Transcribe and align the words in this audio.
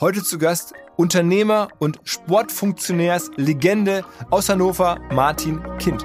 Heute 0.00 0.22
zu 0.22 0.38
Gast 0.38 0.74
Unternehmer 0.94 1.66
und 1.80 1.98
Sportfunktionärslegende 2.04 4.04
aus 4.30 4.48
Hannover, 4.48 5.00
Martin 5.10 5.60
Kind. 5.80 6.04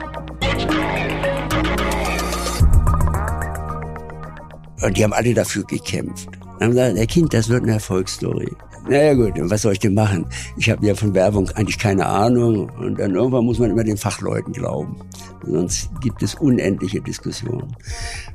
Und 4.81 4.97
die 4.97 5.03
haben 5.03 5.13
alle 5.13 5.35
dafür 5.35 5.63
gekämpft. 5.65 6.27
Dann 6.57 6.61
haben 6.61 6.69
gesagt, 6.71 6.97
der 6.97 7.05
Kind, 7.05 7.35
das 7.35 7.49
wird 7.49 7.61
eine 7.61 7.73
Erfolgsstory. 7.73 8.51
Naja 8.89 9.13
gut, 9.13 9.33
was 9.37 9.61
soll 9.61 9.73
ich 9.73 9.79
denn 9.79 9.93
machen? 9.93 10.25
Ich 10.57 10.71
habe 10.71 10.83
ja 10.85 10.95
von 10.95 11.13
Werbung 11.13 11.47
eigentlich 11.51 11.77
keine 11.77 12.07
Ahnung 12.07 12.71
und 12.71 12.99
dann 12.99 13.13
irgendwann 13.13 13.45
muss 13.45 13.59
man 13.59 13.69
immer 13.69 13.83
den 13.83 13.97
Fachleuten 13.97 14.53
glauben. 14.53 14.97
Sonst 15.45 15.91
gibt 16.01 16.23
es 16.23 16.33
unendliche 16.35 16.99
Diskussionen. 16.99 17.75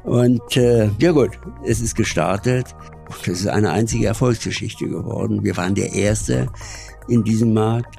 Und 0.05 0.57
äh, 0.57 0.89
ja 1.01 1.11
gut, 1.11 1.31
es 1.65 1.81
ist 1.81 1.97
gestartet. 1.97 2.77
Das 3.27 3.41
ist 3.41 3.47
eine 3.47 3.71
einzige 3.71 4.07
Erfolgsgeschichte 4.07 4.87
geworden. 4.87 5.45
Wir 5.45 5.57
waren 5.57 5.75
der 5.75 5.93
Erste 5.93 6.49
in 7.09 7.25
diesem 7.25 7.55
Markt. 7.55 7.97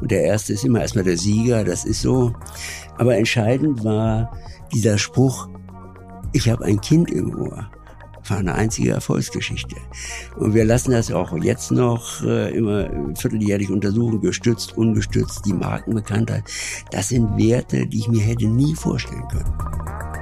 Und 0.00 0.10
der 0.10 0.24
Erste 0.24 0.52
ist 0.52 0.64
immer 0.64 0.80
erstmal 0.80 1.04
der 1.04 1.16
Sieger, 1.16 1.64
das 1.64 1.84
ist 1.84 2.02
so. 2.02 2.32
Aber 2.98 3.16
entscheidend 3.16 3.84
war 3.84 4.36
dieser 4.72 4.98
Spruch, 4.98 5.48
ich 6.32 6.48
habe 6.48 6.64
ein 6.64 6.80
Kind 6.80 7.10
im 7.10 7.34
Ohr 7.38 7.70
war 8.28 8.38
eine 8.38 8.54
einzige 8.54 8.92
Erfolgsgeschichte. 8.92 9.76
Und 10.36 10.54
wir 10.54 10.64
lassen 10.64 10.92
das 10.92 11.10
auch 11.10 11.36
jetzt 11.42 11.70
noch 11.70 12.22
äh, 12.22 12.56
immer 12.56 12.88
vierteljährlich 13.16 13.70
untersuchen, 13.70 14.20
gestützt, 14.20 14.76
ungestützt, 14.76 15.44
die 15.46 15.52
Markenbekanntheit. 15.52 16.44
Das 16.90 17.08
sind 17.08 17.36
Werte, 17.36 17.86
die 17.86 17.98
ich 17.98 18.08
mir 18.08 18.22
hätte 18.22 18.46
nie 18.46 18.74
vorstellen 18.74 19.26
können. 19.28 20.21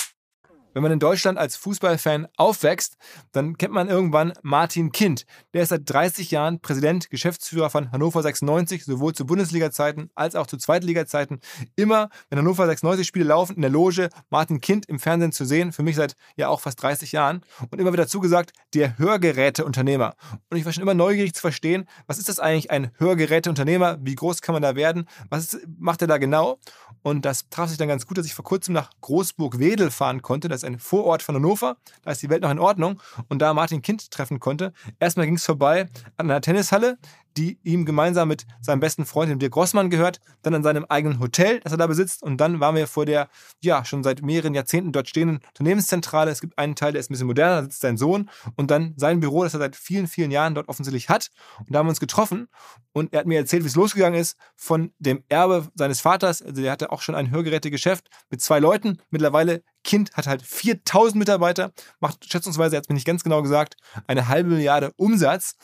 Wenn 0.73 0.83
man 0.83 0.91
in 0.93 0.99
Deutschland 0.99 1.37
als 1.37 1.57
Fußballfan 1.57 2.27
aufwächst, 2.37 2.95
dann 3.33 3.57
kennt 3.57 3.73
man 3.73 3.89
irgendwann 3.89 4.31
Martin 4.41 4.93
Kind. 4.93 5.25
Der 5.53 5.63
ist 5.63 5.69
seit 5.69 5.89
30 5.89 6.31
Jahren 6.31 6.61
Präsident, 6.61 7.09
Geschäftsführer 7.09 7.69
von 7.69 7.91
Hannover 7.91 8.21
96, 8.21 8.85
sowohl 8.85 9.13
zu 9.13 9.25
Bundesliga-Zeiten 9.25 10.09
als 10.15 10.35
auch 10.35 10.47
zu 10.47 10.55
Zweitliga-Zeiten. 10.55 11.41
Immer, 11.75 12.09
wenn 12.29 12.39
Hannover 12.39 12.65
96 12.67 13.05
Spiele 13.05 13.25
laufen, 13.25 13.57
in 13.57 13.61
der 13.61 13.71
Loge 13.71 14.09
Martin 14.29 14.61
Kind 14.61 14.87
im 14.87 14.99
Fernsehen 14.99 15.33
zu 15.33 15.43
sehen. 15.43 15.73
Für 15.73 15.83
mich 15.83 15.97
seit 15.97 16.15
ja 16.37 16.47
auch 16.47 16.61
fast 16.61 16.81
30 16.81 17.11
Jahren. 17.11 17.41
Und 17.69 17.79
immer 17.79 17.91
wieder 17.91 18.07
zugesagt, 18.07 18.51
der 18.73 18.97
Hörgeräteunternehmer. 18.97 20.15
Und 20.49 20.57
ich 20.57 20.65
war 20.65 20.71
schon 20.71 20.83
immer 20.83 20.93
neugierig 20.93 21.33
zu 21.33 21.41
verstehen, 21.41 21.85
was 22.07 22.17
ist 22.17 22.29
das 22.29 22.39
eigentlich 22.39 22.71
ein 22.71 22.91
Hörgeräteunternehmer? 22.97 23.97
Wie 24.01 24.15
groß 24.15 24.41
kann 24.41 24.53
man 24.53 24.61
da 24.61 24.75
werden? 24.75 25.07
Was 25.29 25.57
macht 25.77 26.01
er 26.01 26.07
da 26.07 26.17
genau? 26.17 26.59
Und 27.03 27.25
das 27.25 27.49
traf 27.49 27.69
sich 27.69 27.77
dann 27.77 27.87
ganz 27.87 28.05
gut, 28.05 28.17
dass 28.17 28.25
ich 28.25 28.33
vor 28.33 28.45
kurzem 28.45 28.73
nach 28.73 28.91
Großburg-Wedel 29.01 29.91
fahren 29.91 30.21
konnte. 30.21 30.47
Das 30.47 30.60
ist 30.63 30.67
ein 30.67 30.79
Vorort 30.79 31.21
von 31.23 31.35
Hannover. 31.35 31.77
Da 32.03 32.11
ist 32.11 32.21
die 32.21 32.29
Welt 32.29 32.41
noch 32.41 32.51
in 32.51 32.59
Ordnung. 32.59 33.01
Und 33.29 33.41
da 33.41 33.53
Martin 33.53 33.81
Kind 33.81 34.11
treffen 34.11 34.39
konnte. 34.39 34.73
Erstmal 34.99 35.25
ging 35.25 35.35
es 35.35 35.45
vorbei 35.45 35.87
an 36.17 36.29
einer 36.29 36.41
Tennishalle, 36.41 36.97
die 37.37 37.59
ihm 37.63 37.85
gemeinsam 37.85 38.27
mit 38.27 38.45
seinem 38.61 38.79
besten 38.79 39.05
Freund, 39.05 39.31
dem 39.31 39.39
Dirk 39.39 39.53
Grossmann, 39.53 39.89
gehört. 39.89 40.19
Dann 40.41 40.53
an 40.53 40.63
seinem 40.63 40.85
eigenen 40.89 41.19
Hotel, 41.19 41.59
das 41.61 41.71
er 41.71 41.77
da 41.77 41.87
besitzt. 41.87 42.23
Und 42.23 42.37
dann 42.37 42.59
waren 42.59 42.75
wir 42.75 42.87
vor 42.87 43.05
der, 43.05 43.29
ja, 43.61 43.85
schon 43.85 44.03
seit 44.03 44.21
mehreren 44.21 44.53
Jahrzehnten 44.53 44.91
dort 44.91 45.09
stehenden 45.09 45.39
Unternehmenszentrale. 45.49 46.31
Es 46.31 46.41
gibt 46.41 46.57
einen 46.57 46.75
Teil, 46.75 46.91
der 46.91 46.99
ist 46.99 47.09
ein 47.09 47.13
bisschen 47.13 47.27
moderner, 47.27 47.57
da 47.57 47.63
sitzt 47.63 47.81
sein 47.81 47.97
Sohn. 47.97 48.29
Und 48.55 48.71
dann 48.71 48.93
sein 48.97 49.19
Büro, 49.19 49.43
das 49.43 49.53
er 49.53 49.59
seit 49.59 49.75
vielen, 49.75 50.07
vielen 50.07 50.31
Jahren 50.31 50.55
dort 50.55 50.67
offensichtlich 50.69 51.09
hat. 51.09 51.29
Und 51.59 51.71
da 51.71 51.79
haben 51.79 51.87
wir 51.87 51.91
uns 51.91 51.99
getroffen. 51.99 52.47
Und 52.93 53.13
er 53.13 53.19
hat 53.19 53.27
mir 53.27 53.39
erzählt, 53.39 53.63
wie 53.63 53.67
es 53.67 53.75
losgegangen 53.75 54.19
ist 54.19 54.37
von 54.55 54.91
dem 54.99 55.23
Erbe 55.29 55.67
seines 55.75 56.01
Vaters. 56.01 56.41
Also 56.41 56.61
der 56.61 56.71
hatte 56.71 56.91
auch 56.91 57.01
schon 57.01 57.15
ein 57.15 57.31
Hörgerätegeschäft 57.31 58.09
mit 58.29 58.41
zwei 58.41 58.59
Leuten. 58.59 58.97
Mittlerweile 59.09 59.63
Kind 59.83 60.13
hat 60.13 60.27
halt 60.27 60.43
4000 60.43 61.15
Mitarbeiter, 61.17 61.71
macht 61.99 62.31
schätzungsweise, 62.31 62.75
er 62.75 62.77
hat 62.77 62.85
es 62.85 62.89
mir 62.89 62.95
nicht 62.95 63.07
ganz 63.07 63.23
genau 63.23 63.41
gesagt, 63.41 63.77
eine 64.05 64.27
halbe 64.27 64.51
Milliarde 64.51 64.91
Umsatz 64.95 65.55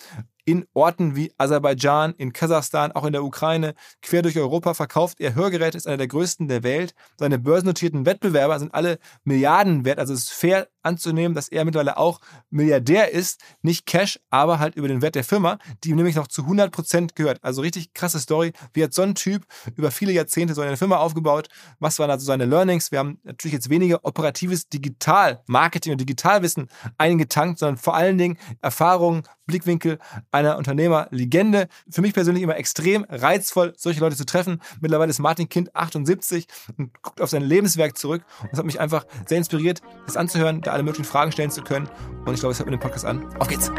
in 0.47 0.65
Orten 0.73 1.17
wie 1.17 1.33
Aserbaidschan, 1.37 2.13
in 2.17 2.31
Kasachstan, 2.31 2.93
auch 2.93 3.03
in 3.03 3.11
der 3.11 3.25
Ukraine, 3.25 3.73
quer 4.01 4.21
durch 4.21 4.37
Europa 4.37 4.73
verkauft 4.73 5.19
er 5.19 5.35
Hörgeräte, 5.35 5.77
ist 5.77 5.87
einer 5.87 5.97
der 5.97 6.07
größten 6.07 6.47
der 6.47 6.63
Welt. 6.63 6.93
Seine 7.17 7.37
börsennotierten 7.37 8.05
Wettbewerber 8.05 8.57
sind 8.57 8.73
alle 8.73 8.97
Milliarden 9.25 9.83
wert, 9.83 9.99
also 9.99 10.13
es 10.13 10.21
ist 10.21 10.31
fair 10.31 10.69
anzunehmen, 10.83 11.35
dass 11.35 11.49
er 11.49 11.65
mittlerweile 11.65 11.97
auch 11.97 12.21
Milliardär 12.49 13.11
ist, 13.11 13.41
nicht 13.61 13.85
Cash, 13.85 14.21
aber 14.29 14.59
halt 14.59 14.75
über 14.75 14.87
den 14.87 15.01
Wert 15.01 15.15
der 15.15 15.25
Firma, 15.25 15.57
die 15.83 15.89
ihm 15.89 15.97
nämlich 15.97 16.15
noch 16.15 16.27
zu 16.27 16.43
100 16.43 16.71
Prozent 16.71 17.15
gehört. 17.17 17.39
Also 17.43 17.61
richtig 17.61 17.93
krasse 17.93 18.19
Story. 18.19 18.53
Wie 18.71 18.83
hat 18.83 18.93
so 18.93 19.01
ein 19.01 19.15
Typ 19.15 19.43
über 19.75 19.91
viele 19.91 20.13
Jahrzehnte 20.13 20.53
so 20.53 20.61
eine 20.61 20.77
Firma 20.77 20.95
aufgebaut? 20.95 21.49
Was 21.79 21.99
waren 21.99 22.09
also 22.09 22.25
seine 22.25 22.45
Learnings? 22.45 22.91
Wir 22.91 22.99
haben 22.99 23.19
natürlich 23.23 23.53
jetzt 23.53 23.69
weniger 23.69 24.05
operatives 24.05 24.69
Digital-Marketing 24.69 25.91
und 25.91 25.99
Digitalwissen 25.99 26.69
eingetankt, 26.97 27.59
sondern 27.59 27.75
vor 27.75 27.95
allen 27.95 28.17
Dingen 28.17 28.37
Erfahrungen, 28.61 29.23
Blickwinkel 29.45 29.99
einer 30.37 30.57
Unternehmerlegende. 30.57 31.67
Für 31.89 32.01
mich 32.01 32.13
persönlich 32.13 32.43
immer 32.43 32.57
extrem 32.57 33.05
reizvoll, 33.09 33.73
solche 33.75 33.99
Leute 33.99 34.15
zu 34.15 34.25
treffen. 34.25 34.61
Mittlerweile 34.79 35.09
ist 35.09 35.19
Martin 35.19 35.49
Kind 35.49 35.75
78 35.75 36.47
und 36.77 37.01
guckt 37.01 37.21
auf 37.21 37.29
sein 37.29 37.41
Lebenswerk 37.41 37.97
zurück. 37.97 38.23
Und 38.41 38.51
das 38.51 38.59
hat 38.59 38.65
mich 38.65 38.79
einfach 38.79 39.05
sehr 39.25 39.39
inspiriert, 39.39 39.81
das 40.05 40.15
anzuhören, 40.15 40.61
da 40.61 40.71
alle 40.71 40.83
möglichen 40.83 41.05
Fragen 41.05 41.31
stellen 41.31 41.51
zu 41.51 41.63
können. 41.63 41.89
Und 42.25 42.33
ich 42.33 42.39
glaube, 42.39 42.51
es 42.51 42.59
hört 42.59 42.69
mit 42.69 42.79
dem 42.79 42.79
Podcast 42.79 43.05
an. 43.05 43.25
Auf 43.39 43.47
geht's! 43.47 43.71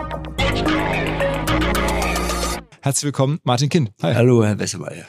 Herzlich 2.81 3.05
willkommen, 3.05 3.39
Martin 3.45 3.69
Kind. 3.69 3.93
Hi. 4.03 4.15
Hallo, 4.15 4.45
Herr 4.45 4.59
Wessemeyer. 4.59 5.05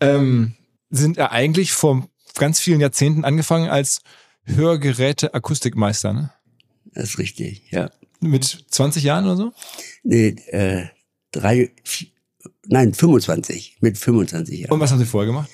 Ähm, 0.00 0.54
sind 0.90 1.16
ja 1.16 1.30
eigentlich 1.30 1.72
vor 1.72 2.06
ganz 2.36 2.60
vielen 2.60 2.80
Jahrzehnten 2.80 3.24
angefangen 3.24 3.68
als 3.68 4.00
Hörgeräte-Akustikmeister, 4.44 6.12
ne? 6.12 6.30
Das 6.94 7.10
ist 7.10 7.18
richtig, 7.18 7.70
ja. 7.70 7.90
Mit 8.20 8.44
20 8.44 9.02
Jahren 9.02 9.24
oder 9.24 9.36
so? 9.36 9.52
Nee, 10.02 10.36
äh, 10.48 10.86
drei, 11.34 11.70
vier, 11.82 12.08
nein, 12.66 12.94
25, 12.94 13.78
mit 13.80 13.98
25 13.98 14.60
Jahren. 14.60 14.72
Und 14.72 14.80
was 14.80 14.90
haben 14.90 14.98
Sie 14.98 15.04
vorher 15.04 15.32
gemacht? 15.32 15.50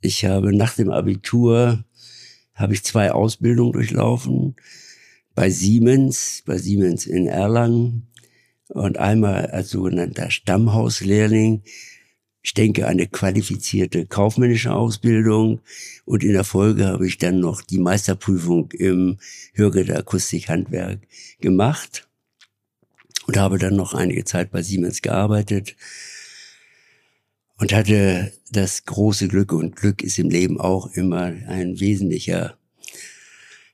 Ich 0.00 0.24
habe 0.24 0.54
nach 0.54 0.74
dem 0.74 0.90
Abitur, 0.90 1.84
habe 2.54 2.74
ich 2.74 2.82
zwei 2.82 3.12
Ausbildungen 3.12 3.72
durchlaufen. 3.72 4.56
Bei 5.34 5.48
Siemens, 5.48 6.42
bei 6.44 6.58
Siemens 6.58 7.06
in 7.06 7.26
Erlangen 7.26 8.08
und 8.68 8.98
einmal 8.98 9.46
als 9.46 9.70
sogenannter 9.70 10.30
Stammhauslehrling. 10.30 11.62
Ich 12.42 12.54
denke, 12.54 12.88
eine 12.88 13.06
qualifizierte 13.06 14.04
kaufmännische 14.06 14.74
Ausbildung 14.74 15.60
und 16.04 16.24
in 16.24 16.32
der 16.32 16.44
Folge 16.44 16.86
habe 16.86 17.06
ich 17.06 17.18
dann 17.18 17.38
noch 17.38 17.62
die 17.62 17.78
Meisterprüfung 17.78 18.72
im 18.72 19.18
Hörgeräteakustikhandwerk 19.54 21.00
gemacht 21.40 22.08
und 23.26 23.36
habe 23.36 23.58
dann 23.58 23.76
noch 23.76 23.94
einige 23.94 24.24
Zeit 24.24 24.50
bei 24.50 24.62
Siemens 24.62 25.02
gearbeitet 25.02 25.76
und 27.58 27.72
hatte 27.72 28.32
das 28.50 28.84
große 28.84 29.28
Glück 29.28 29.52
und 29.52 29.76
Glück 29.76 30.02
ist 30.02 30.18
im 30.18 30.30
Leben 30.30 30.60
auch 30.60 30.92
immer 30.92 31.22
ein 31.22 31.78
wesentlicher 31.78 32.56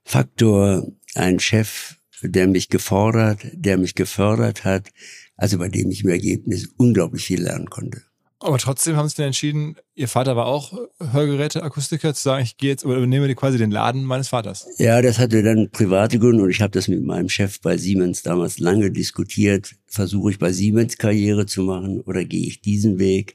Faktor, 0.05 0.91
ein 1.15 1.41
Chef, 1.41 1.97
der 2.23 2.49
mich 2.49 2.69
gefordert, 2.69 3.41
der 3.53 3.79
mich 3.79 3.95
gefördert 3.95 4.65
hat, 4.65 4.91
also 5.37 5.59
bei 5.59 5.69
dem 5.69 5.91
ich 5.91 6.05
im 6.05 6.11
Ergebnis 6.11 6.69
unglaublich 6.77 7.25
viel 7.25 7.43
lernen 7.43 7.71
konnte. 7.71 8.08
Aber 8.40 8.58
trotzdem 8.58 8.96
haben 8.96 9.08
Sie 9.08 9.17
dann 9.17 9.26
entschieden, 9.26 9.76
Ihr 9.96 10.06
Vater 10.06 10.37
war 10.37 10.46
auch 10.46 10.73
Hörgeräteakustiker, 11.00 12.14
zu 12.14 12.23
sagen, 12.23 12.44
ich 12.44 12.56
gehe 12.56 12.70
jetzt 12.70 12.85
oder 12.85 12.99
übernehme 12.99 13.35
quasi 13.35 13.58
den 13.58 13.73
Laden 13.73 14.05
meines 14.05 14.29
Vaters. 14.29 14.67
Ja, 14.79 15.02
das 15.02 15.19
hatte 15.19 15.43
dann 15.43 15.70
private 15.73 16.20
Gründe 16.20 16.44
und 16.44 16.50
ich 16.50 16.61
habe 16.61 16.70
das 16.70 16.87
mit 16.87 17.02
meinem 17.02 17.29
Chef 17.29 17.61
bei 17.61 17.76
Siemens 17.76 18.23
damals 18.23 18.61
lange 18.61 18.93
diskutiert. 18.93 19.75
Versuche 19.88 20.31
ich 20.31 20.38
bei 20.38 20.52
Siemens 20.52 20.99
Karriere 20.99 21.46
zu 21.46 21.62
machen 21.62 22.00
oder 22.02 22.25
gehe 22.25 22.46
ich 22.46 22.61
diesen 22.61 23.00
Weg? 23.00 23.35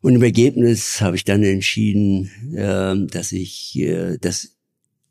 Und 0.00 0.14
im 0.14 0.22
Ergebnis 0.22 1.00
habe 1.02 1.16
ich 1.16 1.24
dann 1.24 1.42
entschieden, 1.42 2.30
äh, 2.54 2.94
dass 3.10 3.32
ich, 3.32 3.78
äh, 3.78 4.16
das, 4.18 4.56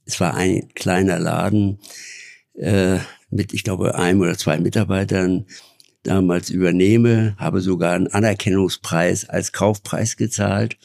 es 0.05 0.19
war 0.19 0.33
ein 0.33 0.69
kleiner 0.73 1.19
Laden 1.19 1.79
äh, 2.55 2.97
mit, 3.29 3.53
ich 3.53 3.63
glaube, 3.63 3.95
einem 3.95 4.21
oder 4.21 4.37
zwei 4.37 4.59
Mitarbeitern 4.59 5.45
damals 6.07 6.49
übernehme, 6.49 7.35
habe 7.37 7.61
sogar 7.61 7.93
einen 7.93 8.07
Anerkennungspreis 8.07 9.27
als 9.27 9.51
Kaufpreis 9.51 10.17
gezahlt 10.17 10.77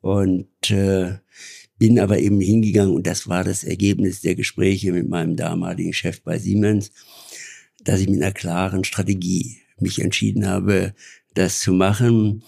und 0.00 0.70
äh, 0.70 1.14
bin 1.78 1.98
aber 1.98 2.18
eben 2.18 2.40
hingegangen 2.40 2.94
und 2.94 3.06
das 3.06 3.28
war 3.28 3.44
das 3.44 3.64
Ergebnis 3.64 4.20
der 4.20 4.34
Gespräche 4.34 4.92
mit 4.92 5.08
meinem 5.08 5.36
damaligen 5.36 5.92
Chef 5.92 6.22
bei 6.22 6.38
Siemens, 6.38 6.92
dass 7.82 8.00
ich 8.00 8.08
mit 8.08 8.22
einer 8.22 8.32
klaren 8.32 8.84
Strategie 8.84 9.58
mich 9.78 10.00
entschieden 10.00 10.46
habe, 10.46 10.94
das 11.34 11.60
zu 11.60 11.72
machen, 11.72 12.42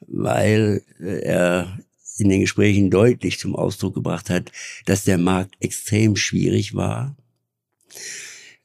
weil 0.00 0.82
äh, 1.00 1.22
er 1.22 1.78
in 2.18 2.28
den 2.28 2.40
Gesprächen 2.40 2.90
deutlich 2.90 3.38
zum 3.38 3.56
Ausdruck 3.56 3.94
gebracht 3.94 4.30
hat, 4.30 4.52
dass 4.84 5.04
der 5.04 5.18
Markt 5.18 5.56
extrem 5.60 6.16
schwierig 6.16 6.74
war 6.74 7.16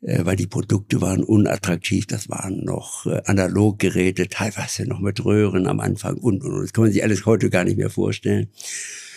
weil 0.01 0.35
die 0.35 0.47
Produkte 0.47 1.01
waren 1.01 1.23
unattraktiv. 1.23 2.05
Das 2.05 2.29
waren 2.29 2.63
noch 2.63 3.05
äh, 3.05 3.21
Analoggeräte, 3.25 4.27
teilweise 4.27 4.85
noch 4.85 4.99
mit 4.99 5.23
Röhren 5.23 5.67
am 5.67 5.79
Anfang 5.79 6.17
und, 6.17 6.43
und, 6.43 6.53
und. 6.53 6.63
Das 6.63 6.73
kann 6.73 6.85
man 6.85 6.93
sich 6.93 7.03
alles 7.03 7.25
heute 7.25 7.49
gar 7.49 7.63
nicht 7.63 7.77
mehr 7.77 7.89
vorstellen. 7.89 8.49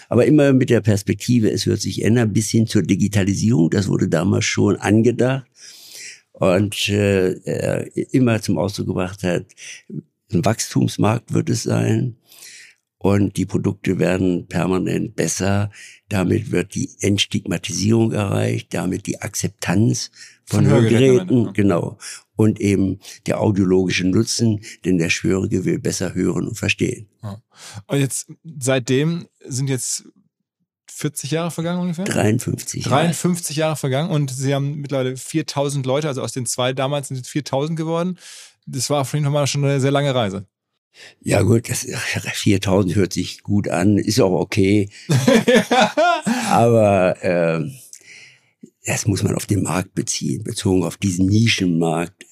Aber 0.08 0.26
immer 0.26 0.52
mit 0.52 0.70
der 0.70 0.80
Perspektive, 0.80 1.50
es 1.50 1.66
wird 1.66 1.80
sich 1.80 2.02
ändern, 2.02 2.32
bis 2.32 2.50
hin 2.50 2.66
zur 2.66 2.82
Digitalisierung. 2.82 3.70
Das 3.70 3.88
wurde 3.88 4.08
damals 4.08 4.44
schon 4.44 4.76
angedacht 4.76 5.46
und 6.32 6.88
äh, 6.88 7.82
immer 8.12 8.40
zum 8.40 8.58
Ausdruck 8.58 8.88
gebracht 8.88 9.22
hat, 9.22 9.46
ein 10.32 10.44
Wachstumsmarkt 10.44 11.32
wird 11.34 11.50
es 11.50 11.64
sein 11.64 12.16
und 12.98 13.36
die 13.36 13.46
Produkte 13.46 13.98
werden 13.98 14.46
permanent 14.46 15.16
besser. 15.16 15.70
Damit 16.10 16.50
wird 16.50 16.74
die 16.74 16.90
Entstigmatisierung 17.00 18.12
erreicht, 18.12 18.74
damit 18.74 19.06
die 19.06 19.22
Akzeptanz 19.22 20.10
von, 20.44 20.64
von 20.64 20.66
Hörgeräten, 20.66 21.52
genau. 21.52 21.98
Und 22.36 22.60
eben 22.60 22.98
der 23.26 23.40
audiologische 23.40 24.06
Nutzen, 24.06 24.60
denn 24.84 24.98
der 24.98 25.08
Schwörige 25.08 25.64
will 25.64 25.78
besser 25.78 26.14
hören 26.14 26.48
und 26.48 26.56
verstehen. 26.56 27.08
Ja. 27.22 27.40
Und 27.86 27.98
jetzt, 28.00 28.32
seitdem 28.58 29.28
sind 29.46 29.70
jetzt 29.70 30.04
40 30.90 31.30
Jahre 31.30 31.50
vergangen 31.52 31.80
ungefähr? 31.80 32.04
53. 32.04 32.82
53 32.82 33.56
Jahre 33.56 33.76
vergangen 33.76 34.10
und 34.10 34.30
Sie 34.30 34.52
haben 34.52 34.80
mittlerweile 34.80 35.16
4000 35.16 35.86
Leute, 35.86 36.08
also 36.08 36.22
aus 36.22 36.32
den 36.32 36.44
zwei 36.44 36.72
damals 36.72 37.08
sind 37.08 37.20
es 37.20 37.28
4000 37.28 37.78
geworden. 37.78 38.18
Das 38.66 38.90
war 38.90 39.02
auf 39.02 39.14
jeden 39.14 39.30
Fall 39.30 39.46
schon 39.46 39.64
eine 39.64 39.80
sehr 39.80 39.92
lange 39.92 40.14
Reise. 40.14 40.46
Ja 41.20 41.42
gut, 41.42 41.70
das 41.70 41.86
4000 42.32 42.94
hört 42.94 43.12
sich 43.12 43.42
gut 43.42 43.68
an, 43.68 43.98
ist 43.98 44.20
auch 44.20 44.32
okay. 44.32 44.88
Aber 46.50 47.22
äh, 47.22 47.70
das 48.84 49.06
muss 49.06 49.22
man 49.22 49.34
auf 49.34 49.46
den 49.46 49.62
Markt 49.62 49.94
beziehen. 49.94 50.42
Bezogen 50.42 50.84
auf 50.84 50.96
diesen 50.96 51.26
Nischenmarkt 51.26 52.26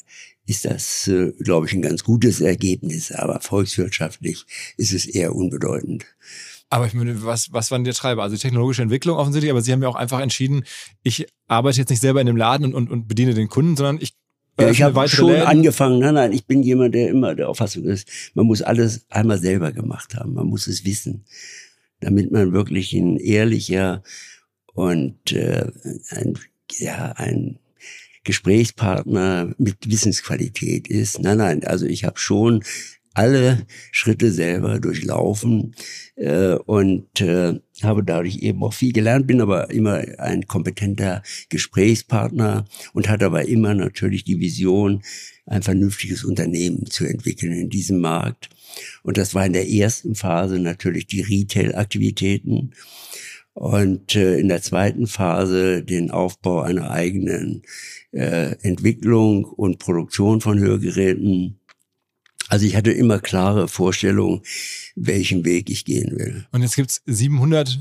ist 0.47 0.65
das, 0.65 1.07
äh, 1.09 1.33
glaube 1.39 1.67
ich, 1.67 1.75
ein 1.75 1.83
ganz 1.83 2.05
gutes 2.05 2.41
Ergebnis. 2.41 3.13
Aber 3.13 3.41
volkswirtschaftlich 3.41 4.45
ist 4.77 4.93
es 4.93 5.07
eher 5.07 5.35
unbedeutend. 5.35 6.07
Aber 6.71 6.87
ich 6.87 6.95
meine, 6.95 7.23
was, 7.23 7.53
was 7.53 7.71
waren 7.71 7.85
die 7.85 7.93
Treiber? 7.93 8.23
Also 8.23 8.37
technologische 8.37 8.83
Entwicklung 8.83 9.17
offensichtlich, 9.17 9.51
aber 9.51 9.63
Sie 9.63 9.73
haben 9.73 9.83
ja 9.83 9.89
auch 9.89 9.95
einfach 9.95 10.21
entschieden, 10.21 10.65
ich 11.03 11.27
arbeite 11.47 11.79
jetzt 11.79 11.91
nicht 11.91 12.01
selber 12.01 12.21
in 12.21 12.27
dem 12.27 12.37
Laden 12.37 12.67
und, 12.67 12.75
und, 12.75 12.91
und 12.91 13.09
bediene 13.09 13.35
den 13.35 13.49
Kunden, 13.49 13.77
sondern 13.77 13.99
ich 14.01 14.15
ja, 14.59 14.71
ich 14.71 14.83
habe 14.83 15.09
schon 15.09 15.33
Läden. 15.33 15.47
angefangen. 15.47 15.99
Nein, 16.01 16.15
nein, 16.15 16.33
ich 16.33 16.47
bin 16.47 16.63
jemand, 16.63 16.95
der 16.95 17.09
immer 17.09 17.35
der 17.35 17.49
Auffassung 17.49 17.85
ist, 17.85 18.09
man 18.35 18.47
muss 18.47 18.63
alles 18.63 19.07
einmal 19.09 19.39
selber 19.39 19.73
gemacht 19.73 20.15
haben. 20.15 20.35
Man 20.35 20.47
muss 20.47 20.67
es 20.67 20.85
wissen, 20.85 21.25
damit 22.01 22.31
man 22.31 22.53
wirklich 22.53 22.93
ein 22.93 23.17
ehrlicher 23.19 24.03
und 24.75 25.33
äh, 25.33 25.71
ein, 26.11 26.39
ja, 26.79 27.13
ein 27.17 27.59
Gesprächspartner 28.25 29.55
mit 29.59 29.89
Wissensqualität 29.89 30.89
ist. 30.89 31.21
Nein, 31.21 31.39
nein, 31.39 31.65
also 31.65 31.87
ich 31.87 32.05
habe 32.05 32.19
schon 32.19 32.63
alle 33.19 33.67
Schritte 33.91 34.31
selber 34.31 34.79
durchlaufen 34.79 35.75
äh, 36.15 36.53
und 36.55 37.21
äh, 37.21 37.59
habe 37.83 38.05
dadurch 38.05 38.37
eben 38.37 38.63
auch 38.63 38.73
viel 38.73 38.93
gelernt, 38.93 39.27
bin 39.27 39.41
aber 39.41 39.71
immer 39.71 40.05
ein 40.19 40.47
kompetenter 40.47 41.25
Gesprächspartner 41.49 42.65
und 42.93 43.09
hatte 43.09 43.27
aber 43.27 43.47
immer 43.47 43.75
natürlich 43.75 44.23
die 44.23 44.39
Vision, 44.39 45.03
ein 45.47 45.63
vernünftiges 45.63 46.25
Unternehmen 46.25 46.87
zu 46.87 47.07
entwickeln 47.07 47.53
in 47.53 47.71
diesem 47.71 47.99
Markt. 47.99 48.51
Und 49.03 49.17
das 49.17 49.35
war 49.35 49.45
in 49.45 49.55
der 49.55 49.69
ersten 49.69 50.15
Phase 50.15 50.61
natürlich 50.61 51.07
die 51.07 51.23
Retail-Aktivitäten 51.23 52.73
und 53.55 54.15
äh, 54.15 54.39
in 54.39 54.47
der 54.47 54.63
zweiten 54.63 55.09
Phase 55.09 55.83
den 55.83 56.13
Aufbau 56.13 56.61
einer 56.61 56.93
eigenen 56.93 57.63
äh, 58.13 58.55
Entwicklung 58.63 59.45
und 59.45 59.81
Produktion 59.81 60.41
von 60.41 60.61
Hörgeräten 60.61 61.58
also 62.49 62.67
ich 62.67 62.77
hatte 62.77 62.93
immer 62.93 63.19
klare 63.19 63.69
Vorstellungen, 63.69 64.43
welchen 64.97 65.45
Weg 65.45 65.71
ich 65.71 65.85
gehen 65.85 66.19
will. 66.19 66.47
Und 66.53 66.63
jetzt 66.63 66.77
gibt's 66.77 67.03
700 67.07 67.81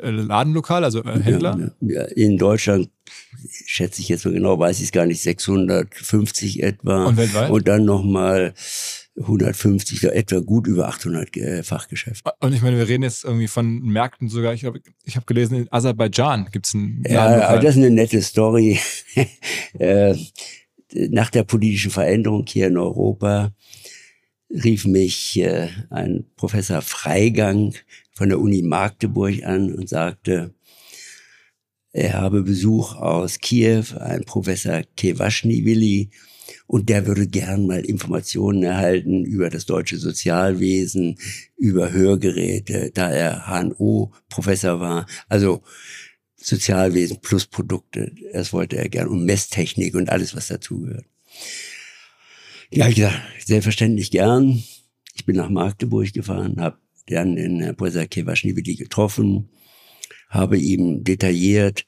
äh, 0.00 0.10
Ladenlokale, 0.10 0.86
also 0.86 1.02
äh, 1.04 1.20
Händler? 1.20 1.72
Ja, 1.80 2.04
in 2.04 2.38
Deutschland 2.38 2.90
schätze 3.66 4.00
ich 4.00 4.08
jetzt 4.08 4.24
mal 4.24 4.32
genau, 4.32 4.58
weiß 4.58 4.78
ich 4.78 4.86
es 4.86 4.92
gar 4.92 5.06
nicht, 5.06 5.20
650 5.20 6.62
etwa. 6.62 7.06
Und 7.06 7.16
weltweit? 7.16 7.50
Und 7.50 7.68
dann 7.68 7.84
nochmal 7.84 8.54
150, 9.16 10.04
etwa 10.04 10.40
gut 10.40 10.66
über 10.66 10.88
800 10.88 11.36
äh, 11.36 11.62
Fachgeschäfte. 11.62 12.32
Und 12.40 12.52
ich 12.52 12.62
meine, 12.62 12.78
wir 12.78 12.88
reden 12.88 13.02
jetzt 13.02 13.24
irgendwie 13.24 13.48
von 13.48 13.80
Märkten 13.80 14.28
sogar. 14.28 14.54
Ich 14.54 14.64
habe 14.64 14.80
ich 15.04 15.16
hab 15.16 15.26
gelesen, 15.26 15.56
in 15.56 15.72
Aserbaidschan 15.72 16.48
gibt's 16.50 16.74
einen 16.74 17.04
Ja, 17.08 17.48
aber 17.48 17.60
das 17.60 17.76
ist 17.76 17.82
eine 17.82 17.90
nette 17.90 18.22
Story. 18.22 18.78
Nach 21.10 21.30
der 21.30 21.42
politischen 21.42 21.90
Veränderung 21.90 22.44
hier 22.46 22.68
in 22.68 22.78
Europa 22.78 23.52
rief 24.50 24.86
mich 24.86 25.38
äh, 25.40 25.68
ein 25.90 26.24
Professor 26.36 26.82
Freigang 26.82 27.74
von 28.12 28.28
der 28.28 28.40
Uni 28.40 28.62
Magdeburg 28.62 29.44
an 29.44 29.74
und 29.74 29.88
sagte, 29.88 30.54
er 31.92 32.14
habe 32.14 32.42
Besuch 32.42 32.96
aus 32.96 33.38
Kiew, 33.38 33.84
ein 34.00 34.24
Professor 34.24 34.82
Kewaschniwili, 34.96 36.10
und 36.66 36.88
der 36.88 37.06
würde 37.06 37.26
gern 37.26 37.66
mal 37.66 37.84
Informationen 37.84 38.62
erhalten 38.62 39.24
über 39.24 39.50
das 39.50 39.66
deutsche 39.66 39.98
Sozialwesen, 39.98 41.18
über 41.56 41.92
Hörgeräte, 41.92 42.90
da 42.92 43.10
er 43.10 43.46
HNO-Professor 43.46 44.80
war. 44.80 45.06
Also 45.28 45.62
Sozialwesen 46.36 47.20
plus 47.20 47.46
Produkte, 47.46 48.12
das 48.32 48.52
wollte 48.52 48.76
er 48.76 48.88
gern 48.88 49.08
und 49.08 49.24
Messtechnik 49.24 49.94
und 49.94 50.10
alles, 50.10 50.34
was 50.34 50.48
dazugehört. 50.48 51.06
Ja, 52.74 52.88
ich 52.88 52.96
gesagt, 52.96 53.20
selbstverständlich 53.44 54.10
gern. 54.10 54.62
Ich 55.14 55.24
bin 55.24 55.36
nach 55.36 55.48
Magdeburg 55.48 56.12
gefahren, 56.12 56.60
habe 56.60 56.78
dann 57.06 57.36
in 57.36 57.60
Herrn 57.60 57.76
Professor 57.76 58.06
Kewaschniwili 58.06 58.74
getroffen, 58.74 59.50
habe 60.28 60.58
ihm 60.58 61.04
detailliert 61.04 61.86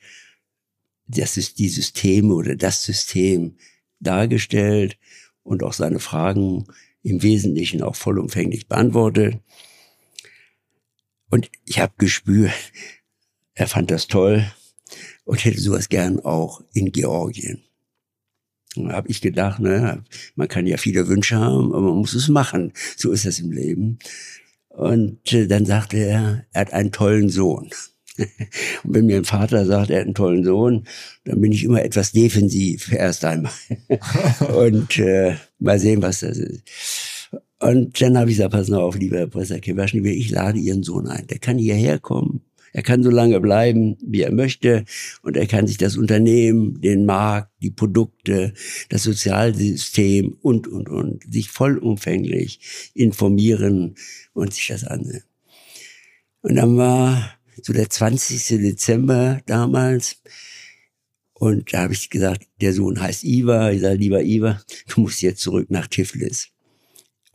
das 1.06 1.36
ist 1.36 1.58
die 1.58 1.68
Systeme 1.68 2.34
oder 2.34 2.56
das 2.56 2.84
System 2.84 3.56
dargestellt 4.00 4.98
und 5.42 5.62
auch 5.62 5.72
seine 5.72 6.00
Fragen 6.00 6.66
im 7.02 7.22
Wesentlichen 7.22 7.82
auch 7.82 7.94
vollumfänglich 7.94 8.66
beantwortet. 8.66 9.38
Und 11.30 11.50
ich 11.64 11.78
habe 11.78 11.94
gespürt, 11.98 12.52
er 13.54 13.68
fand 13.68 13.90
das 13.90 14.06
toll 14.08 14.50
und 15.24 15.44
hätte 15.44 15.60
sowas 15.60 15.88
gern 15.88 16.20
auch 16.20 16.62
in 16.72 16.92
Georgien. 16.92 17.62
Habe 18.76 19.08
ich 19.08 19.20
gedacht, 19.20 19.60
ne, 19.60 20.04
man 20.34 20.48
kann 20.48 20.66
ja 20.66 20.76
viele 20.76 21.08
Wünsche 21.08 21.36
haben, 21.36 21.72
aber 21.72 21.80
man 21.88 21.98
muss 21.98 22.14
es 22.14 22.28
machen. 22.28 22.72
So 22.96 23.12
ist 23.12 23.26
das 23.26 23.38
im 23.40 23.52
Leben. 23.52 23.98
Und 24.68 25.32
äh, 25.32 25.46
dann 25.46 25.64
sagte 25.64 25.96
er, 25.96 26.44
er 26.52 26.60
hat 26.60 26.72
einen 26.72 26.92
tollen 26.92 27.28
Sohn. 27.28 27.70
Und 28.18 28.94
wenn 28.94 29.06
mir 29.06 29.16
ein 29.16 29.24
Vater 29.24 29.64
sagt, 29.66 29.90
er 29.90 30.00
hat 30.00 30.06
einen 30.06 30.14
tollen 30.14 30.44
Sohn, 30.44 30.84
dann 31.24 31.40
bin 31.40 31.52
ich 31.52 31.64
immer 31.64 31.82
etwas 31.82 32.12
defensiv 32.12 32.92
erst 32.92 33.24
einmal. 33.24 33.52
und 34.56 34.98
äh, 34.98 35.36
mal 35.58 35.78
sehen, 35.78 36.00
was 36.02 36.20
das 36.20 36.38
ist. 36.38 36.62
Und 37.58 38.00
dann 38.00 38.18
habe 38.18 38.30
ich 38.30 38.36
gesagt, 38.36 38.52
pass 38.52 38.68
mal 38.68 38.80
auf, 38.80 38.96
lieber 38.96 39.26
Professor 39.26 39.58
Kewaschniwe, 39.58 40.10
ich 40.10 40.30
lade 40.30 40.58
Ihren 40.58 40.82
Sohn 40.82 41.08
ein. 41.08 41.26
Der 41.26 41.38
kann 41.38 41.58
hierher 41.58 41.98
kommen. 41.98 42.45
Er 42.72 42.82
kann 42.82 43.02
so 43.02 43.10
lange 43.10 43.40
bleiben, 43.40 43.96
wie 44.02 44.22
er 44.22 44.32
möchte. 44.32 44.84
Und 45.22 45.36
er 45.36 45.46
kann 45.46 45.66
sich 45.66 45.78
das 45.78 45.96
Unternehmen, 45.96 46.80
den 46.80 47.06
Markt, 47.06 47.50
die 47.62 47.70
Produkte, 47.70 48.52
das 48.88 49.04
Sozialsystem 49.04 50.36
und, 50.42 50.68
und, 50.68 50.88
und 50.88 51.24
sich 51.32 51.50
vollumfänglich 51.50 52.90
informieren 52.94 53.94
und 54.32 54.52
sich 54.52 54.68
das 54.68 54.84
ansehen. 54.84 55.24
Und 56.42 56.56
dann 56.56 56.76
war 56.76 57.36
so 57.62 57.72
der 57.72 57.90
20. 57.90 58.60
Dezember 58.62 59.40
damals. 59.46 60.22
Und 61.32 61.72
da 61.72 61.82
habe 61.82 61.92
ich 61.92 62.08
gesagt, 62.08 62.46
der 62.60 62.72
Sohn 62.72 63.00
heißt 63.00 63.24
Iva. 63.24 63.70
Ich 63.70 63.80
sage, 63.80 63.96
lieber 63.96 64.22
Iva, 64.22 64.62
du 64.94 65.02
musst 65.02 65.22
jetzt 65.22 65.40
zurück 65.40 65.70
nach 65.70 65.86
Tiflis. 65.86 66.48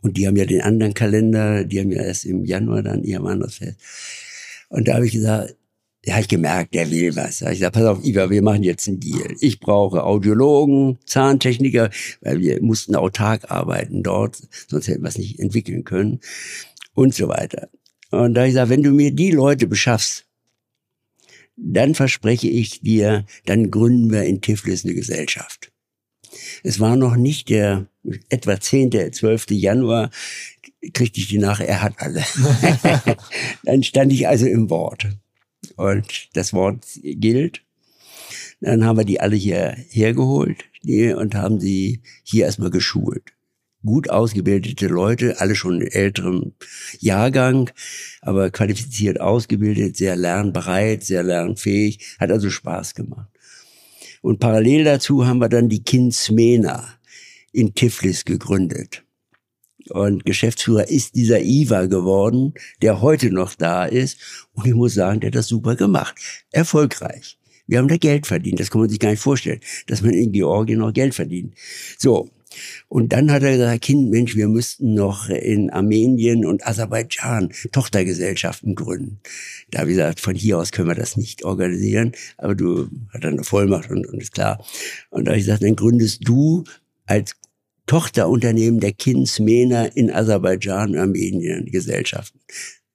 Und 0.00 0.16
die 0.16 0.26
haben 0.26 0.36
ja 0.36 0.44
den 0.44 0.62
anderen 0.62 0.94
Kalender, 0.94 1.64
die 1.64 1.80
haben 1.80 1.92
ja 1.92 2.02
erst 2.02 2.24
im 2.24 2.44
Januar 2.44 2.82
dann 2.82 3.04
ihr 3.04 3.20
anderes 3.22 3.56
Fest. 3.56 3.78
Und 4.72 4.88
da 4.88 4.94
habe 4.94 5.06
ich 5.06 5.12
gesagt, 5.12 5.54
da 6.04 6.12
habe 6.12 6.22
ich 6.22 6.28
gemerkt, 6.28 6.74
der 6.74 6.90
will 6.90 7.14
was. 7.14 7.38
Da 7.38 7.46
habe 7.46 7.54
ich 7.54 7.60
gesagt, 7.60 7.74
pass 7.74 7.84
auf, 7.84 8.04
Iva, 8.04 8.30
wir 8.30 8.42
machen 8.42 8.62
jetzt 8.62 8.88
einen 8.88 9.00
Deal. 9.00 9.36
Ich 9.38 9.60
brauche 9.60 10.02
Audiologen, 10.02 10.98
Zahntechniker, 11.04 11.90
weil 12.22 12.40
wir 12.40 12.60
mussten 12.62 12.96
autark 12.96 13.50
arbeiten 13.50 14.02
dort, 14.02 14.42
sonst 14.68 14.88
hätten 14.88 15.02
wir 15.02 15.10
es 15.10 15.18
nicht 15.18 15.38
entwickeln 15.38 15.84
können 15.84 16.20
und 16.94 17.14
so 17.14 17.28
weiter. 17.28 17.68
Und 18.10 18.34
da 18.34 18.40
habe 18.40 18.48
ich 18.48 18.54
gesagt, 18.54 18.70
wenn 18.70 18.82
du 18.82 18.90
mir 18.90 19.12
die 19.12 19.30
Leute 19.30 19.66
beschaffst, 19.66 20.24
dann 21.56 21.94
verspreche 21.94 22.48
ich 22.48 22.80
dir, 22.80 23.26
dann 23.44 23.70
gründen 23.70 24.10
wir 24.10 24.24
in 24.24 24.40
Tiflis 24.40 24.84
eine 24.84 24.94
Gesellschaft. 24.94 25.70
Es 26.62 26.80
war 26.80 26.96
noch 26.96 27.16
nicht 27.16 27.50
der 27.50 27.86
etwa 28.30 28.58
10., 28.58 29.12
12. 29.12 29.50
Januar, 29.50 30.10
kriegte 30.92 31.20
ich 31.20 31.28
die 31.28 31.38
Nachricht, 31.38 31.70
er 31.70 31.82
hat 31.82 31.94
alle. 31.98 32.24
dann 33.64 33.82
stand 33.82 34.12
ich 34.12 34.28
also 34.28 34.46
im 34.46 34.70
Wort. 34.70 35.08
Und 35.76 36.28
das 36.34 36.52
Wort 36.52 36.86
gilt. 37.02 37.62
Dann 38.60 38.84
haben 38.84 38.98
wir 38.98 39.04
die 39.04 39.20
alle 39.20 39.36
hier 39.36 39.76
hergeholt 39.88 40.64
und 40.84 41.34
haben 41.34 41.60
sie 41.60 42.00
hier 42.22 42.44
erstmal 42.44 42.70
geschult. 42.70 43.32
Gut 43.84 44.10
ausgebildete 44.10 44.86
Leute, 44.86 45.40
alle 45.40 45.56
schon 45.56 45.80
in 45.80 45.88
älterem 45.88 46.52
Jahrgang, 47.00 47.70
aber 48.20 48.50
qualifiziert 48.50 49.20
ausgebildet, 49.20 49.96
sehr 49.96 50.14
lernbereit, 50.14 51.02
sehr 51.02 51.24
lernfähig, 51.24 52.16
hat 52.20 52.30
also 52.30 52.48
Spaß 52.48 52.94
gemacht. 52.94 53.28
Und 54.20 54.38
parallel 54.38 54.84
dazu 54.84 55.26
haben 55.26 55.38
wir 55.38 55.48
dann 55.48 55.68
die 55.68 55.82
Kindsmena 55.82 56.94
in 57.50 57.74
Tiflis 57.74 58.24
gegründet. 58.24 59.01
Und 59.92 60.24
Geschäftsführer 60.24 60.88
ist 60.88 61.16
dieser 61.16 61.42
Iva 61.42 61.84
geworden, 61.84 62.54
der 62.80 63.02
heute 63.02 63.30
noch 63.30 63.54
da 63.54 63.84
ist. 63.84 64.18
Und 64.54 64.66
ich 64.66 64.74
muss 64.74 64.94
sagen, 64.94 65.20
der 65.20 65.28
hat 65.28 65.34
das 65.34 65.48
super 65.48 65.76
gemacht. 65.76 66.14
Erfolgreich. 66.50 67.38
Wir 67.66 67.78
haben 67.78 67.88
da 67.88 67.98
Geld 67.98 68.26
verdient. 68.26 68.58
Das 68.58 68.70
kann 68.70 68.80
man 68.80 68.88
sich 68.88 68.98
gar 68.98 69.10
nicht 69.10 69.22
vorstellen, 69.22 69.60
dass 69.88 70.00
man 70.00 70.12
in 70.12 70.32
Georgien 70.32 70.78
noch 70.78 70.94
Geld 70.94 71.14
verdient. 71.14 71.54
So. 71.98 72.30
Und 72.88 73.12
dann 73.12 73.30
hat 73.30 73.42
er 73.42 73.52
gesagt, 73.52 73.82
Kind, 73.82 74.10
Mensch, 74.10 74.34
wir 74.34 74.48
müssten 74.48 74.94
noch 74.94 75.28
in 75.28 75.70
Armenien 75.70 76.44
und 76.46 76.66
Aserbaidschan 76.66 77.50
Tochtergesellschaften 77.70 78.74
gründen. 78.74 79.20
Da 79.70 79.80
habe 79.80 79.90
ich 79.90 79.96
gesagt, 79.96 80.20
von 80.20 80.34
hier 80.34 80.58
aus 80.58 80.70
können 80.70 80.88
wir 80.88 80.94
das 80.94 81.16
nicht 81.16 81.44
organisieren, 81.44 82.12
aber 82.36 82.54
du 82.54 82.88
hast 83.12 83.24
eine 83.24 83.44
Vollmacht 83.44 83.90
und, 83.90 84.06
und 84.06 84.20
ist 84.20 84.34
klar. 84.34 84.62
Und 85.08 85.26
da 85.26 85.30
habe 85.30 85.38
ich 85.38 85.46
gesagt, 85.46 85.62
dann 85.62 85.76
gründest 85.76 86.28
du 86.28 86.64
als 87.06 87.36
Tochterunternehmen 87.92 88.80
der 88.80 88.94
Kinsmena 88.94 89.84
in 89.84 90.10
Aserbaidschan 90.10 90.96
Armenien 90.96 91.66
Gesellschaften. 91.66 92.40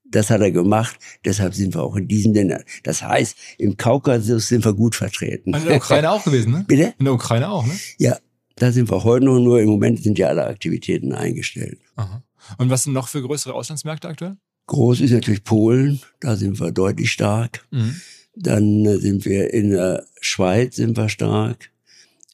Das 0.06 0.32
hat 0.32 0.42
er 0.42 0.50
gemacht, 0.50 0.98
deshalb 1.24 1.54
sind 1.54 1.76
wir 1.76 1.84
auch 1.84 1.96
in 1.98 2.08
diesen 2.08 2.34
Ländern. 2.34 2.64
Das 2.82 3.04
heißt, 3.04 3.38
im 3.60 3.78
Kaukasus 3.78 4.48
sind 4.48 4.66
wir 4.66 4.74
gut 4.74 4.96
vertreten. 4.96 5.54
In 5.54 5.66
der 5.66 5.78
Ukraine 5.78 6.10
auch 6.10 6.24
gewesen, 6.24 6.52
ne? 6.52 6.66
Bitte? 6.68 6.96
In 6.98 7.06
der 7.06 7.14
Ukraine 7.14 7.48
auch, 7.48 7.64
ne? 7.68 7.74
Ja, 8.00 8.18
da 8.56 8.72
sind 8.72 8.90
wir 8.90 9.04
heute 9.04 9.28
noch, 9.28 9.40
nur 9.40 9.62
im 9.62 9.70
Moment 9.70 10.02
sind 10.02 10.18
ja 10.18 10.30
alle 10.30 10.48
Aktivitäten 10.48 11.14
eingestellt. 11.14 11.78
Aha. 11.96 12.24
Und 12.58 12.72
was 12.72 12.86
sind 12.86 12.94
noch 12.94 13.08
für 13.08 13.22
größere 13.22 13.54
Auslandsmärkte 13.54 14.08
aktuell? 14.08 14.38
Groß 14.66 15.02
ist 15.02 15.12
natürlich 15.12 15.44
Polen, 15.44 16.02
da 16.22 16.36
sind 16.36 16.60
wir 16.60 16.72
deutlich 16.72 17.12
stark. 17.12 17.68
Mhm. 17.70 18.02
Dann 18.36 18.84
äh, 18.84 18.98
sind 18.98 19.26
wir 19.26 19.54
in 19.54 19.70
der 19.70 20.08
Schweiz 20.22 20.78
sind 20.78 20.98
wir 20.98 21.08
stark. 21.08 21.70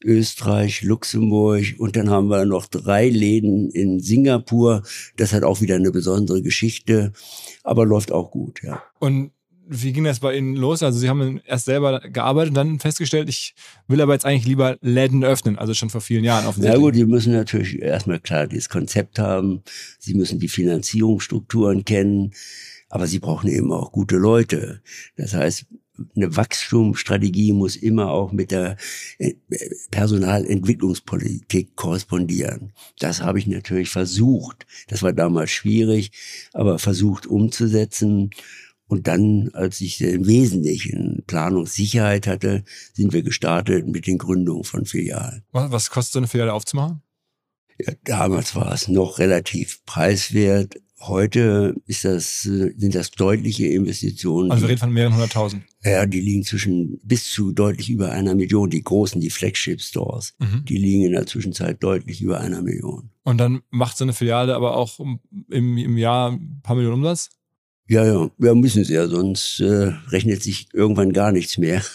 Österreich, 0.03 0.81
Luxemburg 0.81 1.75
und 1.77 1.95
dann 1.95 2.09
haben 2.09 2.27
wir 2.27 2.45
noch 2.45 2.67
drei 2.67 3.09
Läden 3.09 3.69
in 3.69 3.99
Singapur. 3.99 4.83
Das 5.17 5.33
hat 5.33 5.43
auch 5.43 5.61
wieder 5.61 5.75
eine 5.75 5.91
besondere 5.91 6.41
Geschichte, 6.41 7.13
aber 7.63 7.85
läuft 7.85 8.11
auch 8.11 8.31
gut, 8.31 8.61
ja. 8.63 8.83
Und 8.99 9.31
wie 9.67 9.93
ging 9.93 10.03
das 10.03 10.19
bei 10.19 10.35
Ihnen 10.35 10.55
los? 10.55 10.83
Also 10.83 10.99
Sie 10.99 11.09
haben 11.09 11.39
erst 11.45 11.65
selber 11.65 12.01
gearbeitet 12.01 12.49
und 12.49 12.55
dann 12.55 12.79
festgestellt, 12.79 13.29
ich 13.29 13.55
will 13.87 14.01
aber 14.01 14.13
jetzt 14.13 14.25
eigentlich 14.25 14.45
lieber 14.45 14.77
Läden 14.81 15.23
öffnen, 15.23 15.57
also 15.57 15.73
schon 15.73 15.89
vor 15.89 16.01
vielen 16.01 16.23
Jahren 16.23 16.45
offensichtlich. 16.45 16.73
Ja 16.73 16.85
gut, 16.85 16.95
Sie 16.95 17.05
müssen 17.05 17.33
natürlich 17.33 17.81
erstmal 17.81 18.19
klar 18.19 18.47
dieses 18.47 18.69
Konzept 18.69 19.19
haben. 19.19 19.63
Sie 19.99 20.13
müssen 20.13 20.39
die 20.39 20.49
Finanzierungsstrukturen 20.49 21.85
kennen, 21.85 22.33
aber 22.89 23.07
Sie 23.07 23.19
brauchen 23.19 23.49
eben 23.49 23.71
auch 23.71 23.91
gute 23.91 24.17
Leute. 24.17 24.81
Das 25.15 25.33
heißt, 25.33 25.65
eine 26.15 26.35
Wachstumsstrategie 26.35 27.53
muss 27.53 27.75
immer 27.75 28.09
auch 28.09 28.31
mit 28.31 28.51
der 28.51 28.77
äh, 29.19 29.33
Personalentwicklungspolitik 29.91 31.75
korrespondieren. 31.75 32.73
Das 32.99 33.21
habe 33.21 33.39
ich 33.39 33.47
natürlich 33.47 33.89
versucht. 33.89 34.65
Das 34.87 35.03
war 35.03 35.13
damals 35.13 35.51
schwierig, 35.51 36.11
aber 36.53 36.79
versucht 36.79 37.27
umzusetzen. 37.27 38.31
Und 38.87 39.07
dann, 39.07 39.49
als 39.53 39.81
ich 39.81 40.01
im 40.01 40.27
Wesentlichen 40.27 41.23
Planungssicherheit 41.25 42.27
hatte, 42.27 42.63
sind 42.93 43.13
wir 43.13 43.23
gestartet 43.23 43.87
mit 43.87 44.07
den 44.07 44.17
Gründungen 44.17 44.63
von 44.63 44.85
Filialen. 44.85 45.43
Was 45.51 45.89
kostet 45.89 46.13
so 46.13 46.19
eine 46.19 46.27
Filiale 46.27 46.53
aufzumachen? 46.53 47.01
Ja, 47.79 47.93
damals 48.03 48.55
war 48.55 48.71
es 48.71 48.87
noch 48.87 49.19
relativ 49.19 49.83
preiswert. 49.85 50.75
Heute 51.07 51.75
ist 51.85 52.05
das, 52.05 52.43
sind 52.43 52.95
das 52.95 53.11
deutliche 53.11 53.67
Investitionen. 53.67 54.51
Also 54.51 54.63
wir 54.63 54.69
reden 54.69 54.79
von 54.79 54.91
mehreren 54.93 55.13
hunderttausend. 55.13 55.63
Ja, 55.83 56.05
die 56.05 56.21
liegen 56.21 56.43
zwischen 56.43 56.99
bis 57.03 57.29
zu 57.31 57.51
deutlich 57.51 57.89
über 57.89 58.11
einer 58.11 58.35
Million. 58.35 58.69
Die 58.69 58.83
großen, 58.83 59.19
die 59.19 59.29
Flagship 59.29 59.81
Stores, 59.81 60.33
Mhm. 60.39 60.63
die 60.65 60.77
liegen 60.77 61.03
in 61.03 61.11
der 61.11 61.25
Zwischenzeit 61.25 61.83
deutlich 61.83 62.21
über 62.21 62.39
einer 62.39 62.61
Million. 62.61 63.09
Und 63.23 63.37
dann 63.37 63.61
macht 63.69 63.97
so 63.97 64.05
eine 64.05 64.13
Filiale 64.13 64.55
aber 64.55 64.77
auch 64.77 64.99
im, 64.99 65.19
im 65.77 65.97
Jahr 65.97 66.31
ein 66.31 66.61
paar 66.63 66.75
Millionen 66.75 66.95
Umsatz? 66.97 67.31
Ja, 67.89 68.05
ja, 68.05 68.31
wir 68.37 68.55
müssen 68.55 68.81
es 68.81 68.87
ja, 68.89 69.07
sonst 69.09 69.59
äh, 69.59 69.91
rechnet 70.09 70.41
sich 70.41 70.67
irgendwann 70.73 71.11
gar 71.13 71.31
nichts 71.31 71.57
mehr. 71.57 71.81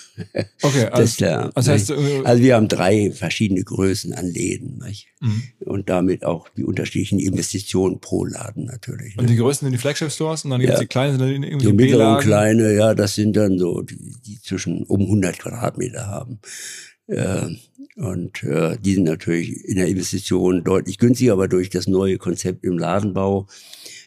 Okay, 0.63 0.83
Das 0.91 0.93
also, 0.93 1.03
ist 1.05 1.21
der, 1.21 1.51
das 1.55 1.69
heißt, 1.69 1.91
äh, 1.91 2.23
also 2.25 2.43
wir 2.43 2.57
haben 2.57 2.67
drei 2.67 3.13
verschiedene 3.13 3.63
Größen 3.63 4.13
an 4.13 4.27
Läden 4.27 4.79
nicht? 4.85 5.07
mhm. 5.21 5.43
und 5.61 5.89
damit 5.89 6.25
auch 6.25 6.49
die 6.51 6.65
unterschiedlichen 6.65 7.21
Investitionen 7.21 8.01
pro 8.01 8.25
Laden 8.25 8.65
natürlich. 8.65 9.17
und 9.17 9.25
Ne? 9.27 9.31
die 9.31 9.37
größten 9.37 9.67
sind 9.67 9.73
die 9.73 9.79
Flagship 9.79 10.11
Stores 10.11 10.45
und 10.45 10.51
dann 10.51 10.61
gibt 10.61 10.73
es 10.73 10.79
Ja. 10.79 10.83
die 10.83 10.89
kleinen, 10.89 11.19
sind 11.19 11.45
irgendwie 11.45 11.67
Die 11.67 11.73
mittleren 11.73 12.19
B-Lagen. 12.19 12.27
kleine, 12.27 12.75
ja, 12.75 12.95
das 12.95 13.15
sind 13.15 13.37
dann 13.37 13.59
so, 13.61 13.83
die, 13.83 14.17
die 14.27 14.41
zwischen 14.43 14.83
um 14.83 15.03
100 15.03 15.39
Quadratmeter 15.39 16.09
haben. 16.09 16.41
Äh, 17.07 17.47
und 17.95 18.43
äh, 18.43 18.77
die 18.85 18.95
sind 18.95 19.05
natürlich 19.05 19.65
in 19.67 19.77
der 19.77 19.87
Investition 19.87 20.65
deutlich 20.65 20.99
günstiger, 20.99 21.33
aber 21.35 21.47
durch 21.47 21.71
das 21.71 21.87
neue 21.87 22.19
Konzept 22.19 22.65
im 22.65 22.77
Ladenbau 22.77 23.47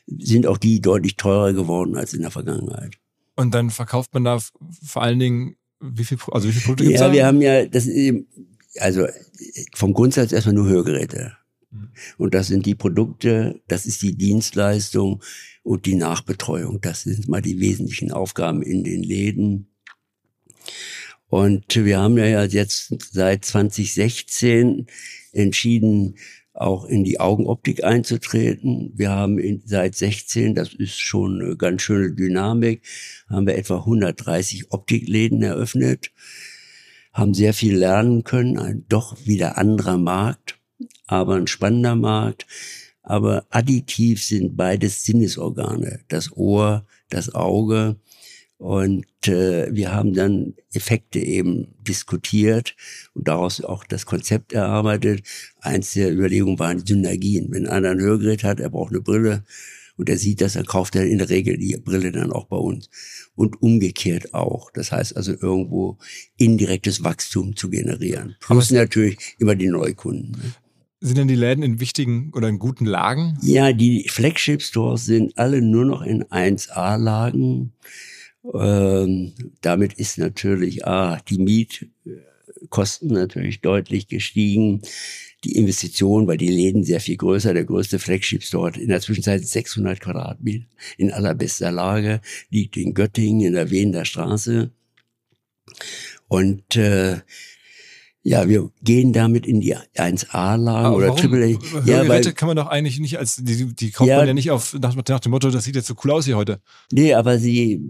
sind 0.07 0.47
auch 0.47 0.57
die 0.57 0.81
deutlich 0.81 1.15
teurer 1.15 1.53
geworden 1.53 1.95
als 1.95 2.13
in 2.13 2.21
der 2.21 2.31
Vergangenheit. 2.31 2.97
Und 3.35 3.53
dann 3.53 3.69
verkauft 3.69 4.13
man 4.13 4.23
da 4.23 4.39
vor 4.85 5.01
allen 5.01 5.19
Dingen, 5.19 5.55
wie 5.79 6.03
viel, 6.03 6.17
also 6.31 6.47
wie 6.47 6.51
viele 6.51 6.65
Produkte 6.65 6.83
gibt's 6.85 7.01
Ja, 7.01 7.07
da? 7.07 7.13
wir 7.13 7.25
haben 7.25 7.41
ja, 7.41 7.65
das 7.65 7.87
also 8.79 9.07
vom 9.73 9.93
Grundsatz 9.93 10.31
erstmal 10.31 10.55
nur 10.55 10.67
Hörgeräte. 10.67 11.33
Mhm. 11.71 11.89
Und 12.17 12.33
das 12.33 12.47
sind 12.47 12.65
die 12.65 12.75
Produkte, 12.75 13.59
das 13.67 13.85
ist 13.85 14.01
die 14.01 14.15
Dienstleistung 14.15 15.23
und 15.63 15.85
die 15.85 15.95
Nachbetreuung. 15.95 16.81
Das 16.81 17.03
sind 17.03 17.27
mal 17.27 17.41
die 17.41 17.59
wesentlichen 17.59 18.11
Aufgaben 18.11 18.61
in 18.61 18.83
den 18.83 19.03
Läden. 19.03 19.67
Und 21.27 21.75
wir 21.75 21.99
haben 21.99 22.17
ja 22.17 22.43
jetzt 22.43 22.93
seit 23.11 23.45
2016 23.45 24.87
entschieden, 25.31 26.15
auch 26.61 26.85
in 26.85 27.03
die 27.03 27.19
Augenoptik 27.19 27.83
einzutreten. 27.83 28.91
Wir 28.95 29.09
haben 29.09 29.39
in, 29.39 29.61
seit 29.65 29.95
16, 29.95 30.55
das 30.55 30.73
ist 30.73 30.99
schon 30.99 31.41
eine 31.41 31.57
ganz 31.57 31.81
schöne 31.81 32.13
Dynamik, 32.13 32.83
haben 33.29 33.47
wir 33.47 33.57
etwa 33.57 33.77
130 33.77 34.71
Optikläden 34.71 35.41
eröffnet. 35.41 36.11
haben 37.13 37.33
sehr 37.33 37.53
viel 37.53 37.75
lernen 37.75 38.23
können, 38.23 38.57
ein 38.57 38.85
doch 38.87 39.17
wieder 39.25 39.57
anderer 39.57 39.97
Markt, 39.97 40.59
aber 41.07 41.35
ein 41.35 41.47
spannender 41.47 41.95
Markt. 41.95 42.45
Aber 43.03 43.45
additiv 43.49 44.23
sind 44.23 44.55
beides 44.55 45.03
Sinnesorgane, 45.03 46.01
das 46.07 46.31
Ohr, 46.37 46.85
das 47.09 47.33
Auge. 47.35 47.97
Und 48.61 49.07
äh, 49.27 49.73
wir 49.73 49.91
haben 49.91 50.13
dann 50.13 50.53
Effekte 50.71 51.17
eben 51.17 51.69
diskutiert 51.79 52.75
und 53.15 53.27
daraus 53.27 53.59
auch 53.61 53.83
das 53.83 54.05
Konzept 54.05 54.53
erarbeitet. 54.53 55.23
Eins 55.61 55.93
der 55.93 56.13
Überlegungen 56.13 56.59
waren 56.59 56.85
Synergien. 56.85 57.47
Wenn 57.49 57.65
einer 57.65 57.89
ein 57.89 57.99
Hörgerät 57.99 58.43
hat, 58.43 58.59
er 58.59 58.69
braucht 58.69 58.91
eine 58.91 59.01
Brille 59.01 59.43
und 59.97 60.09
er 60.09 60.17
sieht 60.19 60.41
das, 60.41 60.53
dann 60.53 60.67
kauft 60.67 60.95
er 60.95 61.07
in 61.07 61.17
der 61.17 61.29
Regel 61.29 61.57
die 61.57 61.75
Brille 61.83 62.11
dann 62.11 62.31
auch 62.31 62.45
bei 62.45 62.57
uns. 62.57 62.91
Und 63.33 63.63
umgekehrt 63.63 64.35
auch. 64.35 64.69
Das 64.69 64.91
heißt 64.91 65.17
also 65.17 65.31
irgendwo 65.31 65.97
indirektes 66.37 67.03
Wachstum 67.03 67.55
zu 67.55 67.67
generieren. 67.67 68.35
Plus 68.41 68.69
natürlich 68.69 69.17
immer 69.39 69.55
die 69.55 69.69
Neukunden. 69.69 70.33
Ne? 70.33 70.53
Sind 70.99 71.17
denn 71.17 71.27
die 71.27 71.33
Läden 71.33 71.63
in 71.63 71.79
wichtigen 71.79 72.31
oder 72.35 72.47
in 72.47 72.59
guten 72.59 72.85
Lagen? 72.85 73.39
Ja, 73.41 73.73
die 73.73 74.07
Flagship 74.07 74.61
Stores 74.61 75.05
sind 75.05 75.35
alle 75.35 75.63
nur 75.63 75.83
noch 75.83 76.03
in 76.03 76.25
1A-Lagen. 76.25 77.73
Ähm, 78.53 79.33
damit 79.61 79.93
ist 79.93 80.17
natürlich 80.17 80.85
ah, 80.85 81.19
die 81.29 81.37
Mietkosten 81.37 83.09
natürlich 83.09 83.61
deutlich 83.61 84.07
gestiegen. 84.07 84.81
Die 85.43 85.55
Investition, 85.55 86.27
weil 86.27 86.37
die 86.37 86.49
Läden 86.49 86.83
sehr 86.83 86.99
viel 86.99 87.17
größer, 87.17 87.53
der 87.53 87.65
größte 87.65 87.97
Flagship 87.97 88.43
Store 88.43 88.79
in 88.79 88.89
der 88.89 89.01
Zwischenzeit 89.01 89.43
600 89.43 89.99
Quadratmeter 89.99 90.65
in 90.97 91.11
allerbester 91.11 91.71
Lage, 91.71 92.21
liegt 92.49 92.77
in 92.77 92.93
Göttingen 92.93 93.47
in 93.47 93.53
der 93.53 93.71
Wiener 93.71 94.05
Straße. 94.05 94.71
Und 96.27 96.75
äh, 96.75 97.21
ja, 98.23 98.47
wir 98.47 98.69
gehen 98.83 99.13
damit 99.13 99.47
in 99.47 99.61
die 99.61 99.75
1A-Lage 99.75 100.95
oder 100.95 101.15
Triple 101.15 101.57
A. 101.57 101.85
Ja, 101.85 102.07
weil, 102.07 102.21
kann 102.33 102.47
man 102.47 102.55
doch 102.55 102.67
eigentlich 102.67 102.99
nicht 102.99 103.17
als, 103.17 103.37
die, 103.37 103.73
die 103.73 103.89
kauft 103.89 104.09
ja, 104.09 104.17
man 104.17 104.27
ja 104.27 104.33
nicht 104.35 104.51
auf, 104.51 104.77
nach, 104.79 104.95
nach, 104.95 105.19
dem 105.19 105.31
Motto, 105.31 105.49
das 105.49 105.63
sieht 105.63 105.75
jetzt 105.75 105.87
so 105.87 105.95
cool 106.03 106.11
aus 106.11 106.25
hier 106.25 106.37
heute. 106.37 106.61
Nee, 106.91 107.15
aber 107.15 107.39
sie, 107.39 107.81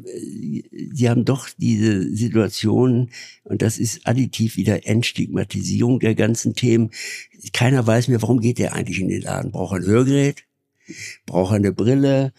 sie 0.94 1.10
haben 1.10 1.26
doch 1.26 1.50
diese 1.58 2.16
Situation, 2.16 3.10
und 3.44 3.62
das 3.62 3.78
ist 3.78 4.08
additiv 4.08 4.56
wieder 4.56 4.88
Entstigmatisierung 4.88 6.00
der 6.00 6.16
ganzen 6.16 6.56
Themen. 6.56 6.92
Keiner 7.52 7.86
weiß 7.86 8.08
mehr, 8.08 8.22
warum 8.22 8.40
geht 8.40 8.58
der 8.58 8.74
eigentlich 8.74 9.02
in 9.02 9.10
den 9.10 9.24
Laden? 9.24 9.52
Braucht 9.52 9.74
er 9.74 9.80
ein 9.80 9.86
Hörgerät? 9.86 10.46
Braucht 11.26 11.52
er 11.52 11.58
eine 11.58 11.74
Brille? 11.74 12.32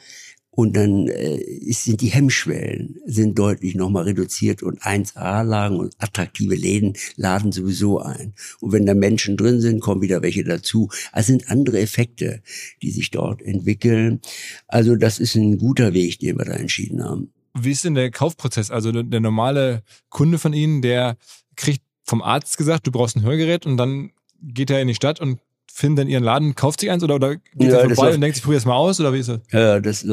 Und 0.55 0.77
dann 0.77 1.09
äh, 1.09 1.43
sind 1.73 2.03
die 2.03 2.09
Hemmschwellen 2.09 3.01
sind 3.07 3.39
deutlich 3.39 3.75
nochmal 3.75 4.05
reduziert 4.05 4.63
und 4.63 4.83
1A-Lagen 4.83 5.79
und 5.79 5.95
attraktive 5.99 6.55
Läden 6.55 6.93
laden 7.17 7.53
sowieso 7.53 8.01
ein. 8.01 8.35
Und 8.61 8.73
wenn 8.73 8.85
da 8.85 8.93
Menschen 8.93 9.39
drin 9.39 9.63
sind, 9.63 9.81
kommen 9.81 10.03
wieder 10.03 10.21
welche 10.21 10.45
dazu. 10.45 10.91
Also 11.11 11.29
sind 11.29 11.51
andere 11.51 11.81
Effekte, 11.81 12.43
die 12.83 12.91
sich 12.91 13.11
dort 13.11 13.41
entwickeln. 13.41 14.21
Also 14.69 14.95
das 14.95 15.19
ist 15.19 15.37
ein 15.37 15.57
guter 15.57 15.95
Weg, 15.95 16.19
den 16.19 16.37
wir 16.37 16.45
da 16.45 16.53
entschieden 16.53 17.03
haben. 17.03 17.33
Wie 17.55 17.73
ist 17.73 17.85
denn 17.85 17.95
der 17.95 18.11
Kaufprozess? 18.11 18.71
Also 18.71 18.93
der 18.93 19.21
normale 19.21 19.83
Kunde 20.11 20.39
von 20.39 20.53
Ihnen, 20.53 20.83
der 20.83 21.17
kriegt 21.57 21.83
vom 22.05 22.21
Arzt 22.21 22.59
gesagt, 22.59 22.87
du 22.87 22.93
brauchst 22.93 23.17
ein 23.17 23.23
Hörgerät 23.23 23.65
und 23.65 23.79
dann 23.79 24.11
geht 24.43 24.69
er 24.69 24.83
in 24.83 24.89
die 24.89 24.95
Stadt 24.95 25.19
und 25.19 25.41
findet 25.73 26.01
dann 26.01 26.09
ihren 26.09 26.23
Laden, 26.23 26.55
kauft 26.55 26.81
sich 26.81 26.91
eins 26.91 27.03
oder, 27.03 27.15
oder 27.15 27.37
geht 27.37 27.73
ja, 27.73 27.79
er 27.79 27.91
vorbei 27.91 28.15
und 28.15 28.21
denkt, 28.21 28.37
ich 28.37 28.43
probiere 28.43 28.59
es 28.59 28.67
mal 28.67 28.77
aus 28.77 29.01
oder 29.01 29.13
wie 29.13 29.21
ist 29.21 29.31
das? 29.31 29.41
Ja, 29.51 29.81
das 29.81 30.07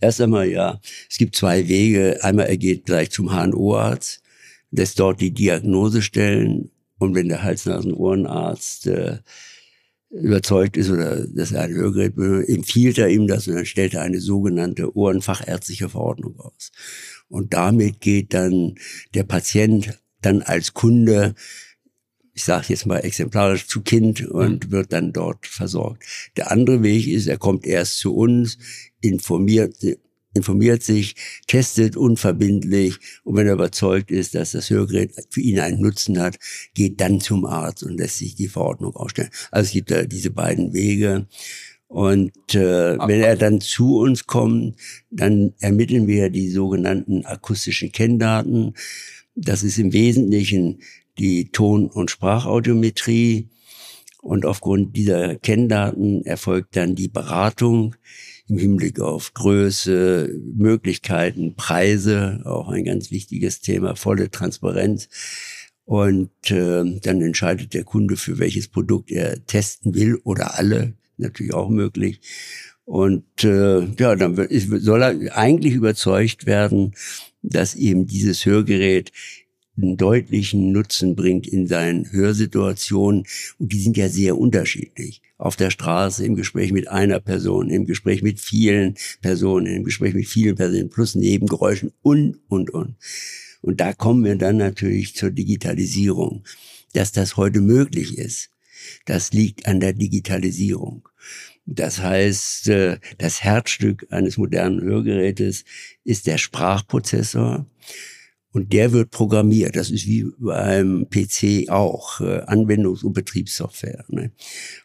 erst 0.00 0.20
einmal 0.20 0.46
ja. 0.46 0.78
Es 1.08 1.16
gibt 1.16 1.34
zwei 1.34 1.66
Wege. 1.68 2.18
Einmal 2.22 2.46
er 2.46 2.58
geht 2.58 2.84
gleich 2.84 3.10
zum 3.10 3.30
HNO-Arzt, 3.30 4.22
lässt 4.70 5.00
dort 5.00 5.20
die 5.20 5.32
Diagnose 5.32 6.02
stellen 6.02 6.70
und 6.98 7.14
wenn 7.14 7.28
der 7.28 7.42
Hals-Nasen-Ohrenarzt 7.42 8.86
äh, 8.88 9.18
überzeugt 10.10 10.76
ist 10.76 10.90
oder 10.90 11.26
dass 11.26 11.52
er 11.52 11.62
ein 11.62 11.74
Hörgerät 11.74 12.14
empfiehlt 12.48 12.98
er 12.98 13.08
ihm 13.08 13.26
das 13.26 13.48
und 13.48 13.54
dann 13.54 13.66
stellt 13.66 13.94
er 13.94 14.02
eine 14.02 14.20
sogenannte 14.20 14.96
ohrenfachärztliche 14.96 15.88
Verordnung 15.88 16.38
aus. 16.38 16.72
Und 17.28 17.54
damit 17.54 18.00
geht 18.00 18.34
dann 18.34 18.74
der 19.14 19.24
Patient 19.24 19.98
dann 20.20 20.42
als 20.42 20.74
Kunde 20.74 21.34
ich 22.36 22.44
sage 22.44 22.66
jetzt 22.68 22.84
mal 22.84 22.98
exemplarisch 22.98 23.66
zu 23.66 23.80
Kind 23.80 24.26
und 24.26 24.66
mhm. 24.66 24.70
wird 24.70 24.92
dann 24.92 25.14
dort 25.14 25.46
versorgt. 25.46 26.04
Der 26.36 26.50
andere 26.50 26.82
Weg 26.82 27.08
ist, 27.08 27.28
er 27.28 27.38
kommt 27.38 27.66
erst 27.66 27.98
zu 27.98 28.14
uns, 28.14 28.58
informiert, 29.00 29.74
informiert 30.34 30.82
sich, 30.82 31.16
testet 31.46 31.96
unverbindlich 31.96 32.98
und 33.24 33.36
wenn 33.36 33.46
er 33.46 33.54
überzeugt 33.54 34.10
ist, 34.10 34.34
dass 34.34 34.52
das 34.52 34.68
Hörgerät 34.68 35.14
für 35.30 35.40
ihn 35.40 35.60
einen 35.60 35.80
Nutzen 35.80 36.20
hat, 36.20 36.36
geht 36.74 37.00
dann 37.00 37.22
zum 37.22 37.46
Arzt 37.46 37.82
und 37.82 37.96
lässt 37.96 38.18
sich 38.18 38.34
die 38.34 38.48
Verordnung 38.48 38.94
ausstellen. 38.94 39.30
Also 39.50 39.68
es 39.68 39.72
gibt 39.72 39.90
da 39.90 40.02
diese 40.04 40.30
beiden 40.30 40.74
Wege. 40.74 41.26
Und 41.88 42.54
äh, 42.54 42.98
wenn 42.98 43.22
er 43.22 43.36
dann 43.36 43.62
zu 43.62 43.96
uns 43.96 44.26
kommt, 44.26 44.76
dann 45.10 45.54
ermitteln 45.60 46.06
wir 46.06 46.28
die 46.28 46.50
sogenannten 46.50 47.24
akustischen 47.24 47.92
Kenndaten. 47.92 48.74
Das 49.36 49.62
ist 49.62 49.78
im 49.78 49.94
Wesentlichen 49.94 50.80
die 51.18 51.50
Ton- 51.50 51.88
und 51.88 52.10
Sprachaudiometrie. 52.10 53.48
Und 54.22 54.44
aufgrund 54.44 54.96
dieser 54.96 55.36
Kenndaten 55.36 56.24
erfolgt 56.24 56.76
dann 56.76 56.96
die 56.96 57.08
Beratung 57.08 57.94
im 58.48 58.58
Hinblick 58.58 59.00
auf 59.00 59.34
Größe, 59.34 60.30
Möglichkeiten, 60.54 61.54
Preise, 61.54 62.42
auch 62.44 62.68
ein 62.68 62.84
ganz 62.84 63.10
wichtiges 63.10 63.60
Thema, 63.60 63.96
volle 63.96 64.30
Transparenz. 64.30 65.08
Und 65.84 66.30
äh, 66.50 66.98
dann 67.00 67.22
entscheidet 67.22 67.72
der 67.74 67.84
Kunde, 67.84 68.16
für 68.16 68.38
welches 68.38 68.66
Produkt 68.68 69.10
er 69.12 69.44
testen 69.46 69.94
will 69.94 70.16
oder 70.24 70.58
alle, 70.58 70.94
natürlich 71.16 71.54
auch 71.54 71.68
möglich. 71.68 72.20
Und 72.84 73.44
äh, 73.44 73.84
ja, 73.98 74.14
dann 74.16 74.36
soll 74.60 75.02
er 75.02 75.36
eigentlich 75.36 75.74
überzeugt 75.74 76.46
werden, 76.46 76.94
dass 77.42 77.74
eben 77.74 78.06
dieses 78.06 78.46
Hörgerät 78.46 79.12
einen 79.76 79.96
deutlichen 79.96 80.72
Nutzen 80.72 81.16
bringt 81.16 81.46
in 81.46 81.66
seinen 81.66 82.10
Hörsituationen. 82.10 83.24
Und 83.58 83.72
die 83.72 83.80
sind 83.80 83.96
ja 83.96 84.08
sehr 84.08 84.38
unterschiedlich. 84.38 85.22
Auf 85.38 85.56
der 85.56 85.70
Straße, 85.70 86.24
im 86.24 86.34
Gespräch 86.34 86.72
mit 86.72 86.88
einer 86.88 87.20
Person, 87.20 87.68
im 87.70 87.84
Gespräch 87.84 88.22
mit 88.22 88.40
vielen 88.40 88.94
Personen, 89.20 89.66
im 89.66 89.84
Gespräch 89.84 90.14
mit 90.14 90.26
vielen 90.26 90.56
Personen, 90.56 90.88
plus 90.88 91.14
Nebengeräuschen 91.14 91.92
und, 92.02 92.38
und, 92.48 92.70
und. 92.70 92.96
Und 93.60 93.80
da 93.80 93.92
kommen 93.92 94.24
wir 94.24 94.36
dann 94.36 94.56
natürlich 94.56 95.14
zur 95.14 95.30
Digitalisierung. 95.30 96.44
Dass 96.92 97.12
das 97.12 97.36
heute 97.36 97.60
möglich 97.60 98.16
ist, 98.16 98.50
das 99.04 99.32
liegt 99.32 99.66
an 99.66 99.80
der 99.80 99.92
Digitalisierung. 99.92 101.08
Das 101.66 102.00
heißt, 102.00 102.68
äh, 102.68 102.98
das 103.18 103.42
Herzstück 103.42 104.06
eines 104.10 104.38
modernen 104.38 104.80
Hörgerätes 104.80 105.64
ist 106.04 106.28
der 106.28 106.38
Sprachprozessor. 106.38 107.66
Und 108.56 108.72
der 108.72 108.92
wird 108.92 109.10
programmiert. 109.10 109.76
Das 109.76 109.90
ist 109.90 110.06
wie 110.06 110.24
beim 110.38 111.10
PC 111.10 111.68
auch, 111.68 112.22
äh, 112.22 112.40
Anwendungs- 112.46 113.04
und 113.04 113.12
Betriebssoftware. 113.12 114.06
Ne? 114.08 114.32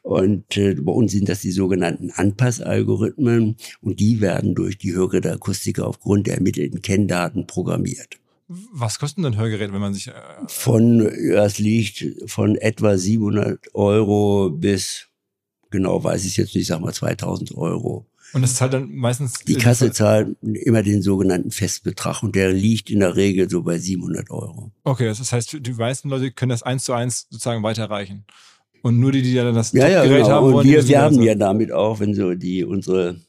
Und 0.01 0.57
äh, 0.57 0.73
bei 0.73 0.91
uns 0.91 1.13
sind 1.13 1.29
das 1.29 1.39
die 1.39 1.51
sogenannten 1.51 2.11
Anpassalgorithmen 2.11 3.55
und 3.79 3.99
die 4.01 4.19
werden 4.19 4.55
durch 4.55 4.77
die 4.77 4.91
Hörgeräteakustiker 4.91 5.87
aufgrund 5.87 6.27
der 6.27 6.35
ermittelten 6.35 6.81
Kenndaten 6.81 7.47
programmiert. 7.47 8.19
Was 8.73 8.99
kosten 8.99 9.23
denn 9.23 9.37
Hörgeräte, 9.37 9.71
wenn 9.71 9.79
man 9.79 9.93
sich... 9.93 10.09
Äh 10.09 10.11
von, 10.47 11.09
das 11.31 11.57
liegt 11.57 12.29
von 12.29 12.57
etwa 12.57 12.97
700 12.97 13.73
Euro 13.73 14.49
bis, 14.49 15.07
genau 15.69 16.03
weiß 16.03 16.25
ich 16.25 16.35
jetzt 16.35 16.53
nicht, 16.55 16.67
sag 16.67 16.81
mal 16.81 16.93
2000 16.93 17.55
Euro. 17.55 18.05
Und 18.33 18.41
das 18.43 18.55
zahlt 18.55 18.73
dann 18.73 18.93
meistens. 18.95 19.43
Die 19.45 19.55
Kasse 19.55 19.91
zahlt 19.91 20.37
immer 20.41 20.83
den 20.83 21.01
sogenannten 21.01 21.51
Festbetrag 21.51 22.23
und 22.23 22.35
der 22.35 22.53
liegt 22.53 22.89
in 22.89 22.99
der 22.99 23.15
Regel 23.15 23.49
so 23.49 23.61
bei 23.63 23.77
700 23.77 24.29
Euro. 24.29 24.71
Okay, 24.83 25.07
das 25.07 25.31
heißt, 25.31 25.57
die 25.59 25.73
meisten 25.73 26.09
Leute 26.09 26.31
können 26.31 26.49
das 26.49 26.63
eins 26.63 26.85
zu 26.85 26.93
eins 26.93 27.27
sozusagen 27.29 27.63
weiterreichen. 27.63 28.25
Und 28.83 28.99
nur 28.99 29.11
die, 29.11 29.21
die 29.21 29.35
dann 29.35 29.53
das 29.53 29.73
ja, 29.73 29.87
ja, 29.87 30.03
genau. 30.03 30.29
haben 30.29 30.53
wollen. 30.53 30.67
Und 30.67 30.87
wir, 30.87 31.01
haben 31.01 31.21
ja 31.21 31.35
damit 31.35 31.71
auch, 31.71 31.99
wenn 31.99 32.15
so 32.15 32.33
die 32.33 32.63
unsere 32.63 33.19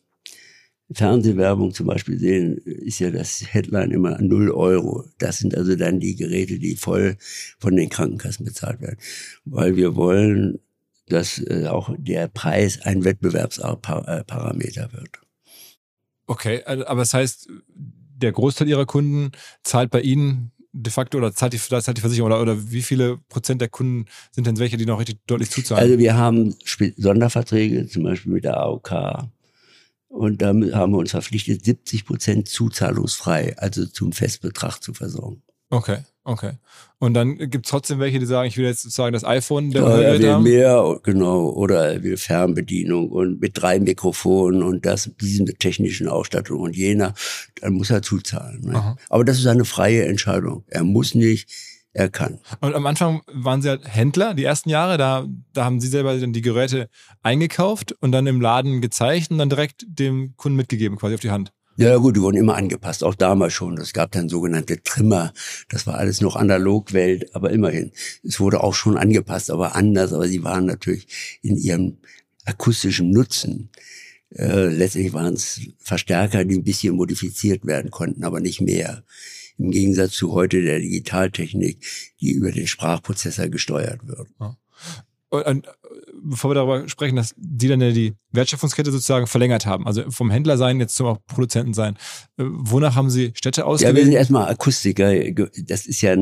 Fernsehwerbung 0.90 1.72
zum 1.72 1.86
Beispiel 1.86 2.18
sehen, 2.18 2.58
ist 2.58 2.98
ja 2.98 3.10
das 3.10 3.42
Headline 3.52 3.90
immer 3.90 4.20
null 4.20 4.50
Euro. 4.50 5.04
Das 5.18 5.38
sind 5.38 5.56
also 5.56 5.76
dann 5.76 6.00
die 6.00 6.16
Geräte, 6.16 6.58
die 6.58 6.76
voll 6.76 7.16
von 7.58 7.76
den 7.76 7.88
Krankenkassen 7.88 8.44
bezahlt 8.44 8.80
werden. 8.80 8.98
Weil 9.44 9.76
wir 9.76 9.94
wollen 9.96 10.60
dass 11.12 11.38
äh, 11.38 11.66
auch 11.68 11.94
der 11.96 12.28
Preis 12.28 12.80
ein 12.82 13.04
Wettbewerbsparameter 13.04 14.92
wird. 14.92 15.20
Okay, 16.26 16.64
aber 16.64 17.00
das 17.00 17.14
heißt, 17.14 17.48
der 17.68 18.32
Großteil 18.32 18.68
Ihrer 18.68 18.86
Kunden 18.86 19.32
zahlt 19.62 19.90
bei 19.90 20.00
Ihnen 20.00 20.52
de 20.72 20.90
facto 20.90 21.18
oder 21.18 21.34
zahlt 21.34 21.52
die, 21.52 21.58
zahlt 21.58 21.96
die 21.96 22.00
Versicherung 22.00 22.30
oder, 22.30 22.40
oder 22.40 22.70
wie 22.70 22.82
viele 22.82 23.18
Prozent 23.28 23.60
der 23.60 23.68
Kunden 23.68 24.06
sind 24.30 24.46
denn 24.46 24.58
welche, 24.58 24.76
die 24.76 24.86
noch 24.86 24.98
richtig 24.98 25.18
deutlich 25.26 25.50
zuzahlen? 25.50 25.82
Also 25.82 25.98
wir 25.98 26.16
haben 26.16 26.54
Sonderverträge, 26.96 27.86
zum 27.88 28.04
Beispiel 28.04 28.32
mit 28.32 28.44
der 28.44 28.56
AOK. 28.56 29.28
Und 30.08 30.42
damit 30.42 30.74
haben 30.74 30.92
wir 30.92 30.98
uns 30.98 31.10
verpflichtet, 31.10 31.64
70 31.64 32.04
Prozent 32.04 32.48
zuzahlungsfrei, 32.48 33.56
also 33.58 33.86
zum 33.86 34.12
Festbetrag 34.12 34.82
zu 34.82 34.94
versorgen. 34.94 35.42
Okay, 35.72 36.00
okay. 36.24 36.52
Und 36.98 37.14
dann 37.14 37.38
gibt 37.38 37.64
es 37.64 37.70
trotzdem 37.70 37.98
welche, 37.98 38.18
die 38.18 38.26
sagen, 38.26 38.46
ich 38.46 38.58
will 38.58 38.66
jetzt 38.66 38.82
sozusagen 38.82 39.14
das 39.14 39.24
iPhone 39.24 39.70
der 39.70 39.82
Ja, 39.82 40.00
er 40.02 40.18
will 40.18 40.30
haben. 40.30 40.42
mehr, 40.42 41.00
genau, 41.02 41.48
oder 41.48 41.94
er 41.94 42.02
will 42.02 42.18
Fernbedienung 42.18 43.08
und 43.10 43.40
mit 43.40 43.52
drei 43.54 43.80
Mikrofonen 43.80 44.62
und 44.62 44.84
das, 44.84 45.10
diese 45.18 45.46
technischen 45.46 46.08
Ausstattung 46.08 46.60
und 46.60 46.76
jener, 46.76 47.14
dann 47.62 47.72
muss 47.72 47.88
er 47.88 48.02
zuzahlen. 48.02 48.60
Ne? 48.60 48.98
Aber 49.08 49.24
das 49.24 49.38
ist 49.38 49.46
eine 49.46 49.64
freie 49.64 50.04
Entscheidung. 50.04 50.62
Er 50.66 50.84
muss 50.84 51.14
nicht, 51.14 51.48
er 51.94 52.10
kann. 52.10 52.38
Und 52.60 52.74
am 52.74 52.84
Anfang 52.84 53.22
waren 53.32 53.62
sie 53.62 53.70
halt 53.70 53.88
Händler, 53.88 54.34
die 54.34 54.44
ersten 54.44 54.68
Jahre, 54.68 54.98
da, 54.98 55.26
da 55.54 55.64
haben 55.64 55.80
sie 55.80 55.88
selber 55.88 56.18
dann 56.18 56.34
die 56.34 56.42
Geräte 56.42 56.90
eingekauft 57.22 57.96
und 58.00 58.12
dann 58.12 58.26
im 58.26 58.42
Laden 58.42 58.82
gezeigt 58.82 59.30
und 59.30 59.38
dann 59.38 59.48
direkt 59.48 59.86
dem 59.88 60.34
Kunden 60.36 60.56
mitgegeben, 60.56 60.98
quasi 60.98 61.14
auf 61.14 61.20
die 61.20 61.30
Hand. 61.30 61.50
Ja 61.76 61.96
gut, 61.96 62.16
die 62.16 62.20
wurden 62.20 62.36
immer 62.36 62.56
angepasst, 62.56 63.02
auch 63.02 63.14
damals 63.14 63.54
schon. 63.54 63.78
Es 63.78 63.92
gab 63.92 64.12
dann 64.12 64.28
sogenannte 64.28 64.82
Trimmer. 64.82 65.32
Das 65.68 65.86
war 65.86 65.94
alles 65.96 66.20
noch 66.20 66.36
Analogwelt, 66.36 67.34
aber 67.34 67.50
immerhin. 67.50 67.92
Es 68.22 68.40
wurde 68.40 68.62
auch 68.62 68.74
schon 68.74 68.98
angepasst, 68.98 69.50
aber 69.50 69.74
anders. 69.74 70.12
Aber 70.12 70.28
sie 70.28 70.44
waren 70.44 70.66
natürlich 70.66 71.38
in 71.42 71.56
ihrem 71.56 71.98
akustischen 72.44 73.10
Nutzen. 73.10 73.70
Äh, 74.34 74.66
letztlich 74.66 75.12
waren 75.12 75.34
es 75.34 75.60
Verstärker, 75.78 76.44
die 76.44 76.56
ein 76.56 76.64
bisschen 76.64 76.96
modifiziert 76.96 77.66
werden 77.66 77.90
konnten, 77.90 78.24
aber 78.24 78.40
nicht 78.40 78.60
mehr. 78.60 79.04
Im 79.58 79.70
Gegensatz 79.70 80.12
zu 80.12 80.32
heute 80.32 80.62
der 80.62 80.78
Digitaltechnik, 80.78 81.78
die 82.20 82.32
über 82.32 82.52
den 82.52 82.66
Sprachprozessor 82.66 83.48
gesteuert 83.48 84.06
wird. 84.06 84.28
Und, 85.28 85.46
und 85.46 85.68
bevor 86.22 86.50
wir 86.50 86.54
darüber 86.54 86.88
sprechen, 86.88 87.16
dass 87.16 87.34
die 87.36 87.68
dann 87.68 87.80
ja 87.80 87.90
die 87.90 88.14
Wertschöpfungskette 88.30 88.90
sozusagen 88.90 89.26
verlängert 89.26 89.66
haben, 89.66 89.86
also 89.86 90.10
vom 90.10 90.30
Händler 90.30 90.56
sein 90.56 90.80
jetzt 90.80 90.96
zum 90.96 91.18
Produzenten 91.26 91.74
sein. 91.74 91.96
Äh, 92.38 92.44
Wonach 92.46 92.94
haben 92.94 93.10
sie 93.10 93.32
Städte 93.34 93.62
Ja, 93.62 93.66
wir 93.66 93.72
ausgewählt? 93.72 94.04
sind 94.04 94.14
erstmal 94.14 94.48
Akustiker. 94.48 95.12
Das 95.66 95.86
ist 95.86 96.00
ja 96.00 96.16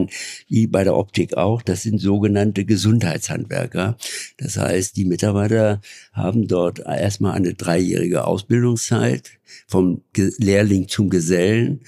wie 0.48 0.66
bei 0.66 0.84
der 0.84 0.96
Optik 0.96 1.36
auch. 1.36 1.62
Das 1.62 1.82
sind 1.82 2.00
sogenannte 2.00 2.64
Gesundheitshandwerker. 2.64 3.96
Das 4.38 4.56
heißt, 4.56 4.96
die 4.96 5.04
Mitarbeiter 5.04 5.80
haben 6.12 6.48
dort 6.48 6.80
erstmal 6.80 7.34
eine 7.34 7.54
dreijährige 7.54 8.24
Ausbildungszeit 8.24 9.30
vom 9.66 10.02
Lehrling 10.16 10.88
zum 10.88 11.10
Gesellen. 11.10 11.80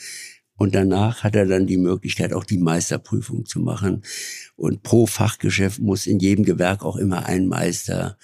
Und 0.56 0.76
danach 0.76 1.24
hat 1.24 1.34
er 1.34 1.46
dann 1.46 1.66
die 1.66 1.76
Möglichkeit, 1.78 2.32
auch 2.32 2.44
die 2.44 2.58
Meisterprüfung 2.58 3.46
zu 3.46 3.58
machen. 3.58 4.02
Und 4.62 4.84
pro 4.84 5.06
Fachgeschäft 5.06 5.80
muss 5.80 6.06
in 6.06 6.20
jedem 6.20 6.44
Gewerk 6.44 6.84
auch 6.84 6.94
immer 6.94 7.26
ein 7.26 7.48
Meister 7.48 8.16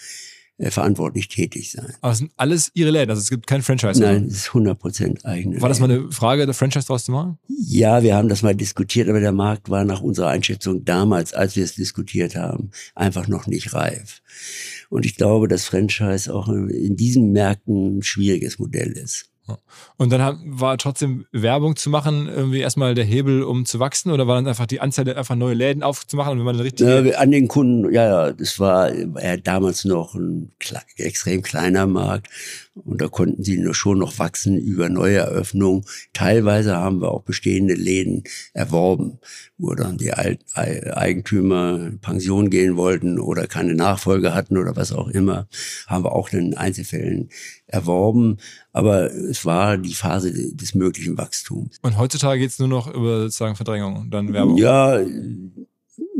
äh, 0.57 0.71
verantwortlich 0.71 1.27
tätig 1.27 1.73
sein. 1.73 1.95
Aber 2.01 2.13
es 2.13 2.19
sind 2.19 2.31
alles 2.37 2.71
ihre 2.75 2.93
Läden, 2.93 3.11
also 3.11 3.19
es 3.19 3.29
gibt 3.29 3.49
kein 3.49 3.61
Franchise. 3.61 4.01
Nein, 4.01 4.27
es 4.27 4.37
ist 4.37 4.47
100 4.47 4.79
Prozent 4.79 5.27
eigene. 5.27 5.61
War 5.61 5.69
das 5.69 5.81
mal 5.81 5.91
eine 5.91 6.13
Frage, 6.13 6.47
der 6.47 6.55
Franchise 6.55 6.87
draus 6.87 7.07
zu 7.07 7.11
machen? 7.11 7.39
Ja, 7.49 8.05
wir 8.05 8.15
haben 8.15 8.29
das 8.29 8.43
mal 8.43 8.55
diskutiert, 8.55 9.09
aber 9.09 9.19
der 9.19 9.33
Markt 9.33 9.69
war 9.69 9.85
nach 9.85 10.01
unserer 10.01 10.29
Einschätzung 10.29 10.85
damals, 10.85 11.35
als 11.35 11.57
wir 11.57 11.65
es 11.65 11.75
diskutiert 11.75 12.37
haben, 12.37 12.71
einfach 12.95 13.27
noch 13.27 13.49
nicht 13.49 13.75
reif. 13.75 14.23
Und 14.91 15.07
ich 15.07 15.17
glaube, 15.17 15.49
dass 15.49 15.65
Franchise 15.65 16.33
auch 16.33 16.49
in 16.49 16.95
diesen 16.95 17.33
Märkten 17.33 17.99
ein 17.99 18.03
schwieriges 18.05 18.61
Modell 18.61 18.93
ist. 18.93 19.29
Und 19.97 20.11
dann 20.13 20.23
haben, 20.23 20.41
war 20.61 20.79
trotzdem 20.79 21.27
Werbung 21.33 21.77
zu 21.77 21.91
machen, 21.91 22.29
irgendwie 22.29 22.61
erstmal 22.61 22.95
der 22.95 23.05
Hebel, 23.05 23.43
um 23.43 23.65
zu 23.65 23.79
wachsen, 23.81 24.11
oder 24.11 24.27
war 24.27 24.37
dann 24.37 24.47
einfach 24.47 24.67
die 24.67 24.81
Anzahl, 24.81 25.09
einfach 25.15 25.35
neue 25.37 25.55
Läden 25.55 25.83
aufzumachen 25.83 26.33
und 26.33 26.39
wenn 26.47 26.57
man. 26.57 26.67
Ja, 26.79 27.05
wir- 27.05 27.21
an 27.21 27.31
den 27.31 27.49
Kunden, 27.49 27.93
ja, 27.93 28.27
ja, 28.27 28.33
das 28.33 28.59
war, 28.59 28.93
ja 28.95 29.37
damals 29.37 29.85
noch 29.85 30.15
ein 30.15 30.53
kle 30.61 30.81
extrem 30.97 31.43
kleiner 31.43 31.87
Markt 31.87 32.29
und 32.85 33.01
da 33.01 33.09
konnten 33.09 33.43
sie 33.45 33.59
nur 33.59 33.75
schon 33.75 33.99
noch 33.99 34.19
wachsen 34.19 34.57
über 34.57 34.89
neue 34.89 35.19
Eröffnungen. 35.19 35.85
Teilweise 36.13 36.77
haben 36.77 37.01
wir 37.01 37.11
auch 37.13 37.23
bestehende 37.23 37.75
Läden 37.75 38.25
erworben, 38.55 39.19
wo 39.57 39.75
dann 39.75 39.99
die 39.99 40.13
Alt 40.13 40.41
Ei- 40.55 40.97
Eigentümer 40.97 41.81
in 41.89 41.99
Pension 42.01 42.51
gehen 42.51 42.77
wollten 42.77 43.19
oder 43.19 43.47
keine 43.47 43.75
Nachfolge 43.75 44.35
hatten 44.35 44.57
oder 44.57 44.77
was 44.77 44.93
auch 44.93 45.09
immer, 45.09 45.49
haben 45.87 46.05
wir 46.05 46.13
auch 46.13 46.31
in 46.31 46.55
Einzelfällen 46.57 47.29
erworben. 47.67 48.39
Aber 48.73 49.13
es 49.13 49.45
war 49.45 49.77
die 49.79 49.95
Phase 49.95 50.33
de- 50.33 50.55
des 50.55 50.75
möglichen 50.75 51.19
Wachstums. 51.19 51.79
Und 51.83 51.99
heutzutage 51.99 52.41
geht's 52.41 52.59
nur 52.59 52.69
noch 52.69 52.93
über 52.93 53.23
sozusagen 53.23 53.57
Verdrängung 53.57 54.11
dann 54.11 54.33
Werbung. 54.33 54.57
Ja, 54.57 55.01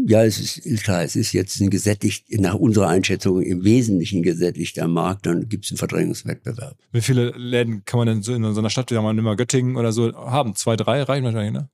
ja, 0.09 0.25
es 0.25 0.57
ist 0.57 0.85
klar, 0.85 1.03
es 1.03 1.17
ist 1.17 1.33
jetzt 1.33 1.61
ein 1.61 1.69
gesättigt, 1.69 2.25
nach 2.41 2.55
unserer 2.55 2.89
Einschätzung 2.89 3.43
im 3.43 3.63
Wesentlichen 3.63 4.23
gesättigter 4.23 4.89
Markt, 4.89 5.27
dann 5.27 5.51
gibt 5.51 5.67
es 5.67 5.71
einen 5.71 5.77
Verdrängungswettbewerb. 5.77 6.79
Wie 6.93 7.03
viele 7.03 7.31
Läden 7.37 7.85
kann 7.85 7.99
man 7.99 8.07
denn 8.07 8.23
so 8.23 8.33
in 8.33 8.43
so 8.55 8.59
einer 8.59 8.71
Stadt, 8.71 8.91
wie 8.91 8.95
sagen 8.95 9.05
wir 9.05 9.23
mal 9.23 9.37
Göttingen 9.37 9.77
oder 9.77 9.93
so, 9.93 10.15
haben? 10.15 10.55
Zwei, 10.57 10.77
drei 10.77 11.03
reichen 11.03 11.25
wahrscheinlich, 11.25 11.53
ne? 11.53 11.69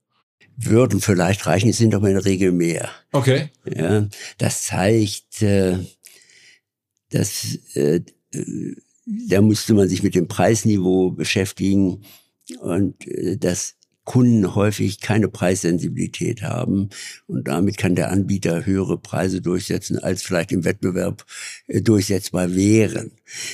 Würden 0.57 0.99
vielleicht 0.99 1.47
reichen, 1.47 1.69
es 1.69 1.77
sind 1.77 1.95
aber 1.95 2.09
in 2.09 2.15
der 2.15 2.25
Regel 2.25 2.51
mehr. 2.51 2.89
Okay. 3.13 3.51
Ja, 3.73 4.07
das 4.37 4.63
zeigt, 4.63 5.41
äh, 5.41 5.77
dass 7.11 7.57
äh, 7.73 8.01
äh, 8.33 8.75
da 9.29 9.41
musste 9.41 9.73
man 9.73 9.87
sich 9.87 10.03
mit 10.03 10.13
dem 10.13 10.27
Preisniveau 10.27 11.11
beschäftigen 11.11 12.03
und 12.59 13.07
äh, 13.07 13.37
dass 13.37 13.75
Kunden 14.05 14.53
häufig 14.53 15.01
keine 15.01 15.27
Preissensibilität 15.27 16.43
haben 16.43 16.89
und 17.25 17.47
damit 17.47 17.77
kann 17.77 17.95
der 17.95 18.11
Anbieter 18.11 18.65
höhere 18.65 18.99
Preise 18.99 19.41
durchsetzen, 19.41 19.97
als 19.97 20.21
vielleicht 20.21 20.51
im 20.51 20.63
Wettbewerb 20.63 21.25
äh, 21.67 21.81
durchsetzbar 21.81 22.55
wären. 22.55 23.11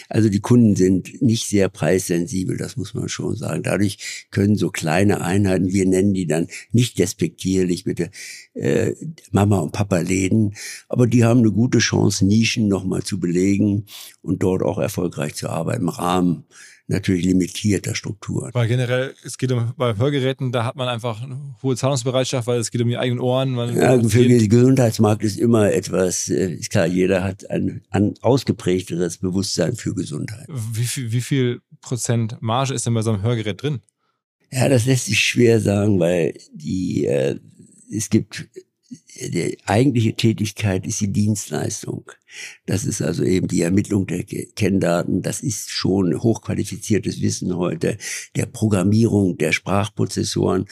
Also 0.10 0.28
die 0.28 0.42
Kunden 0.42 0.76
sind 0.76 1.22
nicht 1.22 1.48
sehr 1.48 1.70
preissensibel, 1.70 2.58
das 2.58 2.76
muss 2.76 2.94
man 2.94 3.08
schon 3.08 3.36
sagen. 3.36 3.64
Dadurch 3.64 4.28
können 4.30 4.58
so 4.58 4.70
kleine 4.70 5.22
Einheiten, 5.22 5.72
wir 5.72 5.86
nennen 5.86 6.14
die 6.14 6.28
dann 6.28 6.48
nicht 6.74 7.00
despektierlich, 7.00 7.86
bitte 7.86 8.12
äh, 8.54 8.94
Mama 9.32 9.60
und 9.60 9.72
Papa 9.72 10.00
Läden, 10.00 10.56
aber 10.90 11.08
die 11.08 11.24
haben 11.24 11.40
eine 11.40 11.52
gute 11.52 11.80
Chance, 11.80 12.26
Nischen 12.26 12.68
nochmal 12.68 13.04
zu 13.04 13.22
belegen 13.22 13.86
und 14.22 14.44
dort 14.44 14.64
auch 14.64 14.78
erfolgreich 14.78 15.36
zu 15.36 15.50
arbeiten 15.50 15.84
im 15.84 15.90
Rahmen 15.90 16.44
natürlich 16.92 17.26
limitierter 17.26 17.96
Strukturen. 17.96 18.52
Weil 18.54 18.68
generell, 18.68 19.14
es 19.24 19.38
geht 19.38 19.52
um, 19.52 19.74
bei 19.78 19.96
Hörgeräten, 19.96 20.52
da 20.52 20.66
hat 20.66 20.76
man 20.76 20.88
einfach 20.88 21.24
eine 21.24 21.56
hohe 21.62 21.76
Zahlungsbereitschaft, 21.76 22.48
weil 22.48 22.60
es 22.60 22.72
geht 22.72 22.82
um 22.82 22.88
die 22.88 22.98
eigenen 22.98 23.20
Ohren. 23.20 23.56
Ja, 23.76 23.96
man 23.96 24.10
für 24.10 24.28
den 24.28 24.50
Gesundheitsmarkt 24.50 25.24
ist 25.24 25.40
immer 25.40 25.72
etwas, 25.72 26.30
äh, 26.30 26.54
ist 26.54 26.70
klar, 26.70 26.86
jeder 26.86 27.24
hat 27.24 27.50
ein, 27.50 27.82
ein 27.90 28.16
ausgeprägteres 28.22 29.18
Bewusstsein 29.18 29.76
für 29.76 29.96
Gesundheit. 29.96 30.48
wie, 30.50 30.84
viel, 30.84 31.12
wie 31.12 31.22
viel 31.22 31.62
Prozent 31.82 32.38
Marge 32.42 32.74
ist 32.74 32.86
denn 32.86 32.94
bei 32.94 33.02
so 33.02 33.12
einem 33.12 33.24
Hörgerät 33.24 33.62
drin? 33.62 33.80
Ja, 34.52 34.68
das 34.68 34.86
lässt 34.86 35.06
sich 35.06 35.20
schwer 35.20 35.60
sagen, 35.60 36.00
weil 36.00 36.34
die, 36.54 37.06
äh, 37.06 37.40
es 37.90 38.10
gibt, 38.10 38.50
die 39.16 39.58
eigentliche 39.66 40.14
Tätigkeit 40.14 40.86
ist 40.86 41.00
die 41.00 41.12
Dienstleistung. 41.12 42.12
Das 42.66 42.86
ist 42.86 43.02
also 43.02 43.24
eben 43.24 43.48
die 43.48 43.62
Ermittlung 43.62 44.08
der 44.08 44.24
Ke- 44.24 44.48
Kenndaten. 44.56 45.22
Das 45.22 45.42
ist 45.42 45.70
schon 45.70 46.22
hochqualifiziertes 46.22 47.22
Wissen 47.22 47.56
heute 47.56 47.98
der 48.36 48.48
Programmierung 48.48 49.38
der 49.38 49.52
Sprachprozessoren. 49.52 50.66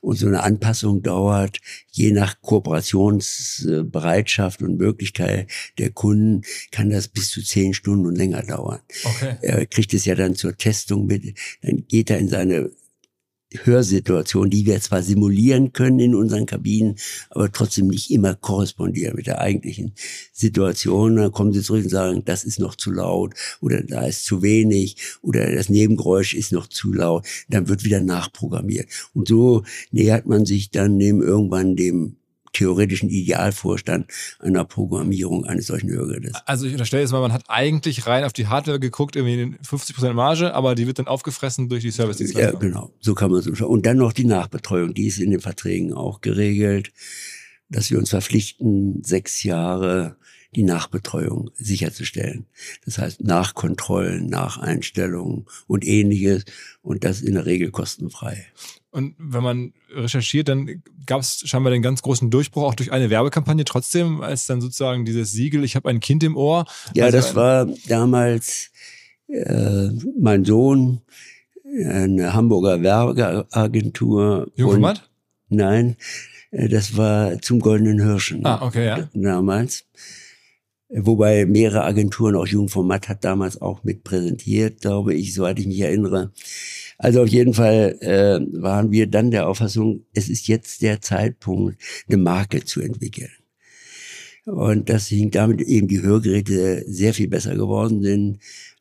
Und 0.00 0.16
so 0.16 0.26
eine 0.26 0.42
Anpassung 0.42 1.02
dauert 1.02 1.58
je 1.90 2.12
nach 2.12 2.40
Kooperationsbereitschaft 2.40 4.62
und 4.62 4.78
Möglichkeit 4.78 5.50
der 5.78 5.90
Kunden 5.90 6.42
kann 6.70 6.90
das 6.90 7.08
bis 7.08 7.30
zu 7.30 7.42
zehn 7.42 7.74
Stunden 7.74 8.06
und 8.06 8.16
länger 8.16 8.42
dauern. 8.42 8.80
Okay. 9.04 9.36
Er 9.42 9.66
kriegt 9.66 9.92
es 9.94 10.04
ja 10.04 10.14
dann 10.14 10.36
zur 10.36 10.56
Testung 10.56 11.06
mit. 11.06 11.36
Dann 11.62 11.84
geht 11.86 12.10
er 12.10 12.18
in 12.18 12.28
seine 12.28 12.70
Hörsituation, 13.54 14.50
die 14.50 14.66
wir 14.66 14.80
zwar 14.80 15.02
simulieren 15.02 15.72
können 15.72 15.98
in 16.00 16.14
unseren 16.14 16.44
Kabinen, 16.44 16.96
aber 17.30 17.50
trotzdem 17.50 17.88
nicht 17.88 18.10
immer 18.10 18.34
korrespondieren 18.34 19.16
mit 19.16 19.26
der 19.26 19.40
eigentlichen 19.40 19.94
Situation. 20.32 21.16
Dann 21.16 21.32
kommen 21.32 21.52
sie 21.52 21.62
zurück 21.62 21.84
und 21.84 21.90
sagen, 21.90 22.22
das 22.24 22.44
ist 22.44 22.60
noch 22.60 22.74
zu 22.74 22.90
laut 22.90 23.34
oder 23.60 23.82
da 23.82 24.06
ist 24.06 24.24
zu 24.24 24.42
wenig 24.42 24.96
oder 25.22 25.50
das 25.50 25.70
Nebengeräusch 25.70 26.34
ist 26.34 26.52
noch 26.52 26.66
zu 26.66 26.92
laut. 26.92 27.26
Dann 27.48 27.68
wird 27.68 27.84
wieder 27.84 28.00
nachprogrammiert. 28.00 28.88
Und 29.14 29.28
so 29.28 29.64
nähert 29.90 30.26
man 30.26 30.44
sich 30.44 30.70
dann 30.70 30.98
dem 30.98 31.22
irgendwann 31.22 31.74
dem 31.74 32.17
theoretischen 32.52 33.08
Idealvorstand 33.08 34.06
einer 34.40 34.64
Programmierung 34.64 35.44
eines 35.44 35.66
solchen 35.66 35.90
Hörgerätes. 35.90 36.34
Also 36.46 36.66
ich 36.66 36.72
unterstelle 36.72 37.02
jetzt 37.02 37.12
mal, 37.12 37.20
man 37.20 37.32
hat 37.32 37.44
eigentlich 37.48 38.06
rein 38.06 38.24
auf 38.24 38.32
die 38.32 38.46
Hardware 38.46 38.80
geguckt, 38.80 39.16
irgendwie 39.16 39.40
in 39.40 39.58
50% 39.58 40.12
Marge, 40.12 40.54
aber 40.54 40.74
die 40.74 40.86
wird 40.86 40.98
dann 40.98 41.06
aufgefressen 41.06 41.68
durch 41.68 41.82
die 41.82 41.88
Ja, 41.88 41.94
Service-Dienstleistung. 41.94 42.60
genau. 42.60 42.92
So 43.00 43.14
kann 43.14 43.30
man 43.30 43.40
es 43.40 43.46
umschauen. 43.46 43.70
Und 43.70 43.86
dann 43.86 43.96
noch 43.96 44.12
die 44.12 44.24
Nachbetreuung. 44.24 44.94
Die 44.94 45.06
ist 45.06 45.18
in 45.18 45.30
den 45.30 45.40
Verträgen 45.40 45.92
auch 45.92 46.20
geregelt, 46.20 46.92
dass 47.68 47.90
wir 47.90 47.98
uns 47.98 48.10
verpflichten, 48.10 49.02
sechs 49.04 49.42
Jahre 49.42 50.16
die 50.54 50.62
Nachbetreuung 50.62 51.50
sicherzustellen. 51.56 52.46
Das 52.86 52.96
heißt, 52.96 53.22
Nachkontrollen, 53.22 54.28
Nacheinstellungen 54.28 55.44
und 55.66 55.84
ähnliches. 55.86 56.46
Und 56.80 57.04
das 57.04 57.20
in 57.20 57.34
der 57.34 57.44
Regel 57.44 57.70
kostenfrei. 57.70 58.46
Und 58.90 59.14
wenn 59.18 59.42
man 59.42 59.72
recherchiert, 59.94 60.48
dann 60.48 60.82
gab 61.04 61.20
es 61.20 61.42
scheinbar 61.44 61.72
den 61.72 61.82
ganz 61.82 62.00
großen 62.02 62.30
Durchbruch 62.30 62.62
auch 62.62 62.74
durch 62.74 62.90
eine 62.90 63.10
Werbekampagne 63.10 63.64
trotzdem, 63.64 64.22
als 64.22 64.46
dann 64.46 64.60
sozusagen 64.62 65.04
dieses 65.04 65.30
Siegel, 65.32 65.62
ich 65.64 65.76
habe 65.76 65.88
ein 65.90 66.00
Kind 66.00 66.24
im 66.24 66.36
Ohr. 66.36 66.64
Ja, 66.94 67.04
Also 67.04 67.16
das 67.18 67.34
war 67.34 67.66
damals 67.86 68.70
äh, 69.28 69.88
mein 70.18 70.44
Sohn, 70.46 71.02
eine 71.84 72.32
Hamburger 72.32 72.80
Werbeagentur. 72.82 74.50
Jungformat? 74.56 75.08
Nein, 75.48 75.96
Äh, 76.50 76.68
Das 76.68 76.96
war 76.96 77.40
zum 77.42 77.60
Goldenen 77.60 78.00
Hirschen. 78.02 78.46
Ah, 78.46 78.62
okay, 78.62 78.86
ja. 78.86 79.08
Damals. 79.12 79.84
Wobei 80.90 81.44
mehrere 81.44 81.84
Agenturen, 81.84 82.34
auch 82.34 82.46
Jugendformat 82.46 83.10
hat 83.10 83.22
damals 83.22 83.60
auch 83.60 83.84
mit 83.84 84.04
präsentiert, 84.04 84.80
glaube 84.80 85.12
ich, 85.14 85.34
soweit 85.34 85.58
ich 85.58 85.66
mich 85.66 85.80
erinnere. 85.80 86.32
Also 86.98 87.22
auf 87.22 87.28
jeden 87.28 87.54
Fall 87.54 87.96
äh, 88.00 88.40
waren 88.60 88.90
wir 88.90 89.06
dann 89.06 89.30
der 89.30 89.48
Auffassung, 89.48 90.04
es 90.14 90.28
ist 90.28 90.48
jetzt 90.48 90.82
der 90.82 91.00
Zeitpunkt, 91.00 91.80
eine 92.08 92.16
Marke 92.16 92.64
zu 92.64 92.80
entwickeln. 92.80 93.30
Und 94.44 94.88
das 94.88 95.06
hing 95.06 95.30
damit 95.30 95.60
eben 95.60 95.86
die 95.86 96.02
Hörgeräte 96.02 96.84
sehr 96.88 97.14
viel 97.14 97.28
besser 97.28 97.54
geworden 97.54 98.02
sind 98.02 98.38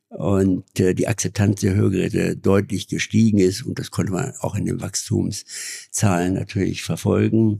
und 0.09 0.79
äh, 0.79 0.95
die 0.95 1.07
Akzeptanz 1.07 1.61
der 1.61 1.75
Hörgeräte 1.75 2.35
deutlich 2.35 2.87
gestiegen 2.87 3.37
ist 3.37 3.63
und 3.63 3.77
das 3.77 3.91
konnte 3.91 4.13
man 4.13 4.33
auch 4.39 4.55
in 4.55 4.65
den 4.65 4.81
Wachstumszahlen 4.81 6.33
natürlich 6.33 6.81
verfolgen. 6.83 7.59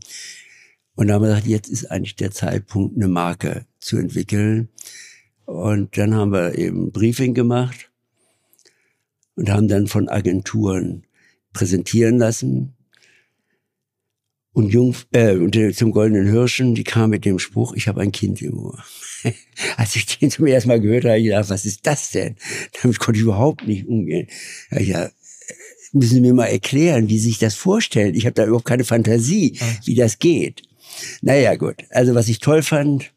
Und 0.95 1.07
da 1.07 1.15
haben 1.15 1.21
wir 1.21 1.27
gesagt, 1.29 1.47
jetzt 1.47 1.69
ist 1.69 1.91
eigentlich 1.91 2.15
der 2.15 2.31
Zeitpunkt, 2.31 2.95
eine 2.95 3.07
Marke 3.07 3.65
zu 3.79 3.97
entwickeln. 3.97 4.69
Und 5.45 5.97
dann 5.97 6.15
haben 6.15 6.31
wir 6.31 6.57
eben 6.57 6.91
Briefing 6.91 7.35
gemacht 7.35 7.91
und 9.37 9.49
haben 9.49 9.67
dann 9.67 9.87
von 9.87 10.09
Agenturen 10.09 11.05
präsentieren 11.53 12.17
lassen. 12.17 12.73
Und 14.51 14.73
Jung, 14.73 14.95
äh, 15.11 15.71
zum 15.71 15.91
Goldenen 15.91 16.31
Hirschen, 16.31 16.73
die 16.73 16.83
kam 16.83 17.11
mit 17.11 17.25
dem 17.25 17.37
Spruch, 17.37 17.75
ich 17.75 17.87
habe 17.87 18.01
ein 18.01 18.11
Kind 18.11 18.41
im 18.41 18.57
Ohr. 18.57 18.83
Als 19.77 19.95
ich 19.95 20.17
den 20.17 20.31
zum 20.31 20.47
ersten 20.47 20.69
Mal 20.69 20.81
gehört 20.81 21.03
habe, 21.03 21.11
habe 21.11 21.19
ich 21.19 21.25
gedacht, 21.25 21.49
was 21.49 21.65
ist 21.65 21.85
das 21.85 22.09
denn? 22.09 22.35
Damit 22.81 22.99
konnte 22.99 23.19
ich 23.19 23.23
überhaupt 23.23 23.67
nicht 23.67 23.87
umgehen. 23.87 24.27
Ja, 24.71 24.79
ja, 24.79 25.09
müssen 25.93 26.15
Sie 26.15 26.21
mir 26.21 26.33
mal 26.33 26.47
erklären, 26.47 27.07
wie 27.07 27.19
Sie 27.19 27.29
sich 27.29 27.39
das 27.39 27.53
vorstellen. 27.53 28.15
Ich 28.15 28.25
habe 28.25 28.33
da 28.33 28.45
überhaupt 28.45 28.65
keine 28.65 28.83
Fantasie, 28.83 29.59
wie 29.85 29.95
das 29.95 30.17
geht. 30.17 30.63
Naja, 31.21 31.55
gut. 31.55 31.83
Also 31.91 32.15
was 32.15 32.27
ich 32.27 32.39
toll 32.39 32.63
fand, 32.63 33.13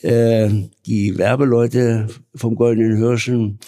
äh, 0.00 0.48
die 0.86 1.18
Werbeleute 1.18 2.08
vom 2.34 2.54
Goldenen 2.54 2.96
Hirschen 2.96 3.58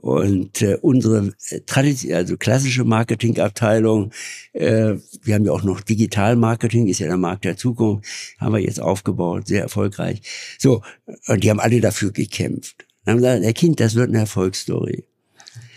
und 0.00 0.62
äh, 0.62 0.76
unsere 0.80 1.34
äh, 1.50 1.60
tradition 1.60 2.14
also 2.14 2.36
klassische 2.36 2.84
Marketingabteilung, 2.84 4.12
äh, 4.52 4.94
wir 5.22 5.34
haben 5.34 5.44
ja 5.44 5.52
auch 5.52 5.62
noch 5.62 5.80
Digital-Marketing, 5.80 6.88
ist 6.88 7.00
ja 7.00 7.06
der 7.06 7.16
Markt 7.16 7.44
der 7.44 7.56
Zukunft, 7.56 8.06
haben 8.38 8.54
wir 8.54 8.60
jetzt 8.60 8.80
aufgebaut, 8.80 9.46
sehr 9.46 9.62
erfolgreich. 9.62 10.22
So, 10.58 10.82
und 11.28 11.44
die 11.44 11.50
haben 11.50 11.60
alle 11.60 11.80
dafür 11.80 12.12
gekämpft. 12.12 12.86
Dann 13.04 13.14
haben 13.14 13.22
gesagt, 13.22 13.44
der 13.44 13.52
Kind, 13.52 13.80
das 13.80 13.94
wird 13.94 14.08
eine 14.08 14.20
Erfolgsstory. 14.20 15.04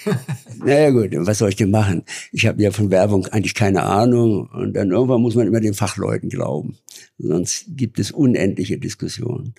naja 0.64 0.90
gut, 0.92 1.10
was 1.14 1.40
soll 1.40 1.50
ich 1.50 1.56
denn 1.56 1.72
machen? 1.72 2.04
Ich 2.32 2.46
habe 2.46 2.62
ja 2.62 2.72
von 2.72 2.92
Werbung 2.92 3.26
eigentlich 3.28 3.56
keine 3.56 3.84
Ahnung 3.84 4.48
und 4.54 4.74
dann 4.74 4.92
irgendwann 4.92 5.22
muss 5.22 5.36
man 5.36 5.48
immer 5.48 5.60
den 5.60 5.74
Fachleuten 5.74 6.30
glauben. 6.30 6.78
Sonst 7.18 7.66
gibt 7.70 8.00
es 8.00 8.12
unendliche 8.12 8.78
Diskussionen. 8.78 9.54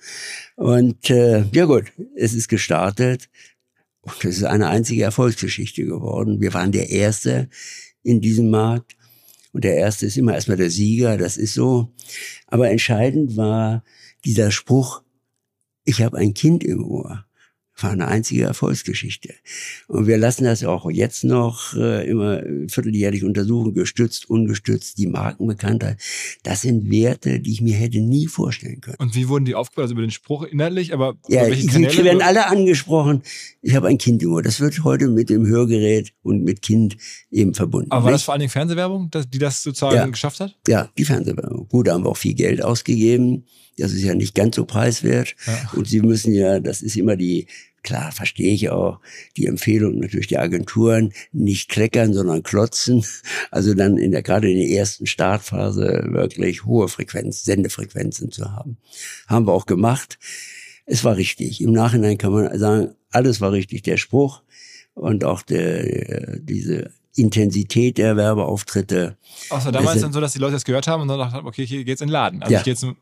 Und 0.55 1.09
äh, 1.09 1.43
ja 1.51 1.65
gut, 1.65 1.85
es 2.15 2.33
ist 2.33 2.47
gestartet 2.47 3.29
und 4.15 4.25
es 4.25 4.37
ist 4.37 4.43
eine 4.43 4.69
einzige 4.69 5.03
Erfolgsgeschichte 5.03 5.85
geworden. 5.85 6.41
Wir 6.41 6.53
waren 6.53 6.71
der 6.71 6.89
Erste 6.89 7.49
in 8.03 8.21
diesem 8.21 8.49
Markt 8.49 8.95
und 9.51 9.63
der 9.63 9.75
Erste 9.75 10.05
ist 10.05 10.17
immer 10.17 10.33
erstmal 10.33 10.57
der 10.57 10.69
Sieger, 10.69 11.17
das 11.17 11.37
ist 11.37 11.53
so. 11.53 11.93
Aber 12.47 12.69
entscheidend 12.69 13.37
war 13.37 13.83
dieser 14.25 14.51
Spruch, 14.51 15.03
ich 15.85 16.01
habe 16.01 16.17
ein 16.17 16.33
Kind 16.33 16.63
im 16.63 16.83
Ohr 16.83 17.25
war 17.83 17.91
eine 17.91 18.07
einzige 18.07 18.43
Erfolgsgeschichte. 18.43 19.33
Und 19.87 20.07
wir 20.07 20.17
lassen 20.17 20.43
das 20.43 20.63
auch 20.63 20.89
jetzt 20.91 21.23
noch 21.23 21.73
äh, 21.75 22.07
immer 22.09 22.41
vierteljährlich 22.67 23.23
untersuchen, 23.23 23.73
gestützt, 23.73 24.29
ungestützt, 24.29 24.97
die 24.97 25.07
Markenbekanntheit. 25.07 25.97
Das 26.43 26.61
sind 26.61 26.89
Werte, 26.91 27.39
die 27.39 27.51
ich 27.51 27.61
mir 27.61 27.75
hätte 27.75 27.99
nie 27.99 28.27
vorstellen 28.27 28.81
können. 28.81 28.97
Und 28.99 29.15
wie 29.15 29.27
wurden 29.27 29.45
die 29.45 29.55
aufgebaut? 29.55 29.83
Also 29.83 29.93
über 29.93 30.01
den 30.01 30.11
Spruch 30.11 30.43
inhaltlich, 30.43 30.93
aber 30.93 31.15
Ja, 31.27 31.41
über 31.41 31.51
welche 31.51 31.67
Kanäle? 31.67 32.03
werden 32.03 32.21
alle 32.21 32.47
angesprochen. 32.47 33.21
Ich 33.61 33.75
habe 33.75 33.87
ein 33.87 33.97
Kind 33.97 34.21
im 34.23 34.31
Ohr. 34.33 34.41
Das 34.41 34.59
wird 34.59 34.83
heute 34.83 35.07
mit 35.07 35.29
dem 35.29 35.45
Hörgerät 35.47 36.13
und 36.23 36.43
mit 36.43 36.61
Kind 36.61 36.97
eben 37.31 37.53
verbunden. 37.53 37.91
aber 37.91 38.05
war 38.05 38.11
das 38.11 38.23
vor 38.23 38.33
allen 38.33 38.39
Dingen 38.41 38.51
Fernsehwerbung, 38.51 39.09
die 39.33 39.39
das 39.39 39.63
sozusagen 39.63 39.95
Ja. 39.95 40.05
geschafft 40.07 40.39
hat? 40.39 40.55
Ja, 40.67 40.89
die 40.97 41.05
Fernsehwerbung. 41.05 41.67
Gut, 41.69 41.87
da 41.87 41.93
haben 41.93 42.03
wir 42.03 42.09
auch 42.09 42.17
viel 42.17 42.33
Geld 42.33 42.63
ausgegeben. 42.63 43.45
Das 43.77 43.93
ist 43.93 44.03
ja 44.03 44.13
nicht 44.13 44.35
ganz 44.35 44.57
so 44.57 44.65
preiswert. 44.65 45.35
Ja. 45.47 45.71
Und 45.73 45.87
sie 45.87 46.01
müssen 46.01 46.33
ja, 46.33 46.59
das 46.59 46.81
ist 46.81 46.97
immer 46.97 47.15
die, 47.15 47.47
klar, 47.83 48.11
verstehe 48.11 48.53
ich 48.53 48.69
auch, 48.69 48.99
die 49.37 49.45
Empfehlung 49.45 49.99
natürlich 49.99 50.27
der 50.27 50.41
Agenturen, 50.41 51.13
nicht 51.31 51.69
kleckern, 51.69 52.13
sondern 52.13 52.43
klotzen. 52.43 53.03
Also 53.51 53.73
dann 53.73 53.97
in 53.97 54.11
der, 54.11 54.21
gerade 54.21 54.49
in 54.49 54.57
der 54.57 54.69
ersten 54.69 55.05
Startphase 55.05 56.07
wirklich 56.09 56.65
hohe 56.65 56.87
Frequenz, 56.87 57.43
Sendefrequenzen 57.43 58.31
zu 58.31 58.51
haben. 58.51 58.77
Haben 59.27 59.47
wir 59.47 59.53
auch 59.53 59.65
gemacht. 59.65 60.19
Es 60.85 61.03
war 61.03 61.17
richtig. 61.17 61.61
Im 61.61 61.71
Nachhinein 61.71 62.17
kann 62.17 62.31
man 62.31 62.57
sagen, 62.57 62.95
alles 63.09 63.41
war 63.41 63.51
richtig. 63.51 63.83
Der 63.83 63.97
Spruch 63.97 64.43
und 64.93 65.23
auch 65.23 65.41
der, 65.41 66.09
äh, 66.09 66.39
diese 66.41 66.91
Intensität 67.19 67.97
der 67.97 68.15
Werbeauftritte. 68.17 69.17
Außer 69.49 69.71
damals 69.71 69.97
Es- 69.97 70.01
dann 70.01 70.13
so, 70.13 70.21
dass 70.21 70.33
die 70.33 70.39
Leute 70.39 70.53
das 70.53 70.65
gehört 70.65 70.87
haben 70.87 71.01
und 71.03 71.07
dann 71.07 71.19
dachten, 71.19 71.33
haben, 71.33 71.47
okay, 71.47 71.65
hier 71.65 71.83
geht's 71.83 72.01
in 72.01 72.07
den 72.07 72.13
Laden. 72.13 72.41
Also 72.41 72.53
Ja. 72.53 72.61
jetzt, 72.65 72.83
und 72.83 72.97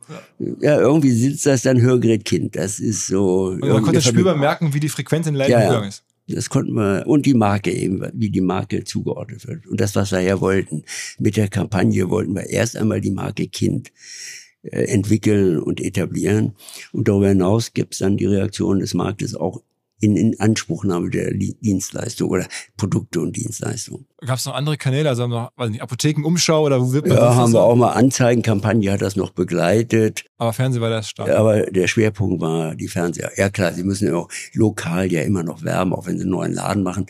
Ja, 0.61 0.79
irgendwie 0.79 1.11
sitzt 1.11 1.45
das 1.45 1.61
dann 1.63 1.81
Hörgerätkind. 1.81 2.55
Das 2.55 2.79
ist 2.79 3.07
so. 3.07 3.55
man 3.59 3.81
konnte 3.83 4.01
spürbar 4.01 4.35
merken, 4.35 4.73
wie 4.73 4.79
die 4.79 4.89
Frequenz 4.89 5.27
in 5.27 5.33
den 5.33 5.39
Läden 5.39 5.51
Ja, 5.51 5.61
ja. 5.61 5.67
gegangen 5.69 5.89
ist. 5.89 6.03
Das 6.29 6.49
konnten 6.49 6.73
wir, 6.73 7.03
und 7.07 7.25
die 7.25 7.33
Marke 7.33 7.71
eben, 7.71 8.01
wie 8.13 8.29
die 8.29 8.41
Marke 8.41 8.83
zugeordnet 8.83 9.47
wird. 9.47 9.65
Und 9.65 9.79
das, 9.79 9.95
was 9.95 10.11
wir 10.11 10.19
ja 10.19 10.41
wollten. 10.41 10.83
Mit 11.19 11.37
der 11.37 11.47
Kampagne 11.47 12.09
wollten 12.09 12.35
wir 12.35 12.49
erst 12.49 12.75
einmal 12.75 12.99
die 12.99 13.11
Marke 13.11 13.47
Kind 13.47 13.93
äh, 14.63 14.83
entwickeln 14.87 15.57
und 15.59 15.79
etablieren. 15.79 16.53
Und 16.91 17.07
darüber 17.07 17.29
hinaus 17.29 17.73
gibt 17.73 17.93
es 17.93 17.99
dann 17.99 18.17
die 18.17 18.25
Reaktion 18.25 18.79
des 18.79 18.93
Marktes 18.93 19.35
auch 19.35 19.61
in, 19.99 20.15
in 20.15 20.39
Anspruchnahme 20.39 21.09
der 21.09 21.33
Dienstleistung 21.33 22.29
oder 22.29 22.47
Produkte 22.77 23.19
und 23.19 23.35
Dienstleistungen. 23.35 24.05
Gab 24.25 24.37
es 24.37 24.45
noch 24.45 24.53
andere 24.53 24.77
Kanäle, 24.77 25.09
also 25.09 25.27
noch, 25.27 25.51
weiß 25.55 25.69
nicht, 25.71 25.81
Apothekenumschau 25.81 26.65
oder 26.65 26.79
wo 26.81 26.93
wird 26.93 27.07
man 27.07 27.17
Ja, 27.17 27.35
haben 27.35 27.53
wir 27.53 27.61
auch 27.61 27.75
mal 27.75 27.93
Anzeigenkampagne, 27.93 28.91
hat 28.91 29.01
das 29.01 29.15
noch 29.15 29.31
begleitet. 29.31 30.25
Aber 30.37 30.53
Fernsehen 30.53 30.81
war 30.81 30.89
das 30.89 31.09
stark. 31.09 31.29
Aber 31.29 31.63
der 31.63 31.87
Schwerpunkt 31.87 32.41
war 32.41 32.75
die 32.75 32.87
Fernseher. 32.87 33.31
Ja 33.37 33.49
klar, 33.49 33.73
sie 33.73 33.83
müssen 33.83 34.07
ja 34.07 34.15
auch 34.15 34.29
lokal 34.53 35.11
ja 35.11 35.21
immer 35.21 35.43
noch 35.43 35.63
werben, 35.63 35.93
auch 35.93 36.05
wenn 36.05 36.17
sie 36.17 36.23
einen 36.23 36.31
neuen 36.31 36.53
Laden 36.53 36.83
machen. 36.83 37.07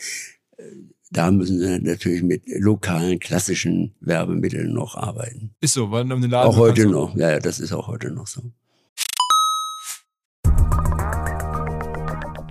Äh, 0.56 0.62
Da 1.10 1.30
müssen 1.30 1.58
sie 1.58 1.78
natürlich 1.80 2.22
mit 2.22 2.42
lokalen, 2.46 3.18
klassischen 3.18 3.94
Werbemitteln 4.00 4.72
noch 4.72 4.94
arbeiten. 4.94 5.54
Ist 5.60 5.74
so, 5.74 5.90
weil 5.90 6.10
um 6.12 6.20
den 6.20 6.30
Laden 6.30 6.50
auch 6.50 6.56
heute 6.56 6.86
noch. 6.86 7.14
Ja, 7.16 7.30
ja, 7.30 7.38
das 7.38 7.60
ist 7.60 7.72
auch 7.72 7.88
heute 7.88 8.10
noch 8.10 8.26
so. 8.26 8.42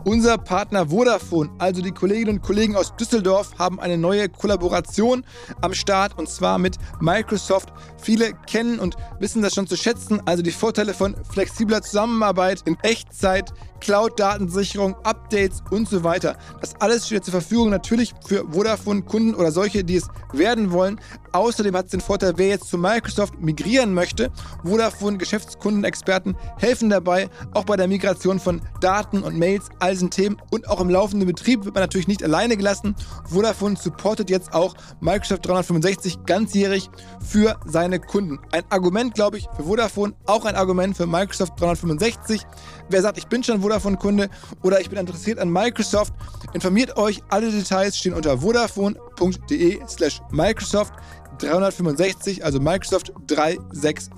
Unser 0.07 0.37
Partner 0.37 0.89
Vodafone, 0.89 1.49
also 1.57 1.81
die 1.81 1.91
Kolleginnen 1.91 2.37
und 2.37 2.41
Kollegen 2.41 2.77
aus 2.77 2.95
Düsseldorf, 2.95 3.59
haben 3.59 3.77
eine 3.81 3.97
neue 3.97 4.29
Kollaboration 4.29 5.25
am 5.59 5.73
Start 5.73 6.17
und 6.17 6.29
zwar 6.29 6.59
mit 6.59 6.77
Microsoft. 7.01 7.73
Viele 8.07 8.31
kennen 8.31 8.79
und 8.79 8.95
wissen 9.19 9.41
das 9.41 9.53
schon 9.53 9.67
zu 9.67 9.75
schätzen, 9.75 10.21
also 10.25 10.41
die 10.41 10.51
Vorteile 10.51 10.93
von 10.93 11.13
flexibler 11.29 11.81
Zusammenarbeit 11.81 12.61
in 12.63 12.77
Echtzeit, 12.81 13.51
Cloud-Datensicherung, 13.81 14.95
Updates 15.03 15.61
und 15.71 15.89
so 15.89 16.05
weiter. 16.05 16.37
Das 16.61 16.79
alles 16.79 17.07
steht 17.07 17.25
zur 17.25 17.33
Verfügung 17.33 17.69
natürlich 17.69 18.13
für 18.25 18.45
Vodafone-Kunden 18.49 19.35
oder 19.35 19.51
solche, 19.51 19.83
die 19.83 19.97
es 19.97 20.07
werden 20.31 20.71
wollen. 20.71 21.01
Außerdem 21.33 21.75
hat 21.75 21.85
es 21.85 21.91
den 21.91 22.01
Vorteil, 22.01 22.33
wer 22.37 22.47
jetzt 22.47 22.69
zu 22.69 22.77
Microsoft 22.77 23.39
migrieren 23.39 23.93
möchte. 23.93 24.31
Vodafone-Geschäftskundenexperten 24.63 26.35
helfen 26.57 26.89
dabei, 26.89 27.29
auch 27.53 27.65
bei 27.65 27.75
der 27.75 27.87
Migration 27.87 28.39
von 28.39 28.61
Daten 28.79 29.21
und 29.21 29.37
Mails, 29.37 29.69
all 29.79 29.91
diesen 29.91 30.09
Themen. 30.09 30.37
Und 30.49 30.67
auch 30.69 30.79
im 30.79 30.89
laufenden 30.89 31.27
Betrieb 31.27 31.65
wird 31.65 31.75
man 31.75 31.83
natürlich 31.83 32.07
nicht 32.07 32.23
alleine 32.23 32.57
gelassen. 32.57 32.95
Vodafone 33.25 33.75
supportet 33.75 34.29
jetzt 34.29 34.53
auch 34.53 34.75
Microsoft 35.01 35.45
365 35.45 36.25
ganzjährig 36.25 36.89
für 37.19 37.59
seine 37.65 37.96
Kunden. 37.99 38.39
Ein 38.51 38.63
Argument, 38.69 39.13
glaube 39.13 39.37
ich, 39.37 39.47
für 39.55 39.63
Vodafone, 39.63 40.13
auch 40.25 40.45
ein 40.45 40.55
Argument 40.55 40.95
für 40.95 41.07
Microsoft 41.07 41.59
365. 41.59 42.41
Wer 42.89 43.01
sagt, 43.01 43.17
ich 43.17 43.27
bin 43.27 43.43
schon 43.43 43.61
Vodafone-Kunde 43.61 44.29
oder 44.63 44.79
ich 44.79 44.89
bin 44.89 44.99
interessiert 44.99 45.39
an 45.39 45.49
Microsoft, 45.49 46.13
informiert 46.53 46.97
euch. 46.97 47.21
Alle 47.29 47.51
Details 47.51 47.97
stehen 47.97 48.13
unter 48.13 48.37
vodafone.de 48.39 49.79
slash 49.87 50.21
Microsoft 50.31 50.93
365, 51.39 52.43
also 52.43 52.59
Microsoft 52.59 53.11
365 53.27 54.09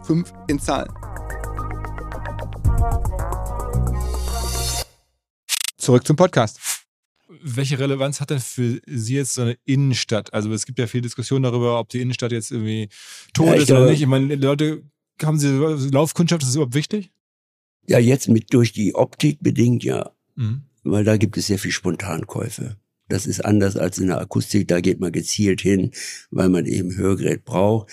in 0.47 0.59
Zahlen. 0.59 0.91
Zurück 5.77 6.05
zum 6.05 6.15
Podcast. 6.15 6.68
Welche 7.41 7.79
Relevanz 7.79 8.19
hat 8.21 8.29
denn 8.29 8.39
für 8.39 8.81
Sie 8.85 9.15
jetzt 9.15 9.33
so 9.33 9.41
eine 9.43 9.57
Innenstadt? 9.65 10.33
Also 10.33 10.51
es 10.51 10.65
gibt 10.65 10.79
ja 10.79 10.87
viel 10.87 11.01
Diskussion 11.01 11.43
darüber, 11.43 11.79
ob 11.79 11.89
die 11.89 12.01
Innenstadt 12.01 12.31
jetzt 12.31 12.51
irgendwie 12.51 12.89
tot 13.33 13.47
Ja, 13.47 13.53
ist 13.53 13.63
oder 13.71 13.79
glaube- 13.79 13.91
nicht. 13.91 14.01
Ich 14.01 14.07
meine, 14.07 14.35
Leute, 14.35 14.83
haben 15.23 15.39
Sie 15.39 15.49
Laufkundschaft, 15.91 16.41
ist 16.43 16.49
das 16.49 16.55
überhaupt 16.55 16.75
wichtig? 16.75 17.11
Ja, 17.87 17.99
jetzt 17.99 18.27
mit 18.29 18.53
durch 18.53 18.71
die 18.73 18.93
Optik 18.95 19.39
bedingt 19.41 19.83
ja, 19.83 20.11
Mhm. 20.35 20.63
weil 20.83 21.03
da 21.03 21.17
gibt 21.17 21.37
es 21.37 21.47
sehr 21.47 21.59
viel 21.59 21.71
Spontankäufe. 21.71 22.77
Das 23.07 23.25
ist 23.25 23.43
anders 23.43 23.75
als 23.75 23.97
in 23.97 24.07
der 24.07 24.19
Akustik, 24.21 24.67
da 24.67 24.81
geht 24.81 24.99
man 24.99 25.11
gezielt 25.11 25.61
hin, 25.61 25.91
weil 26.29 26.49
man 26.49 26.65
eben 26.67 26.95
Hörgerät 26.95 27.43
braucht. 27.43 27.89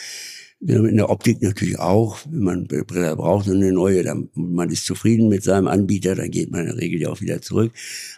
In 0.59 0.97
der 0.97 1.11
Optik 1.11 1.43
natürlich 1.43 1.79
auch, 1.79 2.19
wenn 2.31 2.43
man 2.43 2.67
Brille 2.67 3.15
braucht 3.15 3.47
und 3.47 3.57
eine 3.57 3.73
neue, 3.73 4.03
dann 4.03 4.31
man 4.35 4.71
ist 4.71 4.87
zufrieden 4.87 5.29
mit 5.29 5.43
seinem 5.43 5.67
Anbieter, 5.67 6.15
dann 6.15 6.31
geht 6.31 6.51
man 6.51 6.63
in 6.63 6.67
der 6.69 6.79
Regel 6.79 6.99
ja 7.03 7.11
auch 7.11 7.21
wieder 7.21 7.43
zurück. 7.43 7.73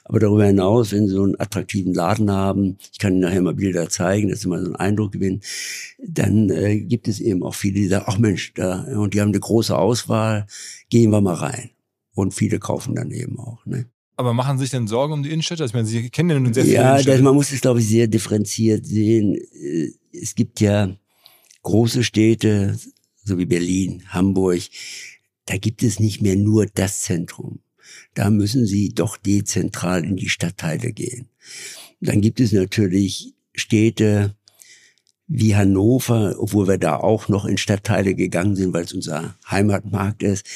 Aber 0.05 0.21
darüber 0.21 0.45
hinaus, 0.47 0.93
wenn 0.93 1.09
Sie 1.09 1.15
so 1.15 1.25
einen 1.25 1.39
attraktiven 1.41 1.95
Laden 1.95 2.31
haben, 2.31 2.79
ich 2.93 2.99
kann 3.01 3.15
Ihnen 3.15 3.23
nachher 3.23 3.43
mal 3.43 3.55
Bilder 3.55 3.89
zeigen, 3.89 4.29
dass 4.29 4.43
Sie 4.43 4.49
mal 4.49 4.61
so 4.61 4.67
einen 4.67 4.77
Eindruck 4.77 5.13
gewinnen, 5.13 5.41
dann 6.07 6.49
äh, 6.51 6.79
gibt 6.79 7.09
es 7.09 7.19
eben 7.19 7.43
auch 7.43 7.57
viele, 7.57 7.75
die 7.75 7.89
sagen, 7.89 8.05
ach 8.07 8.19
Mensch, 8.19 8.55
da, 8.55 8.83
und 8.83 9.15
die 9.15 9.21
haben 9.21 9.31
eine 9.31 9.41
große 9.41 9.77
Auswahl, 9.77 10.47
gehen 10.91 11.11
wir 11.11 11.21
mal 11.21 11.35
rein. 11.35 11.71
Und 12.15 12.35
viele 12.35 12.61
kaufen 12.61 12.95
dann 12.95 13.11
eben 13.11 13.39
auch. 13.41 13.67
Ne? 13.67 13.87
Aber 14.17 14.33
machen 14.33 14.59
Sie 14.59 14.65
sich 14.65 14.71
denn 14.71 14.87
Sorgen 14.87 15.13
um 15.13 15.23
die 15.25 15.31
Innenstädte? 15.31 15.65
Ich 15.65 15.75
meine, 15.75 15.87
Sie 15.87 16.09
kennen 16.09 16.31
ja 16.31 16.39
nun 16.39 16.55
sehr 16.55 16.65
viele 16.65 16.77
Ja, 16.77 17.03
das, 17.03 17.21
man 17.21 17.35
muss 17.35 17.53
es, 17.53 17.61
glaube 17.61 17.81
ich, 17.81 17.89
sehr 17.89 18.07
differenziert 18.07 18.87
sehen. 18.87 19.35
Äh, 19.35 19.91
Es 20.13 20.35
gibt 20.35 20.61
ja 20.61 20.97
große 21.69 22.03
Städte, 22.03 22.79
so 23.25 23.37
wie 23.37 23.45
Berlin, 23.45 24.03
Hamburg, 24.09 24.63
da 25.45 25.59
gibt 25.59 25.83
es 25.83 26.01
nicht 26.01 26.23
mehr 26.23 26.35
nur 26.35 26.65
das 26.65 27.03
Zentrum. 27.03 27.59
Da 28.15 28.31
müssen 28.31 28.65
Sie 28.65 28.95
doch 28.95 29.19
dezentral 29.19 30.03
in 30.03 30.17
die 30.17 30.31
Stadtteile 30.31 30.93
gehen. 30.93 31.29
Dann 32.01 32.23
gibt 32.23 32.41
es 32.41 32.53
natürlich 32.53 33.35
Städte 33.55 34.35
wie 35.27 35.57
Hannover, 35.57 36.37
obwohl 36.39 36.69
wir 36.69 36.79
da 36.79 36.97
auch 36.97 37.29
noch 37.29 37.45
in 37.45 37.59
Stadtteile 37.59 38.15
gegangen 38.15 38.57
sind, 38.57 38.73
weil 38.73 38.85
es 38.85 38.95
unser 38.95 39.37
Heimatmarkt 39.51 40.23
ist. 40.23 40.47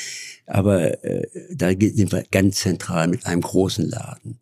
Aber 0.46 1.04
äh, 1.04 1.28
da 1.54 1.68
sind 1.68 2.10
wir 2.10 2.24
ganz 2.30 2.60
zentral 2.60 3.08
mit 3.08 3.26
einem 3.26 3.42
großen 3.42 3.86
Laden. 3.86 4.38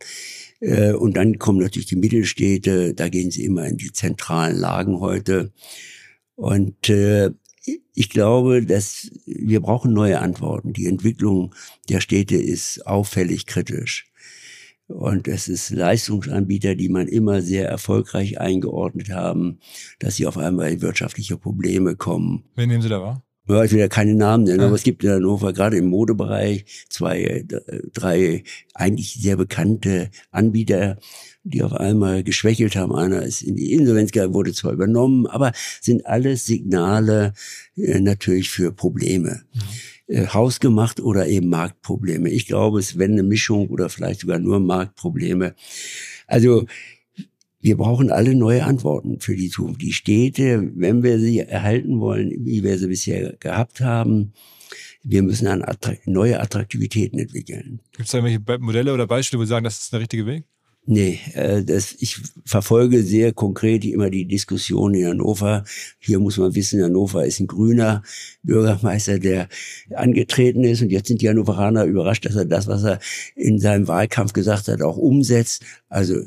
Äh, 0.61 0.93
und 0.93 1.17
dann 1.17 1.41
kommen 1.41 1.59
natürlich 1.59 1.89
die 1.89 1.97
Mittelstädte, 1.97 2.95
da 2.95 3.09
gehen 3.09 3.33
sie 3.33 3.45
immer 3.45 3.67
in 3.67 3.77
die 3.77 3.93
zentralen 3.93 4.57
Lagen 4.57 5.01
heute. 5.01 5.51
Und 6.41 6.89
äh, 6.89 7.31
ich 7.95 8.09
glaube, 8.09 8.65
dass 8.65 9.11
wir 9.27 9.61
brauchen 9.61 9.93
neue 9.93 10.21
Antworten. 10.21 10.73
Die 10.73 10.87
Entwicklung 10.87 11.55
der 11.91 12.01
Städte 12.01 12.37
ist 12.37 12.87
auffällig 12.87 13.45
kritisch. 13.45 14.11
Und 14.87 15.29
es 15.29 15.49
ist 15.49 15.69
Leistungsanbieter, 15.69 16.77
die 16.77 16.89
man 16.89 17.09
immer 17.09 17.43
sehr 17.43 17.69
erfolgreich 17.69 18.41
eingeordnet 18.41 19.11
haben, 19.11 19.59
dass 19.99 20.17
sie 20.17 20.27
auf 20.27 20.39
einmal 20.39 20.73
in 20.73 20.81
wirtschaftliche 20.81 21.37
Probleme 21.37 21.95
kommen. 21.95 22.45
Wen 22.57 22.71
nehmen 22.71 22.83
Sie 22.83 22.89
da 22.89 23.03
wahr? 23.03 23.23
Ja, 23.47 23.63
ich 23.63 23.73
will 23.73 23.81
ja 23.81 23.89
keine 23.89 24.15
Namen 24.15 24.45
nennen, 24.45 24.61
Ja. 24.61 24.67
aber 24.67 24.77
es 24.77 24.83
gibt 24.83 25.05
in 25.05 25.11
Hannover 25.11 25.53
gerade 25.53 25.77
im 25.77 25.89
Modebereich 25.89 26.65
zwei, 26.89 27.21
äh, 27.23 27.45
drei 27.93 28.45
eigentlich 28.75 29.15
sehr 29.15 29.37
bekannte 29.37 30.11
Anbieter, 30.31 30.99
die 31.43 31.63
auf 31.63 31.73
einmal 31.73 32.23
geschwächelt 32.23 32.77
haben. 32.77 32.95
Einer 32.95 33.23
ist 33.23 33.43
in 33.43 33.57
die 33.57 33.73
Insolvenz 33.73 34.13
gegangen, 34.13 34.35
wurde 34.35 34.53
zwar 34.53 34.73
übernommen, 34.73 35.27
aber 35.27 35.53
sind 35.81 36.07
alles 36.07 36.47
Signale 36.47 37.33
äh, 37.77 38.01
natürlich 38.01 38.51
für 38.51 38.73
Probleme. 38.73 39.43
Äh, 40.07 40.27
hausgemacht 40.27 41.01
oder 41.01 41.29
eben 41.29 41.49
Marktprobleme. 41.49 42.31
Ich 42.31 42.47
glaube, 42.47 42.81
es 42.81 42.99
wäre 42.99 43.13
eine 43.13 43.23
Mischung 43.23 43.69
oder 43.69 43.89
vielleicht 43.89 44.21
sogar 44.21 44.39
nur 44.39 44.59
Marktprobleme. 44.59 45.55
Also 46.27 46.67
wir 47.61 47.77
brauchen 47.77 48.11
alle 48.11 48.35
neue 48.35 48.65
Antworten 48.65 49.21
für 49.21 49.37
die 49.37 49.51
Zukunft. 49.51 49.83
Die 49.83 49.93
Städte, 49.93 50.73
wenn 50.75 51.03
wir 51.03 51.21
sie 51.21 51.41
erhalten 51.41 52.01
wollen, 52.01 52.33
wie 52.45 52.65
wir 52.65 52.77
sie 52.79 52.89
bisher 52.89 53.37
gehabt 53.39 53.81
haben, 53.81 54.33
wir 55.03 55.23
müssen 55.23 55.47
an 55.47 55.63
Attrakt 55.63 56.07
neue 56.07 56.41
Attraktivitäten 56.41 57.19
entwickeln. 57.19 57.81
Gibt 57.93 58.07
es 58.07 58.11
da 58.11 58.19
irgendwelche 58.19 58.61
Modelle 58.61 58.93
oder 58.93 59.07
Beispiele, 59.07 59.41
wo 59.41 59.45
Sie 59.45 59.51
sagen, 59.51 59.65
das 59.65 59.81
ist 59.81 59.93
der 59.93 60.01
richtige 60.01 60.27
Weg? 60.27 60.45
Nee, 60.87 61.21
äh, 61.35 61.63
das, 61.63 61.95
ich 62.01 62.17
verfolge 62.45 63.03
sehr 63.03 63.33
konkret 63.33 63.85
immer 63.85 64.11
die 64.11 64.27
Diskussion 64.27 64.95
in 64.95 65.07
Hannover. 65.07 65.65
Hier 65.99 66.19
muss 66.19 66.39
man 66.39 66.55
wissen, 66.55 66.83
Hannover 66.83 67.25
ist 67.25 67.39
ein 67.39 67.47
grüner 67.47 68.03
Bürgermeister, 68.43 69.19
der 69.19 69.49
angetreten 69.95 70.65
ist. 70.65 70.83
Und 70.83 70.91
jetzt 70.91 71.09
sind 71.09 71.21
die 71.23 71.29
Hannoveraner 71.29 71.85
überrascht, 71.85 72.25
dass 72.25 72.35
er 72.35 72.47
das, 72.47 72.67
was 72.67 72.83
er 72.85 72.99
in 73.37 73.61
seinem 73.61 73.89
Wahlkampf 73.89 74.33
gesagt 74.33 74.69
hat, 74.69 74.83
auch 74.83 74.97
umsetzt. 74.97 75.63
Also 75.89 76.25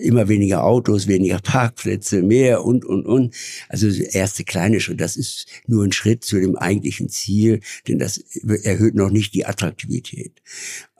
immer 0.00 0.28
weniger 0.28 0.64
Autos, 0.64 1.08
weniger 1.08 1.38
Parkplätze, 1.38 2.22
mehr 2.22 2.64
und, 2.64 2.84
und, 2.84 3.06
und. 3.06 3.34
Also 3.68 3.88
erste 3.88 4.44
kleine 4.44 4.80
Schritt, 4.80 5.00
das 5.00 5.16
ist 5.16 5.46
nur 5.66 5.84
ein 5.84 5.92
Schritt 5.92 6.24
zu 6.24 6.40
dem 6.40 6.56
eigentlichen 6.56 7.08
Ziel, 7.08 7.60
denn 7.86 7.98
das 7.98 8.18
erhöht 8.62 8.94
noch 8.94 9.10
nicht 9.10 9.34
die 9.34 9.46
Attraktivität. 9.46 10.32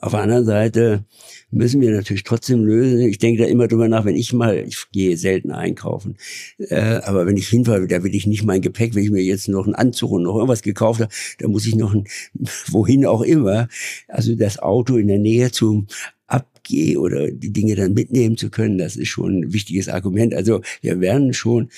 Auf 0.01 0.11
der 0.11 0.21
anderen 0.21 0.45
Seite 0.45 1.03
müssen 1.51 1.81
wir 1.81 1.91
natürlich 1.91 2.23
trotzdem 2.23 2.63
lösen. 2.63 3.01
Ich 3.01 3.17
denke 3.17 3.43
da 3.43 3.49
immer 3.49 3.67
drüber 3.67 3.89
nach, 3.89 4.05
wenn 4.05 4.15
ich 4.15 4.31
mal, 4.31 4.57
ich 4.65 4.85
gehe 4.91 5.17
selten 5.17 5.51
einkaufen, 5.51 6.17
äh, 6.57 7.01
aber 7.03 7.25
wenn 7.25 7.35
ich 7.35 7.49
hinfahre, 7.49 7.87
da 7.87 8.03
will 8.03 8.15
ich 8.15 8.25
nicht 8.25 8.45
mein 8.45 8.61
Gepäck, 8.61 8.95
wenn 8.95 9.03
ich 9.03 9.11
mir 9.11 9.23
jetzt 9.23 9.49
noch 9.49 9.65
einen 9.65 9.75
Anzug 9.75 10.11
und 10.11 10.23
noch 10.23 10.35
irgendwas 10.35 10.61
gekauft 10.61 11.01
habe, 11.01 11.11
da 11.39 11.47
muss 11.47 11.65
ich 11.65 11.75
noch 11.75 11.93
ein, 11.93 12.05
wohin 12.67 13.05
auch 13.05 13.21
immer, 13.21 13.67
also 14.07 14.35
das 14.35 14.59
Auto 14.59 14.95
in 14.95 15.07
der 15.07 15.19
Nähe 15.19 15.51
zum 15.51 15.87
Abgeh 16.69 16.97
oder 16.97 17.31
die 17.31 17.51
Dinge 17.51 17.75
dann 17.75 17.93
mitnehmen 17.93 18.37
zu 18.37 18.49
können, 18.49 18.77
das 18.77 18.95
ist 18.95 19.09
schon 19.09 19.39
ein 19.39 19.53
wichtiges 19.53 19.89
Argument. 19.89 20.33
Also 20.33 20.61
wir 20.81 20.99
werden 20.99 21.33
schon 21.33 21.69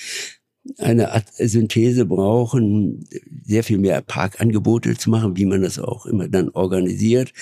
eine 0.78 1.12
Art 1.12 1.26
Synthese 1.34 2.06
brauchen, 2.06 3.04
sehr 3.44 3.64
viel 3.64 3.78
mehr 3.78 4.00
Parkangebote 4.00 4.96
zu 4.96 5.10
machen, 5.10 5.36
wie 5.36 5.46
man 5.46 5.62
das 5.62 5.78
auch 5.78 6.06
immer 6.06 6.28
dann 6.28 6.50
organisiert. 6.50 7.32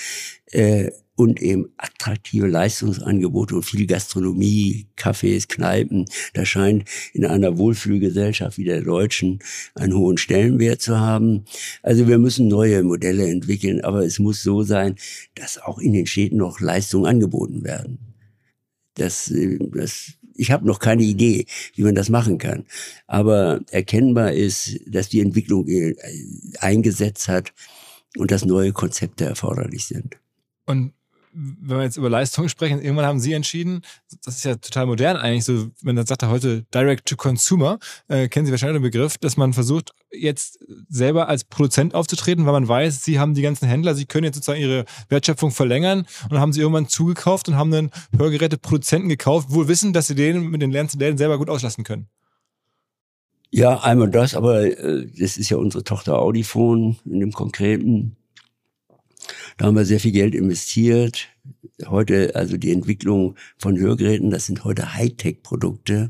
Äh, 0.45 0.91
und 1.21 1.41
eben 1.41 1.69
attraktive 1.77 2.47
Leistungsangebote 2.47 3.55
und 3.55 3.63
viel 3.63 3.85
Gastronomie, 3.85 4.87
Cafés, 4.97 5.47
Kneipen. 5.47 6.05
Das 6.33 6.47
scheint 6.47 6.85
in 7.13 7.25
einer 7.25 7.57
Wohlfühlgesellschaft 7.57 8.57
wie 8.57 8.65
der 8.65 8.81
deutschen 8.81 9.39
einen 9.75 9.95
hohen 9.95 10.17
Stellenwert 10.17 10.81
zu 10.81 10.99
haben. 10.99 11.45
Also 11.83 12.07
wir 12.07 12.17
müssen 12.17 12.47
neue 12.47 12.83
Modelle 12.83 13.29
entwickeln, 13.29 13.81
aber 13.81 14.05
es 14.05 14.19
muss 14.19 14.43
so 14.43 14.63
sein, 14.63 14.95
dass 15.35 15.57
auch 15.57 15.79
in 15.79 15.93
den 15.93 16.07
Städten 16.07 16.37
noch 16.37 16.59
Leistungen 16.59 17.05
angeboten 17.05 17.63
werden. 17.63 17.99
Das, 18.95 19.31
äh, 19.31 19.59
das, 19.73 20.13
ich 20.35 20.51
habe 20.51 20.65
noch 20.65 20.79
keine 20.79 21.03
Idee, 21.03 21.45
wie 21.75 21.83
man 21.83 21.95
das 21.95 22.09
machen 22.09 22.37
kann. 22.37 22.65
Aber 23.07 23.61
erkennbar 23.71 24.33
ist, 24.33 24.79
dass 24.87 25.09
die 25.09 25.21
Entwicklung 25.21 25.67
äh, 25.67 25.95
eingesetzt 26.59 27.27
hat 27.27 27.53
und 28.17 28.31
dass 28.31 28.45
neue 28.45 28.73
Konzepte 28.73 29.25
erforderlich 29.25 29.85
sind. 29.85 30.17
Und 30.65 30.93
wenn 31.33 31.77
wir 31.77 31.83
jetzt 31.83 31.97
über 31.97 32.09
Leistung 32.09 32.49
sprechen, 32.49 32.81
irgendwann 32.81 33.05
haben 33.05 33.19
Sie 33.19 33.33
entschieden, 33.33 33.81
das 34.23 34.37
ist 34.37 34.45
ja 34.45 34.55
total 34.55 34.85
modern 34.85 35.17
eigentlich, 35.17 35.45
so, 35.45 35.69
wenn 35.81 35.95
man 35.95 36.05
sagt 36.05 36.23
heute 36.23 36.63
Direct 36.73 37.07
to 37.07 37.15
Consumer, 37.15 37.79
äh, 38.07 38.27
kennen 38.27 38.45
Sie 38.45 38.51
wahrscheinlich 38.51 38.77
den 38.77 38.83
Begriff, 38.83 39.17
dass 39.17 39.37
man 39.37 39.53
versucht, 39.53 39.93
jetzt 40.11 40.59
selber 40.89 41.27
als 41.29 41.43
Produzent 41.43 41.95
aufzutreten, 41.95 42.45
weil 42.45 42.53
man 42.53 42.67
weiß, 42.67 43.03
Sie 43.03 43.19
haben 43.19 43.33
die 43.33 43.41
ganzen 43.41 43.67
Händler, 43.67 43.95
Sie 43.95 44.05
können 44.05 44.25
jetzt 44.25 44.35
sozusagen 44.35 44.61
Ihre 44.61 44.85
Wertschöpfung 45.09 45.51
verlängern 45.51 46.05
und 46.29 46.39
haben 46.39 46.53
Sie 46.53 46.61
irgendwann 46.61 46.87
zugekauft 46.87 47.47
und 47.47 47.55
haben 47.55 47.71
dann 47.71 47.91
Hörgeräte-Produzenten 48.17 49.09
gekauft, 49.09 49.51
wohl 49.51 49.67
wissen, 49.67 49.93
dass 49.93 50.07
Sie 50.07 50.15
den 50.15 50.49
mit 50.49 50.61
den 50.61 50.71
Läden 50.71 51.17
selber 51.17 51.37
gut 51.37 51.49
auslassen 51.49 51.83
können. 51.83 52.07
Ja, 53.53 53.81
einmal 53.81 54.09
das, 54.09 54.33
aber 54.33 54.63
äh, 54.63 55.07
das 55.07 55.35
ist 55.35 55.49
ja 55.49 55.57
unsere 55.57 55.83
Tochter 55.83 56.19
Audifon 56.19 56.97
in 57.05 57.19
dem 57.19 57.33
Konkreten. 57.33 58.15
Da 59.61 59.67
haben 59.67 59.75
wir 59.75 59.85
sehr 59.85 59.99
viel 59.99 60.11
Geld 60.11 60.33
investiert. 60.33 61.29
Heute, 61.85 62.33
also 62.33 62.57
die 62.57 62.71
Entwicklung 62.71 63.35
von 63.59 63.77
Hörgeräten, 63.77 64.31
das 64.31 64.47
sind 64.47 64.63
heute 64.63 64.95
Hightech-Produkte. 64.95 66.09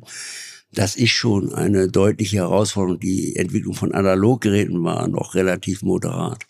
Das 0.71 0.95
ist 0.95 1.09
schon 1.09 1.53
eine 1.53 1.89
deutliche 1.89 2.37
Herausforderung. 2.37 3.01
Die 3.01 3.35
Entwicklung 3.35 3.73
von 3.73 3.93
Analoggeräten 3.93 4.81
war 4.85 5.05
noch 5.09 5.35
relativ 5.35 5.81
moderat. 5.81 6.45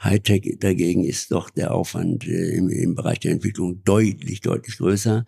Hightech 0.00 0.58
dagegen 0.60 1.02
ist 1.02 1.32
doch 1.32 1.50
der 1.50 1.74
Aufwand 1.74 2.24
äh, 2.28 2.54
im, 2.54 2.68
im 2.68 2.94
Bereich 2.94 3.18
der 3.18 3.32
Entwicklung 3.32 3.82
deutlich, 3.82 4.40
deutlich 4.40 4.78
größer. 4.78 5.26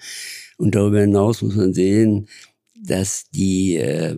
Und 0.59 0.77
darüber 0.77 1.01
hinaus 1.01 1.43
muss 1.43 1.57
man 1.57 1.75
sehen, 1.75 2.29
dass 2.81 3.29
die 3.31 3.79
äh, 3.79 4.17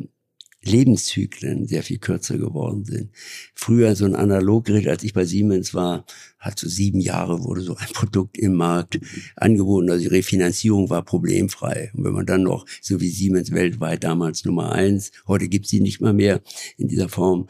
Lebenszyklen 0.65 1.67
sehr 1.67 1.83
viel 1.83 1.99
kürzer 1.99 2.39
geworden 2.39 2.85
sind. 2.85 3.11
Früher 3.55 3.97
so 3.97 4.05
ein 4.05 4.15
Analoggerät, 4.15 4.89
als 4.89 5.03
ich 5.03 5.13
bei 5.13 5.25
Siemens 5.25 5.75
war, 5.75 6.05
hat 6.39 6.59
so 6.59 6.69
sieben 6.69 7.01
Jahre 7.01 7.45
wurde 7.45 7.63
so 7.63 7.77
ein 7.77 7.89
Produkt 7.93 8.39
im 8.39 8.55
Markt 8.55 9.01
angeboten. 9.37 9.91
Also 9.91 10.03
die 10.03 10.15
Refinanzierung 10.15 10.89
war 10.89 11.05
problemfrei. 11.05 11.91
Und 11.95 12.05
wenn 12.05 12.13
man 12.13 12.27
dann 12.27 12.45
noch, 12.45 12.65
so 12.81 13.01
wie 13.01 13.09
Siemens 13.09 13.53
weltweit 13.53 14.05
damals 14.05 14.45
Nummer 14.45 14.73
eins, 14.73 15.11
heute 15.27 15.49
gibt's 15.49 15.71
sie 15.71 15.81
nicht 15.81 16.01
mal 16.01 16.13
mehr 16.13 16.41
in 16.77 16.89
dieser 16.89 17.09
Form. 17.09 17.49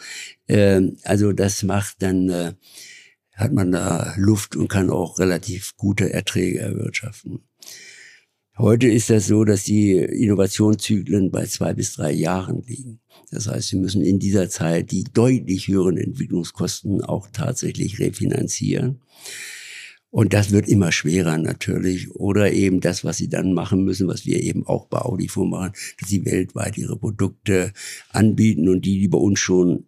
Ähm, 0.49 0.97
also 1.03 1.33
das 1.33 1.63
macht 1.63 2.03
dann, 2.03 2.31
äh, 2.31 2.55
hat 3.35 3.53
man 3.53 3.73
da 3.73 4.15
Luft 4.17 4.57
und 4.57 4.69
kann 4.69 4.91
auch 4.91 5.19
relativ 5.19 5.77
gute 5.77 6.13
Erträge 6.13 6.61
erwirtschaften. 6.61 7.41
Heute 8.59 8.87
ist 8.87 9.09
das 9.09 9.29
so, 9.29 9.45
dass 9.45 9.65
die 9.65 9.93
Innovationszyklen 9.97 11.31
bei 11.31 11.47
zwei 11.47 11.73
bis 11.73 11.95
drei 11.95 12.13
Jahren 12.13 12.63
liegen. 12.67 13.01
Das 13.31 13.49
heißt, 13.49 13.69
sie 13.69 13.79
müssen 13.79 14.03
in 14.03 14.19
dieser 14.19 14.51
Zeit 14.51 14.91
die 14.91 15.05
deutlich 15.05 15.69
höheren 15.69 15.97
Entwicklungskosten 15.97 17.03
auch 17.03 17.29
tatsächlich 17.33 17.99
refinanzieren. 17.99 19.01
Und 20.11 20.35
das 20.35 20.51
wird 20.51 20.69
immer 20.69 20.93
schwerer 20.93 21.39
natürlich. 21.39 22.15
Oder 22.15 22.53
eben 22.53 22.81
das, 22.81 23.03
was 23.03 23.17
sie 23.17 23.31
dann 23.31 23.55
machen 23.55 23.85
müssen, 23.85 24.07
was 24.07 24.27
wir 24.27 24.43
eben 24.43 24.67
auch 24.67 24.87
bei 24.87 24.99
Audifo 24.99 25.47
machen, 25.47 25.73
dass 25.99 26.11
sie 26.11 26.27
weltweit 26.27 26.77
ihre 26.77 26.99
Produkte 26.99 27.73
anbieten 28.11 28.69
und 28.69 28.85
die, 28.85 29.01
die 29.01 29.09
bei 29.09 29.17
uns 29.17 29.41
schon 29.41 29.87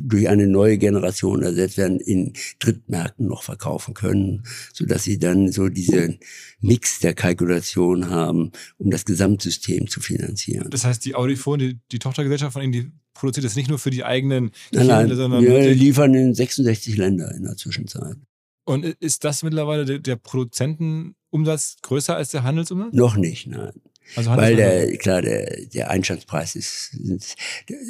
durch 0.00 0.28
eine 0.28 0.46
neue 0.46 0.78
Generation 0.78 1.42
ersetzt 1.42 1.76
werden, 1.76 2.00
in 2.00 2.32
Drittmärkten 2.58 3.26
noch 3.26 3.42
verkaufen 3.42 3.94
können, 3.94 4.44
so 4.72 4.84
dass 4.84 5.04
sie 5.04 5.18
dann 5.18 5.50
so 5.50 5.68
diesen 5.68 6.18
Mix 6.60 7.00
der 7.00 7.14
Kalkulation 7.14 8.10
haben, 8.10 8.52
um 8.78 8.90
das 8.90 9.04
Gesamtsystem 9.04 9.88
zu 9.88 10.00
finanzieren. 10.00 10.70
Das 10.70 10.84
heißt, 10.84 11.04
die 11.04 11.14
Audifon, 11.14 11.58
die, 11.58 11.78
die 11.92 11.98
Tochtergesellschaft 11.98 12.52
von 12.52 12.62
Ihnen, 12.62 12.72
die 12.72 12.92
produziert 13.14 13.44
das 13.44 13.56
nicht 13.56 13.68
nur 13.68 13.78
für 13.78 13.90
die 13.90 14.04
eigenen 14.04 14.50
Nein, 14.72 14.86
nein, 14.86 15.00
Kinder, 15.00 15.16
sondern 15.16 15.42
wir 15.42 15.74
liefern 15.74 16.14
in 16.14 16.34
66 16.34 16.96
Länder 16.96 17.34
in 17.34 17.44
der 17.44 17.56
Zwischenzeit. 17.56 18.16
Und 18.64 18.84
ist 18.84 19.24
das 19.24 19.42
mittlerweile 19.42 19.84
der, 19.84 19.98
der 20.00 20.16
Produzentenumsatz 20.16 21.76
größer 21.82 22.16
als 22.16 22.30
der 22.30 22.42
Handelsumsatz? 22.42 22.92
Noch 22.92 23.16
nicht, 23.16 23.46
nein. 23.46 23.72
Also 24.14 24.30
Weil 24.30 24.56
der, 24.56 24.96
klar, 24.98 25.20
der, 25.20 25.66
der 25.66 25.90
Einstandspreis 25.90 26.54
ist, 26.54 26.92
sind, 26.92 27.34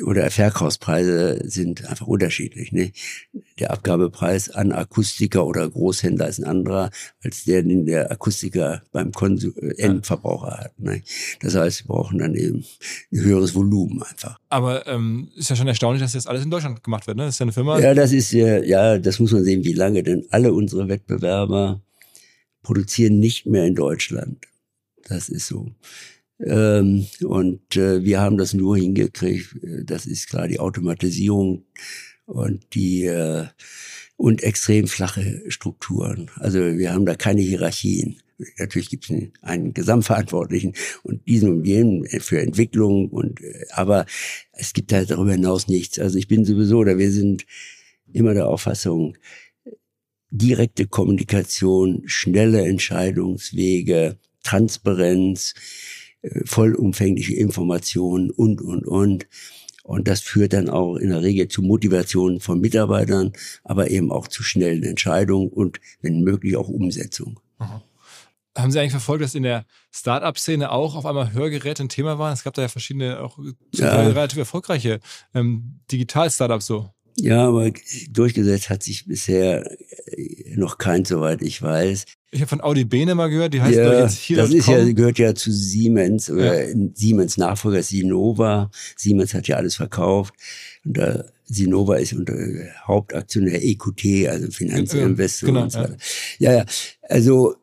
oder 0.05 0.31
Verkaufspreise 0.31 1.41
sind 1.45 1.87
einfach 1.87 2.07
unterschiedlich. 2.07 2.73
Ne? 2.73 2.93
Der 3.59 3.71
Abgabepreis 3.71 4.51
an 4.51 4.73
Akustiker 4.73 5.47
oder 5.47 5.69
Großhändler 5.69 6.29
ist 6.29 6.39
ein 6.39 6.45
anderer, 6.45 6.91
als 7.23 7.45
der, 7.45 7.63
den 7.63 7.87
der 7.87 8.11
Akustiker 8.11 8.83
beim 8.93 9.13
Konsum, 9.13 9.55
äh, 9.57 9.75
Endverbraucher 9.83 10.59
hat. 10.59 10.79
Ne? 10.79 11.03
Das 11.41 11.55
heißt, 11.55 11.85
wir 11.85 11.89
brauchen 11.89 12.19
dann 12.19 12.35
eben 12.35 12.65
ein 13.13 13.21
höheres 13.21 13.55
Volumen 13.55 14.03
einfach. 14.03 14.39
Aber 14.49 14.87
ähm, 14.87 15.29
ist 15.37 15.51
ja 15.51 15.57
schon 15.57 15.69
erstaunlich, 15.69 16.03
dass 16.03 16.13
das 16.13 16.27
alles 16.27 16.45
in 16.45 16.51
Deutschland 16.51 16.83
gemacht 16.83 17.07
wird. 17.07 17.19
Ne? 17.19 17.25
Das 17.25 17.35
ist 17.35 17.39
ja 17.39 17.45
eine 17.45 17.53
Firma. 17.53 17.79
Ja, 17.79 17.95
das 17.95 18.13
ist 18.13 18.33
ja, 18.33 18.59
ja, 18.63 18.99
das 18.99 19.19
muss 19.19 19.33
man 19.33 19.45
sehen, 19.45 19.65
wie 19.65 19.75
lange, 19.75 20.03
denn 20.03 20.27
alle 20.31 20.53
unsere 20.53 20.89
Wettbewerber 20.89 21.83
produzieren 22.63 23.21
nicht 23.21 23.47
mehr 23.47 23.65
in 23.65 23.75
Deutschland. 23.75 24.39
Das 25.09 25.29
ist 25.29 25.47
so. 25.47 25.71
Ähm, 26.41 27.07
und 27.23 27.77
äh, 27.77 28.05
wir 28.05 28.21
haben 28.21 28.37
das 28.37 28.55
nur 28.55 28.77
hingekriegt. 28.77 29.57
äh, 29.63 29.85
Das 29.85 30.07
ist 30.07 30.29
klar 30.29 30.49
die 30.49 30.61
Automatisierung 30.61 31.65
und 32.27 32.75
die 32.75 33.05
äh, 33.05 33.47
und 34.17 34.43
extrem 34.43 34.87
flache 34.89 35.43
Strukturen. 35.49 36.31
Also 36.37 36.59
wir 36.61 36.93
haben 36.93 37.07
da 37.07 37.15
keine 37.15 37.43
Hierarchien. 37.43 38.17
Natürlich 38.59 38.91
gibt 38.91 39.05
es 39.05 39.11
einen, 39.11 39.33
einen 39.43 39.75
Gesamtverantwortlichen 39.75 40.75
und 41.03 41.27
diesen 41.27 41.51
und 41.51 41.65
jenen 41.67 42.07
für 42.21 42.41
Entwicklung 42.41 43.09
und 43.11 43.41
äh, 43.41 43.65
aber 43.71 44.07
es 44.53 44.73
gibt 44.73 44.93
halt 44.93 45.11
darüber 45.11 45.33
hinaus 45.33 45.69
nichts. 45.69 45.99
Also 45.99 46.19
ich 46.19 46.29
bin 46.29 46.45
sowieso 46.45 46.79
oder 46.79 46.99
wir 46.99 47.11
sind 47.13 47.47
immer 48.13 48.35
der 48.35 48.49
Auffassung, 48.49 49.17
direkte 50.31 50.87
Kommunikation, 50.87 52.03
schnelle 52.07 52.67
Entscheidungswege, 52.67 54.19
Transparenz, 54.47 55.55
äh, 56.23 56.41
vollumfängliche 56.45 57.35
Informationen 57.35 58.31
und, 58.31 58.63
und, 58.63 58.87
und. 58.87 59.27
Und 59.83 60.09
das 60.09 60.21
führt 60.21 60.53
dann 60.53 60.69
auch 60.69 60.97
in 60.97 61.11
der 61.11 61.23
Regel 61.23 61.47
zu 61.47 61.63
Motivation 61.63 62.41
von 62.41 62.61
Mitarbeitern, 62.61 63.33
aber 63.63 63.91
eben 63.91 64.11
auch 64.11 64.27
zu 64.27 64.43
schnellen 64.43 64.83
Entscheidungen 64.83 65.49
und 65.49 65.81
wenn 66.03 66.23
möglich 66.23 66.57
auch 66.57 66.69
Umsetzung. 66.69 67.39
Haben 68.57 68.73
Sie 68.73 68.81
eigentlich 68.81 68.93
verfolgt, 68.93 69.23
dass 69.23 69.35
in 69.35 69.45
der 69.45 69.65
Start-up-Szene 69.93 70.73
auch 70.73 70.97
auf 70.97 71.07
einmal 71.07 71.33
Hörgeräte 71.33 71.85
ein 71.85 71.89
Thema 71.89 72.19
waren? 72.19 72.33
Es 72.33 72.43
gab 72.43 72.55
da 72.55 72.63
ja 72.63 72.69
verschiedene, 72.69 73.21
auch 73.21 73.39
Ja. 73.73 74.01
Relativ 74.01 74.39
erfolgreiche 74.39 74.99
ähm, 75.35 75.81
Digital-Startups 75.93 76.67
so. 76.67 76.91
Ja, 77.19 77.47
aber 77.49 77.71
durchgesetzt 78.11 78.69
hat 78.71 78.83
sich 78.83 79.07
bisher 79.07 79.71
äh, 80.17 80.55
noch 80.57 80.79
kein, 80.79 81.05
soweit 81.05 81.43
ich 81.43 81.63
weiß. 81.63 82.07
Ich 82.37 82.43
habe 82.43 82.51
von 82.51 82.61
Audi 82.61 82.85
Bene 82.85 83.15
mal 83.15 83.29
gehört, 83.29 83.55
die 83.55 83.63
heißt 83.63 83.79
Ja, 83.79 84.01
jetzt 84.01 84.19
hier. 84.19 84.37
das 84.37 84.53
ist 84.53 84.69
ja, 84.69 84.85
gehört 84.93 85.19
ja 85.19 85.35
zu 85.35 85.51
Siemens 85.51 86.31
oder 86.31 86.67
Siemens 86.93 87.39
Nachfolger 87.39 87.83
Sinova. 87.83 88.71
Siemens 88.95 89.33
hat 89.33 89.49
ja 89.49 89.57
alles 89.57 89.77
verkauft. 89.77 90.35
Und 90.85 90.99
da 90.99 91.25
Sinova 91.47 91.97
ist 91.97 92.13
unter 92.13 92.35
Hauptaktionär 92.87 93.65
EQT, 93.65 94.29
also 94.29 94.51
Finanzinvestor 94.51 95.47
genau, 95.47 95.63
und 95.63 95.73
so 95.73 95.79
weiter. 95.79 95.97
Ja, 96.39 96.53
ja. 96.53 96.65
Also 97.09 97.57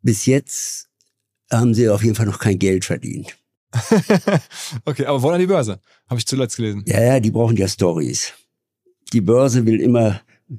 bis 0.00 0.24
jetzt 0.24 0.88
haben 1.50 1.74
sie 1.74 1.90
auf 1.90 2.02
jeden 2.02 2.14
Fall 2.14 2.26
noch 2.26 2.38
kein 2.38 2.58
Geld 2.58 2.86
verdient. 2.86 3.36
okay, 4.86 5.04
aber 5.04 5.20
wollen 5.20 5.34
an 5.34 5.40
die 5.40 5.46
Börse, 5.46 5.78
habe 6.08 6.18
ich 6.18 6.26
zuletzt 6.26 6.56
gelesen. 6.56 6.84
Ja, 6.86 7.02
ja, 7.02 7.20
die 7.20 7.30
brauchen 7.30 7.56
ja 7.58 7.68
Stories. 7.68 8.32
Die 9.12 9.20
Börse 9.20 9.66
will 9.66 9.78
immer 9.78 10.22
äh, 10.48 10.54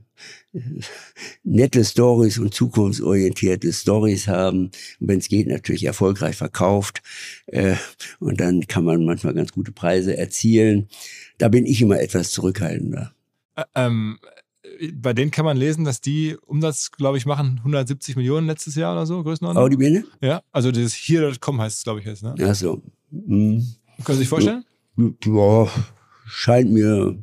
nette 1.43 1.83
Stories 1.85 2.37
und 2.39 2.53
zukunftsorientierte 2.53 3.71
Stories 3.73 4.27
haben. 4.27 4.65
Und 4.99 5.07
wenn 5.07 5.19
es 5.19 5.27
geht, 5.27 5.47
natürlich 5.47 5.85
erfolgreich 5.85 6.35
verkauft. 6.35 7.01
Äh, 7.47 7.75
und 8.19 8.39
dann 8.39 8.67
kann 8.67 8.83
man 8.83 9.05
manchmal 9.05 9.33
ganz 9.33 9.51
gute 9.51 9.71
Preise 9.71 10.17
erzielen. 10.17 10.87
Da 11.37 11.47
bin 11.49 11.65
ich 11.65 11.81
immer 11.81 11.99
etwas 11.99 12.31
zurückhaltender. 12.31 13.13
Ä- 13.57 13.65
Ähm, 13.75 14.19
äh, 14.79 14.91
bei 14.93 15.13
denen 15.13 15.31
kann 15.31 15.45
man 15.45 15.57
lesen, 15.57 15.85
dass 15.85 16.01
die 16.01 16.37
Umsatz, 16.45 16.91
glaube 16.91 17.17
ich, 17.17 17.25
machen 17.25 17.57
170 17.59 18.15
Millionen 18.15 18.47
letztes 18.47 18.75
Jahr 18.75 18.93
oder 18.93 19.05
so, 19.05 19.23
Größenordnung. 19.23 19.63
Audi 19.63 19.77
Bene? 19.77 20.03
Ja, 20.21 20.41
also 20.51 20.71
dieses 20.71 20.93
hier.com 20.93 21.61
heißt 21.61 21.77
es, 21.79 21.83
glaube 21.83 21.99
ich, 21.99 22.05
jetzt. 22.05 22.23
Ne? 22.23 22.35
Ach 22.41 22.55
so. 22.55 22.81
Hm. 23.11 23.65
Können 24.03 24.17
Sie 24.17 24.23
sich 24.23 24.27
vorstellen? 24.29 24.63
Ja, 25.25 25.67
scheint 26.25 26.71
mir 26.71 27.17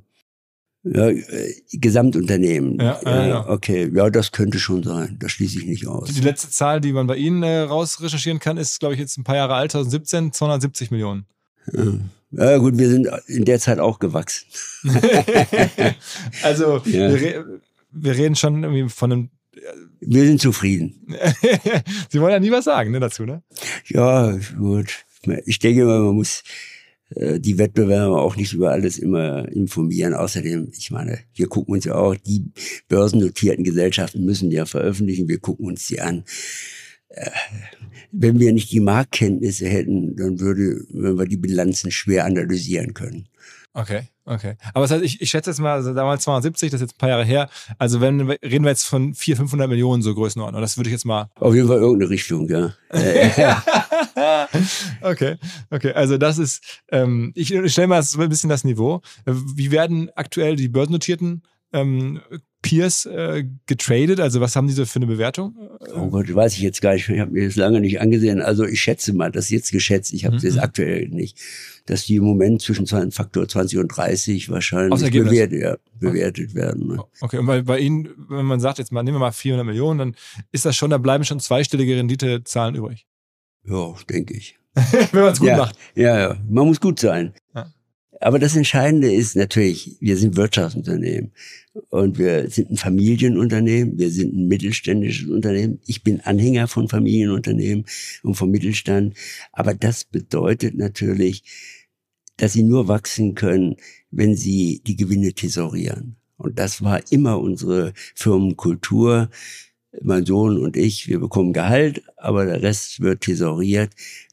ja, 0.85 1.09
äh, 1.09 1.55
Gesamtunternehmen. 1.73 2.79
Ja, 2.81 3.01
ja, 3.05 3.27
ja. 3.27 3.49
Okay, 3.49 3.91
ja, 3.95 4.11
das 4.11 4.33
könnte 4.33 4.59
schon 4.59 4.83
sein. 4.83 5.17
Das 5.21 5.33
schließe 5.33 5.59
ich 5.59 5.67
nicht 5.67 5.87
aus. 5.87 6.09
Die 6.09 6.21
letzte 6.21 6.51
Zahl, 6.51 6.81
die 6.81 6.93
man 6.93 7.07
bei 7.07 7.17
Ihnen 7.17 7.43
äh, 7.43 7.61
raus 7.61 8.01
recherchieren 8.01 8.39
kann, 8.39 8.57
ist, 8.57 8.81
glaube 8.81 8.95
ich, 8.95 9.01
jetzt 9.01 9.19
ein 9.19 9.25
paar 9.25 9.37
Jahre 9.37 9.55
alt, 9.55 9.73
2017, 9.73 10.33
270 10.33 10.91
Millionen. 10.91 11.27
Ja. 11.73 11.93
Ja 12.31 12.59
gut, 12.59 12.77
wir 12.77 12.91
sind 12.91 13.09
in 13.27 13.47
der 13.47 13.59
Zeit 13.59 13.79
auch 13.79 13.99
gewachsen. 13.99 14.47
also 16.43 16.83
Ja. 16.85 17.11
wir, 17.11 17.15
re 17.15 17.61
wir 17.91 18.13
reden 18.17 18.37
schon 18.37 18.63
irgendwie 18.65 18.89
von 18.91 19.13
einem. 19.13 19.31
Wir 20.01 20.27
sind 20.27 20.41
zufrieden. 20.41 21.07
Sie 22.11 22.21
wollen 22.21 22.33
ja 22.33 22.39
nie 22.39 22.51
was 22.51 22.65
sagen 22.65 22.91
ne, 22.93 23.01
dazu, 23.01 23.25
ne? 23.25 23.43
Ja, 23.87 24.37
gut. 24.59 25.05
Ich 25.47 25.59
denke 25.59 25.85
mal, 25.85 26.01
man 26.01 26.15
muss 26.15 26.41
äh, 26.41 26.78
die 27.11 27.57
Wettbewerber 27.57 28.21
auch 28.21 28.37
nicht 28.37 28.53
über 28.53 28.71
alles 28.71 28.99
immer 28.99 29.49
informieren. 29.51 30.13
Außerdem, 30.13 30.71
ich 30.77 30.91
meine, 30.91 31.19
wir 31.35 31.47
gucken 31.47 31.75
uns 31.75 31.85
ja 31.85 31.95
auch, 31.95 32.15
die 32.15 32.45
börsennotierten 32.89 33.65
Gesellschaften 33.65 34.25
müssen 34.25 34.51
ja 34.51 34.67
veröffentlichen, 34.67 35.29
wir 35.29 35.39
gucken 35.39 35.67
uns 35.67 35.87
die 35.87 36.01
an. 36.01 36.25
Äh, 37.09 37.31
Wenn 38.13 38.39
wir 38.39 38.53
nicht 38.53 38.71
die 38.73 38.81
Marktkenntnisse 38.81 39.67
hätten, 39.67 40.17
dann 40.17 40.41
würde, 40.41 40.85
würden 40.91 41.19
wir 41.19 41.27
die 41.27 41.37
Bilanzen 41.39 41.91
schwer 41.91 42.27
analysieren 42.27 42.93
können. 42.95 43.29
Okay, 43.79 44.09
okay. 44.25 44.57
Aber 44.75 44.87
das 44.87 44.91
heißt, 44.91 45.05
ich, 45.05 45.21
ich 45.21 45.31
schätze 45.31 45.51
jetzt 45.51 45.61
mal, 45.61 45.75
also 45.75 45.95
damals 45.95 46.25
270, 46.25 46.73
das 46.73 46.81
ist 46.81 46.89
jetzt 46.89 46.97
ein 46.97 46.99
paar 46.99 47.11
Jahre 47.11 47.25
her. 47.25 47.49
Also 47.79 48.01
wenn 48.01 48.21
reden 48.29 48.65
wir 48.65 48.71
jetzt 48.71 48.83
von 48.83 49.15
400, 49.15 49.39
500 49.39 49.69
Millionen 49.69 50.03
so 50.03 50.17
Größenordnung. 50.17 50.61
Das 50.61 50.77
würde 50.77 50.89
ich 50.89 50.95
jetzt 50.95 51.05
mal. 51.05 51.31
Auf 51.37 51.55
jeden 51.55 51.69
Fall 51.69 51.79
irgendeine 51.79 52.11
Richtung, 52.11 52.49
ja. 52.49 52.75
Okay, 55.01 55.37
okay. 55.71 55.93
Also 55.93 56.19
das 56.19 56.39
ist, 56.39 56.83
ähm, 56.91 57.31
ich 57.37 57.49
stelle 57.71 57.87
mal 57.87 58.03
so 58.03 58.21
ein 58.21 58.29
bisschen 58.29 58.51
das 58.51 58.65
Niveau. 58.65 59.01
Wie 59.25 59.71
werden 59.71 60.11
aktuell 60.17 60.57
die 60.57 60.69
börsennotierten 60.69 61.45
ähm, 61.73 62.21
Peers 62.63 63.07
äh, 63.07 63.45
getradet? 63.67 64.21
Also 64.21 64.41
was 64.41 64.57
haben 64.57 64.67
die 64.67 64.73
so 64.73 64.85
für 64.85 64.97
eine 64.99 65.07
Bewertung? 65.07 65.57
Oh 65.95 66.09
Gott, 66.09 66.35
weiß 66.35 66.55
ich 66.55 66.61
jetzt 66.61 66.81
gar 66.83 66.95
nicht. 66.95 67.09
Ich 67.09 67.21
habe 67.21 67.31
mir 67.31 67.47
das 67.47 67.57
lange 67.57 67.81
nicht 67.81 68.01
angesehen. 68.01 68.43
Also 68.43 68.65
ich 68.65 68.81
schätze 68.81 69.13
mal, 69.13 69.31
das 69.31 69.47
ist 69.47 69.51
jetzt 69.51 69.73
geschätzt. 69.73 70.13
Ich 70.13 70.25
habe 70.25 70.37
Mhm. 70.37 70.41
das 70.43 70.59
aktuell 70.59 71.09
nicht, 71.09 71.39
dass 71.87 72.07
die 72.07 72.17
im 72.17 72.25
Moment 72.25 72.61
zwischen 72.61 72.87
Faktor 72.87 73.49
20 73.49 73.79
und 73.79 73.89
30 73.89 74.49
Aus 74.49 74.53
wahrscheinlich 74.55 75.11
bewertet, 75.11 75.61
ja, 75.61 75.77
bewertet 76.01 76.55
werden. 76.55 76.89
Ne? 76.89 77.05
Okay, 77.21 77.39
und 77.39 77.47
bei, 77.47 77.63
bei 77.63 77.79
Ihnen, 77.79 78.09
wenn 78.29 78.47
man 78.47 78.61
sagt, 78.61 78.79
jetzt 78.79 78.91
mal, 78.93 79.03
nehmen 79.03 79.17
wir 79.17 79.21
mal 79.21 79.33
400 79.33 79.65
Millionen, 79.65 79.99
dann 79.99 80.17
ist 80.51 80.65
das 80.65 80.77
schon, 80.77 80.91
da 80.91 80.99
bleiben 80.99 81.25
schon 81.25 81.41
zweistellige 81.41 81.97
Renditezahlen 81.97 82.75
übrig. 82.75 83.07
Ja, 83.65 83.95
denke 84.11 84.35
ich. 84.35 84.59
wenn 85.13 85.23
man 85.23 85.33
es 85.33 85.39
gut 85.39 85.49
ja, 85.49 85.57
macht. 85.57 85.77
ja, 85.95 86.19
ja, 86.19 86.37
man 86.49 86.67
muss 86.67 86.81
gut 86.81 86.99
sein. 87.01 87.35
Ja. 87.55 87.73
Aber 88.21 88.39
das 88.41 88.57
Entscheidende 88.57 89.13
ist 89.13 89.37
natürlich, 89.37 89.97
wir 90.01 90.17
sind 90.17 90.37
Wirtschaftsunternehmen 90.37 91.33
und 91.91 92.19
wir 92.19 92.51
sind 92.51 92.71
ein 92.71 92.77
Familienunternehmen, 92.77 93.99
wir 93.99 94.11
sind 94.11 94.35
ein 94.35 94.49
mittelständisches 94.49 95.29
Unternehmen. 95.29 95.81
Ich 95.87 96.03
bin 96.03 96.21
Anhänger 96.21 96.69
von 96.69 96.89
Familienunternehmen 96.89 97.85
und 98.23 98.35
vom 98.35 98.51
Mittelstand. 98.51 99.15
Aber 99.53 99.75
das 99.75 100.05
bedeutet 100.05 100.77
natürlich, 100.77 101.45
dass 102.37 102.53
sie 102.53 102.63
nur 102.63 102.89
wachsen 102.89 103.35
können, 103.35 103.77
wenn 104.11 104.37
sie 104.37 104.83
die 104.87 104.97
Gewinne 104.97 105.33
tesorieren. 105.33 106.17
Und 106.37 106.59
das 106.59 106.83
war 106.83 107.01
immer 107.11 107.41
unsere 107.41 107.93
Firmenkultur. 108.15 109.29
Mein 110.03 110.27
Sohn 110.27 110.59
und 110.59 110.77
ich, 110.77 111.09
wir 111.09 111.19
bekommen 111.19 111.53
Gehalt, 111.53 112.03
aber 112.17 112.45
der 112.45 112.63
Rest 112.63 113.01
wird 113.01 113.23
tesoriert, 113.23 113.91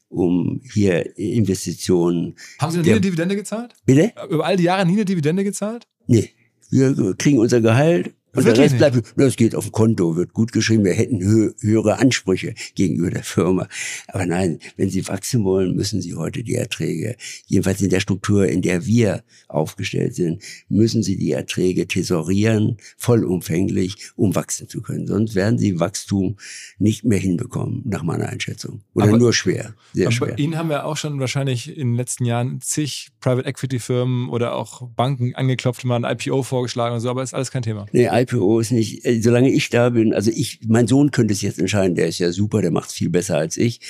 um 0.08 0.60
hier 0.72 1.16
Investitionen. 1.18 2.36
Haben 2.58 2.72
Sie 2.72 2.78
noch 2.78 2.84
nie 2.84 2.92
eine 2.92 3.00
Dividende 3.00 3.34
gezahlt? 3.34 3.74
Bitte? 3.84 4.12
Über 4.30 4.46
all 4.46 4.56
die 4.56 4.64
Jahre 4.64 4.86
nie 4.86 4.92
eine 4.92 5.04
Dividende 5.04 5.42
gezahlt? 5.42 5.88
Nee. 6.06 6.30
Wir 6.70 7.14
kriegen 7.16 7.38
unser 7.38 7.60
Gehalt 7.60 8.12
Und 8.36 8.44
Wirklich 8.44 8.54
der 8.72 8.80
Rest 8.80 8.92
bleibt, 8.92 9.14
das 9.16 9.36
geht 9.36 9.54
auf 9.54 9.64
dem 9.64 9.72
Konto, 9.72 10.16
wird 10.16 10.32
gut 10.32 10.52
geschrieben, 10.52 10.84
wir 10.84 10.92
hätten 10.92 11.20
hö 11.22 11.52
höhere 11.60 11.98
Ansprüche 11.98 12.54
gegenüber 12.74 13.10
der 13.10 13.22
Firma. 13.24 13.68
Aber 14.08 14.26
nein, 14.26 14.58
wenn 14.76 14.90
Sie 14.90 15.06
wachsen 15.08 15.44
wollen, 15.44 15.74
müssen 15.74 16.02
Sie 16.02 16.14
heute 16.14 16.42
die 16.42 16.54
Erträge, 16.54 17.16
jedenfalls 17.46 17.80
in 17.80 17.90
der 17.90 18.00
Struktur, 18.00 18.46
in 18.46 18.62
der 18.62 18.84
wir 18.86 19.22
aufgestellt 19.48 20.14
sind, 20.14 20.42
müssen 20.68 21.02
Sie 21.02 21.16
die 21.16 21.32
Erträge 21.32 21.86
tesorieren, 21.86 22.76
vollumfänglich, 22.96 23.96
um 24.16 24.34
wachsen 24.34 24.68
zu 24.68 24.82
können. 24.82 25.06
Sonst 25.06 25.34
werden 25.34 25.58
Sie 25.58 25.80
Wachstum 25.80 26.36
nicht 26.78 27.04
mehr 27.04 27.18
hinbekommen, 27.18 27.82
nach 27.84 28.02
meiner 28.02 28.28
Einschätzung. 28.28 28.82
Oder 28.94 29.08
Aber- 29.08 29.18
nur 29.18 29.32
schwer, 29.32 29.74
sehr 29.92 30.06
Aber 30.08 30.12
schwer. 30.14 30.38
Ihnen 30.38 30.56
haben 30.56 30.68
wir 30.68 30.84
auch 30.86 30.96
schon 30.96 31.18
wahrscheinlich 31.20 31.68
in 31.70 31.88
den 31.92 31.94
letzten 31.96 32.24
Jahren 32.24 32.60
zig 32.60 33.08
Private 33.20 33.48
Equity 33.48 33.78
Firmen 33.78 34.28
oder 34.28 34.54
auch 34.54 34.88
Banken 34.90 35.34
angeklopft, 35.34 35.84
mal 35.84 36.04
ein 36.04 36.16
IPO 36.18 36.42
vorgeschlagen 36.42 36.94
und 36.94 37.00
so, 37.00 37.10
aber 37.10 37.22
ist 37.22 37.34
alles 37.34 37.50
kein 37.50 37.62
Thema. 37.62 37.86
Nee, 37.92 38.08
IPO 38.26 38.60
ist 38.60 38.72
nicht, 38.72 39.04
äh, 39.04 39.20
solange 39.20 39.50
ich 39.50 39.70
da 39.70 39.90
bin, 39.90 40.12
also 40.12 40.30
ich, 40.30 40.60
mein 40.66 40.86
Sohn 40.86 41.10
könnte 41.10 41.32
es 41.32 41.42
jetzt 41.42 41.58
entscheiden, 41.58 41.94
der 41.94 42.08
ist 42.08 42.18
ja 42.18 42.32
super, 42.32 42.60
der 42.60 42.70
macht 42.70 42.90
es 42.90 42.94
viel 42.94 43.10
besser 43.10 43.38
als 43.38 43.56
ich. 43.56 43.80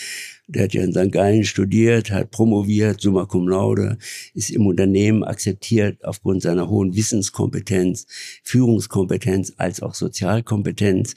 Der 0.48 0.64
hat 0.64 0.74
ja 0.74 0.82
in 0.84 0.92
St. 0.92 1.10
Gallen 1.10 1.44
studiert, 1.44 2.10
hat 2.10 2.30
promoviert, 2.30 3.00
summa 3.00 3.24
cum 3.26 3.48
laude, 3.48 3.98
ist 4.32 4.50
im 4.50 4.66
Unternehmen 4.66 5.24
akzeptiert 5.24 6.04
aufgrund 6.04 6.42
seiner 6.42 6.68
hohen 6.68 6.94
Wissenskompetenz, 6.94 8.06
Führungskompetenz 8.44 9.54
als 9.56 9.82
auch 9.82 9.94
Sozialkompetenz. 9.94 11.14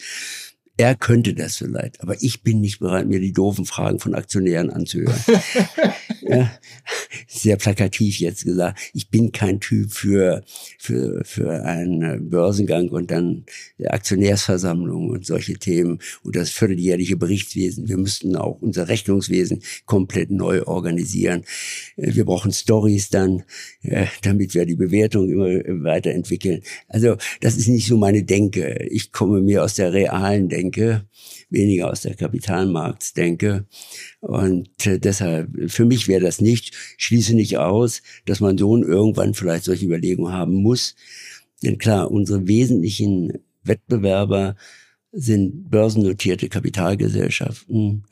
Er 0.78 0.96
könnte 0.96 1.34
das 1.34 1.58
vielleicht, 1.58 2.02
aber 2.02 2.16
ich 2.24 2.42
bin 2.42 2.62
nicht 2.62 2.80
bereit, 2.80 3.08
mir 3.08 3.20
die 3.20 3.34
doofen 3.34 3.66
Fragen 3.66 4.00
von 4.00 4.16
Aktionären 4.16 4.70
anzuhören. 4.70 5.22
ja, 6.22 6.52
sehr 7.28 7.58
plakativ 7.58 8.20
jetzt 8.20 8.46
gesagt. 8.46 8.80
Ich 8.94 9.10
bin 9.10 9.32
kein 9.32 9.60
Typ 9.60 9.92
für, 9.92 10.44
für, 10.78 11.24
für 11.24 11.64
einen 11.64 12.30
Börsengang 12.30 12.90
und 12.90 13.12
dann 13.12 13.46
Aktionärsversammlung 13.84 15.10
und 15.10 15.26
solche 15.26 15.54
Themen 15.54 16.00
und 16.24 16.36
das 16.36 16.50
vierteljährliche 16.50 17.18
Berichtswesen. 17.18 17.88
Wir 17.88 17.98
müssten 17.98 18.36
auch 18.36 18.62
unser 18.62 18.88
Rechnungswesen 18.88 19.62
komplett 19.86 20.32
neu 20.32 20.64
organisieren. 20.64 21.44
Wir 21.96 22.26
brauchen 22.26 22.52
Stories 22.52 23.10
dann, 23.10 23.44
äh, 23.82 24.08
damit 24.24 24.54
wir 24.54 24.66
die 24.66 24.76
Bewertung 24.76 25.30
immer 25.30 25.48
weiterentwickeln. 25.84 26.62
Also 26.88 27.18
das 27.42 27.58
ist 27.58 27.68
nicht 27.68 27.88
so 27.88 27.98
meine 27.98 28.24
Denke. 28.24 28.88
Ich 28.90 29.12
komme 29.12 29.42
mehr 29.42 29.64
aus 29.64 29.76
der 29.76 29.94
realen 29.94 30.50
Denke, 30.50 31.06
weniger 31.50 31.90
aus 31.90 32.02
der 32.02 32.16
Kapitalmarktsdenke. 32.16 33.66
Und 34.22 34.86
äh, 34.86 35.00
deshalb, 35.00 35.72
für 35.72 35.86
mich 35.86 36.08
wäre 36.08 36.22
das 36.22 36.42
nicht, 36.42 36.76
schließe 36.98 37.36
nicht 37.36 37.58
aus, 37.58 38.02
dass 38.26 38.40
mein 38.40 38.58
Sohn 38.58 38.84
irgendwann 38.84 39.34
vielleicht 39.34 39.66
solche 39.66 39.86
Überlegungen 39.86 40.34
haben 40.34 40.56
muss. 40.56 40.96
Denn 41.64 41.78
klar, 41.78 42.12
unsere 42.12 42.48
wesentlichen 42.48 43.34
Wettbewerber 43.64 44.56
sind 45.12 45.70
börsennotierte 45.70 46.50
Kapitalgesellschaften 46.50 48.06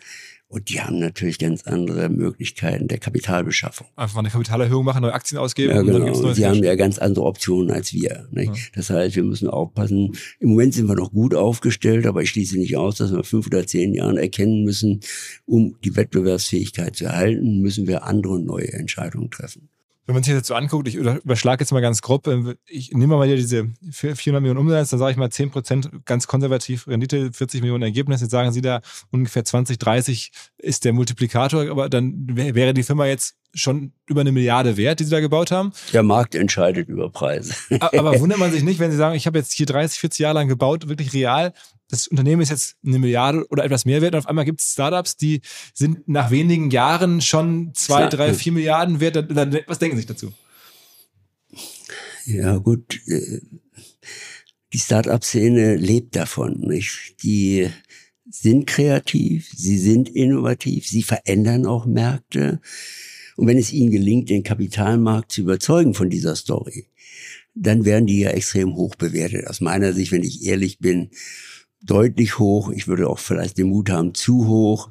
und 0.50 0.70
die 0.70 0.80
haben 0.80 1.00
natürlich 1.00 1.40
ganz 1.40 1.64
andere 1.64 2.08
Möglichkeiten 2.10 2.88
der 2.88 3.00
Kapitalbeschaffung. 3.00 3.88
Einfach 3.96 4.20
eine 4.20 4.30
Kapitalerhöhung 4.30 4.86
machen, 4.86 5.02
neue 5.02 5.14
Aktien 5.14 5.40
ausgeben 5.40 5.74
Ja, 5.74 5.80
und 5.82 5.88
genau. 5.88 6.00
neues 6.00 6.38
Sie 6.38 6.46
haben 6.46 6.56
Cash. 6.62 6.66
ja 6.66 6.76
ganz 6.76 6.98
andere 7.00 7.26
Optionen 7.26 7.72
als 7.72 7.94
wir. 7.94 8.28
Ja. 8.32 8.54
Das 8.74 8.90
heißt, 8.90 9.16
wir 9.18 9.24
müssen 9.24 9.50
aufpassen. 9.50 10.16
Im 10.40 10.50
Moment 10.50 10.74
sind 10.74 10.88
wir 10.88 10.96
noch 10.96 11.12
gut 11.12 11.36
aufgestellt, 11.36 12.06
aber 12.06 12.22
ich 12.22 12.30
schließe 12.30 12.58
nicht 12.58 12.78
aus, 12.78 12.96
dass 12.96 13.12
wir 13.12 13.24
fünf 13.24 13.48
oder 13.48 13.68
zehn 13.68 13.94
Jahren 13.94 14.18
erkennen 14.18 14.64
müssen, 14.64 15.02
um 15.46 15.76
die 15.84 15.96
Wettbewerbsfähigkeit 15.96 16.96
zu 16.96 17.06
erhalten, 17.06 17.60
müssen 17.62 17.88
wir 17.88 18.04
andere 18.04 18.34
und 18.34 18.46
neue 18.46 18.72
Entscheidungen 18.72 19.30
treffen. 19.30 19.70
Wenn 20.08 20.14
man 20.16 20.24
sich 20.24 20.32
das 20.34 20.40
jetzt 20.40 20.48
so 20.48 20.56
anguckt, 20.56 20.88
ich 20.88 20.96
über- 20.96 21.18
überschlage 21.22 21.62
jetzt 21.62 21.72
mal 21.72 21.82
ganz 21.82 22.02
grob, 22.02 22.28
äh, 22.28 22.56
ich 22.66 22.94
nehme 22.94 23.18
mal 23.18 23.28
hier 23.28 23.36
diese 23.36 23.70
400 23.92 24.42
Millionen 24.42 24.58
Umsatz, 24.60 24.90
dann 24.90 25.00
sage 25.00 25.12
ich 25.12 25.18
mal 25.18 25.30
10 25.30 25.52
Prozent 25.52 25.92
ganz 26.06 26.28
konservativ 26.28 26.88
Rendite, 26.88 27.32
40 27.34 27.60
Millionen 27.62 27.84
Ergebnis. 27.84 28.22
Jetzt 28.22 28.32
sagen 28.32 28.52
Sie 28.54 28.62
da 28.62 28.82
ungefähr 29.12 29.44
20, 29.44 29.78
30 29.78 30.32
ist 30.58 30.86
der 30.86 30.94
Multiplikator, 30.94 31.70
aber 31.70 31.90
dann 31.90 32.26
wär- 32.32 32.56
wäre 32.56 32.74
die 32.74 32.84
Firma 32.84 33.06
jetzt 33.06 33.36
schon 33.54 33.94
über 34.08 34.22
eine 34.22 34.32
Milliarde 34.32 34.78
wert, 34.78 35.00
die 35.00 35.04
Sie 35.06 35.10
da 35.10 35.20
gebaut 35.20 35.52
haben. 35.52 35.72
Der 35.94 36.04
Markt 36.04 36.36
entscheidet 36.36 36.90
über 36.90 37.10
Preise. 37.10 37.54
Aber 37.80 38.20
wundert 38.20 38.40
man 38.40 38.52
sich 38.52 38.64
nicht, 38.64 38.80
wenn 38.80 38.92
Sie 38.92 38.98
sagen, 38.98 39.16
ich 39.16 39.26
habe 39.28 39.40
jetzt 39.40 39.54
hier 39.54 39.66
30, 39.66 40.00
40 40.00 40.20
Jahre 40.20 40.36
lang 40.36 40.48
gebaut, 40.48 40.88
wirklich 40.88 41.14
real. 41.14 41.54
Das 41.90 42.08
Unternehmen 42.08 42.42
ist 42.42 42.50
jetzt 42.50 42.76
eine 42.86 43.00
Milliarde 43.00 43.48
oder 43.50 43.64
etwas 43.64 43.86
mehr 43.86 44.02
wert 44.02 44.14
und 44.14 44.20
auf 44.20 44.28
einmal 44.28 44.44
gibt 44.46 44.60
es 44.60 44.74
Startups, 44.74 45.16
die 45.16 45.42
sind 45.74 46.08
nach 46.08 46.32
wenigen 46.32 46.70
Jahren 46.70 47.22
schon 47.22 47.72
zwei, 47.74 48.08
drei, 48.08 48.34
vier 48.34 48.52
Milliarden 48.52 49.00
wert. 49.00 49.16
Was 49.68 49.80
denken 49.80 49.96
Sie 49.96 50.02
sich 50.02 50.08
dazu? 50.08 50.34
Ja, 52.26 52.58
gut. 52.58 53.00
äh, 53.08 53.40
Die 54.74 54.80
Start-up-Szene 54.80 55.78
lebt 55.78 56.16
davon, 56.18 56.60
nicht? 56.60 57.16
Die 57.24 57.70
sind 58.30 58.68
kreativ, 58.68 59.50
sie 59.56 59.78
sind 59.78 60.10
innovativ, 60.10 60.86
sie 60.88 61.04
verändern 61.04 61.66
auch 61.66 61.86
Märkte. 61.86 62.60
Und 63.38 63.48
wenn 63.48 63.58
es 63.58 63.72
ihnen 63.72 63.92
gelingt, 63.92 64.30
den 64.30 64.44
Kapitalmarkt 64.44 65.32
zu 65.32 65.42
überzeugen 65.42 65.94
von 65.94 66.10
dieser 66.10 66.36
Story, 66.36 66.88
dann 67.54 67.86
werden 67.86 68.08
die 68.08 68.20
ja 68.20 68.32
extrem 68.32 68.76
hoch 68.76 68.96
bewertet. 68.96 69.48
Aus 69.48 69.62
meiner 69.62 69.94
Sicht, 69.94 70.12
wenn 70.12 70.24
ich 70.24 70.46
ehrlich 70.46 70.80
bin, 70.80 71.12
deutlich 71.82 72.40
hoch. 72.40 72.72
Ich 72.72 72.88
würde 72.88 73.08
auch 73.08 73.20
vielleicht 73.20 73.60
den 73.60 73.70
Mut 73.70 73.92
haben, 73.92 74.16
zu 74.16 74.48
hoch. 74.48 74.90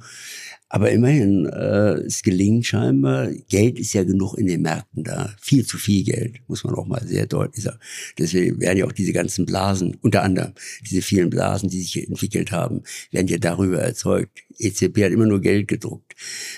Aber 0.68 0.90
immerhin, 0.90 1.46
äh, 1.46 2.00
es 2.06 2.22
gelingt 2.22 2.66
scheinbar. 2.66 3.28
Geld 3.48 3.78
ist 3.78 3.92
ja 3.92 4.02
genug 4.02 4.36
in 4.36 4.46
den 4.46 4.62
Märkten 4.62 5.04
da. 5.04 5.34
Viel 5.40 5.64
zu 5.64 5.78
viel 5.78 6.02
Geld, 6.02 6.40
muss 6.48 6.64
man 6.64 6.74
auch 6.74 6.86
mal 6.86 7.06
sehr 7.06 7.26
deutlich 7.26 7.64
sagen. 7.64 7.78
Deswegen 8.18 8.60
werden 8.60 8.78
ja 8.78 8.84
auch 8.84 8.92
diese 8.92 9.12
ganzen 9.12 9.46
Blasen, 9.46 9.96
unter 10.02 10.22
anderem 10.22 10.52
diese 10.84 11.02
vielen 11.02 11.30
Blasen, 11.30 11.68
die 11.68 11.80
sich 11.80 12.08
entwickelt 12.08 12.50
haben, 12.50 12.82
werden 13.12 13.28
ja 13.28 13.38
darüber 13.38 13.78
erzeugt. 13.78 14.40
EZB 14.58 15.04
hat 15.04 15.12
immer 15.12 15.26
nur 15.26 15.40
Geld 15.40 15.68
gedruckt. 15.68 16.14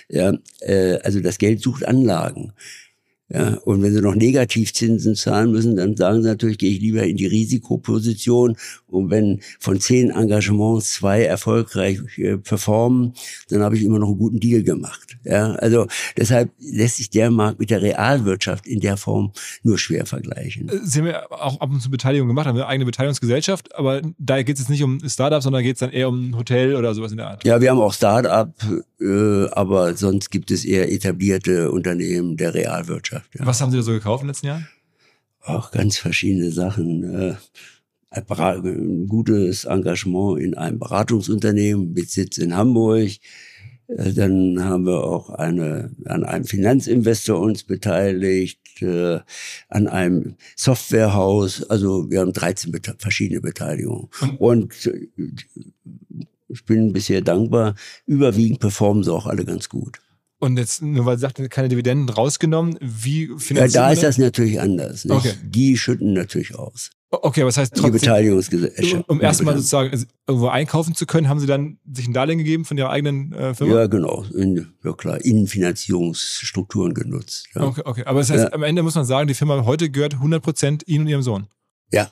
Ja, 0.08 0.32
äh, 0.60 0.98
also 1.02 1.20
das 1.20 1.36
Geld 1.36 1.60
sucht 1.60 1.84
Anlagen. 1.84 2.54
Ja, 3.30 3.58
und 3.64 3.82
wenn 3.82 3.92
sie 3.92 4.00
noch 4.00 4.14
Negativzinsen 4.14 5.14
zahlen 5.14 5.50
müssen, 5.50 5.76
dann 5.76 5.96
sagen 5.96 6.22
sie 6.22 6.28
natürlich, 6.28 6.56
gehe 6.56 6.72
ich 6.72 6.80
lieber 6.80 7.02
in 7.02 7.18
die 7.18 7.26
Risikoposition. 7.26 8.56
Und 8.88 9.10
wenn 9.10 9.40
von 9.60 9.80
zehn 9.80 10.10
Engagements 10.10 10.94
zwei 10.94 11.24
erfolgreich 11.24 12.00
äh, 12.16 12.38
performen, 12.38 13.14
dann 13.50 13.62
habe 13.62 13.76
ich 13.76 13.84
immer 13.84 13.98
noch 13.98 14.08
einen 14.08 14.18
guten 14.18 14.40
Deal 14.40 14.62
gemacht. 14.62 15.18
Ja, 15.24 15.52
also 15.52 15.86
deshalb 16.16 16.50
lässt 16.58 16.96
sich 16.96 17.10
der 17.10 17.30
Markt 17.30 17.60
mit 17.60 17.70
der 17.70 17.82
Realwirtschaft 17.82 18.66
in 18.66 18.80
der 18.80 18.96
Form 18.96 19.32
nur 19.62 19.78
schwer 19.78 20.06
vergleichen. 20.06 20.68
Äh, 20.68 20.78
Sie 20.82 21.00
haben 21.00 21.06
ja 21.06 21.30
auch 21.30 21.60
ab 21.60 21.70
und 21.70 21.80
zu 21.80 21.90
Beteiligung 21.90 22.28
gemacht, 22.28 22.46
haben 22.46 22.56
eine 22.56 22.66
eigene 22.66 22.86
Beteiligungsgesellschaft, 22.86 23.74
aber 23.74 24.02
da 24.18 24.42
geht 24.42 24.56
es 24.56 24.62
jetzt 24.62 24.70
nicht 24.70 24.82
um 24.82 25.00
Startups, 25.06 25.44
sondern 25.44 25.62
geht 25.62 25.76
es 25.76 25.80
dann 25.80 25.90
eher 25.90 26.08
um 26.08 26.30
ein 26.30 26.36
Hotel 26.36 26.74
oder 26.74 26.94
sowas 26.94 27.10
in 27.10 27.18
der 27.18 27.28
Art. 27.28 27.44
Ja, 27.44 27.60
wir 27.60 27.70
haben 27.70 27.80
auch 27.80 27.92
Start-up, 27.92 28.54
äh, 29.00 29.46
aber 29.50 29.94
sonst 29.94 30.30
gibt 30.30 30.50
es 30.50 30.64
eher 30.64 30.90
etablierte 30.90 31.70
Unternehmen 31.70 32.36
der 32.36 32.54
Realwirtschaft. 32.54 33.34
Ja. 33.38 33.46
Was 33.46 33.60
haben 33.60 33.70
Sie 33.70 33.76
da 33.76 33.82
so 33.82 33.92
gekauft 33.92 34.22
in 34.22 34.26
den 34.26 34.30
letzten 34.30 34.46
Jahren? 34.46 34.68
auch 35.48 35.70
ganz 35.70 35.98
verschiedene 35.98 36.50
Sachen. 36.50 37.14
Äh, 37.14 37.34
ein 38.10 39.06
gutes 39.06 39.64
Engagement 39.64 40.40
in 40.40 40.54
einem 40.54 40.78
Beratungsunternehmen 40.78 41.92
mit 41.92 42.10
Sitz 42.10 42.38
in 42.38 42.54
Hamburg. 42.56 43.10
Äh, 43.88 44.12
Dann 44.12 44.64
haben 44.64 44.86
wir 44.86 45.04
auch 45.04 45.30
eine, 45.30 45.90
an 46.04 46.24
einem 46.24 46.44
Finanzinvestor 46.44 47.40
uns 47.40 47.64
beteiligt, 47.64 48.60
äh, 48.82 49.20
an 49.68 49.88
einem 49.88 50.36
Softwarehaus. 50.56 51.68
Also 51.68 52.10
wir 52.10 52.20
haben 52.20 52.32
13 52.32 52.72
bete 52.72 52.94
verschiedene 52.98 53.40
Beteiligungen. 53.40 54.08
Und 54.38 54.86
äh, 54.86 55.08
ich 56.48 56.64
bin 56.64 56.92
bisher 56.92 57.20
dankbar. 57.20 57.74
Überwiegend 58.06 58.60
performen 58.60 59.04
sie 59.04 59.12
auch 59.12 59.26
alle 59.26 59.44
ganz 59.44 59.68
gut. 59.68 60.00
Und 60.40 60.56
jetzt, 60.56 60.82
nur 60.82 61.04
weil 61.04 61.16
Sie 61.16 61.22
sagten, 61.22 61.48
keine 61.48 61.68
Dividenden 61.68 62.08
rausgenommen, 62.08 62.78
wie 62.80 63.26
Ja, 63.28 63.38
finanziert 63.38 63.74
da 63.76 63.82
man 63.86 63.92
ist 63.94 64.02
das 64.04 64.18
natürlich 64.18 64.60
anders. 64.60 65.04
Nicht? 65.04 65.16
Okay. 65.16 65.32
Die 65.42 65.76
schütten 65.76 66.12
natürlich 66.12 66.54
aus. 66.54 66.90
Okay, 67.10 67.44
was 67.44 67.56
heißt 67.56 67.74
Die 67.74 67.80
trotzdem, 67.80 68.00
Beteiligungsgesellschaft. 68.00 69.08
um, 69.08 69.20
erstmal 69.22 69.56
sozusagen 69.56 69.90
also 69.90 70.04
irgendwo 70.26 70.48
einkaufen 70.48 70.94
zu 70.94 71.06
können, 71.06 71.28
haben 71.30 71.40
Sie 71.40 71.46
dann 71.46 71.78
sich 71.90 72.06
ein 72.06 72.12
Darlehen 72.12 72.36
gegeben 72.38 72.64
von 72.66 72.76
Ihrer 72.76 72.90
eigenen 72.90 73.32
äh, 73.32 73.54
Firma? 73.54 73.74
Ja, 73.80 73.86
genau. 73.86 74.24
In, 74.34 74.66
ja 74.84 74.92
klar, 74.92 75.18
Innenfinanzierungsstrukturen 75.24 76.94
genutzt. 76.94 77.48
Ja. 77.54 77.62
Okay, 77.62 77.82
okay. 77.84 78.04
Aber 78.04 78.20
das 78.20 78.30
heißt, 78.30 78.44
Ja. 78.44 78.52
am 78.52 78.62
Ende 78.62 78.82
muss 78.82 78.94
man 78.94 79.04
sagen, 79.04 79.26
die 79.28 79.34
Firma 79.34 79.64
heute 79.64 79.90
gehört 79.90 80.16
100% 80.16 80.82
Ihnen 80.86 81.04
und 81.04 81.08
Ihrem 81.08 81.22
Sohn. 81.22 81.46
ja, 81.90 82.10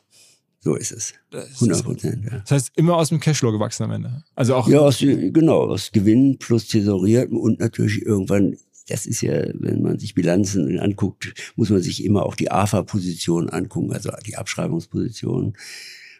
so 0.66 0.74
ist 0.74 0.90
es. 0.90 1.14
Das, 1.30 1.48
ist, 1.48 1.62
100 1.62 1.84
Prozent. 1.84 2.24
Ja. 2.24 2.38
das 2.40 2.50
heißt, 2.50 2.72
immer 2.74 2.96
aus 2.96 3.10
dem 3.10 3.20
Cashflow 3.20 3.52
gewachsen 3.52 3.84
am 3.84 3.92
Ende. 3.92 4.24
Also 4.34 4.56
auch 4.56 4.66
ja, 4.66 4.80
aus, 4.80 4.98
genau, 4.98 5.60
aus 5.60 5.92
Gewinn 5.92 6.38
plus 6.38 6.66
Tesorierten 6.66 7.36
und 7.36 7.60
natürlich 7.60 8.02
irgendwann, 8.02 8.56
das 8.88 9.06
ist 9.06 9.20
ja, 9.20 9.44
wenn 9.54 9.80
man 9.82 10.00
sich 10.00 10.16
Bilanzen 10.16 10.80
anguckt, 10.80 11.52
muss 11.54 11.70
man 11.70 11.82
sich 11.82 12.04
immer 12.04 12.26
auch 12.26 12.34
die 12.34 12.50
AFA-Position 12.50 13.48
angucken, 13.48 13.92
also 13.92 14.10
die 14.26 14.36
Abschreibungsposition. 14.36 15.56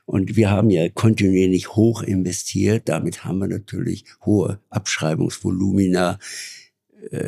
Und 0.04 0.36
wir 0.36 0.48
haben 0.48 0.70
ja 0.70 0.88
kontinuierlich 0.90 1.74
hoch 1.74 2.04
investiert. 2.04 2.88
Damit 2.88 3.24
haben 3.24 3.40
wir 3.40 3.48
natürlich 3.48 4.04
hohe 4.24 4.60
Abschreibungsvolumina 4.70 6.20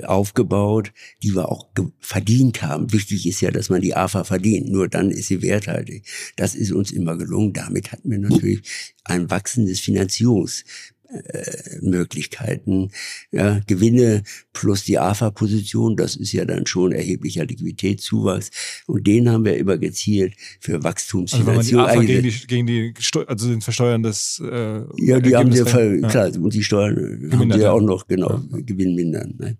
aufgebaut, 0.04 0.92
die 1.22 1.34
wir 1.34 1.50
auch 1.50 1.68
verdient 2.00 2.62
haben. 2.62 2.92
Wichtig 2.92 3.26
ist 3.26 3.40
ja, 3.40 3.50
dass 3.50 3.70
man 3.70 3.80
die 3.80 3.94
AFA 3.94 4.24
verdient. 4.24 4.70
Nur 4.70 4.88
dann 4.88 5.10
ist 5.10 5.28
sie 5.28 5.42
werthaltig. 5.42 6.04
Das 6.36 6.54
ist 6.54 6.72
uns 6.72 6.90
immer 6.90 7.16
gelungen. 7.16 7.52
Damit 7.52 7.92
hatten 7.92 8.10
wir 8.10 8.18
natürlich 8.18 8.62
ein 9.04 9.30
wachsendes 9.30 9.80
Finanzierungs 9.80 10.64
äh, 11.08 11.78
Möglichkeiten. 11.80 12.90
Ja, 13.30 13.60
Gewinne 13.66 14.22
plus 14.52 14.84
die 14.84 14.98
AFA-Position, 14.98 15.96
das 15.96 16.16
ist 16.16 16.32
ja 16.32 16.44
dann 16.44 16.66
schon 16.66 16.92
erheblicher 16.92 17.46
Liquiditätszuwachs. 17.46 18.50
Und 18.86 19.06
den 19.06 19.30
haben 19.30 19.44
wir 19.44 19.56
immer 19.56 19.78
gezielt 19.78 20.34
für 20.60 20.82
Wachstumsfinanzierung 20.84 21.86
also 21.86 22.00
gegen 22.00 22.22
die, 22.22 22.46
gegen 22.46 22.66
die 22.66 22.94
also 23.26 23.48
den 23.48 23.60
Versteuern 23.60 24.02
des 24.02 24.42
äh, 24.44 24.82
Ja, 24.96 25.20
die 25.20 25.34
haben 25.34 25.52
sie 25.52 25.64
ja. 25.64 26.08
klar, 26.08 26.34
und 26.34 26.52
die 26.52 26.62
Steuern 26.62 27.30
haben 27.32 27.52
sie 27.52 27.60
ja 27.60 27.72
auch 27.72 27.80
noch, 27.80 28.06
genau, 28.06 28.42
ja. 28.52 28.58
Gewinn 28.60 28.94
mindern. 28.94 29.34
Ne? 29.38 29.56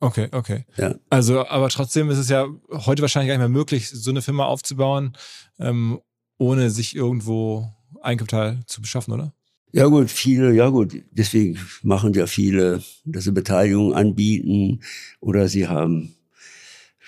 Okay, 0.00 0.28
okay. 0.32 0.64
Ja. 0.76 0.94
Also, 1.08 1.46
aber 1.46 1.70
trotzdem 1.70 2.10
ist 2.10 2.18
es 2.18 2.28
ja 2.28 2.46
heute 2.70 3.02
wahrscheinlich 3.02 3.28
gar 3.28 3.34
nicht 3.34 3.48
mehr 3.48 3.48
möglich, 3.48 3.88
so 3.88 4.10
eine 4.10 4.20
Firma 4.20 4.44
aufzubauen, 4.44 5.16
ähm, 5.58 5.98
ohne 6.38 6.68
sich 6.70 6.94
irgendwo 6.94 7.72
Eigenkapital 8.02 8.60
zu 8.66 8.82
beschaffen, 8.82 9.14
oder? 9.14 9.32
Ja 9.72 9.86
gut, 9.86 10.10
viele, 10.10 10.54
ja 10.54 10.68
gut, 10.68 11.02
deswegen 11.10 11.58
machen 11.82 12.14
ja 12.14 12.26
viele, 12.26 12.82
dass 13.04 13.24
sie 13.24 13.32
Beteiligung 13.32 13.94
anbieten 13.94 14.80
oder 15.20 15.48
sie 15.48 15.68
haben 15.68 16.14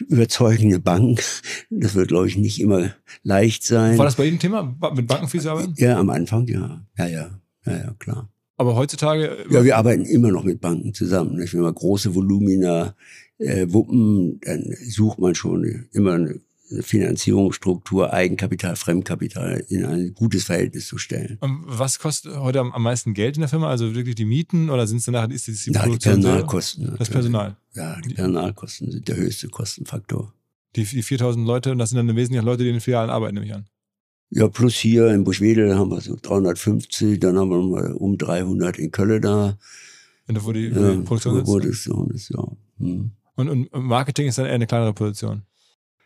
überzeugende 0.01 0.79
Bank. 0.79 1.23
Das 1.71 1.95
wird, 1.95 2.09
glaube 2.09 2.29
ich, 2.29 2.37
nicht 2.37 2.61
immer 2.61 2.95
leicht 3.23 3.65
sein. 3.65 3.99
War 3.99 4.05
das 4.05 4.17
bei 4.17 4.27
Ihnen 4.27 4.39
Thema, 4.39 4.77
mit 4.95 5.07
Banken 5.07 5.29
viel 5.29 5.41
zu 5.41 5.51
arbeiten? 5.51 5.75
Ja, 5.77 5.99
am 5.99 6.11
Anfang, 6.11 6.47
ja. 6.47 6.85
Ja, 6.97 7.07
ja, 7.07 7.41
ja, 7.67 7.77
ja, 7.77 7.95
klar. 7.99 8.29
Aber 8.57 8.75
heutzutage? 8.75 9.47
Ja, 9.51 9.65
wir 9.65 9.77
arbeiten 9.77 10.05
immer 10.05 10.31
noch 10.31 10.45
mit 10.45 10.61
Banken 10.61 10.93
zusammen. 10.93 11.37
Nicht? 11.37 11.55
Wenn 11.55 11.63
wir 11.63 11.73
große 11.73 12.15
Volumina 12.15 12.95
äh, 13.39 13.67
wuppen, 13.71 14.41
dann 14.41 14.75
sucht 14.85 15.21
man 15.21 15.35
schon 15.37 15.87
immer 15.93 16.15
eine 16.15 16.41
Finanzierungsstruktur, 16.81 18.13
Eigenkapital, 18.13 18.77
Fremdkapital 18.77 19.65
in 19.69 19.85
ein 19.85 20.15
gutes 20.15 20.45
Verhältnis 20.45 20.87
zu 20.87 20.99
stellen. 20.99 21.39
Und 21.41 21.63
was 21.67 21.99
kostet 21.99 22.37
heute 22.37 22.61
am, 22.61 22.83
meisten 22.83 23.15
Geld 23.15 23.37
in 23.37 23.41
der 23.41 23.49
Firma? 23.49 23.69
Also 23.69 23.95
wirklich 23.95 24.15
die 24.15 24.25
Mieten 24.25 24.71
oder 24.71 24.87
sind 24.87 24.99
es 24.99 25.05
danach 25.05 25.29
ist 25.31 25.47
die, 25.47 25.53
die, 25.53 25.73
ja, 25.73 25.87
die 25.87 25.97
Personalkosten? 25.97 26.85
Selber? 26.85 26.99
Das 26.99 27.11
Personal. 27.11 27.57
Ja, 27.75 28.01
die 28.01 28.15
Personalkosten 28.15 28.91
sind 28.91 29.09
der 29.09 29.17
höchste 29.17 29.49
Kostenfaktor. 29.49 30.33
Die, 30.77 30.85
die 30.85 31.03
4000 31.03 31.47
Leute, 31.47 31.73
und 31.73 31.79
das 31.79 31.91
sind 31.91 31.97
dann 31.97 32.17
wesentlich 32.17 32.43
Leute, 32.43 32.63
die 32.63 32.69
in 32.69 32.77
den 32.77 32.81
Filialen 32.81 33.11
arbeiten, 33.11 33.35
nehme 33.35 33.47
ich 33.47 33.55
an. 33.55 33.67
Ja, 34.31 34.49
plus 34.49 34.75
hier 34.75 35.09
in 35.09 35.25
Buschwedel 35.25 35.75
haben 35.75 35.91
wir 35.91 36.03
so 36.03 36.17
350, 36.21 37.19
dann 37.19 37.39
haben 37.39 37.49
wir 37.49 37.57
nochmal 37.57 37.93
um 37.95 38.19
300 38.19 38.79
in 38.79 38.91
Köln 38.91 39.23
da. 39.23 39.57
Und 40.27 40.45
wo 40.45 40.53
die, 40.53 40.75
wo 40.75 40.91
die 40.91 41.03
Produktion 41.03 41.47
wo, 41.47 41.55
wo 41.55 41.59
das 41.59 41.85
so 41.85 42.07
ist, 42.13 42.29
ja. 42.29 42.47
Hm. 42.79 43.13
Und, 43.37 43.49
und 43.49 43.73
Marketing 43.73 44.27
ist 44.27 44.37
dann 44.37 44.47
eher 44.47 44.53
eine 44.53 44.67
kleinere 44.67 44.93
Position? 44.93 45.43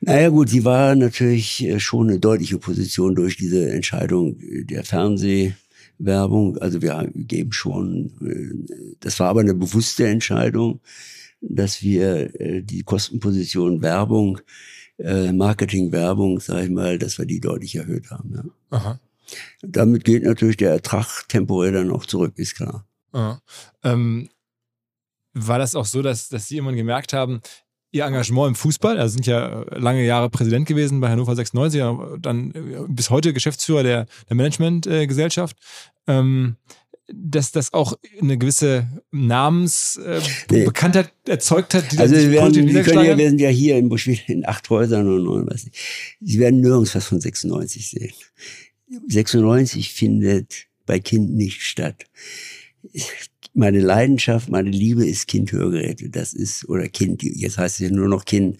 Naja 0.05 0.31
gut, 0.31 0.49
sie 0.49 0.65
war 0.65 0.97
natürlich 0.97 1.63
äh, 1.63 1.79
schon 1.79 2.09
eine 2.09 2.19
deutliche 2.19 2.59
Position 2.59 3.15
durch 3.15 3.37
diese 3.37 3.71
Entscheidung 3.71 4.37
der 4.41 4.83
Fernsehwerbung. 4.83 6.59
Also 6.59 6.83
wir 6.83 7.09
geben 7.15 7.53
schon, 7.53 8.11
äh, 8.21 8.95
das 8.99 9.21
war 9.21 9.29
aber 9.29 9.41
eine 9.41 9.55
bewusste 9.55 10.09
Entscheidung, 10.09 10.81
dass 11.41 11.83
wir 11.83 12.41
äh, 12.41 12.63
die 12.63 12.83
Kostenposition 12.83 13.83
Werbung, 13.83 14.41
Marketing-Werbung, 14.99 16.39
sag 16.39 16.65
ich 16.65 16.71
mal, 16.71 16.97
dass 16.97 17.19
wir 17.19 17.25
die 17.25 17.41
deutlich 17.41 17.75
erhöht 17.75 18.11
haben. 18.11 18.35
Ja. 18.35 18.45
Aha. 18.71 19.01
Damit 19.63 20.05
geht 20.05 20.23
natürlich 20.23 20.59
der 20.59 20.71
Ertrag 20.71 21.27
temporär 21.29 21.73
dann 21.73 21.91
auch 21.91 22.07
zurück, 22.07 22.35
ist 22.37 22.55
klar. 22.55 22.87
Ähm, 23.83 24.29
war 25.33 25.59
das 25.59 25.75
auch 25.75 25.87
so, 25.87 26.03
dass, 26.03 26.29
dass 26.29 26.47
Sie 26.47 26.57
irgendwann 26.57 26.77
gemerkt 26.77 27.15
haben, 27.15 27.41
Ihr 27.93 28.05
Engagement 28.05 28.49
im 28.49 28.55
Fußball, 28.55 28.99
also 28.99 29.12
sind 29.12 29.26
ja 29.26 29.64
lange 29.76 30.05
Jahre 30.05 30.30
Präsident 30.30 30.66
gewesen 30.66 31.01
bei 31.01 31.11
Hannover 31.11 31.36
96, 31.36 31.82
dann 32.20 32.53
bis 32.88 33.11
heute 33.11 33.34
Geschäftsführer 33.34 33.82
der, 33.82 34.07
der 34.28 34.36
Managementgesellschaft. 34.36 35.57
Ähm, 36.07 36.57
dass 37.14 37.53
das 37.53 37.74
auch 37.74 37.99
eine 38.20 38.38
gewisse 38.38 38.88
Namensbekanntheit 39.11 41.12
äh, 41.26 41.32
erzeugt 41.32 41.74
hat, 41.74 41.93
die 41.93 41.99
also 41.99 42.14
Sie, 42.14 42.30
werden, 42.30 42.55
können 42.84 43.05
ja, 43.05 43.18
wir 43.18 43.28
sind 43.28 43.40
ja 43.40 43.51
hier 43.51 43.76
in 43.76 43.88
Buschwil 43.88 44.20
in 44.28 44.47
acht 44.47 44.70
Häusern 44.70 45.09
und, 45.09 45.26
und 45.28 45.51
was 45.51 45.64
nicht. 45.64 45.76
Sie 46.20 46.38
werden 46.38 46.61
nirgends 46.61 46.95
was 46.95 47.07
von 47.07 47.20
96 47.20 47.90
sehen. 47.90 48.12
96 49.09 49.93
findet 49.93 50.68
bei 50.86 51.01
Kind 51.01 51.34
nicht 51.34 51.62
statt 51.62 52.07
meine 53.55 53.81
Leidenschaft, 53.81 54.49
meine 54.49 54.71
Liebe 54.71 55.07
ist 55.07 55.29
Kind-Hörgeräte. 55.29 56.09
Das 56.09 56.33
ist, 56.33 56.69
oder 56.69 56.89
Kind, 56.89 57.23
jetzt 57.23 57.59
heißt 57.59 57.81
es 57.81 57.91
ja 57.91 57.95
nur 57.95 58.09
noch 58.09 58.25
Kind. 58.25 58.59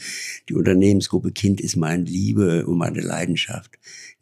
Die 0.49 0.55
Unternehmensgruppe 0.55 1.33
Kind 1.33 1.61
ist 1.61 1.77
meine 1.77 2.05
Liebe 2.05 2.67
und 2.67 2.79
meine 2.79 3.01
Leidenschaft. 3.01 3.71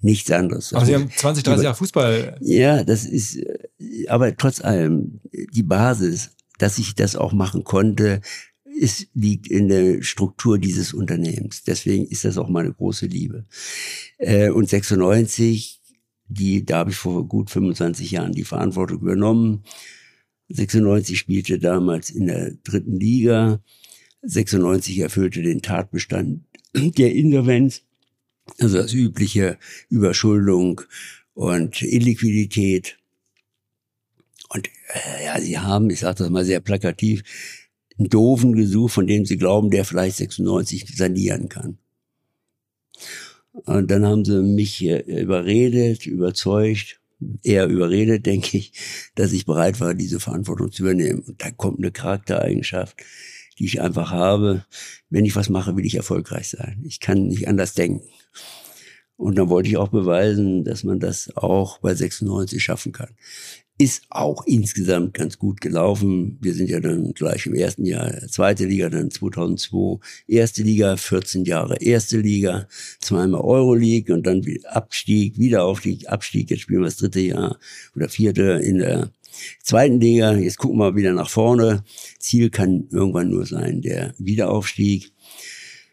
Nichts 0.01 0.31
anderes. 0.31 0.73
Aber 0.73 0.87
Sie 0.87 0.95
haben 0.95 1.11
20, 1.11 1.45
30 1.45 1.65
Jahre 1.65 1.77
Fußball. 1.77 2.37
Ja, 2.41 2.85
das 2.85 3.05
ist, 3.05 3.39
aber 4.09 4.37
trotz 4.37 4.61
allem, 4.61 5.21
die 5.33 5.63
Basis, 5.63 6.31
dass 6.59 6.79
ich 6.79 6.95
das 6.95 7.17
auch 7.17 7.33
machen 7.33 7.65
konnte, 7.65 8.21
ist, 8.65 9.09
liegt 9.13 9.49
in 9.49 9.69
der 9.69 10.03
Struktur 10.03 10.59
dieses 10.59 10.95
Unternehmens. 10.95 11.65
Deswegen 11.65 12.07
ist 12.07 12.25
das 12.25 12.39
auch 12.39 12.49
meine 12.49 12.73
große 12.73 13.07
Liebe. 13.07 13.45
Äh, 14.19 14.51
und 14.51 14.69
96, 14.69 15.81
die, 16.29 16.65
da 16.65 16.79
habe 16.79 16.91
ich 16.91 16.97
vor 16.97 17.27
gut 17.27 17.51
25 17.51 18.13
Jahren 18.13 18.33
die 18.33 18.45
Verantwortung 18.45 19.01
übernommen 19.01 19.65
96 20.51 21.19
spielte 21.19 21.59
damals 21.59 22.11
in 22.11 22.27
der 22.27 22.53
dritten 22.65 22.99
Liga. 22.99 23.63
96 24.23 24.99
erfüllte 24.99 25.43
den 25.43 25.63
Tatbestand 25.63 26.45
der 26.75 27.15
Insolvenz, 27.15 27.83
also 28.59 28.79
das 28.79 28.93
übliche 28.93 29.59
Überschuldung 29.89 30.83
und 31.35 31.81
Illiquidität. 31.83 32.99
Und 34.49 34.69
äh, 34.89 35.25
ja, 35.25 35.41
sie 35.41 35.59
haben, 35.59 35.89
ich 35.91 36.01
sage 36.01 36.19
das 36.19 36.31
mal 36.31 36.45
sehr 36.45 36.61
plakativ, 36.61 37.23
einen 37.99 38.09
Doofen 38.09 38.55
gesucht, 38.55 38.95
von 38.95 39.07
dem 39.07 39.25
sie 39.27 39.37
glauben, 39.37 39.71
der 39.71 39.85
vielleicht 39.85 40.17
96 40.17 40.97
sanieren 40.97 41.49
kann. 41.49 41.79
Und 43.53 43.91
dann 43.91 44.07
haben 44.07 44.25
sie 44.25 44.43
mich 44.43 44.83
überredet, 44.83 46.07
überzeugt, 46.07 47.00
eher 47.43 47.67
überredet, 47.67 48.27
denke 48.27 48.59
ich, 48.59 48.73
dass 49.15 49.33
ich 49.33 49.47
bereit 49.47 49.81
war, 49.81 49.95
diese 49.95 50.21
Verantwortung 50.21 50.73
zu 50.73 50.83
übernehmen. 50.83 51.21
Und 51.21 51.43
da 51.43 51.51
kommt 51.51 51.79
eine 51.79 51.93
Charaktereigenschaft, 51.93 52.97
die 53.59 53.67
ich 53.67 53.81
einfach 53.81 54.11
habe. 54.11 54.65
Wenn 55.09 55.25
ich 55.25 55.37
was 55.37 55.49
mache, 55.49 55.77
will 55.77 55.87
ich 55.87 55.97
erfolgreich 55.97 56.49
sein. 56.49 56.83
Ich 56.85 57.01
kann 57.01 57.27
nicht 57.27 57.49
anders 57.49 57.75
denken. 57.75 58.09
Und 59.17 59.37
dann 59.37 59.51
wollte 59.51 59.69
ich 59.69 59.77
auch 59.77 59.89
beweisen, 59.89 60.65
dass 60.65 60.83
man 60.83 60.99
das 60.99 61.37
auch 61.37 61.79
bei 61.79 61.95
96 61.95 62.63
schaffen 62.63 62.93
kann 62.93 63.11
ist 63.81 64.03
auch 64.11 64.45
insgesamt 64.45 65.15
ganz 65.15 65.39
gut 65.39 65.63
gelaufen. 65.63 66.37
Wir 66.43 66.53
sind 66.53 66.69
ja 66.69 66.81
dann 66.81 67.15
gleich 67.15 67.47
im 67.47 67.55
ersten 67.55 67.87
Jahr 67.87 68.13
zweite 68.29 68.67
Liga, 68.67 68.91
dann 68.91 69.11
2002 69.11 69.99
erste 70.29 70.63
Liga, 70.63 70.99
14 70.99 71.47
Jahre 71.47 71.79
erste 71.81 72.19
Liga, 72.19 72.69
zweimal 73.01 73.41
Euroleague 73.41 74.15
und 74.15 74.27
dann 74.27 74.45
Abstieg, 74.67 75.39
Wiederaufstieg, 75.39 76.11
Abstieg. 76.11 76.51
Jetzt 76.51 76.61
spielen 76.61 76.81
wir 76.81 76.89
das 76.89 76.99
dritte 76.99 77.21
Jahr 77.21 77.59
oder 77.97 78.11
vierte 78.11 78.43
in 78.63 78.81
der 78.81 79.13
zweiten 79.63 79.99
Liga. 79.99 80.35
Jetzt 80.35 80.59
gucken 80.59 80.77
wir 80.77 80.95
wieder 80.95 81.15
nach 81.15 81.31
vorne. 81.31 81.83
Ziel 82.19 82.51
kann 82.51 82.87
irgendwann 82.91 83.31
nur 83.31 83.47
sein 83.47 83.81
der 83.81 84.13
Wiederaufstieg. 84.19 85.11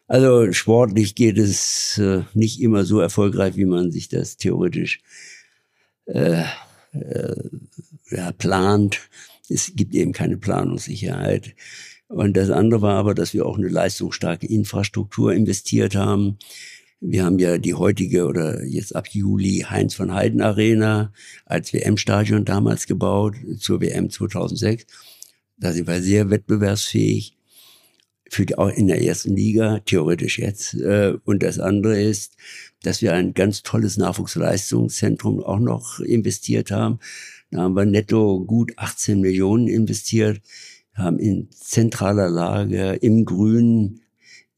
Also 0.07 0.51
sportlich 0.51 1.15
geht 1.15 1.37
es 1.37 1.97
äh, 1.99 2.23
nicht 2.33 2.59
immer 2.59 2.83
so 2.83 2.99
erfolgreich, 2.99 3.55
wie 3.55 3.65
man 3.65 3.91
sich 3.91 4.09
das 4.09 4.35
theoretisch 4.35 4.99
äh, 6.05 6.43
äh, 6.93 7.49
ja, 8.09 8.31
plant. 8.31 8.99
Es 9.49 9.73
gibt 9.75 9.95
eben 9.95 10.11
keine 10.13 10.37
Planungssicherheit. 10.37 11.55
Und 12.07 12.37
das 12.37 12.49
andere 12.49 12.81
war 12.81 12.95
aber, 12.95 13.13
dass 13.13 13.33
wir 13.33 13.45
auch 13.45 13.57
eine 13.57 13.67
leistungsstarke 13.67 14.47
Infrastruktur 14.47 15.33
investiert 15.33 15.95
haben. 15.95 16.37
Wir 16.99 17.25
haben 17.25 17.37
ja 17.37 17.57
die 17.57 17.75
heutige 17.75 18.25
oder 18.25 18.63
jetzt 18.63 18.95
ab 18.95 19.07
Juli 19.09 19.65
Heinz 19.69 19.93
von 19.93 20.13
Heiden 20.13 20.41
Arena 20.41 21.11
als 21.45 21.73
WM-Stadion 21.73 22.43
damals 22.45 22.87
gebaut 22.87 23.35
zur 23.59 23.81
WM 23.81 24.09
2006. 24.09 24.85
Da 25.57 25.73
sind 25.73 25.87
wir 25.87 26.01
sehr 26.01 26.29
wettbewerbsfähig 26.29 27.37
für 28.29 28.45
die, 28.45 28.57
auch 28.57 28.69
in 28.69 28.87
der 28.87 29.03
ersten 29.03 29.35
Liga, 29.35 29.79
theoretisch 29.79 30.39
jetzt. 30.39 30.73
Äh, 30.75 31.17
und 31.23 31.43
das 31.43 31.59
andere 31.59 32.01
ist, 32.01 32.33
dass 32.83 33.01
wir 33.01 33.13
ein 33.13 33.33
ganz 33.33 33.63
tolles 33.63 33.97
Nachwuchsleistungszentrum 33.97 35.43
auch 35.43 35.59
noch 35.59 35.99
investiert 35.99 36.71
haben. 36.71 36.99
Da 37.51 37.61
haben 37.61 37.75
wir 37.75 37.85
netto 37.85 38.43
gut 38.45 38.73
18 38.77 39.21
Millionen 39.21 39.67
investiert, 39.67 40.41
haben 40.93 41.19
in 41.19 41.49
zentraler 41.51 42.29
Lage 42.29 42.93
im 42.93 43.25
Grünen 43.25 44.01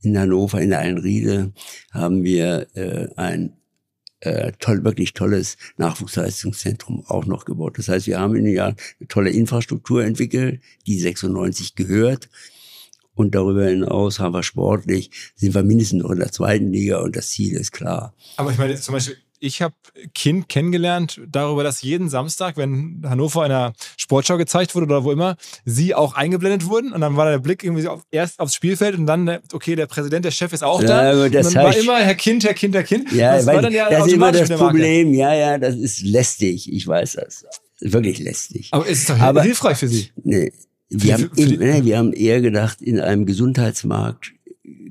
in 0.02 0.18
Hannover, 0.18 0.62
in 0.62 0.70
der 0.70 0.80
Einriede, 0.80 1.52
haben 1.92 2.24
wir 2.24 2.68
äh, 2.74 3.10
ein 3.16 3.54
äh, 4.22 4.52
toll, 4.60 4.84
wirklich 4.84 5.14
tolles 5.14 5.58
Nachwuchsleistungszentrum 5.78 7.06
auch 7.08 7.26
noch 7.26 7.46
gebaut. 7.46 7.78
Das 7.78 7.88
heißt, 7.88 8.08
wir 8.08 8.20
haben 8.20 8.36
in 8.36 8.46
den 8.46 8.54
Jahren 8.54 8.76
eine 9.00 9.08
tolle 9.08 9.30
Infrastruktur 9.30 10.04
entwickelt, 10.04 10.62
die 10.88 11.00
96 11.00 11.76
gehört. 11.76 12.30
Und 13.20 13.36
darüber 13.36 13.66
hinaus 13.66 14.20
haben 14.20 14.34
wir 14.34 14.44
sportlich, 14.44 15.12
sind 15.36 15.54
wir 15.54 15.62
mindestens 15.62 16.04
noch 16.04 16.12
in 16.12 16.20
der 16.20 16.32
zweiten 16.32 16.72
Liga 16.72 17.00
und 17.00 17.18
das 17.18 17.28
Ziel 17.28 17.54
ist 17.58 17.74
klar. 17.74 18.14
Aber 18.38 18.50
ich 18.50 18.58
meine, 18.58 18.80
zum 18.80 18.94
Beispiel, 18.94 19.18
ich 19.42 19.62
habe 19.62 19.76
Kind 20.16 20.48
kennengelernt 20.48 21.20
darüber, 21.30 21.64
dass 21.66 21.82
jeden 21.82 22.08
Samstag, 22.08 22.56
wenn 22.56 23.02
Hannover 23.06 23.46
in 23.46 23.52
einer 23.52 23.74
Sportschau 23.98 24.38
gezeigt 24.38 24.74
wurde 24.74 24.86
oder 24.86 25.04
wo 25.04 25.12
immer, 25.12 25.36
sie 25.66 25.94
auch 25.96 26.14
eingeblendet 26.14 26.66
wurden 26.70 26.94
und 26.94 27.02
dann 27.02 27.18
war 27.18 27.30
der 27.30 27.40
Blick 27.40 27.62
irgendwie 27.62 27.90
auf, 27.90 28.04
erst 28.10 28.40
aufs 28.40 28.56
Spielfeld 28.56 28.98
und 28.98 29.06
dann, 29.06 29.40
okay, 29.52 29.76
der 29.76 29.88
Präsident, 29.88 30.24
der 30.24 30.32
Chef 30.32 30.54
ist 30.54 30.64
auch 30.64 30.82
da. 30.82 31.14
Ja, 31.14 31.28
das 31.28 31.48
und 31.48 31.56
dann 31.58 31.66
war 31.66 31.76
immer 31.76 31.98
Herr 31.98 32.16
Kind, 32.16 32.46
Herr 32.46 32.54
Kind, 32.54 32.74
Herr 32.74 32.84
Kind. 32.84 33.12
ja, 33.12 33.36
das 33.36 33.46
war 33.48 33.62
dann 33.62 33.74
ja 33.74 33.90
das 33.90 34.08
ist 34.08 34.14
immer 34.14 34.32
das 34.32 34.48
der. 34.48 34.56
Problem. 34.56 35.14
Ja, 35.14 35.34
ja, 35.34 35.58
das 35.58 35.76
ist 35.76 36.04
lästig. 36.04 36.72
Ich 36.72 36.88
weiß 36.88 37.14
das. 37.14 37.44
Wirklich 37.82 38.20
lästig. 38.20 38.70
Aber 38.72 38.88
es 38.88 39.00
ist 39.00 39.10
doch 39.10 39.20
Aber- 39.20 39.44
hilfreich 39.44 39.78
für 39.78 39.90
Sie. 39.90 40.10
Nee, 40.24 40.54
Für- 40.92 41.04
wir, 41.04 41.14
haben, 41.14 41.30
für 41.36 41.60
wir 41.86 41.98
haben 41.98 42.14
eher 42.14 42.42
gedacht, 42.42 42.82
in 42.82 43.00
einem 43.00 43.26
Gesundheitsmarkt 43.26 44.34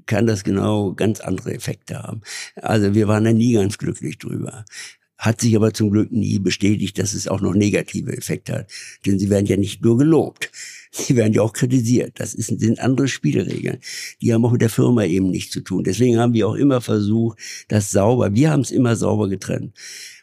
kann 0.06 0.26
das 0.26 0.42
genau 0.44 0.94
ganz 0.94 1.20
andere 1.20 1.52
Effekte 1.54 2.02
haben. 2.02 2.22
Also 2.56 2.94
wir 2.94 3.08
waren 3.08 3.24
da 3.24 3.32
nie 3.32 3.52
ganz 3.52 3.78
glücklich 3.78 4.18
drüber. 4.18 4.64
Hat 5.18 5.40
sich 5.40 5.56
aber 5.56 5.74
zum 5.74 5.90
Glück 5.90 6.12
nie 6.12 6.38
bestätigt, 6.38 6.96
dass 6.98 7.12
es 7.12 7.26
auch 7.26 7.40
noch 7.40 7.52
negative 7.52 8.16
Effekte 8.16 8.52
hat. 8.54 8.70
Denn 9.04 9.18
sie 9.18 9.28
werden 9.30 9.46
ja 9.46 9.56
nicht 9.56 9.82
nur 9.82 9.98
gelobt. 9.98 10.50
Sie 10.92 11.16
werden 11.16 11.32
ja 11.34 11.42
auch 11.42 11.52
kritisiert. 11.52 12.12
Das 12.20 12.34
ist, 12.34 12.46
sind 12.60 12.78
andere 12.78 13.08
Spielregeln. 13.08 13.78
Die 14.22 14.32
haben 14.32 14.44
auch 14.44 14.52
mit 14.52 14.62
der 14.62 14.70
Firma 14.70 15.04
eben 15.04 15.30
nichts 15.30 15.52
zu 15.52 15.60
tun. 15.60 15.82
Deswegen 15.84 16.18
haben 16.18 16.32
wir 16.32 16.48
auch 16.48 16.54
immer 16.54 16.80
versucht, 16.80 17.38
das 17.66 17.90
sauber, 17.90 18.32
wir 18.34 18.50
haben 18.50 18.60
es 18.62 18.70
immer 18.70 18.94
sauber 18.96 19.28
getrennt. 19.28 19.74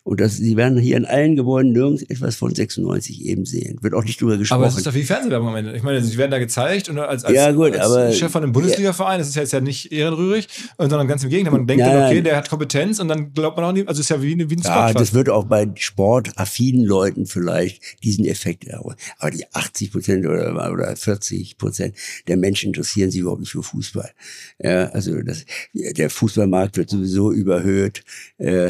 Und 0.05 0.21
das, 0.21 0.37
Sie 0.37 0.55
werden 0.55 0.77
hier 0.77 0.97
in 0.97 1.05
allen 1.05 1.35
Gebäuden 1.35 1.71
nirgends 1.71 2.03
etwas 2.03 2.35
von 2.35 2.53
96 2.53 3.25
eben 3.25 3.43
sehen. 3.43 3.79
Wird 3.81 3.95
auch 3.95 4.03
nicht 4.03 4.21
drüber 4.21 4.37
gesprochen. 4.37 4.59
Aber 4.61 4.67
es 4.67 4.77
ist 4.77 4.85
doch 4.85 4.93
wie 4.93 5.01
Fernsehwerbung 5.01 5.47
am 5.49 5.55
Ende. 5.55 5.75
Ich 5.75 5.81
meine, 5.81 6.03
sie 6.03 6.15
werden 6.15 6.29
da 6.29 6.37
gezeigt 6.37 6.89
und 6.89 6.99
als, 6.99 7.25
als, 7.25 7.35
Ja, 7.35 7.51
gut, 7.51 7.73
als 7.73 7.79
aber- 7.81 8.11
Chef 8.11 8.31
von 8.31 8.43
einem 8.43 8.51
Bundesliga-Verein, 8.51 9.17
das 9.17 9.29
ist 9.29 9.35
ja 9.35 9.41
jetzt 9.41 9.53
ja 9.53 9.61
nicht 9.61 9.91
ehrenrührig, 9.91 10.47
sondern 10.77 11.07
ganz 11.07 11.23
im 11.23 11.31
Gegenteil. 11.31 11.53
Man 11.53 11.65
denkt 11.65 11.83
Nein, 11.83 11.91
dann, 11.95 12.05
okay, 12.11 12.21
der 12.21 12.37
hat 12.37 12.49
Kompetenz 12.51 12.99
und 12.99 13.07
dann 13.07 13.33
glaubt 13.33 13.57
man 13.57 13.65
auch 13.65 13.71
nicht, 13.71 13.87
also 13.87 13.99
es 13.99 14.05
ist 14.05 14.09
ja 14.15 14.21
wie, 14.21 14.37
wie 14.37 14.55
ein. 14.55 14.61
Ja, 14.61 14.93
das 14.93 15.15
wird 15.15 15.27
auch 15.27 15.45
bei 15.45 15.67
sportaffinen 15.73 16.85
Leuten 16.85 17.25
vielleicht 17.25 17.81
diesen 18.03 18.25
Effekt 18.25 18.71
haben. 18.71 18.93
Aber 19.17 19.31
die 19.31 19.45
80 19.53 19.91
Prozent 19.91 20.25
oder, 20.27 20.71
oder 20.71 20.95
40 20.95 21.57
Prozent 21.57 21.95
der 22.27 22.37
Menschen 22.37 22.67
interessieren 22.67 23.09
sich 23.09 23.21
überhaupt 23.21 23.41
nicht 23.41 23.51
für 23.51 23.63
Fußball. 23.63 24.11
Ja, 24.59 24.85
also 24.89 25.19
das, 25.23 25.45
der 25.73 26.11
Fußballmarkt 26.11 26.77
wird 26.77 26.91
sowieso 26.91 27.31
überhöht. 27.31 28.03
Äh, 28.37 28.69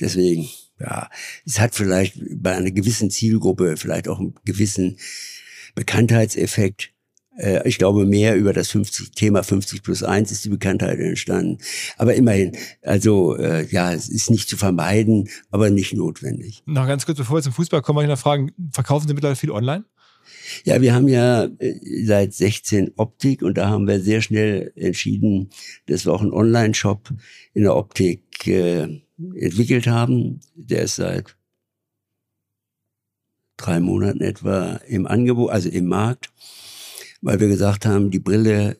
deswegen, 0.00 0.48
ja, 0.80 1.10
es 1.44 1.60
hat 1.60 1.74
vielleicht 1.74 2.18
bei 2.36 2.54
einer 2.54 2.70
gewissen 2.70 3.10
Zielgruppe 3.10 3.76
vielleicht 3.76 4.08
auch 4.08 4.18
einen 4.18 4.34
gewissen 4.44 4.96
Bekanntheitseffekt. 5.74 6.92
Äh, 7.36 7.68
Ich 7.68 7.78
glaube, 7.78 8.06
mehr 8.06 8.36
über 8.36 8.52
das 8.52 8.70
50, 8.70 9.12
Thema 9.12 9.42
50 9.42 9.82
plus 9.82 10.02
1 10.02 10.32
ist 10.32 10.44
die 10.44 10.48
Bekanntheit 10.48 10.98
entstanden. 10.98 11.58
Aber 11.96 12.14
immerhin, 12.14 12.56
also 12.82 13.36
äh, 13.36 13.66
ja, 13.70 13.92
es 13.92 14.08
ist 14.08 14.30
nicht 14.30 14.48
zu 14.48 14.56
vermeiden, 14.56 15.28
aber 15.50 15.70
nicht 15.70 15.94
notwendig. 15.94 16.62
Noch 16.66 16.86
ganz 16.86 17.06
kurz, 17.06 17.18
bevor 17.18 17.36
wir 17.36 17.42
zum 17.42 17.52
Fußball 17.52 17.82
kommen, 17.82 17.96
wollte 17.96 18.10
ich 18.10 18.16
noch 18.16 18.22
fragen, 18.22 18.52
verkaufen 18.72 19.06
Sie 19.06 19.14
mittlerweile 19.14 19.36
viel 19.36 19.50
online? 19.50 19.84
Ja, 20.64 20.80
wir 20.80 20.94
haben 20.94 21.08
ja 21.08 21.44
äh, 21.44 22.04
seit 22.04 22.34
16 22.34 22.92
Optik 22.96 23.42
und 23.42 23.56
da 23.58 23.68
haben 23.68 23.86
wir 23.86 24.00
sehr 24.00 24.20
schnell 24.22 24.72
entschieden, 24.76 25.50
dass 25.86 26.06
wir 26.06 26.12
auch 26.12 26.22
einen 26.22 26.32
Online-Shop 26.32 27.10
in 27.54 27.62
der 27.62 27.76
Optik 27.76 28.46
äh, 28.46 29.02
entwickelt 29.34 29.86
haben. 29.86 30.40
Der 30.54 30.82
ist 30.82 30.96
seit 30.96 31.36
drei 33.56 33.80
Monaten 33.80 34.20
etwa 34.20 34.80
im 34.88 35.06
Angebot, 35.06 35.50
also 35.50 35.68
im 35.68 35.86
Markt, 35.86 36.32
weil 37.20 37.40
wir 37.40 37.48
gesagt 37.48 37.86
haben, 37.86 38.10
die 38.10 38.18
Brille 38.18 38.78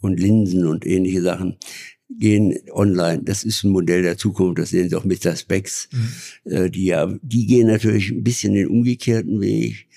und 0.00 0.18
Linsen 0.20 0.66
und 0.66 0.86
ähnliche 0.86 1.22
Sachen 1.22 1.56
gehen 2.18 2.58
online. 2.72 3.22
Das 3.24 3.44
ist 3.44 3.64
ein 3.64 3.70
Modell 3.70 4.02
der 4.02 4.18
Zukunft. 4.18 4.58
Das 4.58 4.70
sehen 4.70 4.88
Sie 4.88 4.96
auch 4.96 5.04
mit 5.04 5.24
der 5.24 5.36
Specs. 5.36 5.88
Äh, 6.44 6.70
die, 6.70 6.86
ja, 6.86 7.12
die 7.22 7.46
gehen 7.46 7.68
natürlich 7.68 8.10
ein 8.10 8.22
bisschen 8.22 8.54
den 8.54 8.68
umgekehrten 8.68 9.40
Weg, 9.40 9.88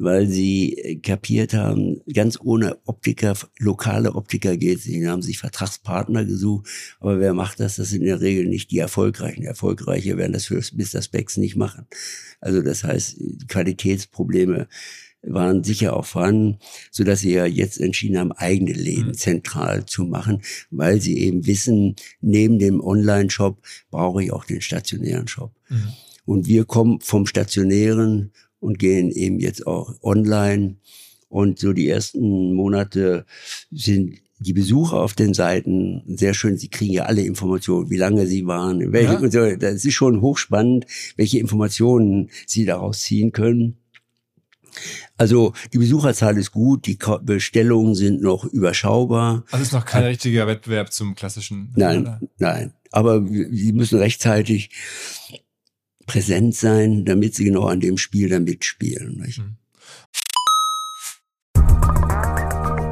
weil 0.00 0.26
sie 0.26 0.74
äh, 0.76 0.96
kapiert 0.96 1.54
haben, 1.54 2.00
ganz 2.12 2.38
ohne 2.42 2.78
Optiker, 2.84 3.34
lokale 3.58 4.14
Optiker 4.14 4.56
geht 4.56 4.80
Sie 4.80 5.06
haben 5.08 5.22
sich 5.22 5.38
Vertragspartner 5.38 6.24
gesucht. 6.24 6.68
Aber 7.00 7.20
wer 7.20 7.34
macht 7.34 7.60
das? 7.60 7.76
Das 7.76 7.90
sind 7.90 8.02
in 8.02 8.08
der 8.08 8.20
Regel 8.20 8.46
nicht 8.46 8.70
die 8.70 8.78
Erfolgreichen. 8.78 9.44
Erfolgreiche 9.44 10.16
werden 10.16 10.32
das 10.32 10.46
für 10.46 10.60
Mr. 10.74 11.02
Specs 11.02 11.36
nicht 11.36 11.56
machen. 11.56 11.86
Also 12.40 12.62
das 12.62 12.84
heißt, 12.84 13.18
Qualitätsprobleme 13.48 14.68
waren 15.22 15.64
sicher 15.64 15.96
auch 15.96 16.04
vorhanden, 16.06 16.58
so 16.90 17.02
dass 17.02 17.20
sie 17.20 17.32
ja 17.32 17.44
jetzt 17.44 17.80
entschieden 17.80 18.18
haben, 18.18 18.32
eigene 18.32 18.72
Läden 18.72 19.08
Mhm. 19.08 19.14
zentral 19.14 19.84
zu 19.84 20.04
machen, 20.04 20.42
weil 20.70 21.00
sie 21.00 21.18
eben 21.18 21.46
wissen, 21.46 21.96
neben 22.20 22.58
dem 22.58 22.80
Online-Shop 22.80 23.58
brauche 23.90 24.22
ich 24.22 24.32
auch 24.32 24.44
den 24.44 24.60
stationären 24.60 25.26
Shop. 25.26 25.52
Mhm. 25.68 25.88
Und 26.24 26.46
wir 26.46 26.66
kommen 26.66 27.00
vom 27.00 27.26
stationären 27.26 28.32
und 28.60 28.78
gehen 28.78 29.10
eben 29.10 29.38
jetzt 29.38 29.66
auch 29.66 29.94
online. 30.02 30.76
Und 31.28 31.58
so 31.58 31.72
die 31.72 31.88
ersten 31.88 32.54
Monate 32.54 33.26
sind 33.70 34.18
die 34.40 34.52
Besucher 34.52 34.98
auf 34.98 35.14
den 35.14 35.34
Seiten 35.34 36.02
sehr 36.06 36.32
schön. 36.32 36.56
Sie 36.56 36.68
kriegen 36.68 36.92
ja 36.92 37.04
alle 37.04 37.22
Informationen, 37.22 37.90
wie 37.90 37.96
lange 37.96 38.26
sie 38.26 38.46
waren, 38.46 38.92
welche, 38.92 39.14
Ja. 39.14 39.18
und 39.18 39.32
so. 39.32 39.56
Das 39.56 39.84
ist 39.84 39.94
schon 39.94 40.20
hochspannend, 40.20 40.86
welche 41.16 41.38
Informationen 41.38 42.30
sie 42.46 42.64
daraus 42.64 43.00
ziehen 43.00 43.32
können. 43.32 43.78
Also 45.16 45.54
die 45.72 45.78
Besucherzahl 45.78 46.36
ist 46.38 46.52
gut, 46.52 46.86
die 46.86 46.98
Bestellungen 47.22 47.96
sind 47.96 48.22
noch 48.22 48.44
überschaubar. 48.44 49.44
Also 49.50 49.62
ist 49.64 49.72
noch 49.72 49.84
kein 49.84 50.04
richtiger 50.04 50.46
Wettbewerb 50.46 50.92
zum 50.92 51.16
klassischen. 51.16 51.72
Nein, 51.74 52.02
Oder? 52.02 52.20
nein. 52.38 52.72
Aber 52.92 53.26
sie 53.26 53.72
müssen 53.72 53.98
rechtzeitig 53.98 54.70
präsent 56.08 56.56
sein, 56.56 57.04
damit 57.04 57.36
sie 57.36 57.44
genau 57.44 57.66
an 57.66 57.78
dem 57.78 57.98
Spiel 57.98 58.28
dann 58.28 58.42
mitspielen. 58.44 59.18
Nicht? 59.18 59.38
Mhm. 59.38 59.56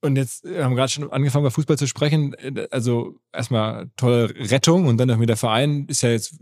Und 0.00 0.16
jetzt 0.16 0.44
wir 0.44 0.64
haben 0.64 0.76
gerade 0.76 0.90
schon 0.90 1.10
angefangen, 1.10 1.42
über 1.42 1.50
Fußball 1.50 1.76
zu 1.76 1.88
sprechen. 1.88 2.36
Also 2.70 3.16
erstmal 3.32 3.90
tolle 3.96 4.32
Rettung 4.50 4.86
und 4.86 4.96
dann 4.98 5.10
auch 5.10 5.16
wieder 5.16 5.26
der 5.28 5.36
Verein 5.36 5.86
ist 5.88 6.02
ja 6.02 6.10
jetzt 6.10 6.36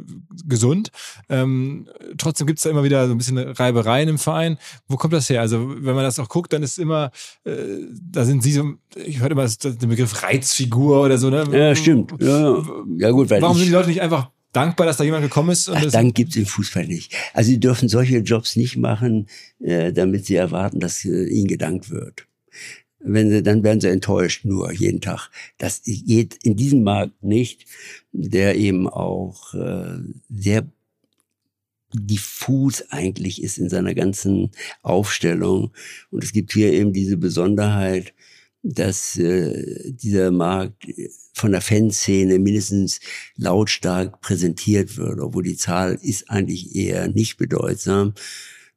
gesund. 0.45 0.91
Ähm, 1.31 1.89
trotzdem 2.19 2.47
gibt 2.47 2.59
es 2.59 2.65
da 2.65 2.71
immer 2.71 2.85
wieder 2.85 3.07
so 3.07 3.15
ein 3.15 3.19
bisschen 3.19 3.39
Reibereien 3.39 4.11
im 4.11 4.19
Verein. 4.19 4.59
Wo 4.89 4.97
kommt 4.97 5.15
das 5.15 5.31
her? 5.31 5.41
Also 5.41 5.71
wenn 5.71 5.95
man 5.95 6.05
das 6.05 6.19
auch 6.19 6.29
guckt, 6.29 6.53
dann 6.53 6.63
ist 6.63 6.79
immer, 6.79 7.11
äh, 7.45 7.55
da 8.11 8.27
sind 8.27 8.43
sie 8.43 8.53
so, 8.53 8.75
ich 8.95 9.21
höre 9.21 9.31
immer 9.31 9.49
den 9.49 9.89
Begriff 9.89 10.23
Reizfigur 10.23 11.03
oder 11.03 11.17
so. 11.17 11.31
Ne? 11.31 11.47
Ja, 11.51 11.75
stimmt. 11.75 12.13
Ja, 12.21 12.63
ja 12.99 13.11
gut. 13.11 13.31
Weil 13.31 13.41
Warum 13.41 13.57
sind 13.57 13.67
die 13.67 13.73
Leute 13.73 13.89
nicht 13.89 14.03
einfach 14.03 14.31
dankbar, 14.53 14.87
dass 14.87 14.99
da 14.99 15.05
jemand 15.05 15.23
gekommen 15.23 15.49
ist? 15.49 15.71
Ach, 15.71 15.83
Dank 15.91 16.15
gibt's 16.15 16.37
im 16.37 16.45
Fußball 16.45 16.87
nicht. 16.87 17.15
Also 17.33 17.49
sie 17.49 17.61
dürfen 17.61 17.89
solche 17.89 18.19
Jobs 18.19 18.57
nicht 18.57 18.77
machen, 18.77 19.29
äh, 19.61 19.95
damit 19.95 20.27
sie 20.27 20.35
erwarten, 20.35 20.79
dass 20.79 21.07
äh, 21.07 21.25
ihnen 21.27 21.49
gedankt 21.49 21.89
wird 21.89 22.27
wenn 23.07 23.31
sie, 23.31 23.43
dann 23.43 23.63
werden 23.63 23.81
sie 23.81 23.89
enttäuscht 23.89 24.45
nur 24.45 24.73
jeden 24.73 25.01
Tag. 25.01 25.31
Das 25.59 25.83
geht 25.85 26.39
in 26.43 26.57
diesem 26.57 26.83
Markt 26.83 27.23
nicht, 27.23 27.67
der 28.13 28.57
eben 28.57 28.89
auch 28.89 29.55
äh, 29.55 29.99
sehr 30.29 30.67
diffus 31.93 32.83
eigentlich 32.91 33.43
ist 33.43 33.59
in 33.59 33.69
seiner 33.69 33.95
ganzen 33.95 34.51
Aufstellung. 34.83 35.73
Und 36.11 36.25
es 36.25 36.33
gibt 36.33 36.53
hier 36.53 36.73
eben 36.73 36.93
diese 36.93 37.17
Besonderheit, 37.17 38.13
dass 38.63 39.17
äh, 39.17 39.93
dieser 39.93 40.33
Markt 40.33 40.87
von 41.33 41.53
der 41.53 41.61
Fanszene 41.61 42.39
mindestens 42.39 43.01
lautstark 43.37 44.21
präsentiert 44.21 44.97
wird, 44.97 45.21
obwohl 45.21 45.45
die 45.45 45.57
Zahl 45.57 45.99
ist 46.03 46.29
eigentlich 46.31 46.75
eher 46.75 47.09
nicht 47.09 47.37
bedeutsam. 47.37 48.15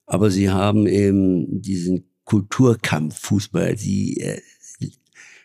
Aber 0.06 0.30
sie 0.30 0.50
haben 0.50 0.86
eben 0.86 1.62
diesen 1.62 2.09
Kulturkampf 2.30 3.18
Fußball. 3.18 3.76
Sie 3.76 4.18
äh, 4.18 4.40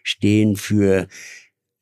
stehen 0.03 0.57
für 0.57 1.09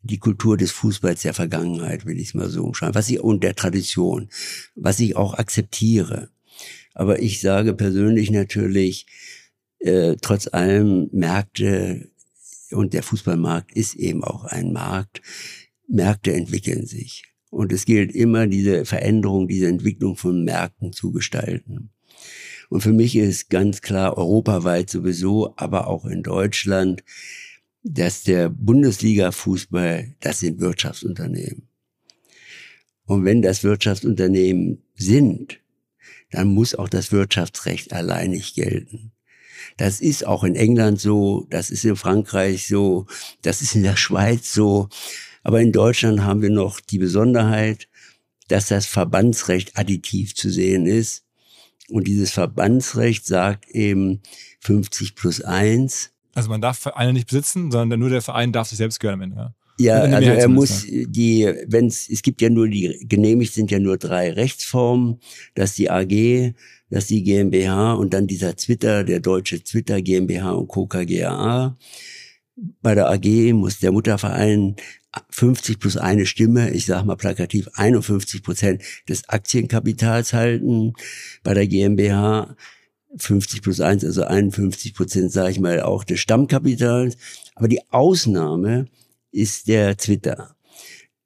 die 0.03 0.18
Kultur 0.18 0.57
des 0.57 0.70
Fußballs 0.70 1.22
der 1.22 1.34
Vergangenheit, 1.34 2.07
will 2.07 2.20
ich 2.20 2.28
es 2.28 2.34
mal 2.34 2.48
so 2.48 2.62
umschreiben, 2.62 2.94
was 2.94 3.11
ich 3.11 3.18
und 3.18 3.42
der 3.42 3.57
Tradition, 3.57 4.28
was 4.76 5.00
ich 5.00 5.16
auch 5.16 5.34
akzeptiere. 5.34 6.30
Aber 6.94 7.20
ich 7.20 7.40
sage 7.40 7.74
persönlich 7.74 8.30
natürlich, 8.30 9.07
äh, 9.80 10.14
trotz 10.20 10.46
allem 10.46 11.09
Märkte 11.12 12.09
und 12.70 12.94
der 12.94 13.03
Fußballmarkt 13.03 13.72
ist 13.72 13.96
eben 13.96 14.22
auch 14.22 14.44
ein 14.44 14.72
Markt. 14.72 15.20
Märkte 15.88 16.32
entwickeln 16.32 16.86
sich. 16.86 17.24
Und 17.50 17.72
es 17.72 17.86
gilt 17.86 18.14
immer, 18.14 18.46
diese 18.46 18.84
Veränderung, 18.84 19.48
diese 19.48 19.66
Entwicklung 19.66 20.16
von 20.16 20.44
Märkten 20.44 20.92
zu 20.92 21.11
gestalten. 21.11 21.90
Und 22.72 22.80
für 22.80 22.94
mich 22.94 23.16
ist 23.16 23.50
ganz 23.50 23.82
klar, 23.82 24.16
europaweit 24.16 24.88
sowieso, 24.88 25.52
aber 25.58 25.88
auch 25.88 26.06
in 26.06 26.22
Deutschland, 26.22 27.04
dass 27.82 28.22
der 28.22 28.48
Bundesliga-Fußball, 28.48 30.14
das 30.20 30.40
sind 30.40 30.58
Wirtschaftsunternehmen. 30.58 31.68
Und 33.04 33.26
wenn 33.26 33.42
das 33.42 33.62
Wirtschaftsunternehmen 33.62 34.82
sind, 34.94 35.60
dann 36.30 36.48
muss 36.48 36.74
auch 36.74 36.88
das 36.88 37.12
Wirtschaftsrecht 37.12 37.92
alleinig 37.92 38.54
gelten. 38.54 39.12
Das 39.76 40.00
ist 40.00 40.26
auch 40.26 40.42
in 40.42 40.54
England 40.54 40.98
so, 40.98 41.46
das 41.50 41.70
ist 41.70 41.84
in 41.84 41.96
Frankreich 41.96 42.68
so, 42.68 43.04
das 43.42 43.60
ist 43.60 43.74
in 43.74 43.82
der 43.82 43.96
Schweiz 43.96 44.54
so. 44.54 44.88
Aber 45.42 45.60
in 45.60 45.72
Deutschland 45.72 46.22
haben 46.22 46.40
wir 46.40 46.48
noch 46.48 46.80
die 46.80 46.98
Besonderheit, 46.98 47.86
dass 48.48 48.68
das 48.68 48.86
Verbandsrecht 48.86 49.76
additiv 49.76 50.34
zu 50.34 50.48
sehen 50.48 50.86
ist. 50.86 51.26
Und 51.93 52.07
dieses 52.07 52.30
Verbandsrecht 52.30 53.26
sagt 53.26 53.68
eben 53.70 54.20
50 54.61 55.14
plus 55.14 55.43
1. 55.43 56.11
Also 56.34 56.49
man 56.49 56.61
darf 56.61 56.78
Vereine 56.78 57.12
nicht 57.12 57.28
besitzen, 57.28 57.70
sondern 57.70 58.01
nur 58.01 58.09
der 58.09 58.22
Verein 58.22 58.53
darf 58.53 58.68
sich 58.68 58.78
selbst 58.78 58.99
gehören 58.99 59.20
am 59.20 59.22
Ende. 59.22 59.36
Ja? 59.36 59.55
Ja, 59.78 60.03
also 60.03 60.30
er 60.30 60.49
muss 60.49 60.86
die, 60.86 61.51
wenn 61.66 61.86
es, 61.86 62.09
es 62.09 62.22
gibt 62.22 62.40
ja 62.40 62.51
nur 62.51 62.68
die, 62.68 63.05
genehmigt 63.09 63.53
sind 63.53 63.70
ja 63.70 63.78
nur 63.78 63.97
drei 63.97 64.30
Rechtsformen, 64.30 65.18
dass 65.55 65.74
die 65.74 65.90
AG, 65.90 66.55
dass 66.90 67.07
die 67.07 67.22
GmbH 67.24 67.95
und 67.95 68.14
dann 68.14 68.26
dieser 68.26 68.55
Twitter, 68.55 69.03
der 69.03 69.20
deutsche 69.20 69.62
Twitter 69.62 70.01
GmbH 70.01 70.53
und 70.53 70.68
Co. 70.68 70.86
KGAA. 70.86 71.76
Bei 72.57 72.94
der 72.94 73.09
AG 73.09 73.53
muss 73.55 73.78
der 73.78 73.92
Mutterverein 73.92 74.76
50 75.30 75.78
plus 75.78 75.96
eine 75.96 76.26
Stimme, 76.26 76.70
ich 76.70 76.86
sage 76.86 77.07
mal 77.07 77.16
plakativ 77.16 77.68
51 77.74 78.42
Prozent 78.42 78.82
des 79.09 79.28
Aktienkapitals 79.28 80.32
halten. 80.32 80.94
Bei 81.42 81.55
der 81.55 81.66
GmbH 81.66 82.57
50 83.16 83.62
plus 83.62 83.80
eins, 83.80 84.05
also 84.05 84.24
51 84.24 84.94
Prozent, 84.94 85.32
sage 85.32 85.50
ich 85.50 85.61
mal, 85.61 85.80
auch 85.80 86.05
des 86.05 86.20
Stammkapitals. 86.20 87.16
Aber 87.55 87.68
die 87.68 87.80
Ausnahme 87.90 88.86
ist 89.30 89.68
der 89.68 89.96
Twitter. 89.96 90.57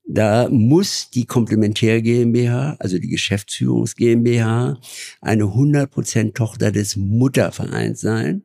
Da 0.09 0.49
muss 0.49 1.11
die 1.11 1.27
Komplementär 1.27 2.01
GmbH, 2.01 2.77
also 2.79 2.99
die 2.99 3.09
Geschäftsführungs 3.09 3.97
GmbH, 3.97 4.79
eine 5.21 5.45
100% 5.45 6.35
Tochter 6.35 6.71
des 6.71 6.95
Muttervereins 6.95 8.01
sein. 8.01 8.43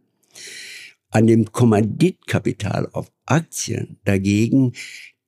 An 1.12 1.28
dem 1.28 1.52
Kommanditkapital 1.52 2.90
auf 2.94 3.12
Aktien 3.26 4.00
dagegen 4.06 4.74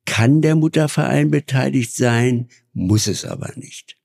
kann 0.06 0.42
der 0.42 0.54
Mutterverein 0.54 1.30
beteiligt 1.30 1.94
sein, 1.94 2.48
muss 2.72 3.06
es 3.06 3.24
aber 3.24 3.52
nicht. 3.56 3.96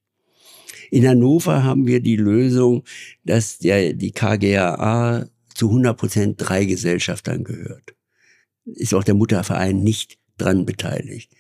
In 0.92 1.08
Hannover 1.08 1.64
haben 1.64 1.88
wir 1.88 2.02
die 2.02 2.16
Lösung, 2.16 2.84
dass 3.24 3.60
der, 3.60 3.94
die 3.94 4.12
KGAA 4.12 5.28
zu 5.54 5.68
100 5.68 5.98
Prozent 5.98 6.36
drei 6.38 6.66
Gesellschaftern 6.66 7.44
gehört. 7.44 7.96
Ist 8.66 8.94
auch 8.94 9.04
der 9.04 9.16
Mutterverein 9.16 9.84
nicht 9.84 10.18
dran 10.38 10.66
beteiligt. 10.66 11.32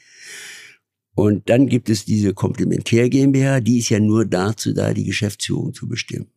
Und 1.15 1.49
dann 1.49 1.67
gibt 1.67 1.89
es 1.89 2.05
diese 2.05 2.33
Komplementär 2.33 3.09
GmbH, 3.09 3.59
die 3.59 3.79
ist 3.79 3.89
ja 3.89 3.99
nur 3.99 4.25
dazu 4.25 4.73
da, 4.73 4.93
die 4.93 5.03
Geschäftsführung 5.03 5.73
zu 5.73 5.87
bestimmen. 5.87 6.31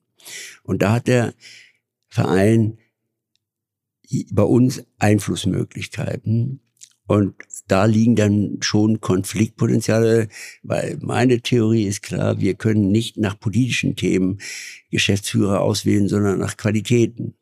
Und 0.63 0.83
da 0.83 0.93
hat 0.93 1.07
der 1.07 1.35
Verein 2.09 2.79
bei 4.33 4.43
uns 4.43 4.85
Einflussmöglichkeiten. 4.99 6.61
Und 7.07 7.35
da 7.67 7.85
liegen 7.85 8.17
dann 8.17 8.59
schon 8.61 9.01
Konfliktpotenziale, 9.01 10.29
weil 10.63 10.99
meine 11.01 11.41
Theorie 11.41 11.85
ist 11.85 12.03
klar, 12.03 12.41
wir 12.41 12.55
können 12.55 12.91
nicht 12.91 13.19
nach 13.19 13.39
politischen 13.39 13.97
Themen 13.97 14.39
Geschäftsführer 14.91 15.61
auswählen, 15.61 16.09
sondern 16.09 16.39
nach 16.39 16.57
Qualitäten. 16.57 17.35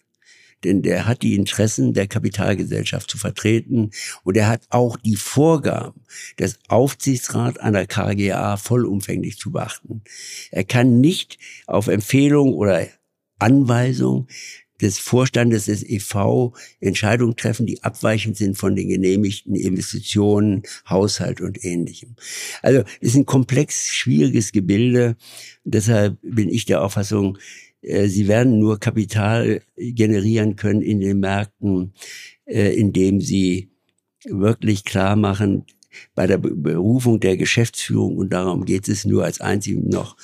Denn 0.65 0.83
der 0.83 1.07
hat 1.07 1.23
die 1.23 1.37
Interessen 1.37 1.95
der 1.95 2.07
Kapitalgesellschaft 2.07 3.11
zu 3.11 3.17
vertreten 3.17 3.93
und 4.25 4.37
er 4.37 4.49
hat 4.49 4.63
auch 4.69 4.97
die 4.97 5.17
Vorgaben 5.17 6.03
des 6.39 6.59
Aufsichtsrats 6.69 7.59
einer 7.59 7.87
KGA 7.87 8.57
vollumfänglich 8.57 9.39
zu 9.39 9.53
beachten. 9.53 10.03
Er 10.51 10.65
kann 10.65 11.01
nicht 11.01 11.39
auf 11.67 11.87
Empfehlung 11.89 12.53
oder 12.53 12.87
Anweisung 13.39 14.27
des 14.81 14.99
Vorstandes 14.99 15.67
des 15.67 15.83
EV 15.83 16.53
Entscheidungen 16.81 17.37
treffen, 17.37 17.67
die 17.67 17.83
abweichend 17.83 18.37
sind 18.37 18.57
von 18.57 18.77
den 18.77 18.89
genehmigten 18.89 19.55
Investitionen, 19.55 20.63
Haushalt 20.89 21.41
und 21.41 21.65
ähnlichem. 21.65 22.17
Also 22.63 22.83
es 23.01 23.11
ist 23.11 23.17
ein 23.17 23.27
komplex 23.27 23.89
schwieriges 23.89 24.53
Gebilde. 24.53 25.17
Deshalb 25.65 26.19
bin 26.23 26.49
ich 26.49 26.65
der 26.65 26.83
Auffassung, 26.83 27.39
äh, 27.83 28.09
sie 28.09 28.29
werden 28.29 28.59
nur 28.59 28.79
Kapital 28.79 29.63
generieren 29.77 30.57
können 30.57 30.83
in 30.83 31.01
den 31.01 31.21
Märkten, 31.21 31.93
äh, 32.47 32.75
indem 32.75 33.21
sie 33.21 33.71
wirklich 34.25 34.85
klar 34.85 35.17
machen, 35.17 35.65
bei 36.15 36.27
der 36.27 36.39
Berufung 36.39 37.21
der 37.21 37.37
Geschäftsführung, 37.37 38.17
und 38.17 38.33
darum 38.33 38.65
geht 38.65 38.89
es 38.89 39.05
nur 39.05 39.25
als 39.25 39.41
einzig 39.41 39.79
noch, 39.83 40.17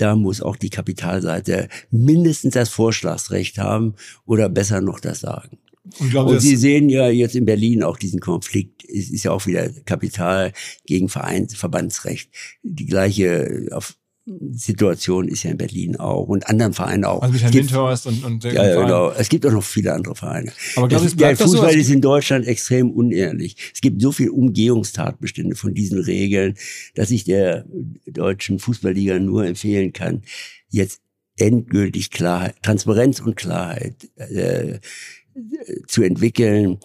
da 0.00 0.16
muss 0.16 0.40
auch 0.42 0.56
die 0.56 0.70
Kapitalseite 0.70 1.68
mindestens 1.90 2.54
das 2.54 2.68
Vorschlagsrecht 2.68 3.58
haben 3.58 3.94
oder 4.26 4.48
besser 4.48 4.80
noch 4.80 5.00
das 5.00 5.20
Sagen. 5.20 5.58
Und, 5.98 6.10
glaub, 6.10 6.28
und 6.28 6.40
Sie 6.40 6.56
sehen 6.56 6.88
ja 6.88 7.08
jetzt 7.08 7.34
in 7.34 7.44
Berlin 7.44 7.82
auch 7.82 7.96
diesen 7.96 8.20
Konflikt. 8.20 8.84
Es 8.84 9.10
ist 9.10 9.24
ja 9.24 9.32
auch 9.32 9.46
wieder 9.46 9.68
Kapital 9.84 10.52
gegen 10.86 11.08
Vereins, 11.08 11.54
Verbandsrecht. 11.54 12.30
Die 12.62 12.86
gleiche 12.86 13.68
auf 13.72 13.96
Situation 14.26 15.28
ist 15.28 15.42
ja 15.42 15.50
in 15.50 15.56
Berlin 15.56 15.96
auch 15.96 16.28
und 16.28 16.46
anderen 16.48 16.72
Vereinen 16.72 17.04
auch. 17.04 17.22
Also 17.22 17.32
Michael 17.32 17.54
Windhorst 17.54 18.06
und, 18.06 18.24
und 18.24 18.44
ja, 18.44 18.52
ja, 18.52 18.82
genau. 18.82 19.10
Es 19.10 19.28
gibt 19.28 19.46
auch 19.46 19.52
noch 19.52 19.64
viele 19.64 19.92
andere 19.92 20.14
Vereine. 20.14 20.52
Aber 20.76 20.88
glaub, 20.88 21.04
es, 21.04 21.16
der 21.16 21.36
Fußball 21.36 21.72
so, 21.72 21.78
ist 21.78 21.90
in 21.90 22.00
Deutschland 22.00 22.46
extrem 22.46 22.90
unehrlich. 22.90 23.56
Es 23.74 23.80
gibt 23.80 24.00
so 24.02 24.12
viele 24.12 24.32
Umgehungstatbestände 24.32 25.56
von 25.56 25.74
diesen 25.74 25.98
Regeln, 25.98 26.54
dass 26.94 27.10
ich 27.10 27.24
der 27.24 27.64
deutschen 28.06 28.58
Fußballliga 28.58 29.18
nur 29.18 29.46
empfehlen 29.46 29.92
kann, 29.92 30.22
jetzt 30.68 31.00
endgültig 31.36 32.10
Klarheit, 32.10 32.56
Transparenz 32.62 33.20
und 33.20 33.36
Klarheit 33.36 33.94
äh, 34.16 34.80
zu 35.86 36.02
entwickeln 36.02 36.78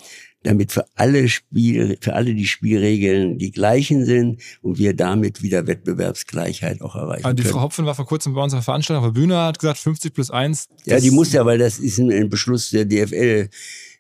damit 0.46 0.72
für 0.72 0.86
alle 0.96 1.28
Spiel, 1.28 1.98
für 2.00 2.14
alle 2.14 2.34
die 2.34 2.46
Spielregeln 2.46 3.38
die 3.38 3.52
gleichen 3.52 4.06
sind 4.06 4.41
und 4.62 4.78
wir 4.78 4.96
damit 4.96 5.41
wieder 5.41 5.68
Wettbewerbsgleichheit 5.68 6.82
auch 6.82 6.96
erreichen. 6.96 7.26
Also 7.26 7.36
die 7.36 7.43
können. 7.43 7.54
Frau 7.54 7.62
Hopfen 7.62 7.86
war 7.86 7.96
vor 7.96 8.06
kurzem 8.06 8.34
bei 8.34 8.41
unserer 8.41 8.62
Veranstaltung 8.62 9.04
auf 9.04 9.14
der 9.14 9.20
Bühne, 9.20 9.38
hat 9.38 9.60
gesagt 9.60 9.80
50 9.80 10.14
plus 10.14 10.32
1. 10.32 10.68
Ja, 10.86 11.00
die 11.00 11.12
muss 11.12 11.34
ja, 11.34 11.46
weil 11.46 11.58
das 11.58 11.80
ist 11.80 12.00
ein 12.00 12.30
Beschluss 12.30 12.70
der 12.70 12.86
DFL 12.86 13.50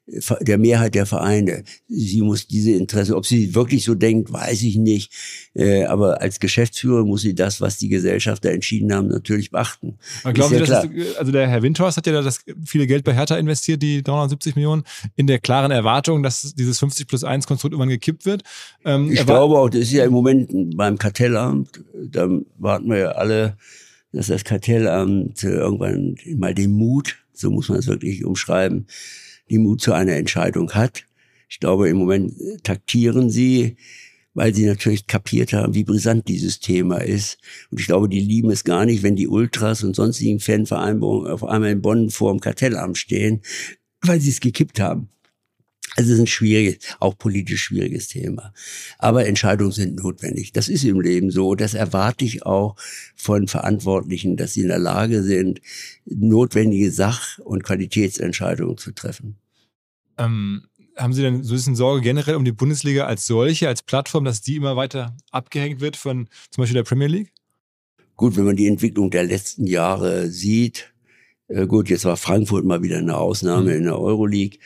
der 0.07 0.57
Mehrheit 0.59 0.93
der 0.93 1.07
Vereine. 1.07 1.63
Sie 1.87 2.21
muss 2.21 2.47
diese 2.47 2.71
Interesse, 2.71 3.15
ob 3.15 3.25
sie 3.25 3.55
wirklich 3.55 3.83
so 3.83 3.95
denkt, 3.95 4.31
weiß 4.31 4.61
ich 4.61 4.77
nicht. 4.77 5.11
Äh, 5.55 5.85
aber 5.85 6.21
als 6.21 6.39
Geschäftsführer 6.39 7.03
muss 7.03 7.21
sie 7.21 7.33
das, 7.33 7.59
was 7.59 7.77
die 7.77 7.89
Gesellschafter 7.89 8.51
entschieden 8.51 8.93
haben, 8.93 9.07
natürlich 9.07 9.49
beachten. 9.49 9.97
Aber 10.23 10.33
glauben 10.33 10.55
Sie, 10.55 10.63
ja 10.63 10.81
ist, 10.81 11.17
also 11.17 11.31
der 11.31 11.47
Herr 11.47 11.63
Windhorst 11.63 11.97
hat 11.97 12.05
ja 12.05 12.21
das 12.21 12.41
viele 12.65 12.85
Geld 12.85 13.03
bei 13.03 13.15
Hertha 13.15 13.35
investiert, 13.35 13.81
die 13.81 14.03
370 14.03 14.55
Millionen, 14.55 14.83
in 15.15 15.25
der 15.25 15.39
klaren 15.39 15.71
Erwartung, 15.71 16.21
dass 16.21 16.53
dieses 16.53 16.77
50 16.79 17.07
plus 17.07 17.23
1 17.23 17.47
Konstrukt 17.47 17.73
irgendwann 17.73 17.89
gekippt 17.89 18.25
wird. 18.25 18.43
Ähm, 18.83 19.11
ich 19.11 19.25
glaube 19.25 19.57
auch, 19.57 19.69
das 19.69 19.81
ist 19.81 19.91
ja 19.91 20.05
im 20.05 20.13
Moment 20.13 20.77
beim 20.77 20.99
Kartellamt, 20.99 21.83
da 21.93 22.29
warten 22.59 22.89
wir 22.89 22.97
ja 22.97 23.11
alle, 23.13 23.57
dass 24.11 24.27
das 24.27 24.43
Kartellamt 24.43 25.43
irgendwann 25.43 26.15
mal 26.37 26.53
den 26.53 26.71
Mut, 26.71 27.17
so 27.33 27.49
muss 27.49 27.69
man 27.69 27.79
es 27.79 27.87
wirklich 27.87 28.23
umschreiben, 28.23 28.85
die 29.49 29.57
Mut 29.57 29.81
zu 29.81 29.93
einer 29.93 30.13
Entscheidung 30.13 30.71
hat. 30.71 31.05
Ich 31.49 31.59
glaube, 31.59 31.89
im 31.89 31.97
Moment 31.97 32.33
taktieren 32.63 33.29
sie, 33.29 33.77
weil 34.33 34.53
sie 34.53 34.65
natürlich 34.65 35.07
kapiert 35.07 35.53
haben, 35.53 35.73
wie 35.73 35.83
brisant 35.83 36.27
dieses 36.27 36.59
Thema 36.59 36.97
ist. 36.97 37.37
Und 37.71 37.79
ich 37.79 37.87
glaube, 37.87 38.09
die 38.09 38.19
lieben 38.19 38.51
es 38.51 38.63
gar 38.63 38.85
nicht, 38.85 39.03
wenn 39.03 39.15
die 39.15 39.27
Ultras 39.27 39.83
und 39.83 39.95
sonstigen 39.95 40.39
Fanvereinbarungen 40.39 41.31
auf 41.31 41.43
einmal 41.43 41.71
in 41.71 41.81
Bonn 41.81 42.09
vor 42.09 42.31
dem 42.31 42.41
Kartellamt 42.41 42.97
stehen, 42.97 43.41
weil 44.01 44.19
sie 44.19 44.31
es 44.31 44.41
gekippt 44.41 44.79
haben. 44.79 45.09
Also 45.95 46.11
es 46.11 46.15
ist 46.15 46.23
ein 46.23 46.27
schwieriges, 46.27 46.77
auch 46.99 47.17
politisch 47.17 47.63
schwieriges 47.63 48.07
Thema. 48.09 48.53
Aber 48.99 49.25
Entscheidungen 49.25 49.71
sind 49.71 49.95
notwendig. 49.95 50.51
Das 50.51 50.67
ist 50.67 50.83
im 50.83 50.99
Leben 50.99 51.31
so. 51.31 51.55
Das 51.55 51.73
erwarte 51.73 52.25
ich 52.25 52.45
auch 52.45 52.75
von 53.15 53.47
Verantwortlichen, 53.47 54.35
dass 54.35 54.53
sie 54.53 54.61
in 54.61 54.67
der 54.67 54.79
Lage 54.79 55.23
sind, 55.23 55.61
notwendige 56.05 56.91
Sach- 56.91 57.39
und 57.39 57.63
Qualitätsentscheidungen 57.63 58.77
zu 58.77 58.91
treffen. 58.91 59.37
Ähm, 60.17 60.63
haben 60.97 61.13
Sie 61.13 61.21
denn 61.21 61.43
so 61.43 61.53
ein 61.53 61.57
bisschen 61.57 61.75
Sorge 61.75 62.01
generell 62.01 62.35
um 62.35 62.45
die 62.45 62.51
Bundesliga 62.51 63.05
als 63.05 63.27
solche, 63.27 63.67
als 63.67 63.83
Plattform, 63.83 64.25
dass 64.25 64.41
die 64.41 64.55
immer 64.55 64.75
weiter 64.75 65.15
abgehängt 65.31 65.81
wird 65.81 65.97
von 65.97 66.27
zum 66.51 66.61
Beispiel 66.61 66.75
der 66.75 66.83
Premier 66.83 67.07
League? 67.07 67.33
Gut, 68.15 68.37
wenn 68.37 68.45
man 68.45 68.55
die 68.55 68.67
Entwicklung 68.67 69.11
der 69.11 69.23
letzten 69.23 69.67
Jahre 69.67 70.29
sieht, 70.29 70.93
äh, 71.47 71.67
gut, 71.67 71.89
jetzt 71.89 72.05
war 72.05 72.17
Frankfurt 72.17 72.65
mal 72.65 72.81
wieder 72.81 72.97
eine 72.97 73.17
Ausnahme 73.17 73.71
mhm. 73.71 73.77
in 73.77 73.83
der 73.83 73.99
Euroleague. 73.99 74.59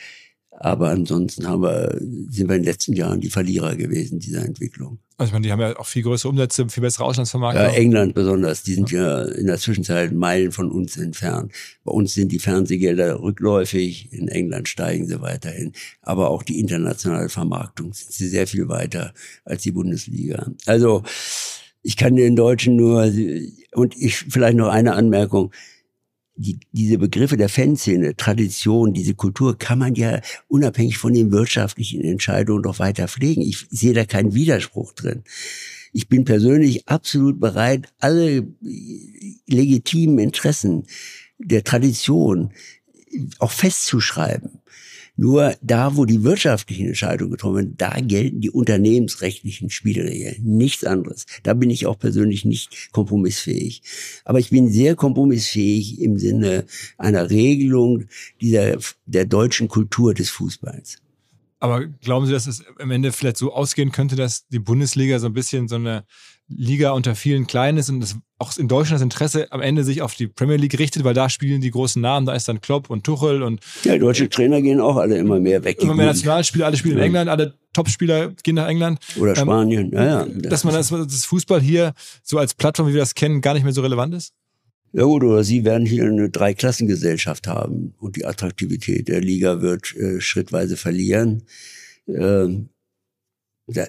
Aber 0.62 0.90
ansonsten 0.90 1.48
haben 1.48 1.62
wir, 1.62 1.96
sind 1.98 2.48
wir 2.48 2.56
in 2.56 2.62
den 2.62 2.64
letzten 2.64 2.92
Jahren 2.92 3.18
die 3.18 3.30
Verlierer 3.30 3.76
gewesen 3.76 4.18
dieser 4.18 4.44
Entwicklung. 4.44 4.98
Also 5.16 5.30
ich 5.30 5.32
meine, 5.32 5.46
die 5.46 5.52
haben 5.52 5.60
ja 5.60 5.74
auch 5.78 5.86
viel 5.86 6.02
größere 6.02 6.28
Umsätze, 6.28 6.68
viel 6.68 6.82
bessere 6.82 7.04
Auslandsvermarktung. 7.04 7.64
Ja, 7.64 7.70
England 7.70 8.14
besonders, 8.14 8.62
die 8.62 8.74
sind 8.74 8.90
ja 8.90 9.22
in 9.22 9.46
der 9.46 9.56
Zwischenzeit 9.56 10.12
Meilen 10.12 10.52
von 10.52 10.70
uns 10.70 10.98
entfernt. 10.98 11.52
Bei 11.82 11.92
uns 11.92 12.12
sind 12.12 12.30
die 12.30 12.38
Fernsehgelder 12.38 13.22
rückläufig, 13.22 14.12
in 14.12 14.28
England 14.28 14.68
steigen 14.68 15.08
sie 15.08 15.22
weiterhin. 15.22 15.72
Aber 16.02 16.28
auch 16.28 16.42
die 16.42 16.60
internationale 16.60 17.30
Vermarktung 17.30 17.94
sind 17.94 18.12
sie 18.12 18.28
sehr 18.28 18.46
viel 18.46 18.68
weiter 18.68 19.14
als 19.46 19.62
die 19.62 19.72
Bundesliga. 19.72 20.52
Also 20.66 21.04
ich 21.82 21.96
kann 21.96 22.16
den 22.16 22.36
Deutschen 22.36 22.76
nur, 22.76 23.10
und 23.72 23.96
ich 23.96 24.16
vielleicht 24.16 24.58
noch 24.58 24.68
eine 24.68 24.92
Anmerkung, 24.92 25.52
die, 26.40 26.58
diese 26.72 26.96
Begriffe 26.96 27.36
der 27.36 27.50
Fanszene, 27.50 28.16
Tradition, 28.16 28.94
diese 28.94 29.14
Kultur 29.14 29.58
kann 29.58 29.78
man 29.78 29.94
ja 29.94 30.20
unabhängig 30.48 30.96
von 30.96 31.12
den 31.12 31.32
wirtschaftlichen 31.32 32.00
Entscheidungen 32.00 32.62
doch 32.62 32.78
weiter 32.78 33.08
pflegen. 33.08 33.42
Ich 33.42 33.66
sehe 33.70 33.92
da 33.92 34.06
keinen 34.06 34.34
Widerspruch 34.34 34.92
drin. 34.94 35.22
Ich 35.92 36.08
bin 36.08 36.24
persönlich 36.24 36.88
absolut 36.88 37.40
bereit, 37.40 37.92
alle 37.98 38.46
legitimen 39.46 40.18
Interessen 40.18 40.86
der 41.38 41.62
Tradition 41.62 42.52
auch 43.38 43.50
festzuschreiben. 43.50 44.59
Nur 45.20 45.54
da, 45.60 45.98
wo 45.98 46.06
die 46.06 46.22
wirtschaftlichen 46.24 46.86
Entscheidungen 46.86 47.32
getroffen 47.32 47.56
werden, 47.56 47.74
da 47.76 48.00
gelten 48.00 48.40
die 48.40 48.48
unternehmensrechtlichen 48.48 49.68
Spielregeln. 49.68 50.42
Nichts 50.42 50.82
anderes. 50.82 51.26
Da 51.42 51.52
bin 51.52 51.68
ich 51.68 51.84
auch 51.84 51.98
persönlich 51.98 52.46
nicht 52.46 52.90
kompromissfähig. 52.92 53.82
Aber 54.24 54.38
ich 54.38 54.48
bin 54.48 54.70
sehr 54.70 54.96
kompromissfähig 54.96 56.00
im 56.00 56.18
Sinne 56.18 56.64
einer 56.96 57.28
Regelung 57.28 58.06
dieser, 58.40 58.78
der 59.04 59.26
deutschen 59.26 59.68
Kultur 59.68 60.14
des 60.14 60.30
Fußballs. 60.30 61.02
Aber 61.58 61.84
glauben 61.84 62.24
Sie, 62.24 62.32
dass 62.32 62.46
es 62.46 62.64
am 62.78 62.90
Ende 62.90 63.12
vielleicht 63.12 63.36
so 63.36 63.52
ausgehen 63.52 63.92
könnte, 63.92 64.16
dass 64.16 64.48
die 64.48 64.58
Bundesliga 64.58 65.18
so 65.18 65.26
ein 65.26 65.34
bisschen 65.34 65.68
so 65.68 65.74
eine 65.74 66.06
Liga 66.50 66.90
unter 66.90 67.14
vielen 67.14 67.46
kleinen 67.46 67.78
ist 67.78 67.88
und 67.88 68.00
das 68.00 68.16
auch 68.38 68.56
in 68.56 68.68
Deutschland 68.68 68.96
das 68.96 69.02
Interesse 69.02 69.52
am 69.52 69.60
Ende 69.60 69.84
sich 69.84 70.02
auf 70.02 70.14
die 70.14 70.26
Premier 70.26 70.56
League 70.56 70.78
richtet, 70.78 71.04
weil 71.04 71.14
da 71.14 71.28
spielen 71.28 71.60
die 71.60 71.70
großen 71.70 72.00
Namen, 72.00 72.26
da 72.26 72.34
ist 72.34 72.48
dann 72.48 72.60
Klopp 72.60 72.90
und 72.90 73.04
Tuchel 73.04 73.42
und 73.42 73.60
ja, 73.84 73.96
deutsche 73.98 74.28
Trainer 74.28 74.60
gehen 74.62 74.80
auch 74.80 74.96
alle 74.96 75.18
immer 75.18 75.38
mehr 75.38 75.62
weg. 75.62 75.80
Immer 75.80 75.94
mehr 75.94 76.06
Nationalspieler, 76.06 76.66
alle 76.66 76.76
spielen 76.76 76.96
ja. 76.96 77.04
in 77.04 77.06
England, 77.08 77.30
alle 77.30 77.54
Topspieler 77.72 78.32
gehen 78.42 78.56
nach 78.56 78.68
England. 78.68 78.98
Oder 79.18 79.36
ähm, 79.36 79.44
Spanien, 79.44 79.90
ja, 79.92 80.04
ja. 80.04 80.26
Das 80.26 80.50
dass 80.50 80.64
man 80.64 80.74
das, 80.74 80.88
das 80.88 81.24
Fußball 81.26 81.60
hier 81.60 81.92
so 82.22 82.38
als 82.38 82.54
Plattform, 82.54 82.88
wie 82.88 82.94
wir 82.94 83.00
das 83.00 83.14
kennen, 83.14 83.40
gar 83.40 83.54
nicht 83.54 83.64
mehr 83.64 83.72
so 83.72 83.82
relevant 83.82 84.14
ist? 84.14 84.32
Ja 84.92 85.04
gut, 85.04 85.22
oder 85.22 85.44
Sie 85.44 85.64
werden 85.64 85.86
hier 85.86 86.04
eine 86.04 86.30
Dreiklassengesellschaft 86.30 87.46
haben 87.46 87.94
und 88.00 88.16
die 88.16 88.24
Attraktivität 88.24 89.06
der 89.06 89.20
Liga 89.20 89.60
wird 89.60 89.94
äh, 89.94 90.20
schrittweise 90.20 90.76
verlieren. 90.76 91.44
Ähm, 92.08 92.70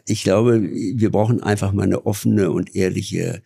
ich 0.06 0.24
glaube, 0.24 0.62
wir 0.62 1.12
brauchen 1.12 1.42
einfach 1.42 1.72
mal 1.72 1.84
eine 1.84 2.06
offene 2.06 2.52
und 2.52 2.76
ehrliche 2.76 3.42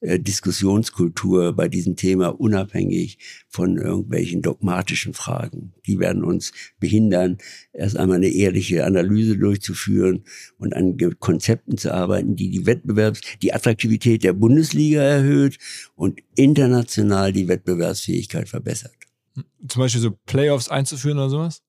äh, 0.00 0.18
Diskussionskultur 0.18 1.52
bei 1.52 1.68
diesem 1.68 1.94
Thema, 1.94 2.28
unabhängig 2.28 3.18
von 3.48 3.76
irgendwelchen 3.76 4.40
dogmatischen 4.40 5.12
Fragen. 5.12 5.74
Die 5.86 5.98
werden 5.98 6.24
uns 6.24 6.52
behindern, 6.78 7.36
erst 7.72 7.98
einmal 7.98 8.16
eine 8.16 8.28
ehrliche 8.28 8.86
Analyse 8.86 9.36
durchzuführen 9.36 10.24
und 10.58 10.74
an 10.74 10.96
Konzepten 11.18 11.76
zu 11.76 11.92
arbeiten, 11.92 12.34
die 12.34 12.50
die 12.50 12.64
Wettbewerbs-, 12.64 13.20
die 13.42 13.52
Attraktivität 13.52 14.24
der 14.24 14.32
Bundesliga 14.32 15.02
erhöht 15.02 15.58
und 15.96 16.20
international 16.34 17.32
die 17.32 17.48
Wettbewerbsfähigkeit 17.48 18.48
verbessert. 18.48 18.94
Zum 19.68 19.80
Beispiel 19.82 20.00
so 20.00 20.12
Playoffs 20.24 20.68
einzuführen 20.68 21.18
oder 21.18 21.30
sowas? 21.30 21.62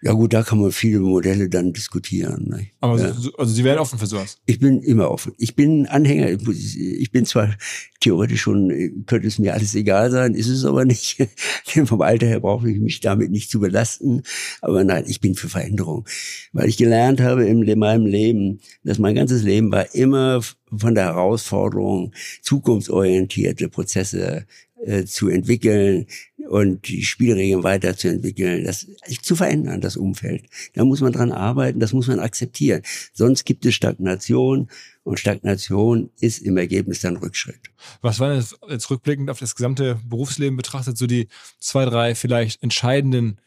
Ja 0.00 0.12
gut, 0.12 0.32
da 0.32 0.44
kann 0.44 0.60
man 0.60 0.70
viele 0.70 1.00
Modelle 1.00 1.48
dann 1.48 1.72
diskutieren. 1.72 2.46
Ne? 2.48 2.68
Aber 2.80 3.00
ja. 3.00 3.12
so, 3.12 3.32
also 3.36 3.52
Sie 3.52 3.64
wären 3.64 3.78
offen 3.78 3.98
für 3.98 4.06
sowas? 4.06 4.38
Ich 4.46 4.60
bin 4.60 4.80
immer 4.80 5.10
offen. 5.10 5.32
Ich 5.38 5.56
bin 5.56 5.86
Anhänger. 5.86 6.38
Ich 6.48 7.10
bin 7.10 7.26
zwar 7.26 7.56
theoretisch 8.00 8.42
schon, 8.42 9.04
könnte 9.06 9.26
es 9.26 9.40
mir 9.40 9.54
alles 9.54 9.74
egal 9.74 10.12
sein, 10.12 10.34
ist 10.34 10.48
es 10.48 10.64
aber 10.64 10.84
nicht. 10.84 11.26
Vom 11.86 12.00
Alter 12.00 12.28
her 12.28 12.38
brauche 12.38 12.70
ich 12.70 12.78
mich 12.78 13.00
damit 13.00 13.32
nicht 13.32 13.50
zu 13.50 13.58
belasten. 13.58 14.22
Aber 14.60 14.84
nein, 14.84 15.04
ich 15.08 15.20
bin 15.20 15.34
für 15.34 15.48
Veränderung. 15.48 16.06
Weil 16.52 16.68
ich 16.68 16.76
gelernt 16.76 17.20
habe 17.20 17.46
in 17.46 17.78
meinem 17.78 18.06
Leben, 18.06 18.60
dass 18.84 19.00
mein 19.00 19.16
ganzes 19.16 19.42
Leben 19.42 19.72
war 19.72 19.94
immer 19.96 20.40
von 20.76 20.94
der 20.94 21.06
Herausforderung, 21.06 22.12
zukunftsorientierte 22.42 23.68
Prozesse 23.68 24.46
äh, 24.84 25.04
zu 25.04 25.28
entwickeln 25.28 26.06
und 26.48 26.88
die 26.88 27.02
Spielregeln 27.02 27.62
weiterzuentwickeln, 27.62 28.64
das 28.64 28.86
zu 29.22 29.36
verändern, 29.36 29.80
das 29.80 29.96
Umfeld. 29.96 30.44
Da 30.74 30.84
muss 30.84 31.00
man 31.00 31.12
dran 31.12 31.32
arbeiten, 31.32 31.80
das 31.80 31.92
muss 31.92 32.06
man 32.06 32.20
akzeptieren. 32.20 32.82
Sonst 33.12 33.44
gibt 33.44 33.66
es 33.66 33.74
Stagnation 33.74 34.68
und 35.02 35.18
Stagnation 35.18 36.10
ist 36.20 36.38
im 36.38 36.56
Ergebnis 36.56 37.00
dann 37.00 37.16
Rückschritt. 37.16 37.70
Was 38.02 38.20
waren 38.20 38.36
jetzt, 38.36 38.56
jetzt 38.68 38.90
rückblickend 38.90 39.30
auf 39.30 39.38
das 39.38 39.56
gesamte 39.56 40.00
Berufsleben 40.06 40.56
betrachtet, 40.56 40.96
so 40.96 41.06
die 41.06 41.28
zwei, 41.58 41.84
drei 41.84 42.14
vielleicht 42.14 42.62
entscheidenden 42.62 43.40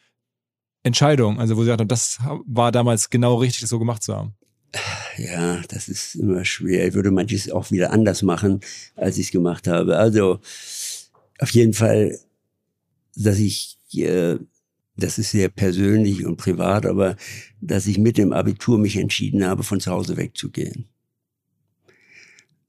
Entscheidungen, 0.84 1.40
also 1.40 1.58
wo 1.58 1.62
Sie 1.62 1.68
sagten, 1.68 1.88
das 1.88 2.20
war 2.46 2.72
damals 2.72 3.10
genau 3.10 3.36
richtig, 3.36 3.62
das 3.62 3.70
so 3.70 3.80
gemacht 3.80 4.04
zu 4.04 4.16
haben? 4.16 4.36
Ja, 5.18 5.62
das 5.68 5.90
ist 5.90 6.16
immer 6.16 6.46
schwer. 6.46 6.88
Ich 6.88 6.94
würde 6.94 7.12
manches 7.12 7.52
auch 7.52 7.72
wieder 7.72 7.92
anders 7.92 8.22
machen, 8.22 8.62
als 8.96 9.18
ich 9.18 9.28
es 9.28 9.32
gemacht 9.32 9.68
habe. 9.68 9.98
Also 9.98 10.40
auf 11.42 11.50
jeden 11.50 11.74
Fall, 11.74 12.18
dass 13.16 13.40
ich, 13.40 13.80
äh, 13.96 14.38
das 14.96 15.18
ist 15.18 15.32
sehr 15.32 15.50
persönlich 15.50 16.26
und 16.26 16.38
privat, 16.38 16.86
aber 16.86 17.18
dass 17.60 17.88
ich 17.88 17.98
mit 17.98 18.18
dem 18.18 18.32
Abitur 18.32 18.78
mich 18.78 18.96
entschieden 18.98 19.44
habe, 19.44 19.64
von 19.64 19.80
zu 19.80 19.92
Hause 19.92 20.18
wegzugehen. 20.18 20.86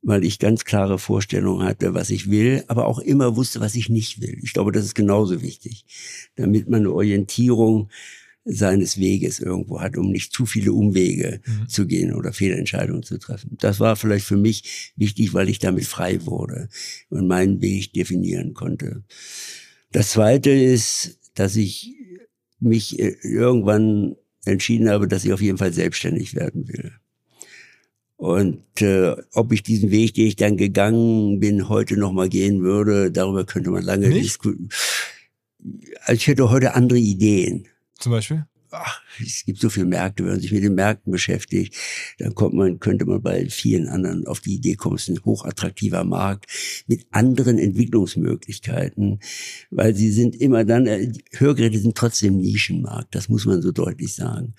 Weil 0.01 0.25
ich 0.25 0.39
ganz 0.39 0.65
klare 0.65 0.99
Vorstellungen 0.99 1.65
hatte, 1.65 1.95
was 1.95 2.11
ich 2.11 2.31
will, 2.31 2.65
aber 2.67 2.87
auch 2.87 2.99
immer 2.99 3.37
wusste, 3.37 3.61
was 3.61 3.75
ich 3.75 3.89
nicht 3.89 4.21
will. 4.21 4.39
Ich 4.43 4.55
glaube, 4.55 4.73
das 4.73 4.87
ist 4.87 4.95
genauso 4.95 5.43
wichtig, 5.43 5.85
damit 6.35 6.69
man 6.69 6.81
eine 6.81 6.93
Orientierung 6.93 7.91
seines 8.45 8.99
Weges 8.99 9.39
irgendwo 9.39 9.81
hat, 9.81 9.97
um 9.97 10.11
nicht 10.11 10.33
zu 10.33 10.47
viele 10.47 10.73
Umwege 10.73 11.41
mhm. 11.47 11.69
zu 11.69 11.87
gehen 11.87 12.13
oder 12.13 12.33
Fehlentscheidungen 12.33 13.03
zu 13.03 13.19
treffen. 13.19 13.57
Das 13.61 13.79
war 13.79 13.95
vielleicht 13.97 14.27
für 14.27 14.37
mich 14.37 14.93
wichtig, 14.97 15.33
weil 15.33 15.49
ich 15.49 15.59
damit 15.61 15.85
frei 15.85 16.27
wurde 16.27 16.69
und 17.09 17.29
meinen 17.29 17.61
Weg 17.61 17.93
definieren 17.93 18.53
konnte. 18.55 19.05
Das 19.93 20.11
Zweite 20.11 20.51
ist, 20.51 21.19
dass 21.35 21.55
ich 21.57 21.95
mich 22.59 22.99
äh, 22.99 23.17
irgendwann 23.23 24.17
entschieden 24.45 24.89
habe, 24.89 25.07
dass 25.07 25.25
ich 25.25 25.33
auf 25.33 25.41
jeden 25.41 25.59
Fall 25.59 25.73
selbstständig 25.73 26.35
werden 26.35 26.69
will. 26.69 26.93
Und 28.17 28.81
äh, 28.81 29.17
ob 29.33 29.53
ich 29.53 29.63
diesen 29.63 29.91
Weg, 29.91 30.15
den 30.15 30.27
ich 30.27 30.37
dann 30.37 30.57
gegangen 30.57 31.41
bin, 31.41 31.69
heute 31.69 31.97
nochmal 31.97 32.29
gehen 32.29 32.63
würde, 32.63 33.11
darüber 33.11 33.45
könnte 33.45 33.71
man 33.71 33.83
lange 33.83 34.11
diskutieren. 34.11 34.69
Also 36.05 36.13
ich 36.13 36.27
hätte 36.27 36.51
heute 36.51 36.75
andere 36.75 36.99
Ideen. 36.99 37.67
Zum 38.03 38.13
Beispiel? 38.13 38.45
ach, 38.73 39.03
es 39.21 39.45
gibt 39.45 39.61
so 39.61 39.69
viele 39.69 39.87
Märkte, 39.87 40.25
wenn 40.25 40.33
man 40.33 40.41
sich 40.41 40.53
mit 40.53 40.63
den 40.63 40.75
Märkten 40.75 41.13
beschäftigt, 41.13 41.77
dann 42.19 42.35
kommt 42.35 42.55
man, 42.55 42.81
könnte 42.81 43.05
man 43.05 43.23
bei 43.23 43.49
vielen 43.49 43.89
anderen 43.89 44.27
auf 44.27 44.41
die 44.41 44.55
Idee 44.55 44.75
kommen, 44.75 44.97
es 44.97 45.09
ist 45.09 45.17
ein 45.17 45.25
hochattraktiver 45.25 46.05
Markt 46.05 46.47
mit 46.87 47.07
anderen 47.11 47.59
Entwicklungsmöglichkeiten, 47.59 49.21
weil 49.71 49.95
sie 49.95 50.11
sind 50.11 50.35
immer 50.37 50.65
dann, 50.65 50.87
äh, 50.87 51.13
Hörgeräte 51.33 51.79
sind 51.79 51.97
trotzdem 51.97 52.39
Nischenmarkt, 52.39 53.15
das 53.15 53.29
muss 53.29 53.45
man 53.45 53.63
so 53.63 53.73
deutlich 53.73 54.15
sagen. 54.15 54.55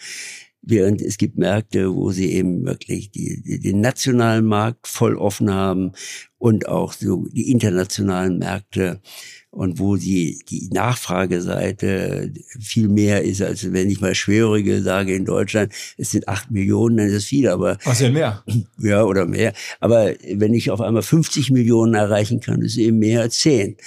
Während 0.66 1.02
es 1.02 1.18
gibt 1.18 1.38
Märkte, 1.38 1.94
wo 1.94 2.12
sie 2.12 2.32
eben 2.32 2.66
wirklich 2.66 3.12
die, 3.12 3.42
die, 3.42 3.60
den 3.60 3.82
nationalen 3.82 4.46
Markt 4.46 4.88
voll 4.88 5.18
offen 5.18 5.54
haben 5.54 5.92
und 6.38 6.70
auch 6.70 6.94
so 6.94 7.26
die 7.32 7.52
internationalen 7.52 8.40
Märkte 8.40 9.02
und 9.50 9.78
wo 9.78 9.98
die, 9.98 10.40
die 10.50 10.70
Nachfrageseite 10.72 12.34
viel 12.60 12.88
mehr 12.88 13.24
ist, 13.24 13.42
als 13.42 13.72
wenn 13.72 13.90
ich 13.90 14.02
mal 14.02 14.16
Schwerhörige 14.16 14.82
sage 14.82 15.14
in 15.14 15.26
Deutschland, 15.26 15.74
es 15.98 16.12
sind 16.12 16.28
acht 16.28 16.50
Millionen, 16.50 16.98
dann 16.98 17.08
ist 17.08 17.14
es 17.14 17.26
viel, 17.26 17.50
aber. 17.50 17.78
Was 17.84 18.00
ja 18.00 18.10
mehr? 18.10 18.44
Ja, 18.80 19.04
oder 19.04 19.26
mehr. 19.26 19.54
Aber 19.80 20.14
wenn 20.34 20.54
ich 20.54 20.72
auf 20.72 20.82
einmal 20.82 21.04
50 21.04 21.52
Millionen 21.52 21.94
erreichen 21.94 22.40
kann, 22.40 22.62
ist 22.62 22.74
es 22.74 22.78
eben 22.78 23.00
mehr 23.00 23.22
als 23.22 23.38
zehn 23.40 23.78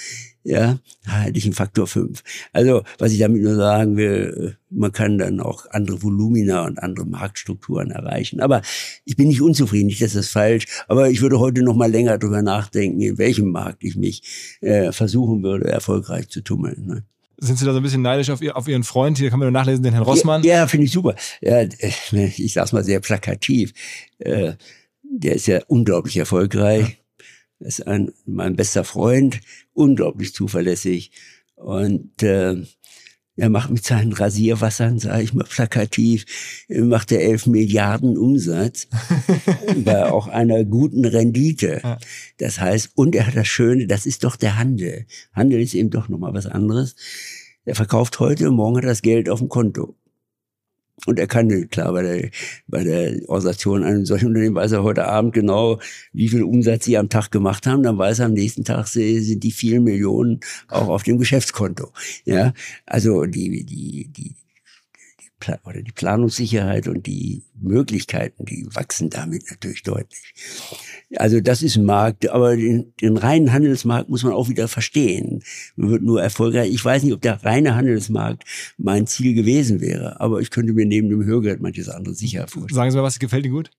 ja, 0.47 0.79
hätte 1.05 1.37
ich 1.37 1.43
einen 1.43 1.53
Faktor 1.53 1.87
5. 1.87 2.23
Also, 2.53 2.83
was 2.99 3.11
ich 3.11 3.19
damit 3.19 3.41
nur 3.41 3.55
sagen 3.55 3.97
will, 3.97 4.57
man 4.69 4.93
kann 4.93 5.17
dann 5.17 5.41
auch 5.41 5.65
andere 5.71 6.01
Volumina 6.01 6.65
und 6.65 6.79
andere 6.79 7.05
Marktstrukturen 7.05 7.91
erreichen. 7.91 8.39
Aber 8.39 8.61
ich 9.03 9.17
bin 9.17 9.27
nicht 9.27 9.41
unzufrieden, 9.41 9.87
nicht, 9.87 10.01
dass 10.01 10.13
das 10.13 10.29
falsch, 10.29 10.65
aber 10.87 11.09
ich 11.09 11.21
würde 11.21 11.39
heute 11.39 11.63
noch 11.63 11.75
mal 11.75 11.91
länger 11.91 12.17
drüber 12.17 12.41
nachdenken, 12.41 13.01
in 13.01 13.17
welchem 13.17 13.51
Markt 13.51 13.83
ich 13.83 13.97
mich 13.97 14.57
äh, 14.61 14.93
versuchen 14.93 15.43
würde, 15.43 15.67
erfolgreich 15.67 16.29
zu 16.29 16.39
tummeln. 16.39 16.85
Ne? 16.87 17.03
Sind 17.39 17.59
Sie 17.59 17.65
da 17.65 17.73
so 17.73 17.77
ein 17.77 17.83
bisschen 17.83 18.01
neidisch 18.01 18.29
auf, 18.29 18.41
ihr, 18.41 18.55
auf 18.55 18.69
Ihren 18.69 18.83
Freund? 18.83 19.17
Hier 19.17 19.29
kann 19.29 19.39
man 19.39 19.47
nur 19.47 19.59
nachlesen, 19.59 19.83
den 19.83 19.93
Herrn 19.93 20.05
Rossmann. 20.05 20.43
Ja, 20.43 20.55
ja 20.55 20.67
finde 20.67 20.85
ich 20.85 20.93
super. 20.93 21.15
Ja, 21.41 21.57
äh, 21.57 21.69
ich 22.37 22.53
sag's 22.53 22.71
mal 22.71 22.85
sehr 22.85 23.01
plakativ. 23.01 23.73
Äh, 24.19 24.53
der 25.03 25.35
ist 25.35 25.47
ja 25.47 25.59
unglaublich 25.67 26.15
erfolgreich. 26.15 26.83
Das 26.83 27.06
ist 27.59 27.87
ein, 27.87 28.11
mein 28.25 28.55
bester 28.55 28.83
Freund, 28.83 29.39
unglaublich 29.73 30.33
zuverlässig. 30.33 31.11
Und 31.55 32.21
äh, 32.23 32.55
er 33.39 33.49
macht 33.49 33.69
mit 33.69 33.85
seinen 33.85 34.13
Rasierwassern, 34.13 34.97
sage 34.97 35.21
ich 35.21 35.33
mal 35.33 35.43
plakativ, 35.43 36.25
macht 36.69 37.11
er 37.11 37.21
elf 37.21 37.45
Milliarden 37.45 38.17
Umsatz 38.17 38.87
bei 39.85 40.05
auch 40.11 40.27
einer 40.27 40.65
guten 40.65 41.05
Rendite. 41.05 41.99
Das 42.39 42.59
heißt, 42.59 42.91
und 42.95 43.15
er 43.15 43.27
hat 43.27 43.35
das 43.35 43.47
Schöne, 43.47 43.85
das 43.85 44.07
ist 44.07 44.23
doch 44.23 44.37
der 44.37 44.57
Handel. 44.57 45.05
Handel 45.33 45.61
ist 45.61 45.75
eben 45.75 45.91
doch 45.91 46.09
nochmal 46.09 46.33
was 46.33 46.47
anderes. 46.47 46.95
Er 47.63 47.75
verkauft 47.75 48.19
heute, 48.19 48.49
morgen 48.49 48.77
hat 48.77 48.85
er 48.85 48.89
das 48.89 49.03
Geld 49.03 49.29
auf 49.29 49.39
dem 49.39 49.49
Konto. 49.49 49.95
Und 51.05 51.19
er 51.19 51.27
kann, 51.27 51.69
klar, 51.69 51.93
bei 51.93 52.01
der, 52.01 52.29
bei 52.67 52.83
der 52.83 53.21
Organisation 53.29 53.83
eines 53.83 54.09
solchen 54.09 54.27
Unternehmen 54.27 54.55
weiß 54.55 54.71
er 54.71 54.83
heute 54.83 55.05
Abend 55.05 55.33
genau, 55.33 55.79
wie 56.11 56.27
viel 56.27 56.43
Umsatz 56.43 56.85
sie 56.85 56.97
am 56.97 57.09
Tag 57.09 57.31
gemacht 57.31 57.67
haben. 57.67 57.83
Dann 57.83 57.97
weiß 57.97 58.19
er 58.19 58.25
am 58.25 58.33
nächsten 58.33 58.65
Tag, 58.65 58.87
sind 58.87 59.43
die 59.43 59.51
vielen 59.51 59.83
Millionen 59.83 60.39
auch 60.67 60.87
auf 60.87 61.03
dem 61.03 61.19
Geschäftskonto. 61.19 61.91
Ja, 62.25 62.53
also 62.85 63.25
die, 63.25 63.63
die, 63.63 64.07
die, 64.09 64.35
oder 65.65 65.81
die 65.81 65.91
Planungssicherheit 65.91 66.87
und 66.87 67.05
die 67.05 67.43
Möglichkeiten, 67.55 68.45
die 68.45 68.67
wachsen 68.73 69.09
damit 69.09 69.49
natürlich 69.49 69.83
deutlich. 69.83 70.33
Also 71.15 71.39
das 71.41 71.61
ist 71.61 71.77
ein 71.77 71.85
Markt, 71.85 72.27
aber 72.29 72.55
den, 72.55 72.93
den 73.01 73.17
reinen 73.17 73.53
Handelsmarkt 73.53 74.09
muss 74.09 74.23
man 74.23 74.33
auch 74.33 74.49
wieder 74.49 74.67
verstehen. 74.67 75.43
Man 75.75 75.89
wird 75.89 76.03
nur 76.03 76.21
erfolgreich. 76.21 76.73
Ich 76.73 76.83
weiß 76.83 77.03
nicht, 77.03 77.13
ob 77.13 77.21
der 77.21 77.43
reine 77.43 77.75
Handelsmarkt 77.75 78.43
mein 78.77 79.07
Ziel 79.07 79.33
gewesen 79.33 79.79
wäre, 79.79 80.19
aber 80.19 80.41
ich 80.41 80.49
könnte 80.49 80.73
mir 80.73 80.85
neben 80.85 81.09
dem 81.09 81.23
Hörgeld 81.23 81.61
manches 81.61 81.89
andere 81.89 82.13
sicher 82.15 82.47
vorstellen. 82.47 82.75
Sagen 82.75 82.91
Sie 82.91 82.97
mal, 82.97 83.03
was 83.03 83.19
gefällt 83.19 83.45
Ihnen 83.45 83.53
gut 83.53 83.71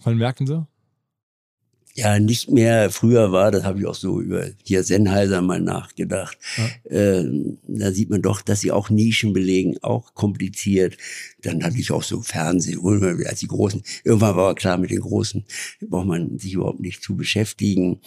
von 0.00 0.12
den 0.12 0.18
Märkten 0.18 0.46
so? 0.46 0.66
Ja 1.98 2.18
nicht 2.20 2.50
mehr 2.50 2.90
früher 2.90 3.32
war, 3.32 3.50
das 3.50 3.64
habe 3.64 3.80
ich 3.80 3.86
auch 3.86 3.94
so 3.94 4.20
über 4.20 4.46
hier 4.62 4.84
Sennheiser 4.84 5.42
mal 5.42 5.60
nachgedacht. 5.60 6.38
Ja. 6.56 6.96
Äh, 6.96 7.24
da 7.66 7.90
sieht 7.90 8.08
man 8.08 8.22
doch, 8.22 8.40
dass 8.40 8.60
sie 8.60 8.70
auch 8.70 8.88
Nischen 8.88 9.32
belegen, 9.32 9.78
auch 9.82 10.14
kompliziert. 10.14 10.96
Dann 11.42 11.62
hatte 11.62 11.78
ich 11.78 11.90
auch 11.90 12.02
so 12.02 12.20
Fernsehen, 12.22 12.80
als 13.26 13.40
die 13.40 13.46
Großen. 13.46 13.82
Irgendwann 14.04 14.36
war 14.36 14.54
klar, 14.54 14.78
mit 14.78 14.90
den 14.90 15.00
Großen 15.00 15.44
braucht 15.88 16.06
man 16.06 16.38
sich 16.38 16.54
überhaupt 16.54 16.80
nicht 16.80 17.02
zu 17.02 17.16
beschäftigen. 17.16 18.00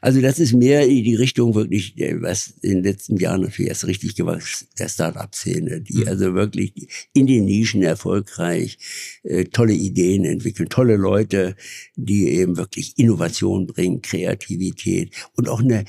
Also 0.00 0.20
das 0.20 0.38
ist 0.38 0.54
mehr 0.54 0.86
in 0.86 1.04
die 1.04 1.14
Richtung 1.14 1.54
wirklich, 1.54 1.98
äh, 1.98 2.20
was 2.20 2.54
in 2.62 2.76
den 2.76 2.84
letzten 2.84 3.16
Jahren 3.16 3.42
natürlich 3.42 3.68
erst 3.68 3.86
richtig 3.86 4.14
gewachsen, 4.14 4.68
der 4.78 4.88
Start-up-Szene, 4.88 5.80
die 5.80 5.98
mhm. 5.98 6.08
also 6.08 6.34
wirklich 6.34 6.72
in 7.12 7.26
den 7.26 7.44
Nischen 7.44 7.82
erfolgreich 7.82 8.78
äh, 9.22 9.44
tolle 9.44 9.74
Ideen 9.74 10.24
entwickeln, 10.24 10.68
tolle 10.68 10.96
Leute, 10.96 11.56
die 11.96 12.28
eben 12.28 12.56
wirklich 12.56 12.94
Innovation 12.96 13.18
Innovation 13.18 13.66
bringen, 13.66 14.02
Kreativität 14.02 15.14
und 15.36 15.48
auch 15.48 15.60
eine, 15.60 15.84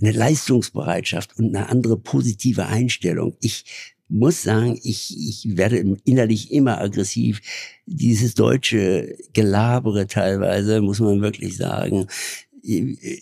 eine 0.00 0.12
Leistungsbereitschaft 0.12 1.38
und 1.38 1.54
eine 1.54 1.68
andere 1.68 1.98
positive 1.98 2.66
Einstellung. 2.66 3.36
Ich 3.40 3.91
muss 4.12 4.42
sagen, 4.42 4.78
ich, 4.82 5.16
ich 5.16 5.56
werde 5.56 5.96
innerlich 6.04 6.52
immer 6.52 6.80
aggressiv. 6.80 7.40
Dieses 7.86 8.34
deutsche 8.34 9.16
Gelabere 9.32 10.06
teilweise, 10.06 10.80
muss 10.80 11.00
man 11.00 11.22
wirklich 11.22 11.56
sagen, 11.56 12.06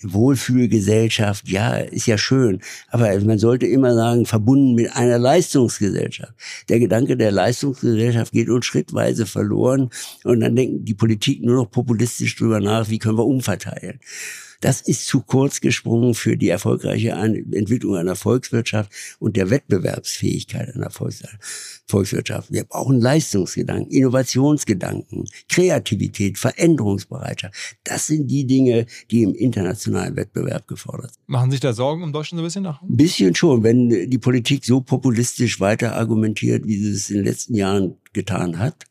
Wohlfühlgesellschaft, 0.03 1.49
ja, 1.49 1.77
ist 1.77 2.07
ja 2.07 2.19
schön. 2.19 2.61
Aber 2.89 3.19
man 3.21 3.39
sollte 3.39 3.67
immer 3.67 3.95
sagen, 3.95 4.27
verbunden 4.27 4.75
mit 4.75 4.95
einer 4.95 5.19
Leistungsgesellschaft. 5.19 6.35
Der 6.69 6.79
Gedanke 6.79 7.17
der 7.17 7.33
Leistungsgesellschaft 7.33 8.33
geht 8.33 8.51
uns 8.51 8.67
schrittweise 8.67 9.25
verloren. 9.25 9.89
Und 10.25 10.41
dann 10.41 10.57
denken 10.57 10.85
die 10.85 10.95
Politik 10.95 11.43
nur 11.43 11.55
noch 11.55 11.71
populistisch 11.71 12.37
drüber 12.37 12.61
nach, 12.61 12.91
wie 12.91 12.99
können 12.99 13.17
wir 13.17 13.27
umverteilen. 13.27 14.01
Das 14.61 14.83
ist 14.83 15.07
zu 15.07 15.23
kurz 15.23 15.61
gesprungen 15.61 16.15
für 16.15 16.37
die 16.37 16.51
erfolgreiche 16.51 17.11
Entwicklung 17.11 17.97
einer 17.97 18.15
Volkswirtschaft 18.15 18.93
und 19.19 19.37
der 19.37 19.49
Wettbewerbsfähigkeit 19.49 20.75
einer 20.75 20.91
Volkswirtschaft. 20.91 22.53
Wir 22.53 22.65
brauchen 22.65 23.01
Leistungsgedanken, 23.01 23.91
Innovationsgedanken, 23.91 25.25
Kreativität, 25.49 26.39
Veränderungsbereitschaft. 26.39 27.55
Das 27.85 28.07
sind 28.07 28.29
die 28.29 28.47
Dinge, 28.47 28.87
die 29.11 29.23
im 29.23 29.35
internationalen 29.35 30.17
Wettbewerb 30.17 30.69
gefordert 30.69 31.15
sind. 31.15 31.29
Machen 31.29 31.51
sich 31.51 31.61
da 31.61 31.73
Sorgen 31.73 32.03
um 32.03 32.13
Deutschland 32.13 32.39
so 32.39 32.43
ein 32.43 32.47
bisschen 32.47 32.65
nach? 32.65 32.83
Ein 32.83 32.97
bisschen 32.97 33.35
schon, 33.35 33.63
wenn 33.63 33.89
die 33.89 34.19
Politik 34.19 34.65
so 34.65 34.83
populistisch 34.83 35.59
weiter 35.61 35.97
argumentiert, 35.97 36.67
wie 36.67 36.77
sie 36.77 36.91
es 36.91 37.09
in 37.09 37.17
den 37.17 37.25
letzten 37.25 37.55
Jahren 37.55 37.97
getan 38.13 38.59
hat 38.59 38.87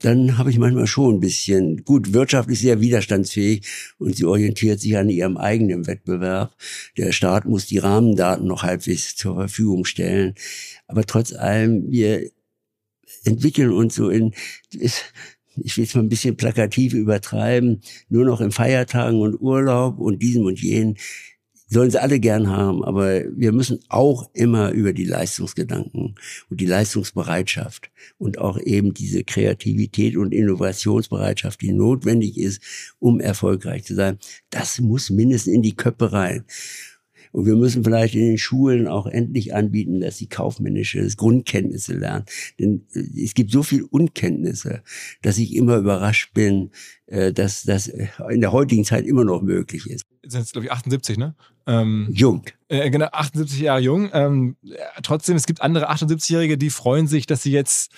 dann 0.00 0.38
habe 0.38 0.50
ich 0.50 0.58
manchmal 0.58 0.86
schon 0.86 1.16
ein 1.16 1.20
bisschen, 1.20 1.84
gut, 1.84 2.12
wirtschaftlich 2.12 2.60
sehr 2.60 2.80
widerstandsfähig 2.80 3.66
und 3.98 4.16
sie 4.16 4.24
orientiert 4.24 4.80
sich 4.80 4.96
an 4.96 5.08
ihrem 5.08 5.36
eigenen 5.36 5.86
Wettbewerb. 5.86 6.56
Der 6.96 7.12
Staat 7.12 7.44
muss 7.44 7.66
die 7.66 7.78
Rahmendaten 7.78 8.46
noch 8.46 8.62
halbwegs 8.62 9.14
zur 9.14 9.34
Verfügung 9.34 9.84
stellen. 9.84 10.34
Aber 10.86 11.04
trotz 11.04 11.32
allem, 11.32 11.90
wir 11.90 12.30
entwickeln 13.24 13.72
uns 13.72 13.94
so 13.94 14.08
in, 14.08 14.32
ich 14.70 15.76
will 15.76 15.84
es 15.84 15.94
mal 15.94 16.02
ein 16.02 16.08
bisschen 16.08 16.36
plakativ 16.36 16.94
übertreiben, 16.94 17.82
nur 18.08 18.24
noch 18.24 18.40
in 18.40 18.52
Feiertagen 18.52 19.20
und 19.20 19.40
Urlaub 19.40 19.98
und 19.98 20.22
diesem 20.22 20.46
und 20.46 20.60
jenen 20.60 20.96
sollen 21.70 21.90
sie 21.90 22.02
alle 22.02 22.18
gern 22.18 22.48
haben, 22.48 22.84
aber 22.84 23.22
wir 23.36 23.52
müssen 23.52 23.78
auch 23.88 24.28
immer 24.34 24.72
über 24.72 24.92
die 24.92 25.04
Leistungsgedanken 25.04 26.16
und 26.50 26.60
die 26.60 26.66
Leistungsbereitschaft 26.66 27.90
und 28.18 28.38
auch 28.38 28.58
eben 28.58 28.92
diese 28.92 29.22
Kreativität 29.22 30.16
und 30.16 30.34
Innovationsbereitschaft, 30.34 31.60
die 31.62 31.72
notwendig 31.72 32.38
ist, 32.38 32.60
um 32.98 33.20
erfolgreich 33.20 33.84
zu 33.84 33.94
sein, 33.94 34.18
das 34.50 34.80
muss 34.80 35.10
mindestens 35.10 35.54
in 35.54 35.62
die 35.62 35.76
Köpfe 35.76 36.12
rein. 36.12 36.44
Und 37.32 37.46
wir 37.46 37.56
müssen 37.56 37.84
vielleicht 37.84 38.14
in 38.14 38.26
den 38.26 38.38
Schulen 38.38 38.86
auch 38.86 39.06
endlich 39.06 39.54
anbieten, 39.54 40.00
dass 40.00 40.16
sie 40.16 40.28
kaufmännische 40.28 41.06
Grundkenntnisse 41.16 41.94
lernen. 41.94 42.24
Denn 42.58 42.86
äh, 42.94 43.22
es 43.22 43.34
gibt 43.34 43.52
so 43.52 43.62
viel 43.62 43.84
Unkenntnisse, 43.84 44.82
dass 45.22 45.38
ich 45.38 45.54
immer 45.54 45.76
überrascht 45.76 46.34
bin, 46.34 46.70
äh, 47.06 47.32
dass 47.32 47.62
das 47.62 47.88
in 47.88 48.40
der 48.40 48.52
heutigen 48.52 48.84
Zeit 48.84 49.06
immer 49.06 49.24
noch 49.24 49.42
möglich 49.42 49.88
ist. 49.88 50.06
Sind 50.26 50.42
es, 50.42 50.52
glaube 50.52 50.66
ich, 50.66 50.72
78, 50.72 51.18
ne? 51.18 51.34
Ähm, 51.66 52.08
jung. 52.12 52.44
Äh, 52.68 52.90
genau, 52.90 53.08
78 53.12 53.60
Jahre 53.60 53.80
jung. 53.80 54.10
Ähm, 54.12 54.56
trotzdem, 55.02 55.36
es 55.36 55.46
gibt 55.46 55.62
andere 55.62 55.90
78-Jährige, 55.90 56.58
die 56.58 56.70
freuen 56.70 57.06
sich, 57.06 57.26
dass 57.26 57.42
sie 57.42 57.52
jetzt 57.52 57.92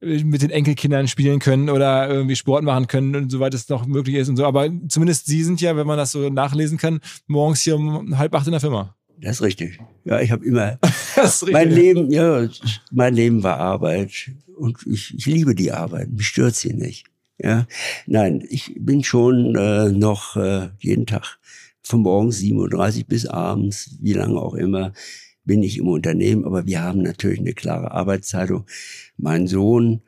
mit 0.00 0.42
den 0.42 0.50
Enkelkindern 0.50 1.08
spielen 1.08 1.40
können 1.40 1.68
oder 1.68 2.08
irgendwie 2.08 2.36
Sport 2.36 2.64
machen 2.64 2.86
können 2.86 3.14
und 3.16 3.30
soweit 3.30 3.54
es 3.54 3.68
noch 3.68 3.86
möglich 3.86 4.16
ist 4.16 4.28
und 4.28 4.36
so. 4.36 4.46
Aber 4.46 4.70
zumindest 4.88 5.26
Sie 5.26 5.42
sind 5.42 5.60
ja, 5.60 5.76
wenn 5.76 5.86
man 5.86 5.98
das 5.98 6.12
so 6.12 6.30
nachlesen 6.30 6.78
kann, 6.78 7.00
morgens 7.26 7.62
hier 7.62 7.76
um 7.76 8.16
halb 8.18 8.34
acht 8.34 8.46
in 8.46 8.52
der 8.52 8.60
Firma. 8.60 8.96
Das 9.20 9.36
ist 9.36 9.42
richtig. 9.42 9.78
Ja, 10.04 10.20
ich 10.20 10.30
habe 10.30 10.44
immer 10.44 10.78
mein 11.50 11.70
Leben, 11.70 12.10
ja, 12.10 12.48
mein 12.90 13.14
Leben 13.14 13.42
war 13.42 13.58
Arbeit 13.58 14.30
und 14.56 14.78
ich, 14.86 15.14
ich 15.14 15.26
liebe 15.26 15.54
die 15.54 15.72
Arbeit. 15.72 16.10
Mich 16.10 16.26
stört 16.26 16.54
sie 16.54 16.72
nicht. 16.72 17.06
Ja, 17.38 17.66
nein, 18.06 18.44
ich 18.48 18.74
bin 18.78 19.02
schon 19.02 19.54
äh, 19.56 19.90
noch 19.90 20.36
äh, 20.36 20.68
jeden 20.78 21.06
Tag 21.06 21.38
von 21.82 22.00
morgens 22.00 22.38
7.30 22.40 22.98
Uhr 22.98 23.04
bis 23.08 23.26
abends, 23.26 23.96
wie 24.00 24.12
lange 24.12 24.38
auch 24.38 24.54
immer, 24.54 24.92
bin 25.50 25.64
ich 25.64 25.78
im 25.78 25.88
Unternehmen, 25.88 26.44
aber 26.44 26.64
wir 26.66 26.80
haben 26.80 27.02
natürlich 27.02 27.40
eine 27.40 27.54
klare 27.54 27.90
Arbeitsteilung. 27.90 28.66
Mein 29.16 29.48
Sohn 29.48 30.00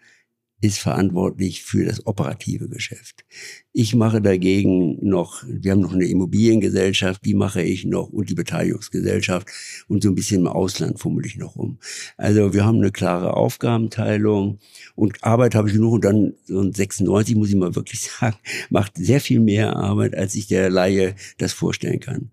ist 0.61 0.79
verantwortlich 0.79 1.65
für 1.65 1.85
das 1.85 2.07
operative 2.07 2.69
Geschäft. 2.69 3.25
Ich 3.73 3.93
mache 3.97 4.23
dagegen 4.23 5.05
noch, 5.05 5.43
wir 5.45 5.73
haben 5.73 5.81
noch 5.81 5.95
eine 5.95 6.07
Immobiliengesellschaft, 6.07 7.25
die 7.25 7.35
mache 7.35 7.61
ich 7.61 7.85
noch 7.85 8.11
und 8.11 8.31
die 8.31 8.37
Beteiligungsgesellschaft 8.37 9.49
und 9.89 10.05
so 10.05 10.11
ein 10.11 10.15
bisschen 10.15 10.43
im 10.43 10.47
Ausland 10.47 11.01
fummel 11.01 11.27
ich 11.27 11.37
noch 11.37 11.57
um. 11.57 11.79
Also 12.17 12.55
wir 12.55 12.65
haben 12.65 12.79
eine 12.79 12.93
klare 12.93 13.37
Aufgabenteilung 13.37 14.61
und 14.95 15.25
Arbeit 15.25 15.57
habe 15.57 15.67
ich 15.67 15.75
genug 15.75 15.95
und 15.95 16.05
dann 16.05 16.35
so 16.45 16.63
96 16.63 17.35
muss 17.35 17.49
ich 17.49 17.57
mal 17.57 17.75
wirklich 17.75 18.01
sagen, 18.21 18.37
macht 18.71 18.97
sehr 18.97 19.21
viel 19.21 19.41
mehr 19.41 19.75
Arbeit, 19.75 20.15
als 20.15 20.35
sich 20.35 20.47
der 20.47 20.71
Laie 20.71 21.17
das 21.39 21.53
vorstellen 21.53 21.99
kann. 21.99 22.31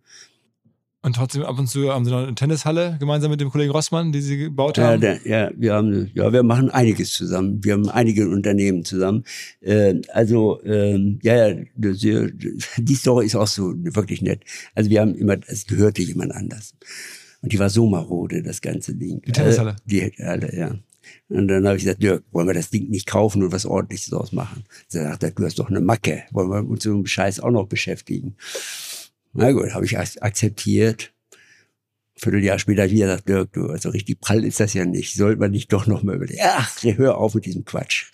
Und 1.01 1.15
trotzdem 1.15 1.43
ab 1.43 1.57
und 1.57 1.67
zu 1.67 1.93
haben 1.93 2.03
sie 2.03 2.11
noch 2.11 2.23
eine 2.23 2.35
Tennishalle 2.35 2.97
gemeinsam 2.99 3.31
mit 3.31 3.39
dem 3.39 3.49
Kollegen 3.49 3.71
Rossmann, 3.71 4.11
die 4.11 4.19
sie 4.21 4.37
gebaut 4.37 4.77
Ja, 4.77 4.87
haben. 4.89 5.01
da, 5.01 5.15
ja, 5.23 5.49
wir 5.55 5.73
haben, 5.73 6.11
ja, 6.13 6.33
wir 6.33 6.43
machen 6.43 6.69
einiges 6.71 7.13
zusammen. 7.13 7.63
Wir 7.63 7.73
haben 7.73 7.87
einige 7.89 8.27
Unternehmen 8.27 8.83
zusammen. 8.83 9.23
Äh, 9.61 10.01
also, 10.11 10.61
ähm, 10.65 11.19
ja, 11.23 11.47
ja, 11.51 11.55
die 11.75 12.95
Story 12.95 13.27
ist 13.27 13.35
auch 13.37 13.47
so 13.47 13.73
wirklich 13.77 14.21
nett. 14.21 14.43
Also 14.75 14.89
wir 14.89 14.99
haben 14.99 15.15
immer, 15.15 15.37
es 15.47 15.67
gehörte 15.67 16.01
jemand 16.01 16.33
anders. 16.33 16.73
Und 17.41 17.53
die 17.53 17.59
war 17.59 17.69
so 17.69 17.87
marode, 17.87 18.43
das 18.43 18.59
ganze 18.59 18.93
Ding. 18.93 19.21
Die 19.21 19.31
Tennishalle? 19.31 19.71
Äh, 19.71 19.75
die 19.85 20.01
Halle, 20.21 20.53
ja. 20.53 20.75
Und 21.29 21.47
dann 21.47 21.65
habe 21.65 21.77
ich 21.77 21.83
gesagt, 21.83 22.03
Dirk, 22.03 22.23
wollen 22.31 22.47
wir 22.47 22.53
das 22.53 22.71
Ding 22.71 22.89
nicht 22.89 23.07
kaufen 23.07 23.41
und 23.41 23.51
was 23.51 23.65
ordentliches 23.65 24.09
draus 24.09 24.31
machen? 24.31 24.65
Da 24.91 25.03
sagt 25.03 25.23
er, 25.23 25.31
du 25.31 25.45
hast 25.45 25.59
doch 25.59 25.69
eine 25.69 25.79
Macke. 25.79 26.23
Wollen 26.31 26.49
wir 26.49 26.67
uns 26.69 26.83
so 26.83 26.91
einem 26.91 27.05
Scheiß 27.05 27.39
auch 27.39 27.51
noch 27.51 27.67
beschäftigen? 27.67 28.35
Na 29.33 29.51
gut, 29.51 29.73
habe 29.73 29.85
ich 29.85 29.97
ak- 29.97 30.21
akzeptiert. 30.21 31.13
Vierteljahr 32.15 32.59
später 32.59 32.89
wieder 32.89 33.05
gesagt, 33.07 33.29
Dirk, 33.29 33.53
du, 33.53 33.67
also 33.67 33.89
richtig 33.89 34.19
prall 34.19 34.43
ist 34.43 34.59
das 34.59 34.73
ja 34.73 34.85
nicht. 34.85 35.15
Sollte 35.15 35.39
man 35.39 35.51
nicht 35.51 35.71
doch 35.71 35.87
noch 35.87 36.03
mal 36.03 36.15
überlegen. 36.15 36.41
Ach, 36.43 36.75
hör 36.83 37.17
auf 37.17 37.33
mit 37.35 37.45
diesem 37.45 37.63
Quatsch. 37.63 38.11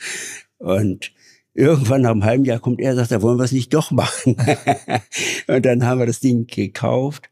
Und 0.58 1.12
irgendwann 1.54 2.02
nach 2.04 2.12
einem 2.12 2.24
halben 2.24 2.46
Jahr 2.46 2.60
kommt 2.60 2.80
er 2.82 2.92
und 2.92 2.98
sagt, 2.98 3.12
da 3.12 3.22
wollen 3.22 3.40
wir 3.40 3.46
es 3.46 3.52
nicht 3.52 3.74
doch 3.74 3.90
machen. 3.92 4.36
und 5.48 5.66
dann 5.66 5.86
haben 5.86 6.00
wir 6.00 6.06
das 6.06 6.20
Ding 6.20 6.46
gekauft 6.46 7.30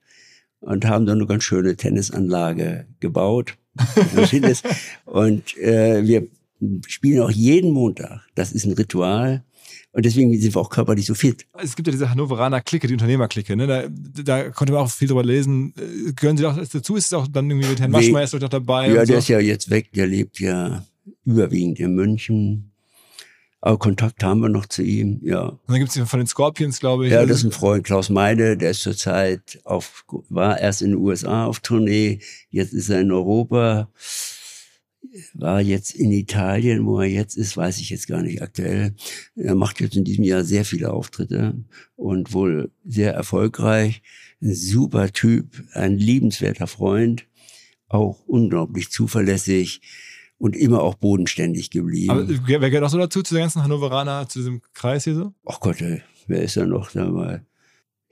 und 0.62 0.86
haben 0.86 1.06
dann 1.06 1.20
eine 1.20 1.28
ganz 1.28 1.44
schöne 1.44 1.76
Tennisanlage 1.76 2.88
gebaut. 3.00 3.56
und 5.06 5.58
äh, 5.58 6.04
wir 6.04 6.28
spielen 6.88 7.22
auch 7.22 7.32
jeden 7.32 7.72
Montag. 7.72 8.22
Das 8.36 8.52
ist 8.52 8.66
ein 8.66 8.74
Ritual. 8.74 9.44
Und 9.94 10.06
deswegen 10.06 10.36
sind 10.40 10.56
wir 10.56 10.60
auch 10.60 10.72
körperlich 10.72 11.06
so 11.06 11.14
fit. 11.14 11.46
Es 11.62 11.76
gibt 11.76 11.88
ja 11.88 11.92
diese 11.92 12.10
Hannoveraner 12.10 12.62
Clique, 12.62 12.88
die 12.88 12.94
Unternehmerklicke. 12.94 13.56
Ne? 13.56 13.68
Da, 13.68 13.84
da 14.24 14.50
konnte 14.50 14.74
man 14.74 14.82
auch 14.82 14.90
viel 14.90 15.08
drüber 15.08 15.24
lesen. 15.24 15.74
Äh, 15.78 16.14
Gehören 16.14 16.36
Sie 16.36 16.46
auch 16.48 16.58
dazu? 16.58 16.96
Ist 16.96 17.06
es 17.06 17.14
auch 17.14 17.28
dann 17.28 17.50
irgendwie 17.50 17.70
mit 17.70 17.80
Herrn. 17.80 17.92
Maschmeyer 17.92 18.24
ist 18.24 18.34
doch 18.34 18.50
dabei? 18.50 18.88
Ja, 18.88 18.96
der 18.96 19.06
so? 19.06 19.14
ist 19.14 19.28
ja 19.28 19.40
jetzt 19.40 19.70
weg, 19.70 19.92
der 19.94 20.08
lebt 20.08 20.40
ja 20.40 20.84
überwiegend 21.26 21.80
in 21.80 21.94
München. 21.94 22.72
Aber 23.62 23.78
Kontakt 23.78 24.22
haben 24.24 24.42
wir 24.42 24.50
noch 24.50 24.66
zu 24.66 24.84
ihm, 24.84 25.22
ja. 25.24 25.44
Und 25.44 25.60
dann 25.68 25.80
gibt 25.80 25.96
es 25.96 26.10
von 26.10 26.20
den 26.20 26.28
Scorpions, 26.28 26.82
glaube 26.82 27.06
ich. 27.06 27.14
Ja, 27.14 27.26
das 27.26 27.38
ist 27.38 27.44
ein 27.46 27.52
Freund, 27.52 27.86
Klaus 27.86 28.10
Meide, 28.10 28.58
der 28.58 28.72
ist 28.72 28.82
zurzeit 28.82 29.62
auf, 29.64 30.04
war 30.28 30.60
erst 30.60 30.82
in 30.82 30.90
den 30.90 31.00
USA 31.00 31.46
auf 31.46 31.62
Tournee, 31.62 32.20
jetzt 32.50 32.74
ist 32.74 32.90
er 32.90 33.00
in 33.00 33.12
Europa, 33.14 33.88
war 35.34 35.62
jetzt 35.62 35.94
in 35.96 36.12
Italien, 36.12 36.86
wo 36.86 37.00
er 37.00 37.08
jetzt 37.08 37.36
ist, 37.38 37.58
weiß 37.58 37.80
ich 37.80 37.90
jetzt 37.90 38.08
gar 38.08 38.22
nicht 38.22 38.42
aktuell. 38.42 38.96
Er 39.36 39.56
macht 39.56 39.80
jetzt 39.80 39.96
in 39.96 40.04
diesem 40.04 40.24
Jahr 40.24 40.44
sehr 40.44 40.66
viele 40.66 40.92
Auftritte 40.92 41.64
und 41.96 42.34
wohl 42.34 42.72
sehr 42.84 43.14
erfolgreich. 43.14 44.02
Ein 44.42 44.56
super 44.56 45.12
Typ, 45.12 45.64
ein 45.74 45.98
liebenswerter 45.98 46.68
Freund, 46.68 47.28
auch 47.88 48.26
unglaublich 48.26 48.90
zuverlässig 48.92 49.82
und 50.38 50.56
immer 50.56 50.82
auch 50.82 50.96
bodenständig 50.96 51.70
geblieben. 51.70 52.12
Aber 52.12 52.28
wer 52.28 52.62
wer 52.62 52.70
gehört 52.70 52.86
auch 52.86 52.90
so 52.90 52.98
dazu, 52.98 53.22
zu 53.22 53.36
den 53.36 53.44
ganzen 53.44 53.64
Hannoveraner, 53.64 54.28
zu 54.28 54.40
diesem 54.40 54.62
Kreis 54.74 55.04
hier 55.04 55.16
so? 55.16 55.34
Ach 55.46 55.60
Gott, 55.60 55.82
ey, 55.82 56.02
wer 56.28 56.42
ist 56.42 56.58
da 56.58 56.66
noch 56.66 56.92
da 56.92 57.10
mal? 57.10 57.46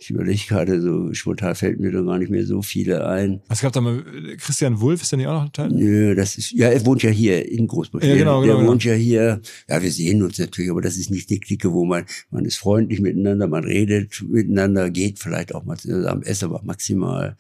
Ich 0.01 0.09
überlege 0.09 0.41
gerade, 0.47 0.81
so 0.81 1.13
spontan 1.13 1.53
fällt 1.53 1.79
mir 1.79 1.91
da 1.91 2.01
gar 2.01 2.17
nicht 2.17 2.31
mehr 2.31 2.43
so 2.43 2.63
viele 2.63 3.05
ein. 3.05 3.39
Es 3.49 3.61
gab 3.61 3.71
da 3.71 3.81
mal 3.81 4.03
Christian 4.37 4.81
Wulff, 4.81 5.03
ist 5.03 5.11
der 5.11 5.17
nicht 5.17 5.27
auch 5.27 5.43
noch 5.43 5.51
Teil? 5.51 5.69
Nö, 5.69 6.15
das 6.15 6.39
ist, 6.39 6.53
ja, 6.53 6.69
er 6.69 6.83
wohnt 6.87 7.03
ja 7.03 7.11
hier 7.11 7.47
in 7.47 7.67
Großbritannien. 7.67 8.17
Ja, 8.17 8.23
genau, 8.23 8.41
genau, 8.41 8.65
wohnt 8.65 8.83
ja 8.83 8.95
hier. 8.95 9.41
Ja, 9.69 9.79
wir 9.79 9.91
sehen 9.91 10.23
uns 10.23 10.39
natürlich, 10.39 10.71
aber 10.71 10.81
das 10.81 10.97
ist 10.97 11.11
nicht 11.11 11.29
die 11.29 11.39
Clique, 11.39 11.71
wo 11.71 11.85
man, 11.85 12.05
man 12.31 12.45
ist 12.45 12.55
freundlich 12.55 12.99
miteinander, 12.99 13.47
man 13.47 13.63
redet 13.63 14.23
miteinander, 14.27 14.89
geht 14.89 15.19
vielleicht 15.19 15.53
auch 15.53 15.65
mal 15.65 15.77
zusammen 15.77 16.23
essen, 16.23 16.45
aber 16.45 16.63
maximal. 16.63 17.37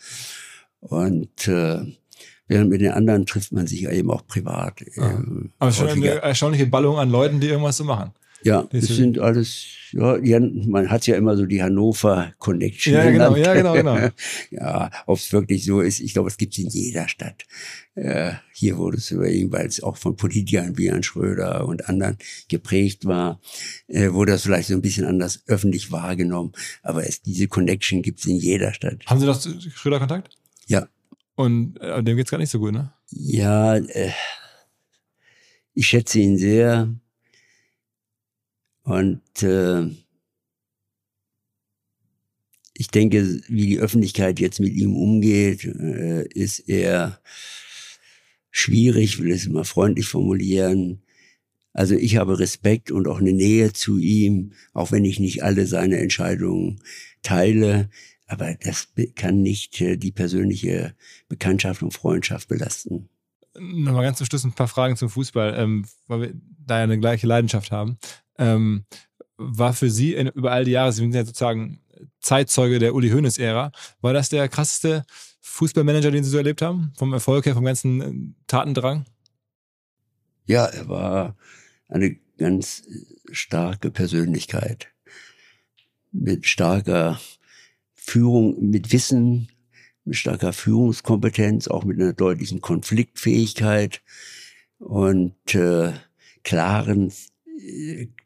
Und, 0.81 1.47
äh, 1.47 1.79
während 2.47 2.69
mit 2.69 2.81
den 2.81 2.91
anderen 2.91 3.25
trifft 3.25 3.53
man 3.53 3.65
sich 3.65 3.81
ja 3.81 3.91
eben 3.91 4.11
auch 4.11 4.27
privat. 4.27 4.83
Ah. 4.97 5.13
ähm, 5.13 5.51
Aber 5.57 5.71
schon 5.71 5.87
häufiger. 5.87 6.11
eine 6.11 6.21
erstaunliche 6.21 6.67
Ballung 6.67 6.99
an 6.99 7.09
Leuten, 7.09 7.39
die 7.39 7.47
irgendwas 7.47 7.77
so 7.77 7.85
machen. 7.85 8.11
Ja, 8.43 8.67
Das 8.71 8.87
sind 8.87 9.19
alles, 9.19 9.65
ja, 9.91 10.39
man 10.39 10.89
hat 10.89 11.05
ja 11.05 11.15
immer 11.15 11.37
so 11.37 11.45
die 11.45 11.61
Hannover 11.61 12.33
Connection. 12.39 12.93
Ja, 12.93 13.09
genau, 13.09 13.35
ja, 13.35 13.53
genau, 13.53 13.73
genau. 13.73 13.97
ja, 14.51 14.89
ob 15.05 15.17
es 15.17 15.31
wirklich 15.31 15.63
so 15.63 15.81
ist, 15.81 15.99
ich 15.99 16.13
glaube, 16.13 16.29
es 16.29 16.37
gibt 16.37 16.53
es 16.53 16.59
in 16.59 16.69
jeder 16.69 17.07
Stadt. 17.07 17.45
Äh, 17.93 18.33
hier 18.53 18.77
wurde 18.77 18.97
es 18.97 19.11
überlegen, 19.11 19.51
weil 19.51 19.67
es 19.67 19.83
auch 19.83 19.97
von 19.97 20.15
Politikern 20.15 20.77
wie 20.77 20.85
Jan 20.85 21.03
Schröder 21.03 21.67
und 21.67 21.87
anderen 21.89 22.17
geprägt 22.47 23.05
war, 23.05 23.39
äh, 23.87 24.11
wurde 24.11 24.31
das 24.31 24.43
vielleicht 24.43 24.69
so 24.69 24.73
ein 24.73 24.81
bisschen 24.81 25.05
anders 25.05 25.43
öffentlich 25.47 25.91
wahrgenommen. 25.91 26.53
Aber 26.81 27.05
es, 27.05 27.21
diese 27.21 27.47
Connection 27.47 28.01
gibt 28.01 28.19
es 28.19 28.25
in 28.25 28.37
jeder 28.37 28.73
Stadt. 28.73 29.05
Haben 29.05 29.19
Sie 29.19 29.25
noch 29.25 29.41
Schröder 29.75 29.99
Kontakt? 29.99 30.29
Ja. 30.67 30.87
Und 31.35 31.79
äh, 31.79 32.01
dem 32.01 32.17
geht's 32.17 32.31
gar 32.31 32.37
nicht 32.37 32.49
so 32.49 32.59
gut, 32.59 32.71
ne? 32.71 32.93
Ja, 33.09 33.75
äh, 33.75 34.11
ich 35.73 35.87
schätze 35.87 36.19
ihn 36.19 36.37
sehr. 36.37 36.93
Und 38.83 39.43
äh, 39.43 39.87
ich 42.73 42.87
denke, 42.87 43.41
wie 43.47 43.67
die 43.67 43.79
Öffentlichkeit 43.79 44.39
jetzt 44.39 44.59
mit 44.59 44.73
ihm 44.73 44.95
umgeht, 44.95 45.65
äh, 45.65 46.27
ist 46.27 46.59
eher 46.59 47.21
schwierig, 48.49 49.19
will 49.19 49.31
es 49.31 49.47
mal 49.47 49.63
freundlich 49.63 50.07
formulieren. 50.07 51.03
Also 51.73 51.95
ich 51.95 52.17
habe 52.17 52.39
Respekt 52.39 52.91
und 52.91 53.07
auch 53.07 53.19
eine 53.19 53.33
Nähe 53.33 53.71
zu 53.71 53.97
ihm, 53.97 54.53
auch 54.73 54.91
wenn 54.91 55.05
ich 55.05 55.19
nicht 55.19 55.43
alle 55.43 55.67
seine 55.67 55.97
Entscheidungen 55.99 56.81
teile. 57.21 57.89
Aber 58.27 58.55
das 58.55 58.89
kann 59.15 59.41
nicht 59.41 59.79
äh, 59.81 59.97
die 59.97 60.11
persönliche 60.11 60.95
Bekanntschaft 61.29 61.83
und 61.83 61.93
Freundschaft 61.93 62.47
belasten. 62.47 63.09
Nochmal 63.59 64.03
ganz 64.03 64.17
zum 64.17 64.27
Schluss 64.27 64.43
ein 64.43 64.53
paar 64.53 64.69
Fragen 64.69 64.95
zum 64.95 65.09
Fußball, 65.09 65.55
ähm, 65.57 65.85
weil 66.07 66.21
wir 66.21 66.33
da 66.65 66.77
ja 66.77 66.83
eine 66.83 66.99
gleiche 66.99 67.27
Leidenschaft 67.27 67.71
haben. 67.71 67.97
Ähm, 68.37 68.85
war 69.37 69.73
für 69.73 69.89
Sie 69.89 70.13
in, 70.13 70.27
über 70.27 70.51
all 70.51 70.65
die 70.65 70.71
Jahre, 70.71 70.91
Sie 70.91 71.01
sind 71.01 71.15
ja 71.15 71.25
sozusagen 71.25 71.81
Zeitzeuge 72.19 72.79
der 72.79 72.93
Uli 72.93 73.09
Hoeneß-Ära, 73.09 73.71
war 74.01 74.13
das 74.13 74.29
der 74.29 74.47
krasseste 74.47 75.05
Fußballmanager, 75.41 76.11
den 76.11 76.23
Sie 76.23 76.29
so 76.29 76.37
erlebt 76.37 76.61
haben? 76.61 76.93
Vom 76.97 77.13
Erfolg 77.13 77.45
her, 77.45 77.53
vom 77.53 77.65
ganzen 77.65 78.01
äh, 78.01 78.33
Tatendrang? 78.47 79.05
Ja, 80.45 80.65
er 80.65 80.87
war 80.87 81.37
eine 81.87 82.15
ganz 82.37 82.83
äh, 82.87 83.33
starke 83.33 83.91
Persönlichkeit 83.91 84.87
mit 86.11 86.45
starker 86.45 87.19
Führung, 87.93 88.69
mit 88.69 88.91
Wissen, 88.91 89.49
mit 90.03 90.15
starker 90.15 90.53
Führungskompetenz, 90.53 91.67
auch 91.67 91.83
mit 91.83 91.99
einer 91.99 92.13
deutlichen 92.13 92.61
Konfliktfähigkeit 92.61 94.01
und 94.79 95.55
äh, 95.55 95.93
klaren, 96.43 97.13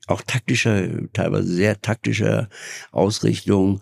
auch 0.08 0.22
taktischer, 0.22 1.12
teilweise 1.14 1.54
sehr 1.54 1.82
taktischer 1.82 2.50
Ausrichtung 2.92 3.82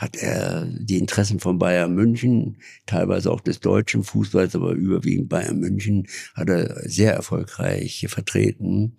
hat 0.00 0.16
er 0.16 0.66
die 0.66 0.96
Interessen 0.96 1.40
von 1.40 1.58
Bayern 1.58 1.94
München, 1.94 2.56
teilweise 2.86 3.30
auch 3.30 3.42
des 3.42 3.60
deutschen 3.60 4.02
Fußballs, 4.02 4.56
aber 4.56 4.72
überwiegend 4.72 5.28
Bayern 5.28 5.60
München, 5.60 6.08
hat 6.34 6.48
er 6.48 6.88
sehr 6.88 7.12
erfolgreich 7.12 8.06
vertreten. 8.08 8.96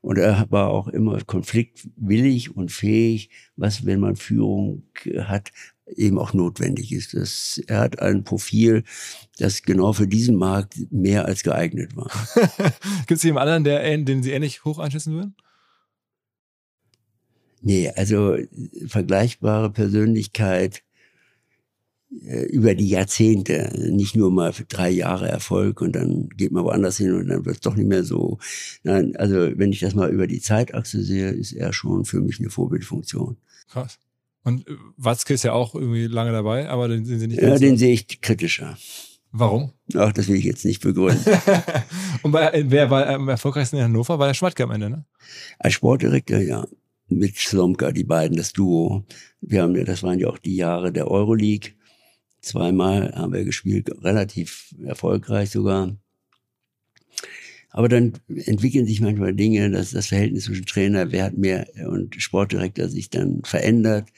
Und 0.00 0.16
er 0.16 0.46
war 0.48 0.70
auch 0.70 0.88
immer 0.88 1.20
konfliktwillig 1.20 2.56
und 2.56 2.72
fähig, 2.72 3.28
was, 3.56 3.84
wenn 3.84 4.00
man 4.00 4.16
Führung 4.16 4.84
hat, 5.18 5.52
eben 5.96 6.18
auch 6.18 6.32
notwendig 6.32 6.92
ist. 6.92 7.14
Das, 7.14 7.60
er 7.66 7.80
hat 7.80 8.00
ein 8.00 8.24
Profil, 8.24 8.84
das 9.38 9.62
genau 9.62 9.92
für 9.92 10.06
diesen 10.06 10.36
Markt 10.36 10.74
mehr 10.90 11.26
als 11.26 11.42
geeignet 11.42 11.96
war. 11.96 12.10
Gibt 13.06 13.18
es 13.18 13.22
jemanden 13.22 13.52
anderen, 13.52 13.64
der, 13.64 13.98
den 13.98 14.22
Sie 14.22 14.32
ähnlich 14.32 14.64
hoch 14.64 14.78
einschätzen 14.78 15.14
würden? 15.14 15.34
Nee, 17.62 17.90
also 17.94 18.36
vergleichbare 18.86 19.70
Persönlichkeit 19.70 20.82
äh, 22.10 22.44
über 22.46 22.74
die 22.74 22.88
Jahrzehnte, 22.88 23.70
nicht 23.92 24.16
nur 24.16 24.30
mal 24.30 24.52
für 24.52 24.64
drei 24.64 24.90
Jahre 24.90 25.28
Erfolg 25.28 25.80
und 25.80 25.94
dann 25.94 26.28
geht 26.30 26.52
man 26.52 26.64
woanders 26.64 26.96
hin 26.96 27.14
und 27.14 27.28
dann 27.28 27.44
wird 27.44 27.56
es 27.56 27.60
doch 27.60 27.76
nicht 27.76 27.86
mehr 27.86 28.02
so. 28.02 28.38
Nein, 28.82 29.14
also 29.16 29.36
wenn 29.56 29.72
ich 29.72 29.80
das 29.80 29.94
mal 29.94 30.10
über 30.10 30.26
die 30.26 30.40
Zeitachse 30.40 31.02
sehe, 31.02 31.30
ist 31.30 31.52
er 31.52 31.72
schon 31.72 32.04
für 32.04 32.20
mich 32.20 32.40
eine 32.40 32.50
Vorbildfunktion. 32.50 33.36
Krass. 33.68 33.98
Und 34.42 34.66
äh, 34.66 34.72
Watzke 34.96 35.34
ist 35.34 35.44
ja 35.44 35.52
auch 35.52 35.74
irgendwie 35.74 36.06
lange 36.06 36.32
dabei, 36.32 36.68
aber 36.68 36.88
den 36.88 37.04
sehen 37.04 37.20
Sie 37.20 37.26
nicht 37.26 37.42
Ja, 37.42 37.58
den 37.58 37.76
sehe 37.76 37.92
ich 37.92 38.20
kritischer. 38.20 38.76
Warum? 39.32 39.72
Ach, 39.94 40.12
das 40.12 40.28
will 40.28 40.36
ich 40.36 40.44
jetzt 40.44 40.64
nicht 40.64 40.82
begründen. 40.82 41.24
Und 42.22 42.32
bei, 42.32 42.64
wer 42.66 42.90
war 42.90 43.06
am 43.06 43.28
erfolgreichsten 43.28 43.76
in 43.76 43.84
Hannover? 43.84 44.18
War 44.18 44.26
der 44.26 44.34
Schmatke 44.34 44.64
am 44.64 44.72
Ende, 44.72 44.90
ne? 44.90 45.04
Als 45.58 45.74
Sportdirektor, 45.74 46.38
ja. 46.38 46.66
Mit 47.08 47.36
Slomka, 47.36 47.92
die 47.92 48.04
beiden, 48.04 48.36
das 48.36 48.52
Duo. 48.52 49.04
Wir 49.40 49.62
haben 49.62 49.76
ja, 49.76 49.84
das 49.84 50.02
waren 50.02 50.18
ja 50.18 50.28
auch 50.28 50.38
die 50.38 50.56
Jahre 50.56 50.92
der 50.92 51.08
Euroleague. 51.08 51.72
Zweimal 52.40 53.12
haben 53.14 53.32
wir 53.32 53.44
gespielt, 53.44 53.90
relativ 54.02 54.74
erfolgreich 54.84 55.50
sogar. 55.50 55.96
Aber 57.70 57.88
dann 57.88 58.14
entwickeln 58.28 58.86
sich 58.86 59.00
manchmal 59.00 59.34
Dinge, 59.34 59.70
dass 59.70 59.92
das 59.92 60.08
Verhältnis 60.08 60.44
zwischen 60.44 60.66
Trainer, 60.66 61.12
wer 61.12 61.24
hat 61.24 61.38
mehr 61.38 61.66
und 61.88 62.20
Sportdirektor 62.20 62.88
sich 62.88 63.10
dann 63.10 63.42
verändert 63.44 64.08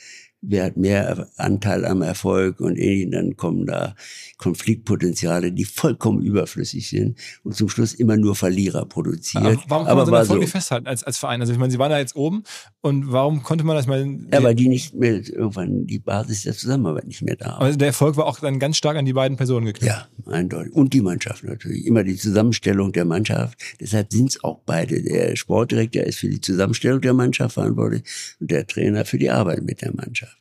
wer 0.43 0.65
hat 0.65 0.77
mehr 0.77 1.29
Anteil 1.37 1.85
am 1.87 2.03
Erfolg 2.03 2.61
und 2.61 2.77
eh, 2.77 3.09
dann 3.09 3.37
kommen 3.37 3.65
da 3.65 3.95
Konfliktpotenziale, 4.37 5.53
die 5.53 5.65
vollkommen 5.65 6.21
überflüssig 6.21 6.89
sind 6.91 7.19
und 7.45 7.55
zum 7.55 7.69
Schluss 7.69 7.95
immer 7.95 8.17
nur 8.17 8.35
Verlierer 8.35 8.85
produziert. 8.85 9.45
Aber 9.45 9.63
warum 9.69 9.87
kann 9.87 9.97
man 9.97 10.07
so 10.07 10.15
Erfolg 10.15 10.43
so. 10.43 10.49
festhalten 10.49 10.89
als, 10.89 11.05
als 11.05 11.19
Verein? 11.19 11.41
Also 11.41 11.53
ich 11.53 11.59
meine, 11.59 11.71
Sie 11.71 11.79
waren 11.79 11.91
da 11.91 11.99
jetzt 11.99 12.17
oben 12.17 12.43
und 12.83 13.13
warum 13.13 13.45
konnte 13.45 13.63
man 13.63 13.77
das 13.77 13.87
mal... 13.87 14.05
Ja, 14.33 14.43
weil 14.43 14.57
die 14.57 14.69
nicht 14.69 14.93
mehr, 14.93 15.15
irgendwann 15.15 15.87
die 15.87 16.01
Basis 16.01 16.43
der 16.43 16.53
Zusammenarbeit 16.53 17.07
nicht 17.07 17.23
mehr 17.23 17.37
da 17.37 17.47
war. 17.47 17.61
Also 17.61 17.79
der 17.79 17.87
Erfolg 17.87 18.17
war 18.17 18.27
auch 18.27 18.41
dann 18.41 18.59
ganz 18.59 18.77
stark 18.77 18.97
an 18.97 19.05
die 19.05 19.13
beiden 19.13 19.37
Personen 19.37 19.67
geknüpft. 19.67 19.87
Ja, 19.87 20.09
eindeutig. 20.33 20.73
Und 20.73 20.93
die 20.93 21.01
Mannschaft 21.01 21.45
natürlich. 21.45 21.87
Immer 21.87 22.03
die 22.03 22.17
Zusammenstellung 22.17 22.91
der 22.91 23.05
Mannschaft. 23.05 23.57
Deshalb 23.81 24.13
sind 24.13 24.31
es 24.31 24.43
auch 24.43 24.59
beide. 24.67 25.01
Der 25.01 25.37
Sportdirektor 25.37 26.03
ist 26.03 26.19
für 26.19 26.29
die 26.29 26.41
Zusammenstellung 26.41 27.01
der 27.01 27.15
Mannschaft 27.15 27.55
verantwortlich 27.55 28.03
und 28.41 28.51
der 28.51 28.67
Trainer 28.67 29.05
für 29.05 29.19
die 29.19 29.31
Arbeit 29.31 29.63
mit 29.63 29.81
der 29.81 29.95
Mannschaft. 29.95 30.37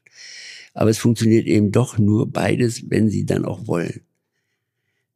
Aber 0.73 0.89
es 0.89 0.97
funktioniert 0.97 1.45
eben 1.45 1.71
doch 1.71 1.99
nur 1.99 2.31
beides, 2.31 2.89
wenn 2.89 3.07
sie 3.11 3.23
dann 3.23 3.45
auch 3.45 3.67
wollen. 3.67 4.01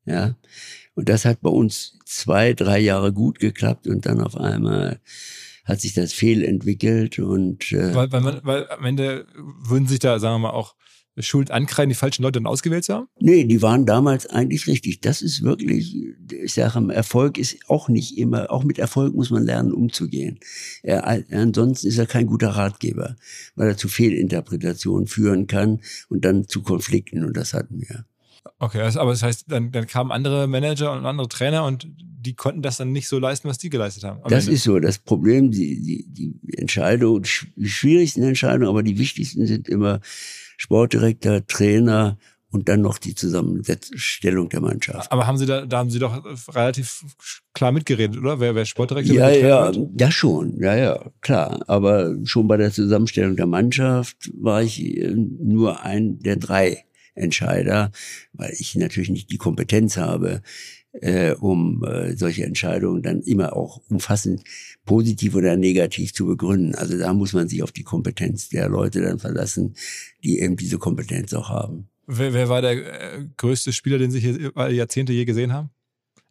Ja. 0.05 0.35
Und 0.93 1.09
das 1.09 1.25
hat 1.25 1.41
bei 1.41 1.49
uns 1.49 1.97
zwei, 2.05 2.53
drei 2.53 2.77
Jahre 2.77 3.11
gut 3.11 3.39
geklappt 3.39 3.87
und 3.87 4.05
dann 4.05 4.21
auf 4.21 4.37
einmal 4.37 4.99
hat 5.65 5.81
sich 5.81 5.93
das 5.93 6.13
fehlentwickelt 6.13 7.19
und 7.19 7.71
äh, 7.71 7.93
weil, 7.93 8.11
weil, 8.11 8.21
man, 8.21 8.39
weil 8.43 8.69
am 8.69 8.85
Ende 8.85 9.27
würden 9.35 9.87
sich 9.87 9.99
da, 9.99 10.19
sagen 10.19 10.35
wir 10.35 10.47
mal, 10.47 10.51
auch 10.51 10.75
Schuld 11.17 11.49
ankreiden, 11.49 11.89
die 11.89 11.95
falschen 11.95 12.23
Leute 12.23 12.39
dann 12.39 12.47
ausgewählt 12.47 12.83
zu 12.83 12.93
haben? 12.93 13.07
Nee, 13.19 13.45
die 13.45 13.61
waren 13.61 13.85
damals 13.85 14.27
eigentlich 14.27 14.67
richtig. 14.67 14.99
Das 14.99 15.21
ist 15.21 15.43
wirklich, 15.43 15.95
ich 16.29 16.53
sage, 16.53 16.93
Erfolg 16.93 17.37
ist 17.37 17.57
auch 17.69 17.87
nicht 17.87 18.17
immer, 18.17 18.51
auch 18.51 18.63
mit 18.63 18.79
Erfolg 18.79 19.15
muss 19.15 19.29
man 19.29 19.43
lernen, 19.43 19.71
umzugehen. 19.71 20.39
Er, 20.83 21.07
ansonsten 21.31 21.87
ist 21.87 21.97
er 21.97 22.05
kein 22.05 22.27
guter 22.27 22.49
Ratgeber, 22.49 23.15
weil 23.55 23.69
er 23.69 23.77
zu 23.77 23.87
Fehlinterpretationen 23.87 25.07
führen 25.07 25.47
kann 25.47 25.81
und 26.09 26.25
dann 26.25 26.47
zu 26.47 26.61
Konflikten 26.61 27.23
und 27.23 27.37
das 27.37 27.53
hatten 27.53 27.79
wir. 27.79 28.05
Okay, 28.59 28.81
also, 28.81 28.99
aber 28.99 29.11
das 29.11 29.23
heißt, 29.23 29.45
dann, 29.47 29.71
dann 29.71 29.87
kamen 29.87 30.11
andere 30.11 30.47
Manager 30.47 30.93
und 30.93 31.05
andere 31.05 31.27
Trainer 31.27 31.65
und 31.65 31.87
die 31.97 32.35
konnten 32.35 32.61
das 32.61 32.77
dann 32.77 32.91
nicht 32.91 33.07
so 33.07 33.19
leisten, 33.19 33.47
was 33.47 33.57
die 33.57 33.69
geleistet 33.69 34.03
haben. 34.03 34.21
Das 34.27 34.45
Ende. 34.45 34.55
ist 34.55 34.63
so. 34.63 34.79
Das 34.79 34.97
Problem, 34.97 35.51
die, 35.51 35.81
die, 35.81 36.05
die 36.07 36.57
Entscheidung, 36.57 37.23
die 37.23 37.69
schwierigsten 37.69 38.23
Entscheidungen, 38.23 38.67
aber 38.67 38.83
die 38.83 38.97
wichtigsten 38.97 39.45
sind 39.45 39.67
immer 39.67 39.99
Sportdirektor, 40.57 41.45
Trainer 41.45 42.17
und 42.49 42.69
dann 42.69 42.81
noch 42.81 42.97
die 42.97 43.13
Zusammenstellung 43.13 44.49
der 44.49 44.61
Mannschaft. 44.61 45.11
Aber 45.11 45.27
haben 45.27 45.37
Sie 45.37 45.45
da, 45.45 45.65
da 45.65 45.79
haben 45.79 45.89
Sie 45.89 45.99
doch 45.99 46.23
relativ 46.55 47.03
klar 47.53 47.71
mitgeredet, 47.71 48.17
oder? 48.17 48.39
Wer, 48.39 48.55
wer 48.55 48.65
Sportdirektor? 48.65 49.13
Ja, 49.13 49.29
ja, 49.29 49.71
ja 49.71 50.11
schon, 50.11 50.57
ja, 50.59 50.75
ja, 50.75 51.11
klar. 51.21 51.63
Aber 51.67 52.15
schon 52.23 52.47
bei 52.47 52.57
der 52.57 52.71
Zusammenstellung 52.71 53.35
der 53.35 53.45
Mannschaft 53.45 54.31
war 54.33 54.63
ich 54.63 54.81
äh, 54.81 55.13
nur 55.13 55.81
ein 55.81 56.19
der 56.19 56.37
drei 56.37 56.85
Entscheider, 57.15 57.91
weil 58.33 58.53
ich 58.57 58.75
natürlich 58.75 59.09
nicht 59.09 59.31
die 59.31 59.37
Kompetenz 59.37 59.97
habe, 59.97 60.41
äh, 61.01 61.33
um 61.33 61.83
äh, 61.83 62.15
solche 62.15 62.45
Entscheidungen 62.45 63.01
dann 63.01 63.21
immer 63.21 63.55
auch 63.55 63.81
umfassend 63.89 64.43
positiv 64.85 65.35
oder 65.35 65.55
negativ 65.55 66.13
zu 66.13 66.25
begründen. 66.25 66.75
Also 66.75 66.97
da 66.97 67.13
muss 67.13 67.33
man 67.33 67.47
sich 67.47 67.63
auf 67.63 67.71
die 67.71 67.83
Kompetenz 67.83 68.49
der 68.49 68.69
Leute 68.69 69.01
dann 69.01 69.19
verlassen, 69.19 69.75
die 70.23 70.39
eben 70.39 70.55
diese 70.55 70.77
Kompetenz 70.77 71.33
auch 71.33 71.49
haben. 71.49 71.89
Wer, 72.07 72.33
wer 72.33 72.49
war 72.49 72.61
der 72.61 73.17
äh, 73.17 73.25
größte 73.37 73.73
Spieler, 73.73 73.97
den 73.97 74.11
Sie 74.11 74.19
hier 74.19 74.51
Jahrzehnte 74.71 75.11
je 75.11 75.25
gesehen 75.25 75.51
haben? 75.51 75.69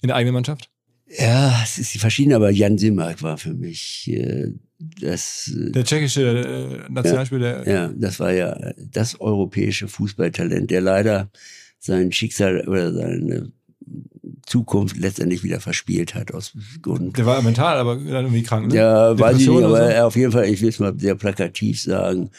In 0.03 0.09
der 0.09 0.17
eigenen 0.17 0.35
Mannschaft? 0.35 0.71
Ja, 1.19 1.61
es 1.63 1.79
ist 1.79 1.97
verschieden, 1.99 2.33
aber 2.33 2.51
Jan 2.51 2.79
Simak 2.79 3.23
war 3.23 3.37
für 3.39 3.55
mich 3.55 4.09
äh, 4.11 4.53
das. 4.79 5.53
Äh, 5.55 5.71
der 5.73 5.85
tschechische 5.85 6.23
äh, 6.23 6.93
Nationalspieler. 6.93 7.67
Ja, 7.67 7.73
ja, 7.73 7.93
das 7.95 8.21
war 8.21 8.33
ja 8.33 8.73
das 8.79 9.21
europäische 9.21 9.89
Fußballtalent, 9.89 10.71
der 10.71 10.81
leider 10.81 11.31
sein 11.79 12.13
Schicksal 12.13 12.67
oder 12.67 12.93
seine 12.93 13.53
Zukunft 14.47 14.97
letztendlich 14.97 15.43
wieder 15.43 15.61
verspielt 15.61 16.15
hat 16.15 16.33
aus 16.33 16.53
Gründen. 16.83 17.13
Der 17.13 17.27
war 17.27 17.43
mental, 17.43 17.79
aber 17.79 17.97
dann 17.97 18.25
irgendwie 18.25 18.43
krank. 18.43 18.69
Ne? 18.69 18.77
Ja, 18.77 19.19
weiß 19.19 19.39
ich 19.39 19.49
nicht, 19.49 19.63
aber 19.63 19.91
so? 19.91 20.03
auf 20.03 20.17
jeden 20.17 20.33
Fall, 20.33 20.49
ich 20.49 20.61
will 20.61 20.69
es 20.69 20.79
mal 20.79 20.95
sehr 20.99 21.15
plakativ 21.15 21.81
sagen, 21.81 22.31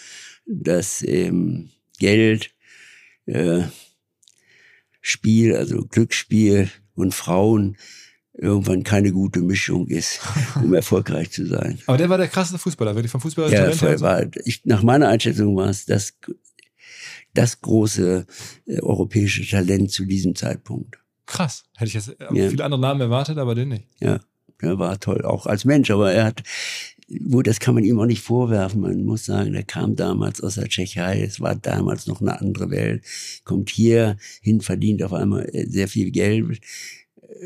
dass 0.45 1.03
ähm, 1.03 1.69
Geld, 1.99 2.51
äh, 3.25 3.63
Spiel, 5.01 5.55
also 5.55 5.85
Glücksspiel 5.85 6.69
und 6.95 7.13
Frauen 7.13 7.77
irgendwann 8.37 8.83
keine 8.83 9.11
gute 9.11 9.41
Mischung 9.41 9.87
ist, 9.87 10.19
um 10.55 10.73
erfolgreich 10.73 11.31
zu 11.31 11.45
sein. 11.45 11.79
Aber 11.85 11.97
der 11.97 12.09
war 12.09 12.17
der 12.17 12.27
krasseste 12.27 12.57
Fußballer, 12.57 12.95
wirklich 12.95 13.11
vom 13.11 13.21
Fußballer. 13.21 13.51
Ja, 13.51 13.71
voll, 13.71 13.99
war, 14.01 14.25
ich, 14.43 14.65
nach 14.65 14.83
meiner 14.83 15.07
Einschätzung 15.07 15.55
war 15.55 15.69
es 15.69 15.85
das, 15.85 16.13
das 17.33 17.61
große 17.61 18.25
äh, 18.65 18.79
europäische 18.81 19.47
Talent 19.47 19.91
zu 19.91 20.05
diesem 20.05 20.35
Zeitpunkt. 20.35 20.97
Krass. 21.25 21.63
Hätte 21.75 21.87
ich 21.87 21.93
jetzt 21.93 22.15
ja. 22.19 22.49
viele 22.49 22.63
andere 22.63 22.81
Namen 22.81 23.01
erwartet, 23.01 23.37
aber 23.37 23.55
den 23.55 23.69
nicht. 23.69 23.85
Ja, 23.99 24.19
der 24.61 24.79
war 24.79 24.99
toll, 24.99 25.23
auch 25.23 25.45
als 25.45 25.65
Mensch, 25.65 25.89
aber 25.89 26.11
er 26.11 26.25
hat, 26.25 26.43
gut, 27.29 27.47
das 27.47 27.59
kann 27.59 27.73
man 27.73 27.83
ihm 27.83 27.99
auch 27.99 28.05
nicht 28.05 28.21
vorwerfen. 28.21 28.81
Man 28.81 29.03
muss 29.05 29.25
sagen, 29.25 29.53
der 29.53 29.63
kam 29.63 29.95
damals 29.95 30.41
aus 30.41 30.55
der 30.55 30.67
Tschechei, 30.67 31.21
es 31.21 31.41
war 31.41 31.55
damals 31.55 32.05
noch 32.05 32.21
eine 32.21 32.39
andere 32.39 32.69
Welt, 32.69 33.03
kommt 33.43 33.69
hier 33.69 34.17
hin, 34.41 34.61
verdient 34.61 35.03
auf 35.03 35.13
einmal 35.13 35.49
äh, 35.53 35.65
sehr 35.67 35.87
viel 35.87 36.11
Geld 36.11 36.59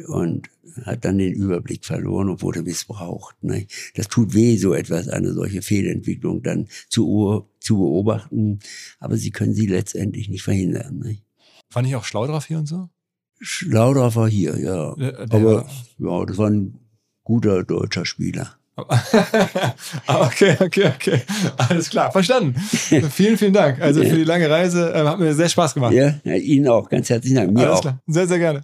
und 0.08 0.50
hat 0.86 1.06
dann 1.06 1.18
den 1.18 1.34
Überblick 1.34 1.86
verloren 1.86 2.30
und 2.30 2.42
wurde 2.42 2.62
missbraucht. 2.62 3.44
Ne? 3.44 3.68
Das 3.96 4.08
tut 4.08 4.34
weh, 4.34 4.58
so 4.58 4.74
etwas, 4.74 5.08
eine 5.08 5.34
solche 5.34 5.62
Fehlentwicklung 5.62 6.44
dann 6.44 6.68
zu, 6.90 7.48
zu 7.60 7.78
beobachten, 7.78 8.60
aber 9.00 9.18
sie 9.18 9.32
können 9.32 9.54
sie 9.54 9.68
letztendlich 9.68 10.30
nicht 10.30 10.44
verhindern. 10.44 11.00
Ne? 11.00 11.18
Fand 11.70 11.88
ich 11.88 11.96
auch 11.96 12.04
schlau 12.04 12.28
drauf 12.28 12.46
hier 12.46 12.60
und 12.60 12.68
so? 12.68 12.90
Schlauder 13.42 14.14
war 14.16 14.30
hier, 14.30 14.60
ja. 14.60 14.96
Der, 14.96 15.26
der 15.26 15.34
Aber 15.34 15.70
ja, 15.98 16.26
das 16.26 16.38
war 16.38 16.50
ein 16.50 16.80
guter 17.24 17.64
deutscher 17.64 18.06
Spieler. 18.06 18.56
Ah, 20.08 20.26
okay, 20.26 20.56
okay, 20.60 20.92
okay. 20.96 21.22
Alles 21.58 21.90
klar, 21.90 22.12
verstanden. 22.12 22.56
vielen, 22.60 23.38
vielen 23.38 23.54
Dank. 23.54 23.82
Also 23.82 24.02
für 24.04 24.16
die 24.16 24.24
lange 24.24 24.50
Reise 24.50 24.94
äh, 24.94 25.04
hat 25.04 25.20
mir 25.20 25.34
sehr 25.34 25.50
Spaß 25.50 25.74
gemacht. 25.74 25.94
Ja 25.94 26.14
Ihnen 26.24 26.68
auch. 26.68 26.90
Ganz 26.90 27.10
herzlichen 27.10 27.36
Dank. 27.36 27.52
Mir 27.52 27.66
Alles 27.66 27.78
auch. 27.78 27.82
Klar. 27.82 28.00
Sehr, 28.08 28.28
sehr 28.28 28.40
gerne. 28.40 28.64